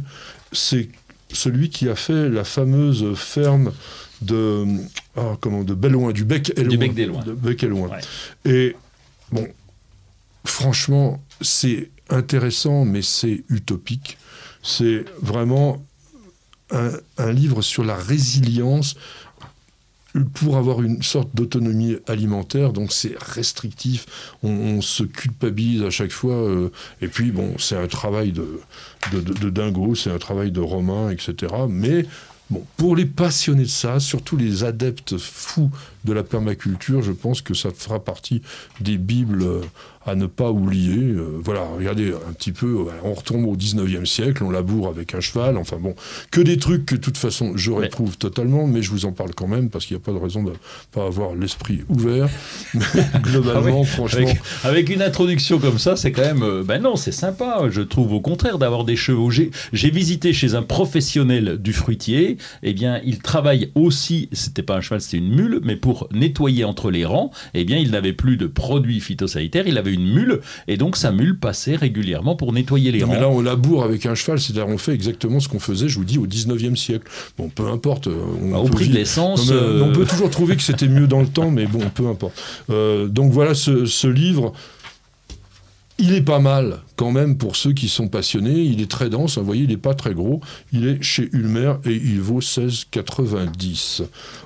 C'est 0.51 0.89
celui 1.32 1.69
qui 1.69 1.89
a 1.89 1.95
fait 1.95 2.30
la 2.30 2.43
fameuse 2.43 3.15
ferme 3.15 3.71
de, 4.21 4.63
ah, 5.17 5.38
comment, 5.41 5.63
de 5.63 5.74
Belloin, 5.74 6.11
du 6.11 6.24
Bec 6.24 6.53
et 6.55 6.61
Du 6.61 6.78
Loin. 6.78 6.78
Bec 6.78 6.93
des 6.93 7.05
Loins. 7.07 7.24
De 7.24 7.34
Bec 7.34 7.63
et 7.63 7.67
Loin. 7.67 7.89
Ouais. 7.89 8.51
Et 8.51 8.76
bon, 9.32 9.47
franchement, 10.45 11.19
c'est 11.41 11.89
intéressant, 12.11 12.86
mais 12.86 13.01
c'est 13.01 13.43
utopique. 13.49 14.19
C'est 14.61 15.03
vraiment 15.19 15.84
un, 16.69 16.91
un 17.17 17.32
livre 17.32 17.63
sur 17.63 17.84
la 17.84 17.95
résilience 17.95 18.95
pour 20.34 20.57
avoir 20.57 20.82
une 20.84 21.01
sorte 21.01 21.30
d'autonomie 21.34 21.97
alimentaire, 22.07 22.72
donc 22.74 22.91
c'est 22.93 23.16
restrictif, 23.20 24.05
on, 24.43 24.82
se 24.82 25.03
culpabilise 25.03 25.82
à 25.84 25.89
chaque 25.89 26.11
fois, 26.11 26.36
euh, 26.36 26.70
et 27.01 27.07
puis 27.07 27.32
bon, 27.32 27.55
c'est 27.57 27.76
un 27.78 27.88
travail 27.88 28.32
de, 28.32 28.59
de, 29.11 29.22
de- 29.22 29.34
de 29.34 29.49
dingo, 29.49 29.95
c'est 29.95 30.11
un 30.11 30.20
travail 30.20 30.51
de 30.51 30.59
romain, 30.59 31.09
etc. 31.09 31.53
Mais 31.70 32.05
bon, 32.49 32.64
pour 32.78 32.95
les 32.95 33.05
passionnés 33.05 33.64
de 33.64 33.68
ça, 33.70 33.99
surtout 33.99 34.38
les 34.38 34.64
adeptes 34.64 35.18
fous 35.18 35.72
de 36.05 36.14
la 36.14 36.24
permaculture, 36.24 37.01
je 37.01 37.11
pense 37.11 37.41
que 37.41 37.53
ça 37.53 37.70
fera 37.76 38.03
partie 38.03 38.41
des 38.82 38.97
bibles 38.97 39.41
euh, 39.43 39.61
à 40.05 40.15
ne 40.15 40.25
pas 40.25 40.51
oublier. 40.51 40.97
Euh, 40.97 41.39
voilà, 41.43 41.61
regardez 41.77 42.09
un 42.11 42.33
petit 42.33 42.51
peu, 42.51 42.77
on 43.03 43.13
retombe 43.13 43.45
au 43.45 43.55
19e 43.55 44.05
siècle, 44.05 44.43
on 44.43 44.49
laboure 44.49 44.87
avec 44.87 45.13
un 45.15 45.19
cheval, 45.19 45.57
enfin 45.57 45.77
bon, 45.79 45.95
que 46.31 46.41
des 46.41 46.57
trucs 46.57 46.85
que 46.85 46.95
de 46.95 46.99
toute 47.01 47.17
façon 47.17 47.53
je 47.55 47.71
Mais- 47.71 47.77
réprouve 47.79 48.17
totalement, 48.17 48.67
mais 48.67 48.81
je 48.81 48.89
vous 48.91 49.05
en 49.05 49.11
parle 49.11 49.33
quand 49.35 49.47
même 49.47 49.69
parce 49.69 49.85
qu'il 49.85 49.95
n'y 49.97 50.01
a 50.01 50.05
pas 50.05 50.11
de 50.11 50.17
raison 50.23 50.43
de 50.43 50.51
pas 50.91 51.05
avoir 51.05 51.35
l'esprit 51.35 51.81
ouvert. 51.89 52.29
Mais 52.73 52.81
globalement, 53.21 53.77
Ah 53.77 53.79
oui, 53.81 53.85
franchement, 53.85 54.19
Avec, 54.27 54.41
avec 54.63 54.89
une 54.89 55.01
introduction 55.01 55.59
comme 55.59 55.79
ça, 55.79 55.95
c'est 55.95 56.11
quand 56.11 56.21
même. 56.23 56.43
euh, 56.43 56.63
ben 56.63 56.81
non, 56.81 56.95
c'est 56.95 57.11
sympa. 57.11 57.65
Je 57.69 57.81
trouve 57.81 58.13
au 58.13 58.21
contraire 58.21 58.57
d'avoir 58.57 58.83
des 58.83 58.95
chevaux. 58.95 59.29
J'ai 59.31 59.51
j'ai 59.71 59.89
visité 59.89 60.33
chez 60.33 60.55
un 60.55 60.63
professionnel 60.63 61.57
du 61.61 61.73
fruitier. 61.73 62.37
Eh 62.63 62.73
bien, 62.73 62.99
il 63.05 63.19
travaille 63.19 63.71
aussi. 63.75 64.29
C'était 64.31 64.63
pas 64.63 64.77
un 64.77 64.81
cheval, 64.81 65.01
c'était 65.01 65.17
une 65.17 65.33
mule, 65.33 65.59
mais 65.63 65.75
pour 65.75 66.07
nettoyer 66.11 66.63
entre 66.65 66.91
les 66.91 67.05
rangs. 67.05 67.31
Eh 67.53 67.63
bien, 67.65 67.77
il 67.77 67.91
n'avait 67.91 68.13
plus 68.13 68.37
de 68.37 68.47
produits 68.47 68.99
phytosanitaires. 68.99 69.67
Il 69.67 69.77
avait 69.77 69.92
une 69.93 70.11
mule, 70.13 70.41
et 70.67 70.77
donc 70.77 70.97
sa 70.97 71.11
mule 71.11 71.37
passait 71.39 71.75
régulièrement 71.75 72.35
pour 72.35 72.51
nettoyer 72.53 72.91
les 72.91 72.99
Non, 72.99 73.07
mais 73.07 73.15
rangs. 73.15 73.21
là, 73.21 73.29
on 73.29 73.41
laboure 73.41 73.83
avec 73.83 74.05
un 74.05 74.15
cheval, 74.15 74.39
c'est-à-dire 74.39 74.67
on 74.67 74.77
fait 74.77 74.93
exactement 74.93 75.39
ce 75.39 75.47
qu'on 75.47 75.59
faisait, 75.59 75.87
je 75.87 75.97
vous 75.97 76.05
dis, 76.05 76.17
au 76.17 76.27
19e 76.27 76.75
siècle. 76.75 77.07
Bon, 77.37 77.49
peu 77.49 77.67
importe. 77.67 78.07
euh, 78.07 78.23
On 78.43 78.51
Bah, 78.51 78.57
au 78.59 78.67
prix 78.67 78.87
de 78.89 78.93
l'essence. 78.93 79.49
Mais, 79.49 79.55
euh, 79.55 79.83
On 79.83 79.91
peut 79.93 80.05
toujours 80.09 80.29
trouver 80.29 80.55
que 80.55 80.61
c'était 80.63 80.87
mieux 80.87 81.07
dans 81.07 81.21
le 81.21 81.27
temps, 81.27 81.51
mais 81.51 81.65
bon, 81.65 81.79
peu 81.93 82.07
importe. 82.07 82.41
Euh, 82.69 83.07
donc 83.07 83.31
voilà, 83.31 83.53
ce, 83.53 83.85
ce 83.85 84.07
livre, 84.07 84.53
il 85.99 86.13
est 86.13 86.21
pas 86.21 86.39
mal 86.39 86.79
quand 86.95 87.11
même 87.11 87.37
pour 87.37 87.55
ceux 87.55 87.73
qui 87.73 87.87
sont 87.87 88.07
passionnés. 88.07 88.61
Il 88.61 88.81
est 88.81 88.89
très 88.89 89.09
dense, 89.09 89.37
vous 89.37 89.45
voyez, 89.45 89.63
il 89.63 89.69
n'est 89.69 89.77
pas 89.77 89.93
très 89.93 90.13
gros. 90.13 90.41
Il 90.71 90.87
est 90.87 91.01
chez 91.01 91.29
Ulmer 91.33 91.75
et 91.85 91.93
il 91.93 92.19
vaut 92.19 92.39
16,90. 92.39 94.03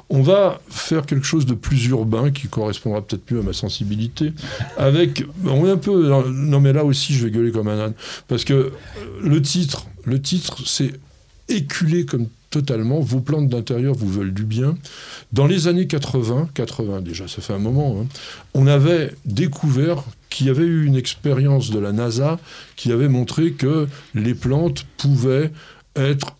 On 0.09 0.21
va 0.21 0.59
faire 0.69 1.05
quelque 1.05 1.25
chose 1.25 1.45
de 1.45 1.53
plus 1.53 1.87
urbain 1.87 2.31
qui 2.31 2.47
correspondra 2.47 3.01
peut-être 3.01 3.31
mieux 3.31 3.39
à 3.39 3.43
ma 3.43 3.53
sensibilité. 3.53 4.33
Avec, 4.77 5.23
on 5.45 5.65
est 5.65 5.71
un 5.71 5.77
peu, 5.77 6.09
non 6.29 6.59
mais 6.59 6.73
là 6.73 6.83
aussi 6.83 7.13
je 7.13 7.25
vais 7.25 7.31
gueuler 7.31 7.51
comme 7.51 7.67
un 7.67 7.79
âne 7.79 7.93
parce 8.27 8.43
que 8.43 8.53
euh, 8.53 8.71
le 9.21 9.41
titre, 9.41 9.87
le 10.05 10.21
titre, 10.21 10.57
c'est 10.65 10.93
éculé 11.49 12.05
comme 12.05 12.27
totalement. 12.49 12.99
Vos 12.99 13.19
plantes 13.19 13.49
d'intérieur 13.49 13.93
vous 13.93 14.09
veulent 14.09 14.33
du 14.33 14.43
bien. 14.43 14.77
Dans 15.33 15.47
les 15.47 15.67
années 15.67 15.87
80, 15.87 16.49
80 16.53 17.01
déjà, 17.01 17.27
ça 17.27 17.41
fait 17.41 17.53
un 17.53 17.59
moment, 17.59 17.99
hein, 18.01 18.05
on 18.53 18.67
avait 18.67 19.13
découvert 19.25 20.03
qu'il 20.29 20.47
y 20.47 20.49
avait 20.49 20.65
eu 20.65 20.85
une 20.85 20.95
expérience 20.95 21.69
de 21.69 21.79
la 21.79 21.91
NASA 21.91 22.39
qui 22.75 22.91
avait 22.91 23.09
montré 23.09 23.53
que 23.53 23.87
les 24.13 24.33
plantes 24.33 24.85
pouvaient 24.97 25.51
être 25.95 26.35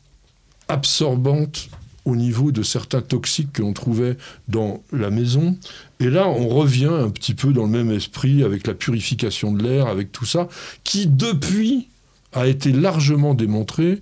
absorbantes 0.68 1.70
au 2.08 2.16
niveau 2.16 2.54
de 2.54 2.64
certains 2.64 3.02
toxiques 3.02 3.52
que 3.52 3.62
l'on 3.62 3.74
trouvait 3.74 4.16
dans 4.48 4.82
la 4.94 5.10
maison. 5.10 5.58
Et 6.00 6.10
là, 6.10 6.28
on 6.28 6.48
revient 6.48 6.86
un 6.86 7.10
petit 7.10 7.34
peu 7.34 7.52
dans 7.52 7.64
le 7.64 7.70
même 7.70 7.92
esprit 7.92 8.44
avec 8.44 8.66
la 8.66 8.74
purification 8.74 9.52
de 9.52 9.62
l'air, 9.62 9.88
avec 9.88 10.14
tout 10.14 10.26
ça, 10.26 10.48
qui 10.86 11.08
depuis 11.08 11.90
a 12.32 12.48
été 12.48 12.72
largement 12.72 13.34
démontré 13.34 14.02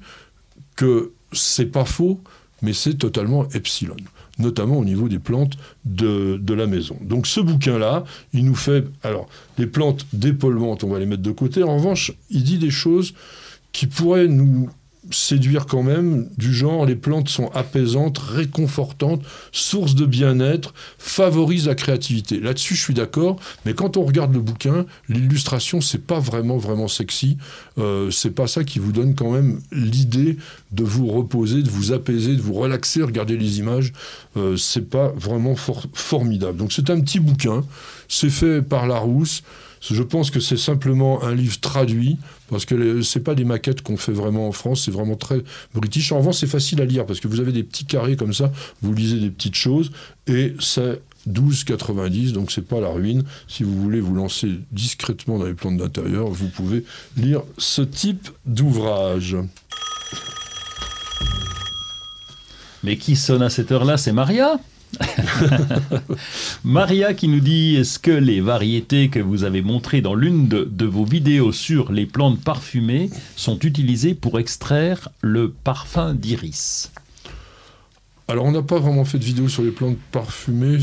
que 0.76 1.14
c'est 1.32 1.66
pas 1.66 1.86
faux, 1.86 2.20
mais 2.62 2.74
c'est 2.74 2.94
totalement 2.94 3.50
epsilon, 3.50 3.98
notamment 4.38 4.78
au 4.78 4.86
niveau 4.86 5.08
des 5.08 5.20
plantes 5.20 5.54
de, 5.86 6.40
la 6.54 6.68
maison. 6.68 6.98
Donc 7.02 7.28
ce 7.28 7.40
bouquin-là, 7.40 8.04
il 8.34 8.46
nous 8.46 8.56
fait... 8.56 8.86
Alors, 9.04 9.28
les 9.58 9.68
plantes 9.68 10.06
dépolluantes, 10.14 10.84
on 10.84 10.90
va 10.90 11.00
les 11.00 11.06
mettre 11.06 11.22
de 11.22 11.32
côté. 11.32 11.64
En 11.64 11.76
revanche, 11.76 12.14
il 12.30 12.44
dit 12.44 12.58
des 12.58 12.70
choses 12.70 13.14
qui 13.72 13.88
pourraient 13.88 14.28
nous 14.28 14.70
séduire 15.12 15.66
quand 15.66 15.84
même, 15.84 16.30
du 16.38 16.53
genre 16.53 16.86
les 16.86 16.95
plantes 16.95 17.30
sont 17.30 17.49
apaisantes, 17.53 18.18
réconfortantes, 18.18 19.22
source 19.51 19.95
de 19.95 20.06
bien-être, 20.06 20.74
favorisent 20.97 21.68
la 21.68 21.76
créativité. 21.76 22.39
Là-dessus, 22.39 22.76
je 22.76 22.82
suis 22.82 22.93
d'accord, 22.93 23.38
mais 23.66 23.74
quand 23.74 23.97
on 23.97 24.03
regarde 24.03 24.34
le 24.34 24.39
bouquin, 24.39 24.86
l'illustration, 25.10 25.82
c'est 25.82 26.06
pas 26.06 26.20
vraiment 26.20 26.58
vraiment 26.58 26.88
sexy. 26.88 27.38
Euh, 27.78 28.10
c'est 28.12 28.32
pas 28.32 28.47
ça 28.47 28.64
qui 28.64 28.80
vous 28.80 28.91
donne 28.91 29.16
quand 29.16 29.32
même 29.32 29.62
l'idée 29.72 30.38
de 30.72 30.84
vous 30.84 31.08
reposer, 31.08 31.62
de 31.62 31.70
vous 31.70 31.91
apaiser, 31.93 32.36
de 32.36 32.41
vous 32.41 32.53
relaxer. 32.53 33.03
Regardez 33.03 33.38
les 33.38 33.60
images, 33.60 33.93
euh, 34.38 34.58
c'est 34.58 34.89
pas 34.89 35.14
vraiment 35.16 35.56
for- 35.56 35.86
formidable. 35.93 36.58
Donc 36.58 36.72
c'est 36.74 36.89
un 36.89 36.99
petit 37.01 37.20
bouquin, 37.20 37.64
c'est 38.08 38.30
fait 38.30 38.62
par 38.62 38.88
Larousse. 38.88 39.43
Je 39.90 40.02
pense 40.02 40.32
que 40.32 40.40
c'est 40.40 40.58
simplement 40.58 41.24
un 41.24 41.36
livre 41.36 41.60
traduit, 41.60 42.18
parce 42.50 42.66
que 42.66 43.02
c'est 43.02 43.20
pas 43.20 43.36
des 43.36 43.46
maquettes 43.46 43.82
qu'on 43.82 43.98
fait 43.98 44.12
vraiment 44.12 44.48
en 44.48 44.52
France, 44.52 44.84
c'est 44.86 44.92
vraiment 44.92 45.16
très 45.16 45.44
british. 45.74 46.12
En 46.12 46.18
revanche, 46.20 46.38
c'est 46.38 46.48
facile 46.48 46.82
à 46.82 46.86
lire, 46.86 47.06
parce 47.06 47.20
que 47.20 47.28
vous 47.28 47.40
avez 47.40 47.52
des 47.52 47.64
petits 47.64 47.86
carrés 47.86 48.16
comme 48.16 48.34
ça, 48.34 48.52
vous 48.82 48.94
lisez 48.94 49.20
des 49.20 49.30
petites 49.30 49.56
choses, 49.56 49.92
et 50.28 50.56
c'est 50.60 51.02
12,90, 51.30 52.32
donc 52.32 52.52
c'est 52.52 52.68
pas 52.68 52.80
la 52.80 52.90
ruine. 52.90 53.24
Si 53.48 53.64
vous 53.64 53.80
voulez 53.80 54.00
vous 54.00 54.16
lancer 54.16 54.50
discrètement 54.72 55.38
dans 55.38 55.46
les 55.46 55.54
plantes 55.54 55.78
d'intérieur, 55.78 56.30
vous 56.30 56.50
pouvez 56.50 56.84
lire 57.18 57.42
ce 57.58 57.82
type 57.82 58.30
d'ouvrage. 58.46 59.38
Mais 62.84 62.98
qui 62.98 63.16
sonne 63.16 63.42
à 63.42 63.50
cette 63.50 63.72
heure-là? 63.72 63.98
C'est 63.98 64.12
Maria? 64.12 64.60
Maria 66.64 67.14
qui 67.14 67.28
nous 67.28 67.39
dit 67.39 67.76
est-ce 67.76 68.00
que 68.00 68.12
les 68.12 68.41
variétés 68.41 69.10
que 69.10 69.20
vous 69.20 69.43
avez 69.43 69.62
montrées 69.62 70.02
dans 70.02 70.16
l'une 70.16 70.48
de, 70.48 70.86
vos 70.86 71.06
vidéos 71.06 71.52
sur 71.52 71.91
les 71.91 72.06
plantes 72.06 72.41
parfumées 72.41 73.10
sont 73.36 73.60
utilisées 73.60 74.16
pour 74.16 74.39
extraire 74.39 75.10
le 75.22 75.52
parfum 75.52 76.14
d'iris? 76.14 76.91
Alors, 78.28 78.46
on 78.46 78.52
n'a 78.52 78.64
pas 78.64 78.80
vraiment 78.80 79.06
fait 79.06 79.20
de 79.20 79.24
vidéo 79.24 79.48
sur 79.48 79.64
les 79.64 79.72
plantes 79.72 79.98
parfumées, 80.12 80.80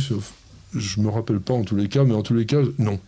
je 0.74 1.00
me 1.00 1.08
rappelle 1.08 1.40
pas 1.40 1.54
en 1.54 1.64
tous 1.64 1.76
les 1.76 1.88
cas, 1.88 2.04
mais 2.04 2.14
en 2.14 2.22
tous 2.22 2.34
les 2.34 2.46
cas, 2.46 2.60
non. 2.78 3.00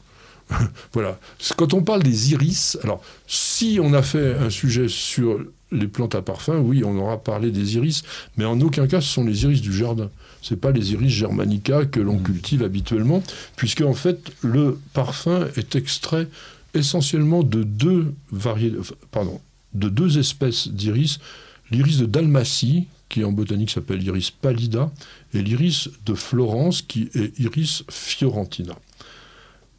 voilà. 0.92 1.18
Quand 1.56 1.74
on 1.74 1.82
parle 1.82 2.02
des 2.02 2.32
iris, 2.32 2.76
alors, 2.82 3.00
si 3.26 3.78
on 3.82 3.94
a 3.94 4.02
fait 4.02 4.34
un 4.34 4.50
sujet 4.50 4.88
sur 4.88 5.38
les 5.74 5.88
plantes 5.88 6.14
à 6.14 6.22
parfum, 6.22 6.58
oui, 6.58 6.84
on 6.84 6.96
aura 6.96 7.22
parlé 7.22 7.50
des 7.50 7.76
iris, 7.76 8.02
mais 8.36 8.44
en 8.44 8.60
aucun 8.60 8.86
cas, 8.86 9.00
ce 9.00 9.08
sont 9.08 9.24
les 9.24 9.42
iris 9.44 9.60
du 9.60 9.72
jardin. 9.72 10.10
C'est 10.42 10.60
pas 10.60 10.70
les 10.70 10.92
iris 10.92 11.10
germanica 11.10 11.84
que 11.84 12.00
l'on 12.00 12.18
cultive 12.18 12.62
habituellement, 12.62 13.22
puisque 13.56 13.80
en 13.82 13.94
fait, 13.94 14.32
le 14.42 14.78
parfum 14.92 15.48
est 15.56 15.74
extrait 15.74 16.28
essentiellement 16.74 17.42
de 17.42 17.62
deux 17.62 18.12
variétés, 18.30 18.78
pardon, 19.10 19.40
de 19.74 19.88
deux 19.88 20.18
espèces 20.18 20.68
d'iris, 20.68 21.18
l'iris 21.70 21.98
de 21.98 22.06
Dalmatie, 22.06 22.86
qui 23.08 23.24
en 23.24 23.32
botanique 23.32 23.70
s'appelle 23.70 24.02
iris 24.02 24.30
pallida, 24.30 24.90
et 25.34 25.42
l'iris 25.42 25.88
de 26.06 26.14
Florence, 26.14 26.82
qui 26.82 27.08
est 27.14 27.38
iris 27.38 27.84
fiorentina. 27.88 28.74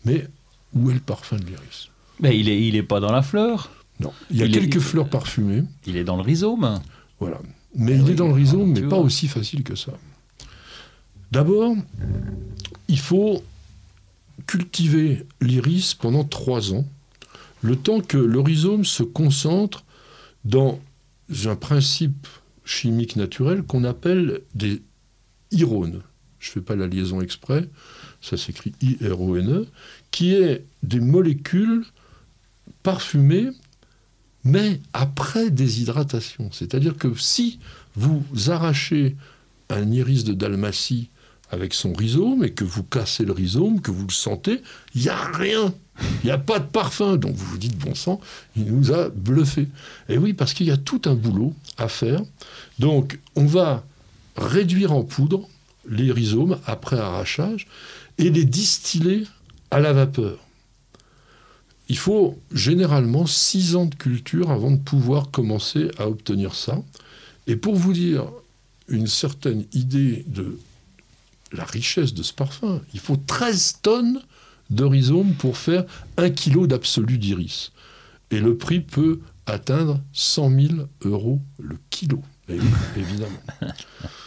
Mais 0.05 0.27
où 0.73 0.89
est 0.89 0.93
le 0.93 0.99
parfum 0.99 1.37
de 1.37 1.45
l'iris? 1.45 1.89
Ben, 2.19 2.31
Il 2.31 2.45
n'est 2.45 2.61
il 2.61 2.75
est 2.75 2.83
pas 2.83 2.99
dans 2.99 3.11
la 3.11 3.21
fleur, 3.21 3.71
Non. 3.99 4.11
Il 4.29 4.37
y 4.37 4.41
a 4.43 4.45
Il 4.45 4.55
est- 4.55 4.59
quelques 4.59 4.79
fleurs 4.79 5.09
parfumées, 5.09 5.63
il 5.85 5.95
est 5.97 6.03
dans 6.03 6.15
le 6.17 6.21
rhizome. 6.21 6.81
voilà. 7.19 7.39
Mais 7.77 7.93
Ah 7.93 7.95
il 7.97 8.03
oui, 8.03 8.11
est 8.11 8.15
dans 8.15 8.27
le 8.27 8.33
rhizome, 8.33 8.71
mais 8.71 8.81
pas 8.83 8.97
aussi 8.97 9.27
facile 9.27 9.63
que 9.63 9.75
ça. 9.75 9.91
D'abord, 11.31 11.75
il 12.87 12.99
faut 12.99 13.43
cultiver 14.47 15.25
l'iris 15.41 15.93
pendant 15.93 16.23
trois 16.23 16.73
ans, 16.73 16.85
le 17.61 17.75
temps 17.75 17.99
que 18.01 18.17
le 18.17 18.39
rhizome 18.39 18.85
se 18.85 19.03
concentre 19.03 19.83
dans 20.45 20.79
un 21.45 21.55
principe 21.55 22.27
chimique 22.63 23.15
naturel 23.15 23.63
qu'on 23.63 23.83
appelle 23.83 24.41
des 24.53 24.81
irones. 25.51 26.01
Je 26.39 26.49
ne 26.49 26.53
fais 26.53 26.61
pas 26.61 26.75
la 26.75 26.87
liaison 26.87 27.21
exprès, 27.21 27.67
ça 28.21 28.37
s'écrit 28.37 28.73
I-R-O-N-E, 28.81 29.67
qui 30.11 30.33
est 30.33 30.63
des 30.83 30.99
molécules 30.99 31.85
parfumées, 32.83 33.49
mais 34.45 34.79
après 34.93 35.49
déshydratation. 35.49 36.49
C'est-à-dire 36.51 36.97
que 36.97 37.13
si 37.17 37.59
vous 37.95 38.23
arrachez 38.47 39.15
un 39.69 39.91
iris 39.91 40.23
de 40.23 40.33
Dalmatie 40.33 41.09
avec 41.51 41.73
son 41.73 41.93
rhizome 41.93 42.43
et 42.43 42.51
que 42.51 42.63
vous 42.63 42.83
cassez 42.83 43.25
le 43.25 43.31
rhizome, 43.31 43.81
que 43.81 43.91
vous 43.91 44.05
le 44.05 44.13
sentez, 44.13 44.61
il 44.93 45.01
n'y 45.01 45.09
a 45.09 45.31
rien. 45.33 45.73
Il 46.23 46.27
n'y 46.27 46.31
a 46.31 46.37
pas 46.37 46.59
de 46.59 46.65
parfum. 46.65 47.17
Donc 47.17 47.35
vous 47.35 47.45
vous 47.45 47.57
dites, 47.57 47.77
bon 47.77 47.95
sang, 47.95 48.21
il 48.55 48.65
nous 48.65 48.91
a 48.91 49.09
bluffé. 49.09 49.67
Et 50.09 50.17
oui, 50.17 50.33
parce 50.33 50.53
qu'il 50.53 50.67
y 50.67 50.71
a 50.71 50.77
tout 50.77 51.01
un 51.05 51.15
boulot 51.15 51.53
à 51.77 51.87
faire. 51.87 52.21
Donc 52.79 53.19
on 53.35 53.45
va 53.45 53.83
réduire 54.37 54.91
en 54.91 55.03
poudre 55.03 55.47
les 55.89 56.11
rhizomes 56.11 56.59
après 56.65 56.97
arrachage 56.97 57.67
et 58.17 58.29
les 58.29 58.45
distiller 58.45 59.23
à 59.71 59.79
la 59.79 59.93
vapeur. 59.93 60.44
Il 61.88 61.97
faut 61.97 62.39
généralement 62.51 63.25
six 63.25 63.75
ans 63.75 63.86
de 63.86 63.95
culture 63.95 64.49
avant 64.49 64.71
de 64.71 64.77
pouvoir 64.77 65.29
commencer 65.31 65.91
à 65.97 66.07
obtenir 66.07 66.55
ça. 66.55 66.81
Et 67.47 67.55
pour 67.55 67.75
vous 67.75 67.93
dire 67.93 68.25
une 68.88 69.07
certaine 69.07 69.65
idée 69.73 70.25
de 70.27 70.57
la 71.51 71.63
richesse 71.63 72.13
de 72.13 72.23
ce 72.23 72.33
parfum, 72.33 72.81
il 72.93 72.99
faut 72.99 73.17
13 73.17 73.79
tonnes 73.83 74.21
de 74.71 74.83
rhizomes 74.83 75.33
pour 75.33 75.57
faire 75.57 75.86
un 76.17 76.29
kilo 76.31 76.65
d'absolu 76.65 77.17
d'iris. 77.17 77.71
Et 78.31 78.39
le 78.39 78.57
prix 78.57 78.79
peut 78.79 79.19
atteindre 79.45 80.01
100 80.13 80.49
000 80.49 80.73
euros 81.03 81.39
le 81.59 81.77
kilo, 81.91 82.21
évidemment. 82.49 83.29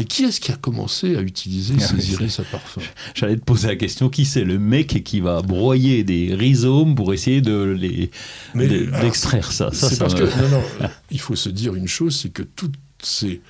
Et 0.00 0.04
qui 0.06 0.24
est-ce 0.24 0.40
qui 0.40 0.50
a 0.50 0.56
commencé 0.56 1.14
à 1.16 1.20
utiliser 1.20 1.74
Ah, 1.78 1.82
ces 1.86 2.12
iris 2.12 2.40
à 2.40 2.44
parfum? 2.44 2.80
J'allais 3.14 3.36
te 3.36 3.44
poser 3.44 3.68
la 3.68 3.76
question 3.76 4.08
qui 4.08 4.24
c'est 4.24 4.44
le 4.44 4.58
mec 4.58 5.02
qui 5.04 5.20
va 5.20 5.42
broyer 5.42 6.02
des 6.04 6.34
rhizomes 6.34 6.94
pour 6.94 7.12
essayer 7.12 7.40
de 7.40 7.62
les 7.78 8.10
Mais, 8.54 8.66
d'extraire 8.66 9.52
ça? 9.52 9.70
ça, 9.72 9.90
C'est 9.90 9.98
parce 9.98 10.14
me- 10.14 10.20
que, 10.26 10.40
non, 10.42 10.48
non, 10.80 10.88
il 11.10 11.20
faut 11.20 11.36
se 11.36 11.48
dire 11.50 11.74
une 11.74 11.88
chose, 11.88 12.16
c'est 12.16 12.30
que 12.30 12.42
toutes 12.42 12.74
ces 13.02 13.40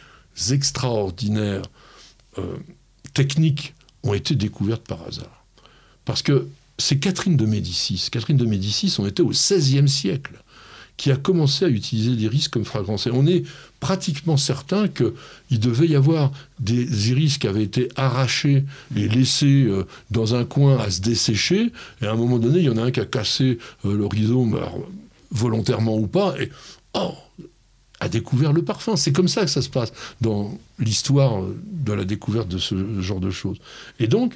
extraordinaires 0.50 1.62
euh, 2.38 2.56
techniques 3.14 3.74
ont 4.02 4.14
été 4.14 4.34
découvertes 4.34 4.86
par 4.86 5.02
hasard. 5.06 5.44
Parce 6.04 6.22
que 6.22 6.48
c'est 6.78 6.98
Catherine 6.98 7.36
de 7.36 7.44
Médicis. 7.44 8.08
Catherine 8.10 8.36
de 8.38 8.46
Médicis, 8.46 8.94
on 8.98 9.06
était 9.06 9.22
au 9.22 9.28
XVIe 9.30 9.88
siècle, 9.88 10.42
qui 11.00 11.10
a 11.10 11.16
commencé 11.16 11.64
à 11.64 11.68
utiliser 11.68 12.10
l'iris 12.10 12.48
comme 12.48 12.66
fragrance. 12.66 13.06
Et 13.06 13.10
on 13.10 13.26
est 13.26 13.44
pratiquement 13.80 14.36
certain 14.36 14.86
qu'il 14.86 15.58
devait 15.58 15.86
y 15.86 15.96
avoir 15.96 16.30
des 16.58 17.08
iris 17.08 17.38
qui 17.38 17.48
avaient 17.48 17.62
été 17.62 17.88
arrachés 17.96 18.66
et 18.94 19.08
laissés 19.08 19.64
euh, 19.64 19.86
dans 20.10 20.34
un 20.34 20.44
coin 20.44 20.76
à 20.76 20.90
se 20.90 21.00
dessécher. 21.00 21.72
Et 22.02 22.06
à 22.06 22.12
un 22.12 22.16
moment 22.16 22.38
donné, 22.38 22.58
il 22.58 22.66
y 22.66 22.68
en 22.68 22.76
a 22.76 22.82
un 22.82 22.90
qui 22.90 23.00
a 23.00 23.06
cassé 23.06 23.56
euh, 23.86 23.96
le 23.96 24.04
rhizome, 24.04 24.56
alors, 24.56 24.78
volontairement 25.30 25.96
ou 25.96 26.06
pas, 26.06 26.34
et 26.38 26.50
oh, 26.92 27.14
a 28.00 28.10
découvert 28.10 28.52
le 28.52 28.62
parfum. 28.62 28.94
C'est 28.96 29.12
comme 29.12 29.28
ça 29.28 29.40
que 29.40 29.50
ça 29.50 29.62
se 29.62 29.70
passe 29.70 29.94
dans 30.20 30.58
l'histoire 30.78 31.42
euh, 31.42 31.58
de 31.64 31.94
la 31.94 32.04
découverte 32.04 32.48
de 32.48 32.58
ce 32.58 33.00
genre 33.00 33.20
de 33.20 33.30
choses. 33.30 33.56
Et 34.00 34.06
donc, 34.06 34.34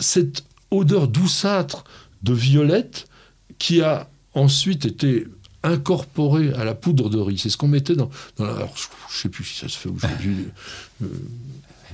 cette 0.00 0.44
odeur 0.70 1.08
douceâtre 1.08 1.84
de 2.22 2.34
violette 2.34 3.08
qui 3.56 3.80
a 3.80 4.10
ensuite 4.34 4.84
été 4.84 5.28
incorporée 5.62 6.52
à 6.54 6.64
la 6.64 6.74
poudre 6.74 7.10
de 7.10 7.18
riz. 7.18 7.38
C'est 7.38 7.50
ce 7.50 7.56
qu'on 7.56 7.68
mettait 7.68 7.94
dans, 7.94 8.10
dans 8.36 8.46
la... 8.46 8.54
Alors, 8.54 8.74
je 8.76 9.16
ne 9.16 9.22
sais 9.22 9.28
plus 9.28 9.44
si 9.44 9.58
ça 9.58 9.68
se 9.68 9.78
fait 9.78 9.88
aujourd'hui. 9.88 10.46
euh, 11.02 11.06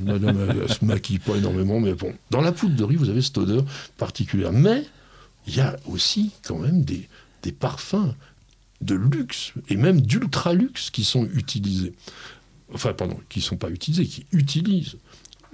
madame, 0.00 0.38
elle, 0.50 0.72
se 0.72 0.84
maquille 0.84 1.18
pas 1.18 1.36
énormément, 1.36 1.80
mais 1.80 1.94
bon. 1.94 2.12
Dans 2.30 2.40
la 2.40 2.52
poudre 2.52 2.76
de 2.76 2.84
riz, 2.84 2.96
vous 2.96 3.10
avez 3.10 3.22
cette 3.22 3.38
odeur 3.38 3.64
particulière. 3.96 4.52
Mais 4.52 4.84
il 5.46 5.56
y 5.56 5.60
a 5.60 5.76
aussi 5.86 6.32
quand 6.44 6.58
même 6.58 6.82
des, 6.84 7.08
des 7.42 7.52
parfums 7.52 8.14
de 8.80 8.94
luxe 8.94 9.52
et 9.68 9.76
même 9.76 10.00
d'ultra 10.00 10.52
luxe 10.52 10.90
qui 10.90 11.04
sont 11.04 11.26
utilisés. 11.34 11.94
Enfin, 12.72 12.92
pardon, 12.92 13.18
qui 13.28 13.40
ne 13.40 13.44
sont 13.44 13.56
pas 13.56 13.70
utilisés, 13.70 14.06
qui 14.06 14.26
utilisent 14.32 14.96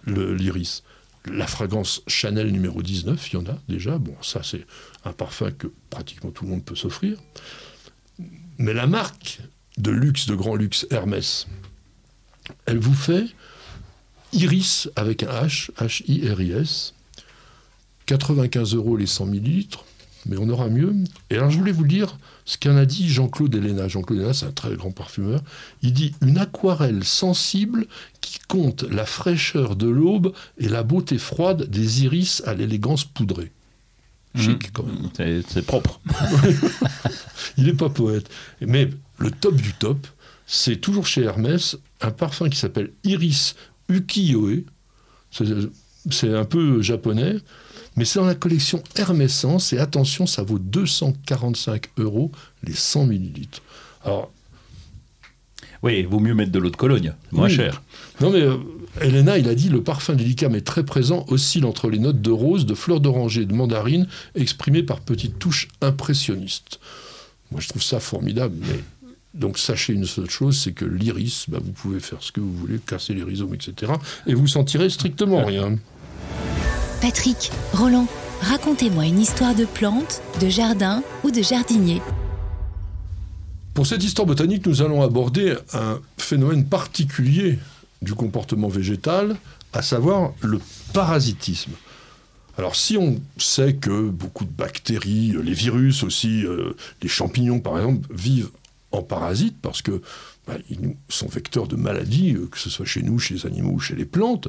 l'iris. 0.06 0.82
La 1.26 1.46
fragrance 1.46 2.02
Chanel 2.06 2.50
numéro 2.52 2.82
19, 2.82 3.32
il 3.32 3.34
y 3.34 3.36
en 3.38 3.46
a 3.46 3.58
déjà. 3.68 3.96
Bon, 3.98 4.14
ça, 4.20 4.42
c'est 4.42 4.66
un 5.04 5.12
parfum 5.12 5.50
que 5.52 5.68
pratiquement 5.88 6.30
tout 6.30 6.44
le 6.44 6.50
monde 6.50 6.64
peut 6.64 6.76
s'offrir. 6.76 7.18
Mais 8.58 8.72
la 8.72 8.86
marque 8.86 9.40
de 9.78 9.90
luxe, 9.90 10.26
de 10.26 10.34
grand 10.34 10.54
luxe, 10.54 10.86
Hermès, 10.90 11.46
elle 12.66 12.78
vous 12.78 12.94
fait 12.94 13.26
Iris 14.32 14.88
avec 14.96 15.22
un 15.22 15.46
H, 15.46 15.70
H-I-R-I-S, 15.78 16.94
95 18.06 18.74
euros 18.74 18.96
les 18.96 19.06
100 19.06 19.26
millilitres, 19.26 19.84
mais 20.26 20.36
on 20.38 20.48
aura 20.48 20.68
mieux. 20.68 20.94
Et 21.30 21.36
alors, 21.36 21.50
je 21.50 21.58
voulais 21.58 21.72
vous 21.72 21.84
lire 21.84 22.18
ce 22.44 22.58
qu'en 22.58 22.76
a 22.76 22.84
dit 22.84 23.08
Jean-Claude 23.08 23.54
Héléna. 23.54 23.88
Jean-Claude 23.88 24.18
Héléna, 24.18 24.34
c'est 24.34 24.46
un 24.46 24.52
très 24.52 24.74
grand 24.76 24.90
parfumeur. 24.90 25.40
Il 25.82 25.92
dit 25.92 26.14
Une 26.20 26.38
aquarelle 26.38 27.04
sensible 27.04 27.86
qui 28.20 28.38
compte 28.48 28.82
la 28.84 29.06
fraîcheur 29.06 29.76
de 29.76 29.88
l'aube 29.88 30.32
et 30.58 30.68
la 30.68 30.82
beauté 30.82 31.18
froide 31.18 31.68
des 31.68 32.04
iris 32.04 32.42
à 32.46 32.54
l'élégance 32.54 33.04
poudrée. 33.04 33.52
Chic, 34.36 34.72
quand 34.72 34.82
même. 34.84 35.08
C'est 35.16 35.42
c'est 35.48 35.64
propre. 35.64 36.00
Il 37.56 37.64
n'est 37.66 37.72
pas 37.74 37.88
poète. 37.88 38.28
Mais 38.60 38.90
le 39.18 39.30
top 39.30 39.54
du 39.56 39.72
top, 39.74 40.06
c'est 40.46 40.76
toujours 40.76 41.06
chez 41.06 41.22
Hermès, 41.22 41.76
un 42.00 42.10
parfum 42.10 42.48
qui 42.48 42.58
s'appelle 42.58 42.90
Iris 43.04 43.54
Ukiyo-e. 43.88 44.64
C'est- 46.10 46.34
un 46.34 46.44
peu 46.44 46.82
japonais, 46.82 47.36
mais 47.96 48.04
c'est 48.04 48.18
dans 48.18 48.26
la 48.26 48.34
collection 48.34 48.82
Hermessence. 48.96 49.72
Et 49.72 49.78
attention, 49.78 50.26
ça 50.26 50.42
vaut 50.42 50.58
245 50.58 51.86
euros 51.96 52.30
les 52.62 52.74
100 52.74 53.06
millilitres. 53.06 53.62
Alors, 54.04 54.30
Oui, 55.82 55.98
il 56.00 56.06
vaut 56.06 56.20
mieux 56.20 56.34
mettre 56.34 56.50
de 56.52 56.58
l'eau 56.58 56.70
de 56.70 56.76
Cologne, 56.76 57.14
moins 57.32 57.46
Oui. 57.48 57.54
cher. 57.54 57.82
non 58.20 58.30
mais 58.30 58.40
euh, 58.42 58.56
Elena, 59.00 59.38
il 59.38 59.48
a 59.48 59.54
dit 59.54 59.68
le 59.68 59.82
parfum 59.82 60.14
délicat 60.14 60.48
mais 60.48 60.60
très 60.60 60.84
présent 60.84 61.24
oscille 61.28 61.64
entre 61.64 61.90
les 61.90 61.98
notes 61.98 62.22
de 62.22 62.30
rose, 62.30 62.64
de 62.64 62.74
fleurs 62.74 63.00
d'oranger 63.00 63.42
et 63.42 63.46
de 63.46 63.54
mandarine, 63.54 64.06
exprimées 64.34 64.82
par 64.82 65.00
petites 65.00 65.38
touches 65.38 65.68
impressionnistes. 65.80 66.78
Moi, 67.50 67.60
je 67.60 67.68
trouve 67.68 67.82
ça 67.82 68.00
formidable, 68.00 68.56
mais 68.60 68.80
donc 69.34 69.58
sachez 69.58 69.92
une 69.92 70.06
seule 70.06 70.30
chose, 70.30 70.58
c'est 70.58 70.72
que 70.72 70.84
l'iris, 70.84 71.46
bah, 71.48 71.58
vous 71.62 71.72
pouvez 71.72 72.00
faire 72.00 72.18
ce 72.20 72.30
que 72.30 72.40
vous 72.40 72.52
voulez, 72.52 72.78
casser 72.78 73.14
les 73.14 73.24
rhizomes, 73.24 73.54
etc. 73.54 73.92
Et 74.26 74.34
vous 74.34 74.46
sentirez 74.46 74.88
strictement 74.90 75.44
rien. 75.44 75.76
Patrick, 77.00 77.50
Roland, 77.72 78.06
racontez-moi 78.40 79.06
une 79.06 79.18
histoire 79.18 79.54
de 79.54 79.64
plante, 79.64 80.22
de 80.40 80.48
jardin 80.48 81.02
ou 81.24 81.30
de 81.30 81.42
jardinier. 81.42 82.00
Pour 83.74 83.88
cette 83.88 84.04
histoire 84.04 84.26
botanique, 84.26 84.64
nous 84.66 84.82
allons 84.82 85.02
aborder 85.02 85.56
un 85.72 85.98
phénomène 86.16 86.64
particulier 86.64 87.58
du 88.02 88.14
comportement 88.14 88.68
végétal, 88.68 89.36
à 89.72 89.82
savoir 89.82 90.32
le 90.40 90.60
parasitisme. 90.92 91.72
Alors 92.56 92.76
si 92.76 92.96
on 92.96 93.20
sait 93.36 93.74
que 93.74 94.08
beaucoup 94.08 94.44
de 94.44 94.50
bactéries, 94.50 95.32
euh, 95.34 95.42
les 95.42 95.54
virus 95.54 96.02
aussi, 96.04 96.44
euh, 96.44 96.76
les 97.02 97.08
champignons 97.08 97.60
par 97.60 97.78
exemple, 97.78 98.06
vivent 98.14 98.50
en 98.92 99.02
parasites 99.02 99.56
parce 99.60 99.82
que 99.82 100.02
bah, 100.46 100.54
ils 100.70 100.94
sont 101.08 101.26
vecteurs 101.26 101.66
de 101.66 101.76
maladies, 101.76 102.34
euh, 102.34 102.46
que 102.46 102.58
ce 102.58 102.70
soit 102.70 102.86
chez 102.86 103.02
nous, 103.02 103.18
chez 103.18 103.34
les 103.34 103.46
animaux 103.46 103.72
ou 103.72 103.80
chez 103.80 103.96
les 103.96 104.04
plantes, 104.04 104.48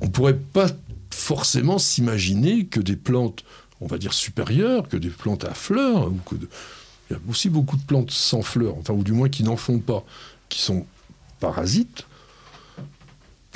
on 0.00 0.06
ne 0.06 0.10
pourrait 0.10 0.38
pas 0.38 0.68
forcément 1.10 1.78
s'imaginer 1.78 2.66
que 2.66 2.80
des 2.80 2.96
plantes, 2.96 3.44
on 3.80 3.86
va 3.86 3.98
dire 3.98 4.12
supérieures, 4.12 4.88
que 4.88 4.96
des 4.96 5.10
plantes 5.10 5.44
à 5.44 5.54
fleurs, 5.54 6.08
ou 6.08 6.18
que 6.28 6.34
y 7.10 7.14
a 7.14 7.18
aussi 7.28 7.48
beaucoup 7.48 7.76
de 7.76 7.82
plantes 7.82 8.10
sans 8.10 8.42
fleurs, 8.42 8.76
enfin, 8.78 8.94
ou 8.94 9.04
du 9.04 9.12
moins 9.12 9.28
qui 9.28 9.44
n'en 9.44 9.56
font 9.56 9.78
pas, 9.78 10.04
qui 10.48 10.60
sont 10.60 10.86
parasites, 11.38 12.04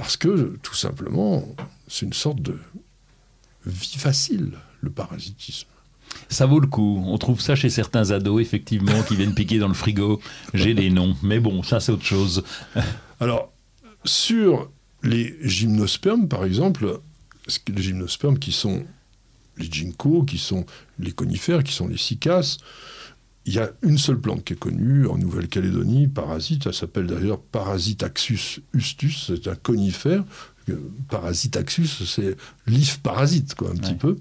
parce 0.01 0.17
que 0.17 0.57
tout 0.63 0.75
simplement, 0.75 1.47
c'est 1.87 2.07
une 2.07 2.15
sorte 2.15 2.41
de 2.41 2.59
vie 3.67 3.99
facile, 3.99 4.53
le 4.81 4.89
parasitisme. 4.89 5.69
Ça 6.31 6.47
vaut 6.47 6.59
le 6.59 6.69
coup. 6.69 7.05
On 7.07 7.19
trouve 7.19 7.39
ça 7.43 7.55
chez 7.55 7.69
certains 7.69 8.11
ados, 8.11 8.41
effectivement, 8.41 9.03
qui 9.03 9.15
viennent 9.15 9.35
piquer 9.35 9.59
dans 9.59 9.69
le 9.69 9.75
frigo. 9.75 10.19
J'ai 10.55 10.73
les 10.73 10.89
noms. 10.89 11.15
Mais 11.23 11.39
bon, 11.39 11.63
ça, 11.63 11.81
c'est 11.81 11.93
autre 11.93 12.07
chose. 12.07 12.45
Alors, 13.21 13.53
sur 14.07 14.71
les 15.03 15.37
gymnospermes, 15.43 16.29
par 16.29 16.47
exemple, 16.47 17.01
les 17.69 17.83
gymnospermes 17.83 18.39
qui 18.39 18.53
sont 18.53 18.83
les 19.59 19.71
ginkgos, 19.71 20.23
qui 20.23 20.39
sont 20.39 20.65
les 20.99 21.13
conifères, 21.13 21.63
qui 21.63 21.75
sont 21.75 21.89
les 21.89 21.99
cycas, 21.99 22.57
il 23.47 23.55
y 23.55 23.59
a 23.59 23.71
une 23.83 23.99
seule 23.99 24.21
plante 24.21 24.45
qui 24.45 24.53
est 24.53 24.59
connue 24.59 25.07
en 25.07 25.17
Nouvelle-Calédonie, 25.19 26.09
parasite, 26.09 26.67
elle 26.67 26.75
s'appelle 26.75 27.07
d'ailleurs 27.07 27.41
Parasitaxus 27.41 28.61
ustus, 28.75 29.25
c'est 29.27 29.49
un 29.49 29.55
conifère. 29.55 30.25
Euh, 30.69 30.77
Parasitaxus, 31.09 31.89
c'est 32.07 32.37
l'if 32.67 32.99
parasite, 33.01 33.55
quoi, 33.55 33.71
un 33.71 33.75
petit 33.77 33.93
Ouais. 33.93 33.97
peu. 33.97 34.17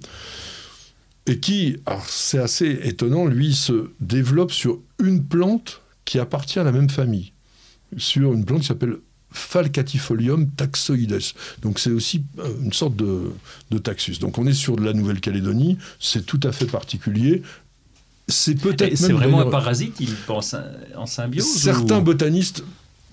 Et 1.28 1.40
qui, 1.40 1.78
alors 1.86 2.06
c'est 2.08 2.40
assez 2.40 2.80
étonnant, 2.84 3.26
lui 3.26 3.54
se 3.54 3.92
développe 4.00 4.52
sur 4.52 4.80
une 5.04 5.24
plante 5.24 5.82
qui 6.06 6.18
appartient 6.18 6.58
à 6.58 6.64
la 6.64 6.72
même 6.72 6.90
famille, 6.90 7.34
sur 7.98 8.34
une 8.34 8.46
plante 8.46 8.62
qui 8.62 8.68
s'appelle 8.68 8.96
Falcatifolium 9.32 10.50
taxoides. 10.52 11.20
Donc 11.62 11.78
c'est 11.80 11.92
aussi 11.92 12.24
euh, 12.40 12.50
une 12.64 12.74
sorte 12.74 12.96
de, 12.96 13.32
de 13.70 13.78
taxus. 13.78 14.18
Donc 14.20 14.38
on 14.38 14.48
est 14.48 14.54
sur 14.54 14.76
de 14.76 14.84
la 14.84 14.94
Nouvelle-Calédonie, 14.94 15.78
c'est 16.00 16.26
tout 16.26 16.40
à 16.44 16.52
fait 16.52 16.66
particulier. 16.66 17.44
C'est 18.30 18.56
peut-être 18.56 18.98
C'est 18.98 19.12
vraiment 19.14 19.42
un 19.42 19.50
parasite 19.50 19.96
Il 20.00 20.16
pense 20.16 20.56
en 20.96 21.06
symbiose 21.06 21.46
Certains 21.46 22.00
ou- 22.00 22.04
botanistes, 22.04 22.64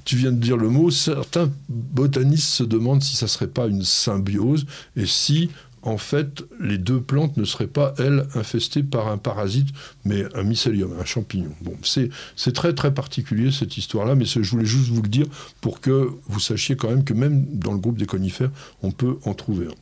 tu 0.04 0.16
viens 0.16 0.32
de 0.32 0.38
dire 0.38 0.56
le 0.56 0.68
mot, 0.68 0.90
certains 0.90 1.50
botanistes 1.68 2.48
se 2.48 2.62
demandent 2.62 3.02
si 3.02 3.16
ça 3.16 3.26
serait 3.26 3.48
pas 3.48 3.66
une 3.66 3.82
symbiose 3.82 4.66
et 4.96 5.06
si, 5.06 5.50
en 5.82 5.98
fait, 5.98 6.44
les 6.60 6.78
deux 6.78 7.00
plantes 7.00 7.36
ne 7.36 7.44
seraient 7.44 7.66
pas, 7.66 7.94
elles, 7.98 8.26
infestées 8.34 8.82
par 8.82 9.08
un 9.08 9.18
parasite, 9.18 9.68
mais 10.04 10.24
un 10.34 10.42
mycélium, 10.42 10.92
un 11.00 11.04
champignon. 11.04 11.50
Bon, 11.62 11.74
c'est 11.82 12.52
très 12.52 12.72
très 12.74 12.92
particulier 12.94 13.50
cette 13.52 13.76
histoire-là, 13.76 14.14
mais 14.14 14.24
je 14.26 14.40
voulais 14.50 14.64
juste 14.64 14.88
vous 14.90 15.02
le 15.02 15.08
dire 15.08 15.26
pour 15.60 15.80
que 15.80 16.10
vous 16.28 16.40
sachiez 16.40 16.76
quand 16.76 16.88
même 16.88 17.04
que 17.04 17.14
même 17.14 17.44
dans 17.52 17.72
le 17.72 17.78
groupe 17.78 17.98
des 17.98 18.06
conifères, 18.06 18.50
on 18.82 18.92
peut 18.92 19.18
en 19.24 19.34
trouver 19.34 19.66
un. 19.66 19.74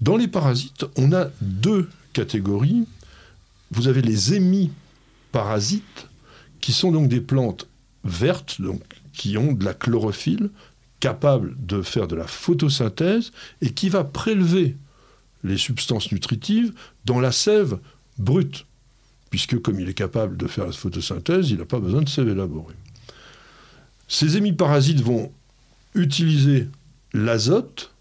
Dans 0.00 0.16
les 0.16 0.28
parasites, 0.28 0.84
on 0.96 1.12
a 1.12 1.28
deux 1.40 1.88
catégories. 2.12 2.86
Vous 3.72 3.88
avez 3.88 4.02
les 4.02 4.34
hémiparasites, 4.34 6.08
qui 6.60 6.72
sont 6.72 6.92
donc 6.92 7.08
des 7.08 7.20
plantes 7.20 7.68
vertes, 8.04 8.58
qui 9.12 9.36
ont 9.36 9.52
de 9.52 9.64
la 9.64 9.74
chlorophylle, 9.74 10.50
capable 11.00 11.56
de 11.58 11.82
faire 11.82 12.06
de 12.06 12.14
la 12.14 12.26
photosynthèse 12.26 13.32
et 13.60 13.70
qui 13.70 13.88
va 13.88 14.04
prélever 14.04 14.76
les 15.42 15.56
substances 15.56 16.12
nutritives 16.12 16.72
dans 17.04 17.18
la 17.18 17.32
sève 17.32 17.78
brute, 18.18 18.66
puisque 19.30 19.60
comme 19.60 19.80
il 19.80 19.88
est 19.88 19.94
capable 19.94 20.36
de 20.36 20.46
faire 20.46 20.66
la 20.66 20.72
photosynthèse, 20.72 21.50
il 21.50 21.58
n'a 21.58 21.64
pas 21.64 21.80
besoin 21.80 22.02
de 22.02 22.08
sève 22.08 22.28
élaborée. 22.28 22.76
Ces 24.06 24.36
hémiparasites 24.36 25.00
vont 25.00 25.32
utiliser 25.94 26.68
l'azote 27.12 27.92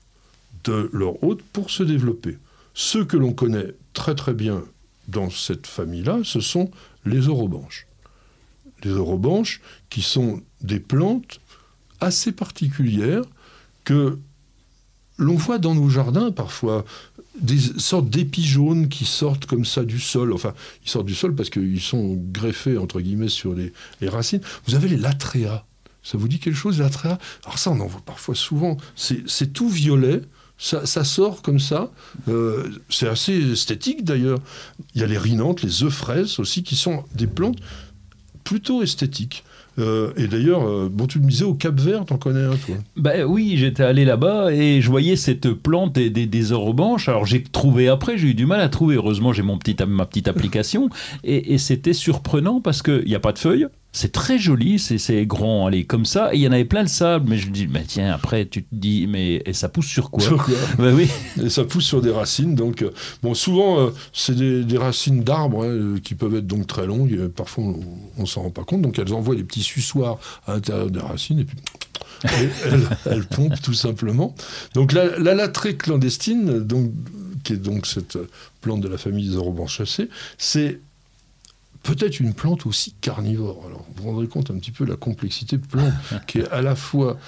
de 0.66 0.90
leur 0.94 1.24
hôte 1.24 1.42
pour 1.54 1.72
se 1.72 1.84
développer. 1.84 2.38
Ceux 2.74 3.06
que 3.06 3.18
l'on 3.18 3.34
connaît 3.34 3.74
très 3.94 4.14
très 4.14 4.34
bien 4.34 4.64
dans 5.08 5.30
cette 5.30 5.68
famille-là, 5.68 6.20
ce 6.24 6.40
sont 6.40 6.72
les 7.06 7.28
orobanches. 7.28 7.88
Les 8.84 8.92
orobanches 8.92 9.62
qui 9.90 10.02
sont 10.02 10.42
des 10.62 10.80
plantes 10.80 11.40
assez 12.00 12.32
particulière 12.32 13.24
que 13.84 14.18
l'on 15.18 15.36
voit 15.36 15.60
dans 15.60 15.76
nos 15.76 15.90
jardins 15.90 16.32
parfois 16.32 16.84
des 17.40 17.60
sortes 17.78 18.10
d'épis 18.10 18.46
jaunes 18.46 18.90
qui 18.90 19.06
sortent 19.06 19.46
comme 19.46 19.66
ça 19.66 19.84
du 19.84 20.00
sol. 20.00 20.34
Enfin, 20.34 20.54
ils 20.84 20.90
sortent 20.90 21.06
du 21.06 21.16
sol 21.16 21.36
parce 21.36 21.50
qu'ils 21.50 21.82
sont 21.82 22.16
greffés, 22.32 22.78
entre 22.78 23.00
guillemets, 23.00 23.30
sur 23.30 23.54
les, 23.54 23.72
racines. 24.08 24.42
Vous 24.66 24.76
avez 24.76 24.90
les 24.90 24.98
latréas. 24.98 25.66
Ça 26.04 26.18
vous 26.18 26.28
dit 26.28 26.40
quelque 26.40 26.56
chose, 26.56 26.80
latréas? 26.80 27.20
Alors 27.44 27.60
ça, 27.60 27.72
on 27.72 27.80
en 27.80 27.88
voit 27.88 28.02
parfois 28.02 28.36
souvent. 28.36 28.78
C'est 28.96 29.54
tout 29.54 29.70
violet. 29.70 30.22
Ça, 30.64 31.04
sort 31.04 31.42
comme 31.42 31.60
ça. 31.60 31.90
Euh, 32.30 32.70
c'est 32.88 33.08
assez 33.08 33.34
esthétique 33.54 34.04
d'ailleurs. 34.04 34.38
Il 34.94 35.02
y 35.02 35.04
a 35.04 35.08
les 35.08 35.18
rhinantes, 35.18 35.64
les 35.64 35.82
œufs 35.82 35.92
fraises 35.92 36.40
aussi, 36.40 36.62
qui 36.62 36.76
sont 36.76 37.04
des 37.16 37.26
plantes 37.26 37.58
plutôt 38.44 38.84
esthétiques. 38.84 39.44
Euh, 39.80 40.12
et 40.18 40.28
d'ailleurs, 40.28 40.68
euh, 40.68 40.88
bon, 40.92 41.08
tu 41.08 41.20
me 41.20 41.28
disais 41.28 41.46
au 41.46 41.56
Cap 41.56 41.80
Vert, 41.80 42.06
t'en 42.06 42.18
connais 42.18 42.44
un, 42.44 42.56
toi? 42.58 42.76
Ben 42.96 43.26
oui, 43.26 43.56
j'étais 43.58 43.82
allé 43.82 44.06
là-bas 44.06 44.54
et 44.54 44.82
je 44.82 44.90
voyais 44.90 45.16
cette 45.16 45.52
plante 45.52 45.94
des, 45.94 46.10
des, 46.12 46.52
orobanches. 46.52 47.10
Alors 47.10 47.26
j'ai 47.26 47.42
trouvé 47.42 47.88
après, 47.88 48.20
j'ai 48.20 48.28
eu 48.28 48.34
du 48.36 48.46
mal 48.46 48.62
à 48.62 48.70
trouver. 48.70 48.98
Heureusement, 48.98 49.34
j'ai 49.34 49.42
mon 49.42 49.58
ma 49.88 50.06
petite 50.06 50.28
application. 50.28 50.90
et, 51.24 51.54
et 51.54 51.58
c'était 51.58 51.94
surprenant 51.94 52.62
parce 52.62 52.84
qu'il 52.84 53.06
n'y 53.06 53.16
a 53.16 53.20
pas 53.20 53.32
de 53.32 53.40
feuilles. 53.40 53.68
C'est 53.94 54.14
très 54.14 54.40
joli, 54.40 54.80
c'est 54.80 55.26
grand, 55.26 55.68
allez, 55.68 55.84
comme 55.84 56.06
ça. 56.06 56.34
Et 56.34 56.38
il 56.38 56.42
y 56.42 56.48
en 56.48 56.54
avait 56.54 56.66
plein 56.66 56.84
de 56.84 56.90
sable, 56.90 57.30
mais 57.30 57.38
je 57.38 57.48
me 57.48 57.52
dis, 57.52 57.68
mais 57.68 57.84
tiens, 57.86 58.14
après, 58.14 58.46
tu 58.46 58.64
te 58.64 58.68
dis, 58.72 59.06
mais 59.06 59.44
et 59.46 59.52
ça 59.52 59.68
pousse 59.68 59.88
sur 59.88 60.12
quoi, 60.12 60.24
sur 60.24 60.44
quoi? 60.44 60.56
Ben 60.78 60.96
oui. 60.96 61.10
Et 61.44 61.50
ça 61.50 61.66
pousse 61.66 61.86
sur 61.86 62.02
des 62.02 62.12
racines. 62.12 62.56
Donc, 62.56 62.84
euh, 62.84 62.92
bon, 63.22 63.34
souvent, 63.34 63.80
euh, 63.80 63.90
c'est 64.14 64.36
des, 64.36 64.78
racines 64.78 65.24
d'arbres 65.24 65.66
hein, 65.66 66.00
qui 66.02 66.16
peuvent 66.16 66.36
être 66.36 66.48
donc 66.48 66.68
très 66.68 66.86
longues. 66.86 67.28
parfois, 67.28 67.66
on, 67.66 68.22
ne 68.22 68.26
s'en 68.26 68.44
rend 68.44 68.50
pas 68.50 68.64
compte. 68.64 68.82
Donc, 68.82 68.98
elles 68.98 69.14
envoient 69.14 69.36
des 69.36 69.44
petits 69.44 69.64
suçoirs 69.64 70.20
à 70.48 70.54
l'intérieur 70.54 70.90
des 70.90 71.02
racines 71.02 71.40
et 71.40 71.46
puis 71.46 71.58
elles, 73.06 73.26
pompent 73.26 73.62
tout 73.62 73.74
simplement. 73.74 74.36
Donc, 74.74 74.94
la, 74.94 75.20
la 75.20 75.36
latrée 75.36 75.76
clandestine, 75.76 76.60
donc, 76.60 76.92
qui 77.44 77.54
est 77.54 77.58
donc 77.58 77.86
cette 77.86 78.18
plante 78.62 78.80
de 78.80 78.88
la 78.88 78.98
famille 78.98 79.30
des 79.30 79.68
chassés, 79.68 80.08
c'est 80.38 80.80
peut-être 81.84 82.20
une 82.20 82.34
plante 82.34 82.66
aussi 82.66 82.94
carnivore. 83.02 83.64
Alors, 83.66 83.86
vous 83.96 84.04
vous 84.04 84.10
rendrez 84.10 84.28
compte 84.28 84.52
un 84.52 84.58
petit 84.58 84.72
peu 84.72 84.86
de 84.86 84.92
la 84.92 84.98
complexité 84.98 85.58
de 85.58 85.66
plante 85.66 85.94
qui 86.28 86.40
est 86.40 86.50
à 86.50 86.62
la 86.62 86.76
fois 86.76 87.20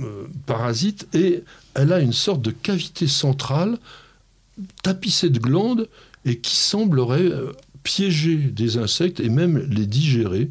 euh, 0.00 0.26
parasite 0.46 1.08
et 1.14 1.42
elle 1.74 1.92
a 1.92 2.00
une 2.00 2.12
sorte 2.12 2.42
de 2.42 2.50
cavité 2.50 3.06
centrale 3.08 3.78
tapissée 4.82 5.30
de 5.30 5.38
glandes 5.38 5.88
et 6.24 6.38
qui 6.38 6.56
semblerait 6.56 7.22
euh, 7.22 7.52
piéger 7.82 8.36
des 8.36 8.76
insectes 8.76 9.20
et 9.20 9.28
même 9.28 9.58
les 9.70 9.86
digérer. 9.86 10.50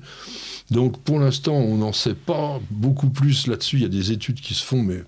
Donc 0.71 0.99
pour 1.01 1.19
l'instant, 1.19 1.53
on 1.53 1.77
n'en 1.77 1.93
sait 1.93 2.13
pas 2.13 2.59
beaucoup 2.71 3.09
plus 3.09 3.47
là-dessus. 3.47 3.77
Il 3.77 3.81
y 3.83 3.85
a 3.85 3.89
des 3.89 4.11
études 4.11 4.41
qui 4.41 4.53
se 4.53 4.63
font, 4.63 4.81
mais 4.81 5.03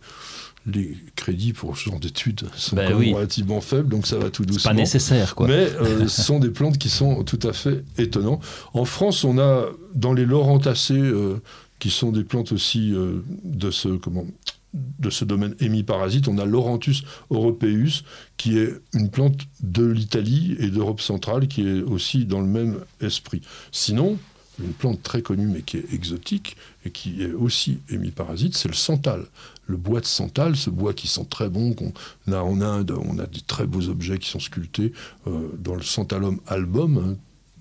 les 0.70 0.98
crédits 1.16 1.54
pour 1.54 1.78
ce 1.78 1.90
genre 1.90 2.00
d'études 2.00 2.48
sont 2.56 2.76
ben 2.76 2.94
relativement 2.94 3.62
faibles, 3.62 3.90
donc 3.90 4.08
ça 4.08 4.18
va 4.18 4.30
tout 4.30 4.46
doucement. 4.46 4.72
pas 4.72 4.76
nécessaire, 4.76 5.36
quoi. 5.36 5.48
Mais 5.48 5.54
euh, 5.54 6.08
ce 6.08 6.22
sont 6.22 6.40
des 6.40 6.50
plantes 6.50 6.78
qui 6.78 6.90
sont 6.90 7.24
tout 7.24 7.40
à 7.44 7.54
fait 7.54 7.84
étonnantes. 7.98 8.44
En 8.74 8.86
France, 8.86 9.24
on 9.24 9.38
a 9.40 9.66
dans 9.94 10.14
les 10.14 10.26
laurentacées, 10.26 10.94
euh, 10.94 11.42
qui 11.80 11.90
sont 11.90 12.12
des 12.12 12.24
plantes 12.24 12.52
aussi 12.52 12.94
euh, 12.94 13.24
de 13.44 13.72
ce 13.72 13.90
comment 13.90 14.26
de 14.74 15.10
ce 15.10 15.26
domaine 15.26 15.56
hémiparasite, 15.60 16.28
on 16.28 16.38
a 16.38 16.46
Laurentus 16.46 17.04
europaeus, 17.32 18.04
qui 18.38 18.60
est 18.60 18.72
une 18.94 19.10
plante 19.10 19.48
de 19.64 19.84
l'Italie 19.84 20.56
et 20.60 20.70
d'Europe 20.70 21.02
centrale, 21.02 21.48
qui 21.48 21.68
est 21.68 21.82
aussi 21.82 22.26
dans 22.26 22.40
le 22.40 22.46
même 22.46 22.78
esprit. 23.02 23.42
Sinon, 23.72 24.20
une 24.60 24.74
plante 24.74 25.02
très 25.02 25.22
connue 25.22 25.48
mais 25.48 25.62
qui 25.62 25.78
est 25.78 25.94
exotique 25.94 26.56
et 26.86 26.92
qui 26.92 27.24
est 27.24 27.32
aussi 27.32 27.80
hémiparasite, 27.90 28.56
c'est 28.56 28.68
le 28.68 28.76
santal 28.76 29.26
le 29.70 29.78
bois 29.78 30.02
de 30.02 30.06
santal, 30.06 30.56
ce 30.56 30.70
bois 30.70 30.94
qui 30.94 31.08
sent 31.08 31.28
très 31.30 31.48
bon, 31.48 31.74
qu'on 31.74 31.94
a 32.32 32.42
en 32.42 32.60
Inde, 32.60 32.92
on 32.92 33.20
a 33.20 33.28
des 33.28 33.42
très 33.42 33.68
beaux 33.68 33.88
objets 33.88 34.18
qui 34.18 34.28
sont 34.28 34.40
sculptés 34.40 34.94
euh, 35.28 35.50
dans 35.58 35.76
le 35.76 35.84
santalum 35.84 36.40
album. 36.48 36.98
Hein. 36.98 37.18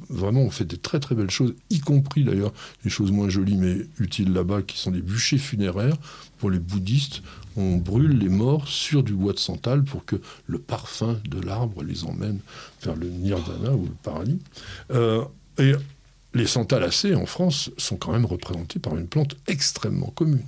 Vraiment, 0.08 0.40
on 0.40 0.50
fait 0.50 0.64
des 0.64 0.78
très 0.78 1.00
très 1.00 1.14
belles 1.14 1.30
choses, 1.30 1.54
y 1.68 1.80
compris 1.80 2.24
d'ailleurs 2.24 2.52
des 2.82 2.88
choses 2.88 3.10
moins 3.10 3.28
jolies 3.28 3.56
mais 3.56 3.76
utiles 3.98 4.32
là-bas, 4.32 4.62
qui 4.62 4.78
sont 4.78 4.90
des 4.90 5.02
bûchers 5.02 5.38
funéraires 5.38 5.96
pour 6.38 6.50
les 6.50 6.58
bouddhistes. 6.58 7.22
On 7.56 7.76
brûle 7.76 8.16
les 8.16 8.30
morts 8.30 8.68
sur 8.68 9.02
du 9.02 9.12
bois 9.12 9.34
de 9.34 9.38
santal 9.38 9.84
pour 9.84 10.06
que 10.06 10.16
le 10.46 10.58
parfum 10.58 11.20
de 11.28 11.40
l'arbre 11.40 11.82
les 11.82 12.04
emmène 12.04 12.38
vers 12.82 12.96
le 12.96 13.08
nirvana 13.08 13.72
ou 13.72 13.84
le 13.84 13.96
paradis. 14.02 14.38
Euh, 14.92 15.24
et 15.58 15.74
les 16.32 16.46
santalacées 16.46 17.14
en 17.14 17.26
France 17.26 17.70
sont 17.76 17.96
quand 17.96 18.12
même 18.12 18.24
représentés 18.24 18.78
par 18.78 18.96
une 18.96 19.08
plante 19.08 19.36
extrêmement 19.46 20.12
commune. 20.14 20.44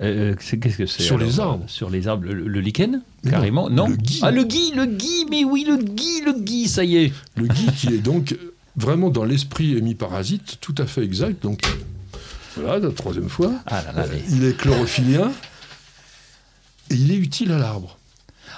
Euh, 0.00 0.32
euh, 0.32 0.34
qu'est-ce 0.34 0.76
que 0.76 0.86
c'est 0.86 1.02
Sur 1.02 1.18
les 1.18 1.38
arbres. 1.38 1.64
Sur 1.68 1.90
les 1.90 2.08
arbres, 2.08 2.24
le, 2.24 2.60
lichen 2.60 3.02
Carrément 3.28 3.68
Non, 3.70 3.88
le 3.88 3.96
gui. 3.96 4.20
Ah, 4.22 4.30
le 4.30 4.44
gui, 4.44 4.72
le 4.74 4.86
gui, 4.86 5.26
mais 5.30 5.44
oui, 5.44 5.64
le 5.68 5.76
gui, 5.76 6.22
le 6.24 6.40
gui, 6.40 6.66
ça 6.66 6.84
y 6.84 6.96
est. 6.96 7.12
Le 7.36 7.46
gui 7.46 7.66
qui 7.76 7.88
est 7.88 7.98
donc 7.98 8.36
vraiment 8.76 9.10
dans 9.10 9.24
l'esprit 9.24 9.76
hémiparasite, 9.76 10.58
tout 10.60 10.74
à 10.78 10.86
fait 10.86 11.02
exact. 11.02 11.42
Donc, 11.42 11.62
voilà, 12.56 12.78
la 12.78 12.90
troisième 12.90 13.28
fois. 13.28 13.52
Ah 13.66 13.82
là 13.82 13.92
là, 13.92 14.04
euh, 14.04 14.18
Il 14.30 14.44
est 14.44 14.56
chlorophyllien 14.56 15.30
et 16.90 16.94
il 16.94 17.12
est 17.12 17.16
utile 17.16 17.52
à 17.52 17.58
l'arbre. 17.58 17.98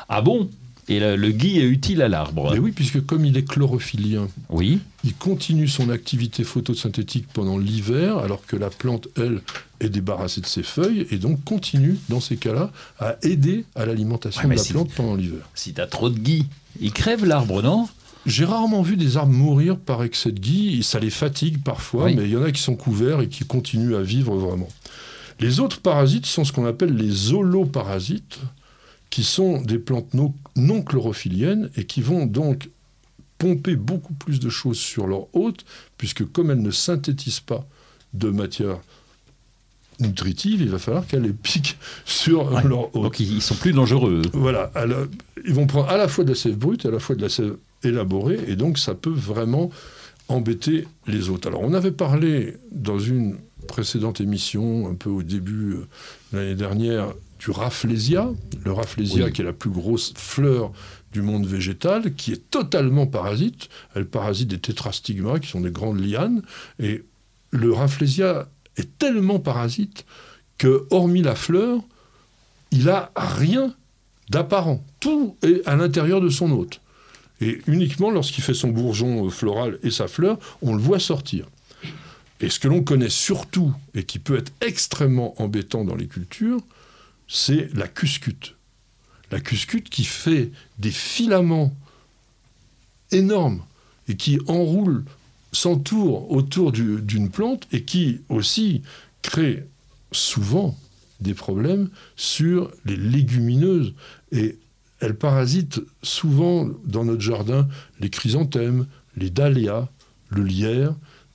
Ah 0.09 0.23
bon? 0.23 0.51
Et 0.89 1.01
le, 1.01 1.31
gui 1.31 1.59
est 1.59 1.65
utile 1.65 2.03
à 2.03 2.09
l'arbre. 2.09 2.53
Mais 2.53 2.59
oui, 2.59 2.73
puisque 2.73 3.05
comme 3.05 3.25
il 3.25 3.37
est 3.37 3.49
chlorophyllien, 3.49 4.29
oui. 4.51 4.81
il 5.03 5.15
continue 5.15 5.67
son 5.67 5.89
activité 5.89 6.45
photosynthétique 6.45 7.27
pendant 7.33 7.57
l'hiver, 7.57 8.19
alors 8.19 8.45
que 8.47 8.57
la 8.57 8.71
plante, 8.71 9.09
elle, 9.17 9.41
est 9.81 9.89
débarrassée 9.89 10.41
de 10.41 10.47
ses 10.47 10.63
feuilles, 10.63 11.07
et 11.11 11.17
donc 11.17 11.43
continue, 11.45 11.99
dans 12.09 12.21
ces 12.21 12.37
cas-là, 12.37 12.71
à 12.99 13.17
aider 13.23 13.65
à 13.75 13.87
l'alimentation 13.87 14.47
de 14.49 14.55
la 14.55 14.63
plante 14.63 14.91
pendant 14.95 15.15
l'hiver. 15.15 15.49
Si 15.55 15.73
tu 15.73 15.81
as 15.81 15.87
trop 15.87 16.11
de 16.11 16.19
gui, 16.19 16.47
il 16.81 16.93
crève 16.93 17.25
l'arbre, 17.25 17.63
non? 17.63 17.89
J'ai 18.27 18.45
rarement 18.47 18.83
vu 18.83 18.97
des 18.97 19.19
arbres 19.19 19.33
mourir 19.33 19.77
par 19.77 20.03
excès 20.03 20.33
de 20.33 20.41
gui, 20.41 20.83
ça 20.83 20.99
les 20.99 21.11
fatigue 21.11 21.63
parfois, 21.63 22.07
mais 22.07 22.25
il 22.25 22.31
y 22.31 22.37
en 22.37 22.43
a 22.43 22.53
qui 22.53 22.63
sont 22.63 22.77
couverts 22.77 23.21
et 23.21 23.29
qui 23.29 23.45
continuent 23.45 23.97
à 23.97 24.03
vivre 24.03 24.35
vraiment. 24.37 24.69
Les 25.41 25.61
autres 25.61 25.81
parasites 25.81 26.27
sont 26.27 26.45
ce 26.45 26.53
qu'on 26.53 26.65
appelle 26.65 26.95
les 26.95 27.33
holoparasites, 27.33 28.39
qui 29.15 29.23
sont 29.23 29.63
des 29.63 29.79
plantes 29.79 30.13
non, 30.13 30.83
chlorophylliennes 30.83 31.71
et 31.77 31.85
qui 31.85 32.03
vont 32.03 32.27
donc 32.27 32.69
pomper 33.39 33.77
beaucoup 33.77 34.13
plus 34.13 34.41
de 34.41 34.49
choses 34.49 34.77
sur 34.77 35.07
leur 35.07 35.33
hôte, 35.37 35.65
puisque 35.99 36.25
comme 36.33 36.51
elles 36.51 36.61
ne 36.61 36.73
synthétisent 36.73 37.39
pas 37.39 37.65
de 38.13 38.31
matière 38.31 38.81
nutritive, 40.01 40.63
il 40.63 40.69
va 40.69 40.81
falloir 40.81 41.07
qu'elles 41.07 41.23
les 41.23 41.33
piquent 41.33 41.79
sur 42.05 42.61
leur 42.67 42.93
hôte. 42.97 43.03
Donc 43.05 43.21
ils 43.21 43.41
sont 43.41 43.55
plus 43.55 43.73
dangereux. 43.73 44.23
Voilà. 44.33 44.73
ils 45.47 45.55
vont 45.55 45.69
prendre 45.69 45.91
à 45.91 45.97
la 45.97 46.09
fois 46.09 46.25
de 46.25 46.31
la 46.31 46.35
sève 46.35 46.59
brute, 46.59 46.85
à 46.85 46.91
la 46.91 46.99
fois 46.99 47.15
de 47.15 47.23
la 47.23 47.29
sève 47.29 47.57
élaborée, 47.85 48.41
et 48.49 48.57
donc 48.57 48.79
ça 48.79 48.97
peut 48.97 49.15
vraiment 49.15 49.71
embêter 50.27 50.89
les 51.07 51.31
hôtes. 51.31 51.47
Alors 51.47 51.61
on 51.61 51.73
avait 51.73 51.93
parlé 51.93 52.57
dans 52.73 52.99
une 52.99 53.37
précédente 53.69 54.21
émission, 54.21 54.89
un 54.89 54.95
peu 54.95 55.11
au 55.11 55.23
début 55.23 55.75
euh, 55.75 55.87
de 56.33 56.39
l'année 56.39 56.55
dernière, 56.57 57.15
du 57.39 57.51
Rafflesia, 57.51 58.31
le 58.65 58.73
Rafflesia 58.73 59.31
qui 59.31 59.43
est 59.43 59.45
la 59.45 59.53
plus 59.53 59.71
grosse 59.71 60.15
fleur 60.17 60.73
du 61.13 61.23
monde 61.23 61.47
végétal, 61.47 62.15
qui 62.15 62.33
est 62.33 62.51
totalement 62.51 63.07
parasite. 63.07 63.69
Elle 63.95 64.07
parasite 64.07 64.49
des 64.49 64.59
tétrastigmas, 64.59 65.39
qui 65.39 65.49
sont 65.49 65.61
des 65.61 65.71
grandes 65.71 66.01
lianes. 66.01 66.43
Et 66.79 67.05
le 67.51 67.73
Rafflesia 67.73 68.49
est 68.77 68.99
tellement 68.99 69.39
parasite 69.39 70.05
que, 70.59 70.87
hormis 70.91 71.23
la 71.23 71.35
fleur, 71.35 71.81
il 72.71 72.89
a 72.89 73.13
rien 73.17 73.75
d'apparent. 74.31 74.83
tout 75.01 75.37
est 75.43 75.67
à 75.67 75.77
l'intérieur 75.77 76.21
de 76.21 76.29
son 76.29 76.51
hôte. 76.51 76.81
Et 77.41 77.61
uniquement 77.67 78.11
lorsqu'il 78.11 78.43
fait 78.43 78.55
son 78.55 78.69
bourgeon 78.69 79.27
euh, 79.27 79.31
floral 79.31 79.79
et 79.83 79.91
sa 79.91 80.09
fleur, 80.09 80.39
on 80.63 80.75
le 80.75 80.81
voit 80.81 80.99
sortir. 80.99 81.47
Et 82.41 82.49
ce 82.49 82.59
que 82.59 82.69
l'on 82.69 82.83
connaît 82.83 83.11
surtout, 83.11 83.73
et 83.95 84.05
qui 84.05 84.19
peut 84.19 84.37
être 84.37 84.53
extrêmement 84.61 85.41
embêtant 85.41 85.85
dans 85.85 85.95
les 85.95 86.07
cultures, 86.07 86.61
c'est 87.29 87.73
la 87.75 87.89
cuscute. 87.89 88.57
La 89.31 89.41
cuscute 89.41 89.89
qui 89.89 90.05
fait 90.05 90.53
des 90.79 90.91
filaments 90.91 91.75
énormes 93.11 93.63
et 94.09 94.17
qui 94.17 94.39
enroule, 94.47 95.05
s'entoure 95.53 96.31
autour 96.31 96.73
d'une 96.73 97.31
plante 97.31 97.67
et 97.73 97.85
qui 97.85 98.21
aussi 98.29 98.83
crée 99.23 99.67
souvent 100.13 100.77
des 101.21 101.35
problèmes 101.35 101.91
sur 102.17 102.71
les 102.85 102.97
légumineuses. 102.97 103.95
Et 104.33 104.59
elle 105.01 105.17
parasite 105.17 105.81
souvent 106.03 106.69
dans 106.85 107.05
notre 107.05 107.21
jardin 107.21 107.69
les 108.01 108.11
chrysanthèmes, 108.11 108.87
les 109.17 109.31
dahlias, 109.31 109.89
le 110.29 110.43
lierre. 110.43 110.95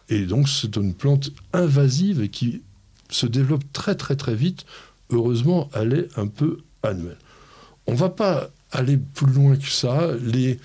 Et 0.09 0.25
donc 0.25 0.49
c'est 0.49 0.75
une 0.75 0.93
plante 0.93 1.31
invasive 1.53 2.21
et 2.21 2.29
qui 2.29 2.61
se 3.09 3.25
développe 3.25 3.63
très 3.73 3.95
très 3.95 4.15
très 4.15 4.35
vite. 4.35 4.65
Heureusement, 5.09 5.69
elle 5.73 5.93
est 5.93 6.19
un 6.19 6.27
peu 6.27 6.59
annuelle. 6.83 7.17
On 7.87 7.93
ne 7.93 7.97
va 7.97 8.09
pas 8.09 8.49
aller 8.71 8.97
plus 8.97 9.31
loin 9.31 9.55
que 9.55 9.69
ça. 9.69 10.11
Les, 10.21 10.59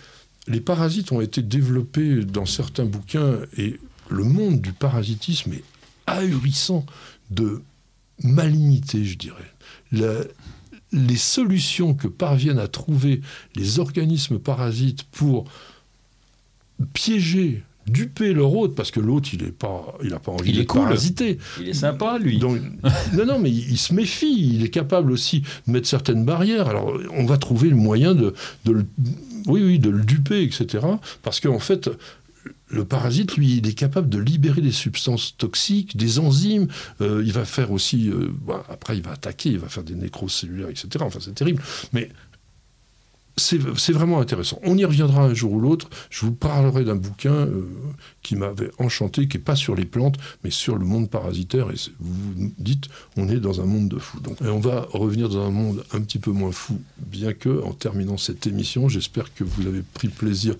les 0.46 0.60
parasites 0.60 1.12
ont 1.12 1.20
été 1.20 1.42
développés 1.42 2.24
dans 2.24 2.46
certains 2.46 2.84
bouquins 2.84 3.38
et 3.56 3.80
le 4.10 4.24
monde 4.24 4.60
du 4.60 4.72
parasitisme 4.72 5.54
est 5.54 5.64
ahurissant 6.06 6.84
de 7.30 7.62
malignité, 8.22 9.04
je 9.04 9.16
dirais. 9.16 9.52
les 10.92 11.16
solutions 11.16 11.94
que 11.94 12.06
parviennent 12.06 12.58
à 12.58 12.68
trouver 12.68 13.20
les 13.56 13.78
organismes 13.78 14.38
parasites 14.38 15.04
pour 15.04 15.50
piéger, 16.92 17.62
duper 17.86 18.32
leur 18.32 18.54
hôte, 18.54 18.74
parce 18.74 18.90
que 18.90 19.00
l'autre, 19.00 19.28
il 19.32 19.42
n'a 19.42 19.50
pas, 19.50 19.94
il 20.02 20.10
pas 20.10 20.32
envie 20.32 20.50
il 20.50 20.56
de 20.56 20.62
est 20.62 20.66
cool. 20.66 20.82
parasiter. 20.82 21.38
Il 21.60 21.68
est 21.68 21.74
sympa, 21.74 22.18
lui. 22.18 22.38
Donc, 22.38 22.58
non, 23.14 23.26
non, 23.26 23.38
mais 23.38 23.50
il, 23.50 23.78
se 23.78 23.92
méfie. 23.94 24.54
Il 24.54 24.64
est 24.64 24.70
capable 24.70 25.12
aussi 25.12 25.42
de 25.66 25.72
mettre 25.72 25.88
certaines 25.88 26.24
barrières. 26.24 26.68
Alors, 26.68 26.92
on 27.12 27.24
va 27.24 27.36
trouver 27.38 27.68
le 27.68 27.76
moyen 27.76 28.14
de, 28.14 28.34
de 28.64 28.72
le, 28.72 28.86
oui, 29.46 29.62
oui, 29.62 29.78
de 29.78 29.90
le 29.90 30.04
duper, 30.04 30.42
etc. 30.42 30.86
Parce 31.22 31.40
qu'en 31.40 31.58
fait, 31.58 31.90
le 32.68 32.84
parasite, 32.84 33.36
lui, 33.36 33.58
il 33.58 33.68
est 33.68 33.74
capable 33.74 34.08
de 34.08 34.18
libérer 34.18 34.60
des 34.60 34.72
substances 34.72 35.36
toxiques, 35.36 35.96
des 35.96 36.18
enzymes. 36.18 36.68
Euh, 37.00 37.22
il 37.24 37.32
va 37.32 37.44
faire 37.44 37.70
aussi. 37.70 38.08
Euh, 38.08 38.30
bah, 38.46 38.64
après, 38.70 38.96
il 38.96 39.02
va 39.02 39.12
attaquer, 39.12 39.50
il 39.50 39.58
va 39.58 39.68
faire 39.68 39.84
des 39.84 39.94
nécroses 39.94 40.32
cellulaires, 40.32 40.70
etc. 40.70 40.88
Enfin, 41.00 41.18
c'est 41.20 41.34
terrible. 41.34 41.62
Mais 41.92 42.10
c'est 43.36 43.92
vraiment 43.92 44.20
intéressant. 44.20 44.60
On 44.62 44.76
y 44.78 44.84
reviendra 44.84 45.24
un 45.24 45.34
jour 45.34 45.52
ou 45.52 45.60
l'autre. 45.60 45.88
Je 46.10 46.24
vous 46.24 46.32
parlerai 46.32 46.84
d'un 46.84 46.94
bouquin 46.94 47.32
euh, 47.32 47.68
qui 48.22 48.36
m'avait 48.36 48.70
enchanté, 48.78 49.26
qui 49.26 49.36
n'est 49.36 49.42
pas 49.42 49.56
sur 49.56 49.74
les 49.74 49.84
plantes, 49.84 50.16
mais 50.44 50.50
sur 50.50 50.76
le 50.76 50.84
monde 50.84 51.10
parasitaire. 51.10 51.70
Et 51.70 51.76
vous 51.98 52.14
vous 52.14 52.52
dites, 52.58 52.88
on 53.16 53.28
est 53.28 53.40
dans 53.40 53.60
un 53.60 53.64
monde 53.64 53.88
de 53.88 53.98
fous. 53.98 54.20
Donc, 54.20 54.40
et 54.40 54.48
on 54.48 54.60
va 54.60 54.86
revenir 54.92 55.28
dans 55.28 55.44
un 55.44 55.50
monde 55.50 55.84
un 55.92 56.00
petit 56.00 56.18
peu 56.18 56.30
moins 56.30 56.52
fou, 56.52 56.80
bien 56.98 57.32
que, 57.32 57.62
en 57.64 57.72
terminant 57.72 58.16
cette 58.16 58.46
émission, 58.46 58.88
j'espère 58.88 59.34
que 59.34 59.42
vous 59.42 59.66
avez 59.66 59.82
pris 59.82 60.08
plaisir 60.08 60.54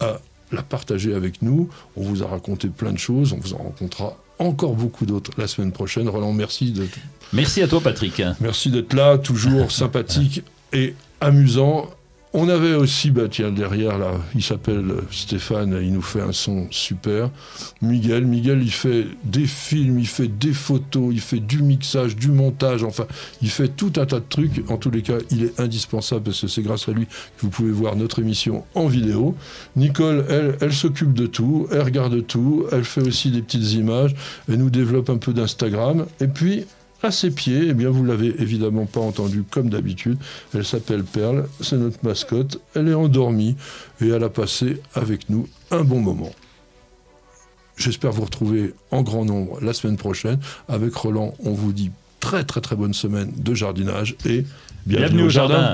à 0.00 0.18
la 0.50 0.62
partager 0.62 1.14
avec 1.14 1.42
nous. 1.42 1.68
On 1.96 2.04
vous 2.04 2.22
a 2.22 2.26
raconté 2.26 2.68
plein 2.68 2.92
de 2.92 2.98
choses. 2.98 3.34
On 3.34 3.38
vous 3.38 3.52
en 3.52 3.58
rencontrera 3.58 4.16
encore 4.38 4.74
beaucoup 4.74 5.04
d'autres 5.04 5.30
la 5.36 5.46
semaine 5.46 5.72
prochaine. 5.72 6.08
Roland, 6.08 6.32
merci 6.32 6.72
de... 6.72 6.86
Merci 7.32 7.62
à 7.62 7.68
toi, 7.68 7.80
Patrick. 7.80 8.22
Merci 8.40 8.70
d'être 8.70 8.94
là, 8.94 9.18
toujours 9.18 9.70
sympathique 9.70 10.42
et 10.72 10.94
amusant. 11.20 11.90
On 12.36 12.48
avait 12.48 12.74
aussi, 12.74 13.12
bah 13.12 13.28
tiens, 13.30 13.52
derrière 13.52 13.96
là, 13.96 14.10
il 14.34 14.42
s'appelle 14.42 14.92
Stéphane, 15.12 15.78
il 15.80 15.92
nous 15.92 16.02
fait 16.02 16.20
un 16.20 16.32
son 16.32 16.66
super. 16.72 17.30
Miguel, 17.80 18.26
Miguel, 18.26 18.60
il 18.60 18.72
fait 18.72 19.06
des 19.22 19.46
films, 19.46 20.00
il 20.00 20.06
fait 20.08 20.26
des 20.26 20.52
photos, 20.52 21.10
il 21.12 21.20
fait 21.20 21.38
du 21.38 21.62
mixage, 21.62 22.16
du 22.16 22.32
montage, 22.32 22.82
enfin, 22.82 23.06
il 23.40 23.50
fait 23.50 23.68
tout 23.68 23.92
un 23.98 24.06
tas 24.06 24.18
de 24.18 24.24
trucs. 24.28 24.68
En 24.68 24.78
tous 24.78 24.90
les 24.90 25.02
cas, 25.02 25.18
il 25.30 25.44
est 25.44 25.60
indispensable 25.60 26.24
parce 26.24 26.40
que 26.40 26.48
c'est 26.48 26.62
grâce 26.62 26.88
à 26.88 26.92
lui 26.92 27.06
que 27.06 27.42
vous 27.42 27.50
pouvez 27.50 27.70
voir 27.70 27.94
notre 27.94 28.18
émission 28.18 28.64
en 28.74 28.88
vidéo. 28.88 29.36
Nicole, 29.76 30.26
elle, 30.28 30.56
elle 30.60 30.72
s'occupe 30.72 31.12
de 31.12 31.28
tout, 31.28 31.68
elle 31.70 31.82
regarde 31.82 32.26
tout, 32.26 32.66
elle 32.72 32.82
fait 32.82 33.02
aussi 33.02 33.30
des 33.30 33.42
petites 33.42 33.74
images, 33.74 34.12
elle 34.48 34.56
nous 34.56 34.70
développe 34.70 35.08
un 35.08 35.18
peu 35.18 35.32
d'Instagram. 35.32 36.06
Et 36.20 36.26
puis, 36.26 36.64
à 37.04 37.10
ses 37.10 37.30
pieds, 37.30 37.68
eh 37.68 37.74
bien, 37.74 37.90
vous 37.90 38.04
l'avez 38.04 38.34
évidemment 38.40 38.86
pas 38.86 39.00
entendu 39.00 39.44
comme 39.48 39.68
d'habitude. 39.68 40.18
Elle 40.54 40.64
s'appelle 40.64 41.04
Perle, 41.04 41.46
c'est 41.60 41.76
notre 41.76 41.98
mascotte. 42.02 42.60
Elle 42.74 42.88
est 42.88 42.94
endormie 42.94 43.56
et 44.00 44.08
elle 44.08 44.24
a 44.24 44.30
passé 44.30 44.80
avec 44.94 45.28
nous 45.28 45.48
un 45.70 45.84
bon 45.84 46.00
moment. 46.00 46.32
J'espère 47.76 48.12
vous 48.12 48.24
retrouver 48.24 48.72
en 48.90 49.02
grand 49.02 49.24
nombre 49.24 49.60
la 49.60 49.72
semaine 49.72 49.96
prochaine. 49.96 50.38
Avec 50.68 50.94
Roland, 50.94 51.34
on 51.44 51.52
vous 51.52 51.72
dit 51.72 51.90
très 52.20 52.44
très 52.44 52.60
très 52.60 52.76
bonne 52.76 52.94
semaine 52.94 53.32
de 53.36 53.54
jardinage 53.54 54.16
et 54.24 54.44
bienvenue, 54.86 55.24
au 55.24 55.28
jardin. 55.28 55.72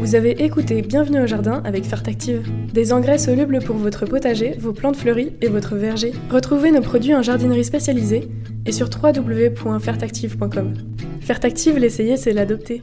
Vous 0.00 0.14
avez 0.14 0.42
écouté 0.42 0.80
Bienvenue 0.80 1.20
au 1.20 1.26
jardin 1.26 1.60
avec 1.62 1.84
Fertactive. 1.84 2.50
Des 2.72 2.94
engrais 2.94 3.18
solubles 3.18 3.58
pour 3.58 3.76
votre 3.76 4.06
potager, 4.06 4.56
vos 4.58 4.72
plantes 4.72 4.96
fleuries 4.96 5.36
et 5.42 5.48
votre 5.48 5.74
verger. 5.76 6.12
Retrouvez 6.30 6.70
nos 6.70 6.80
produits 6.80 7.14
en 7.14 7.20
jardinerie 7.20 7.66
spécialisée 7.66 8.30
et 8.64 8.72
sur 8.72 8.88
www.fertactive.com. 8.88 10.72
Fertactive, 11.20 11.76
l'essayer, 11.76 12.16
c'est 12.16 12.32
l'adopter. 12.32 12.80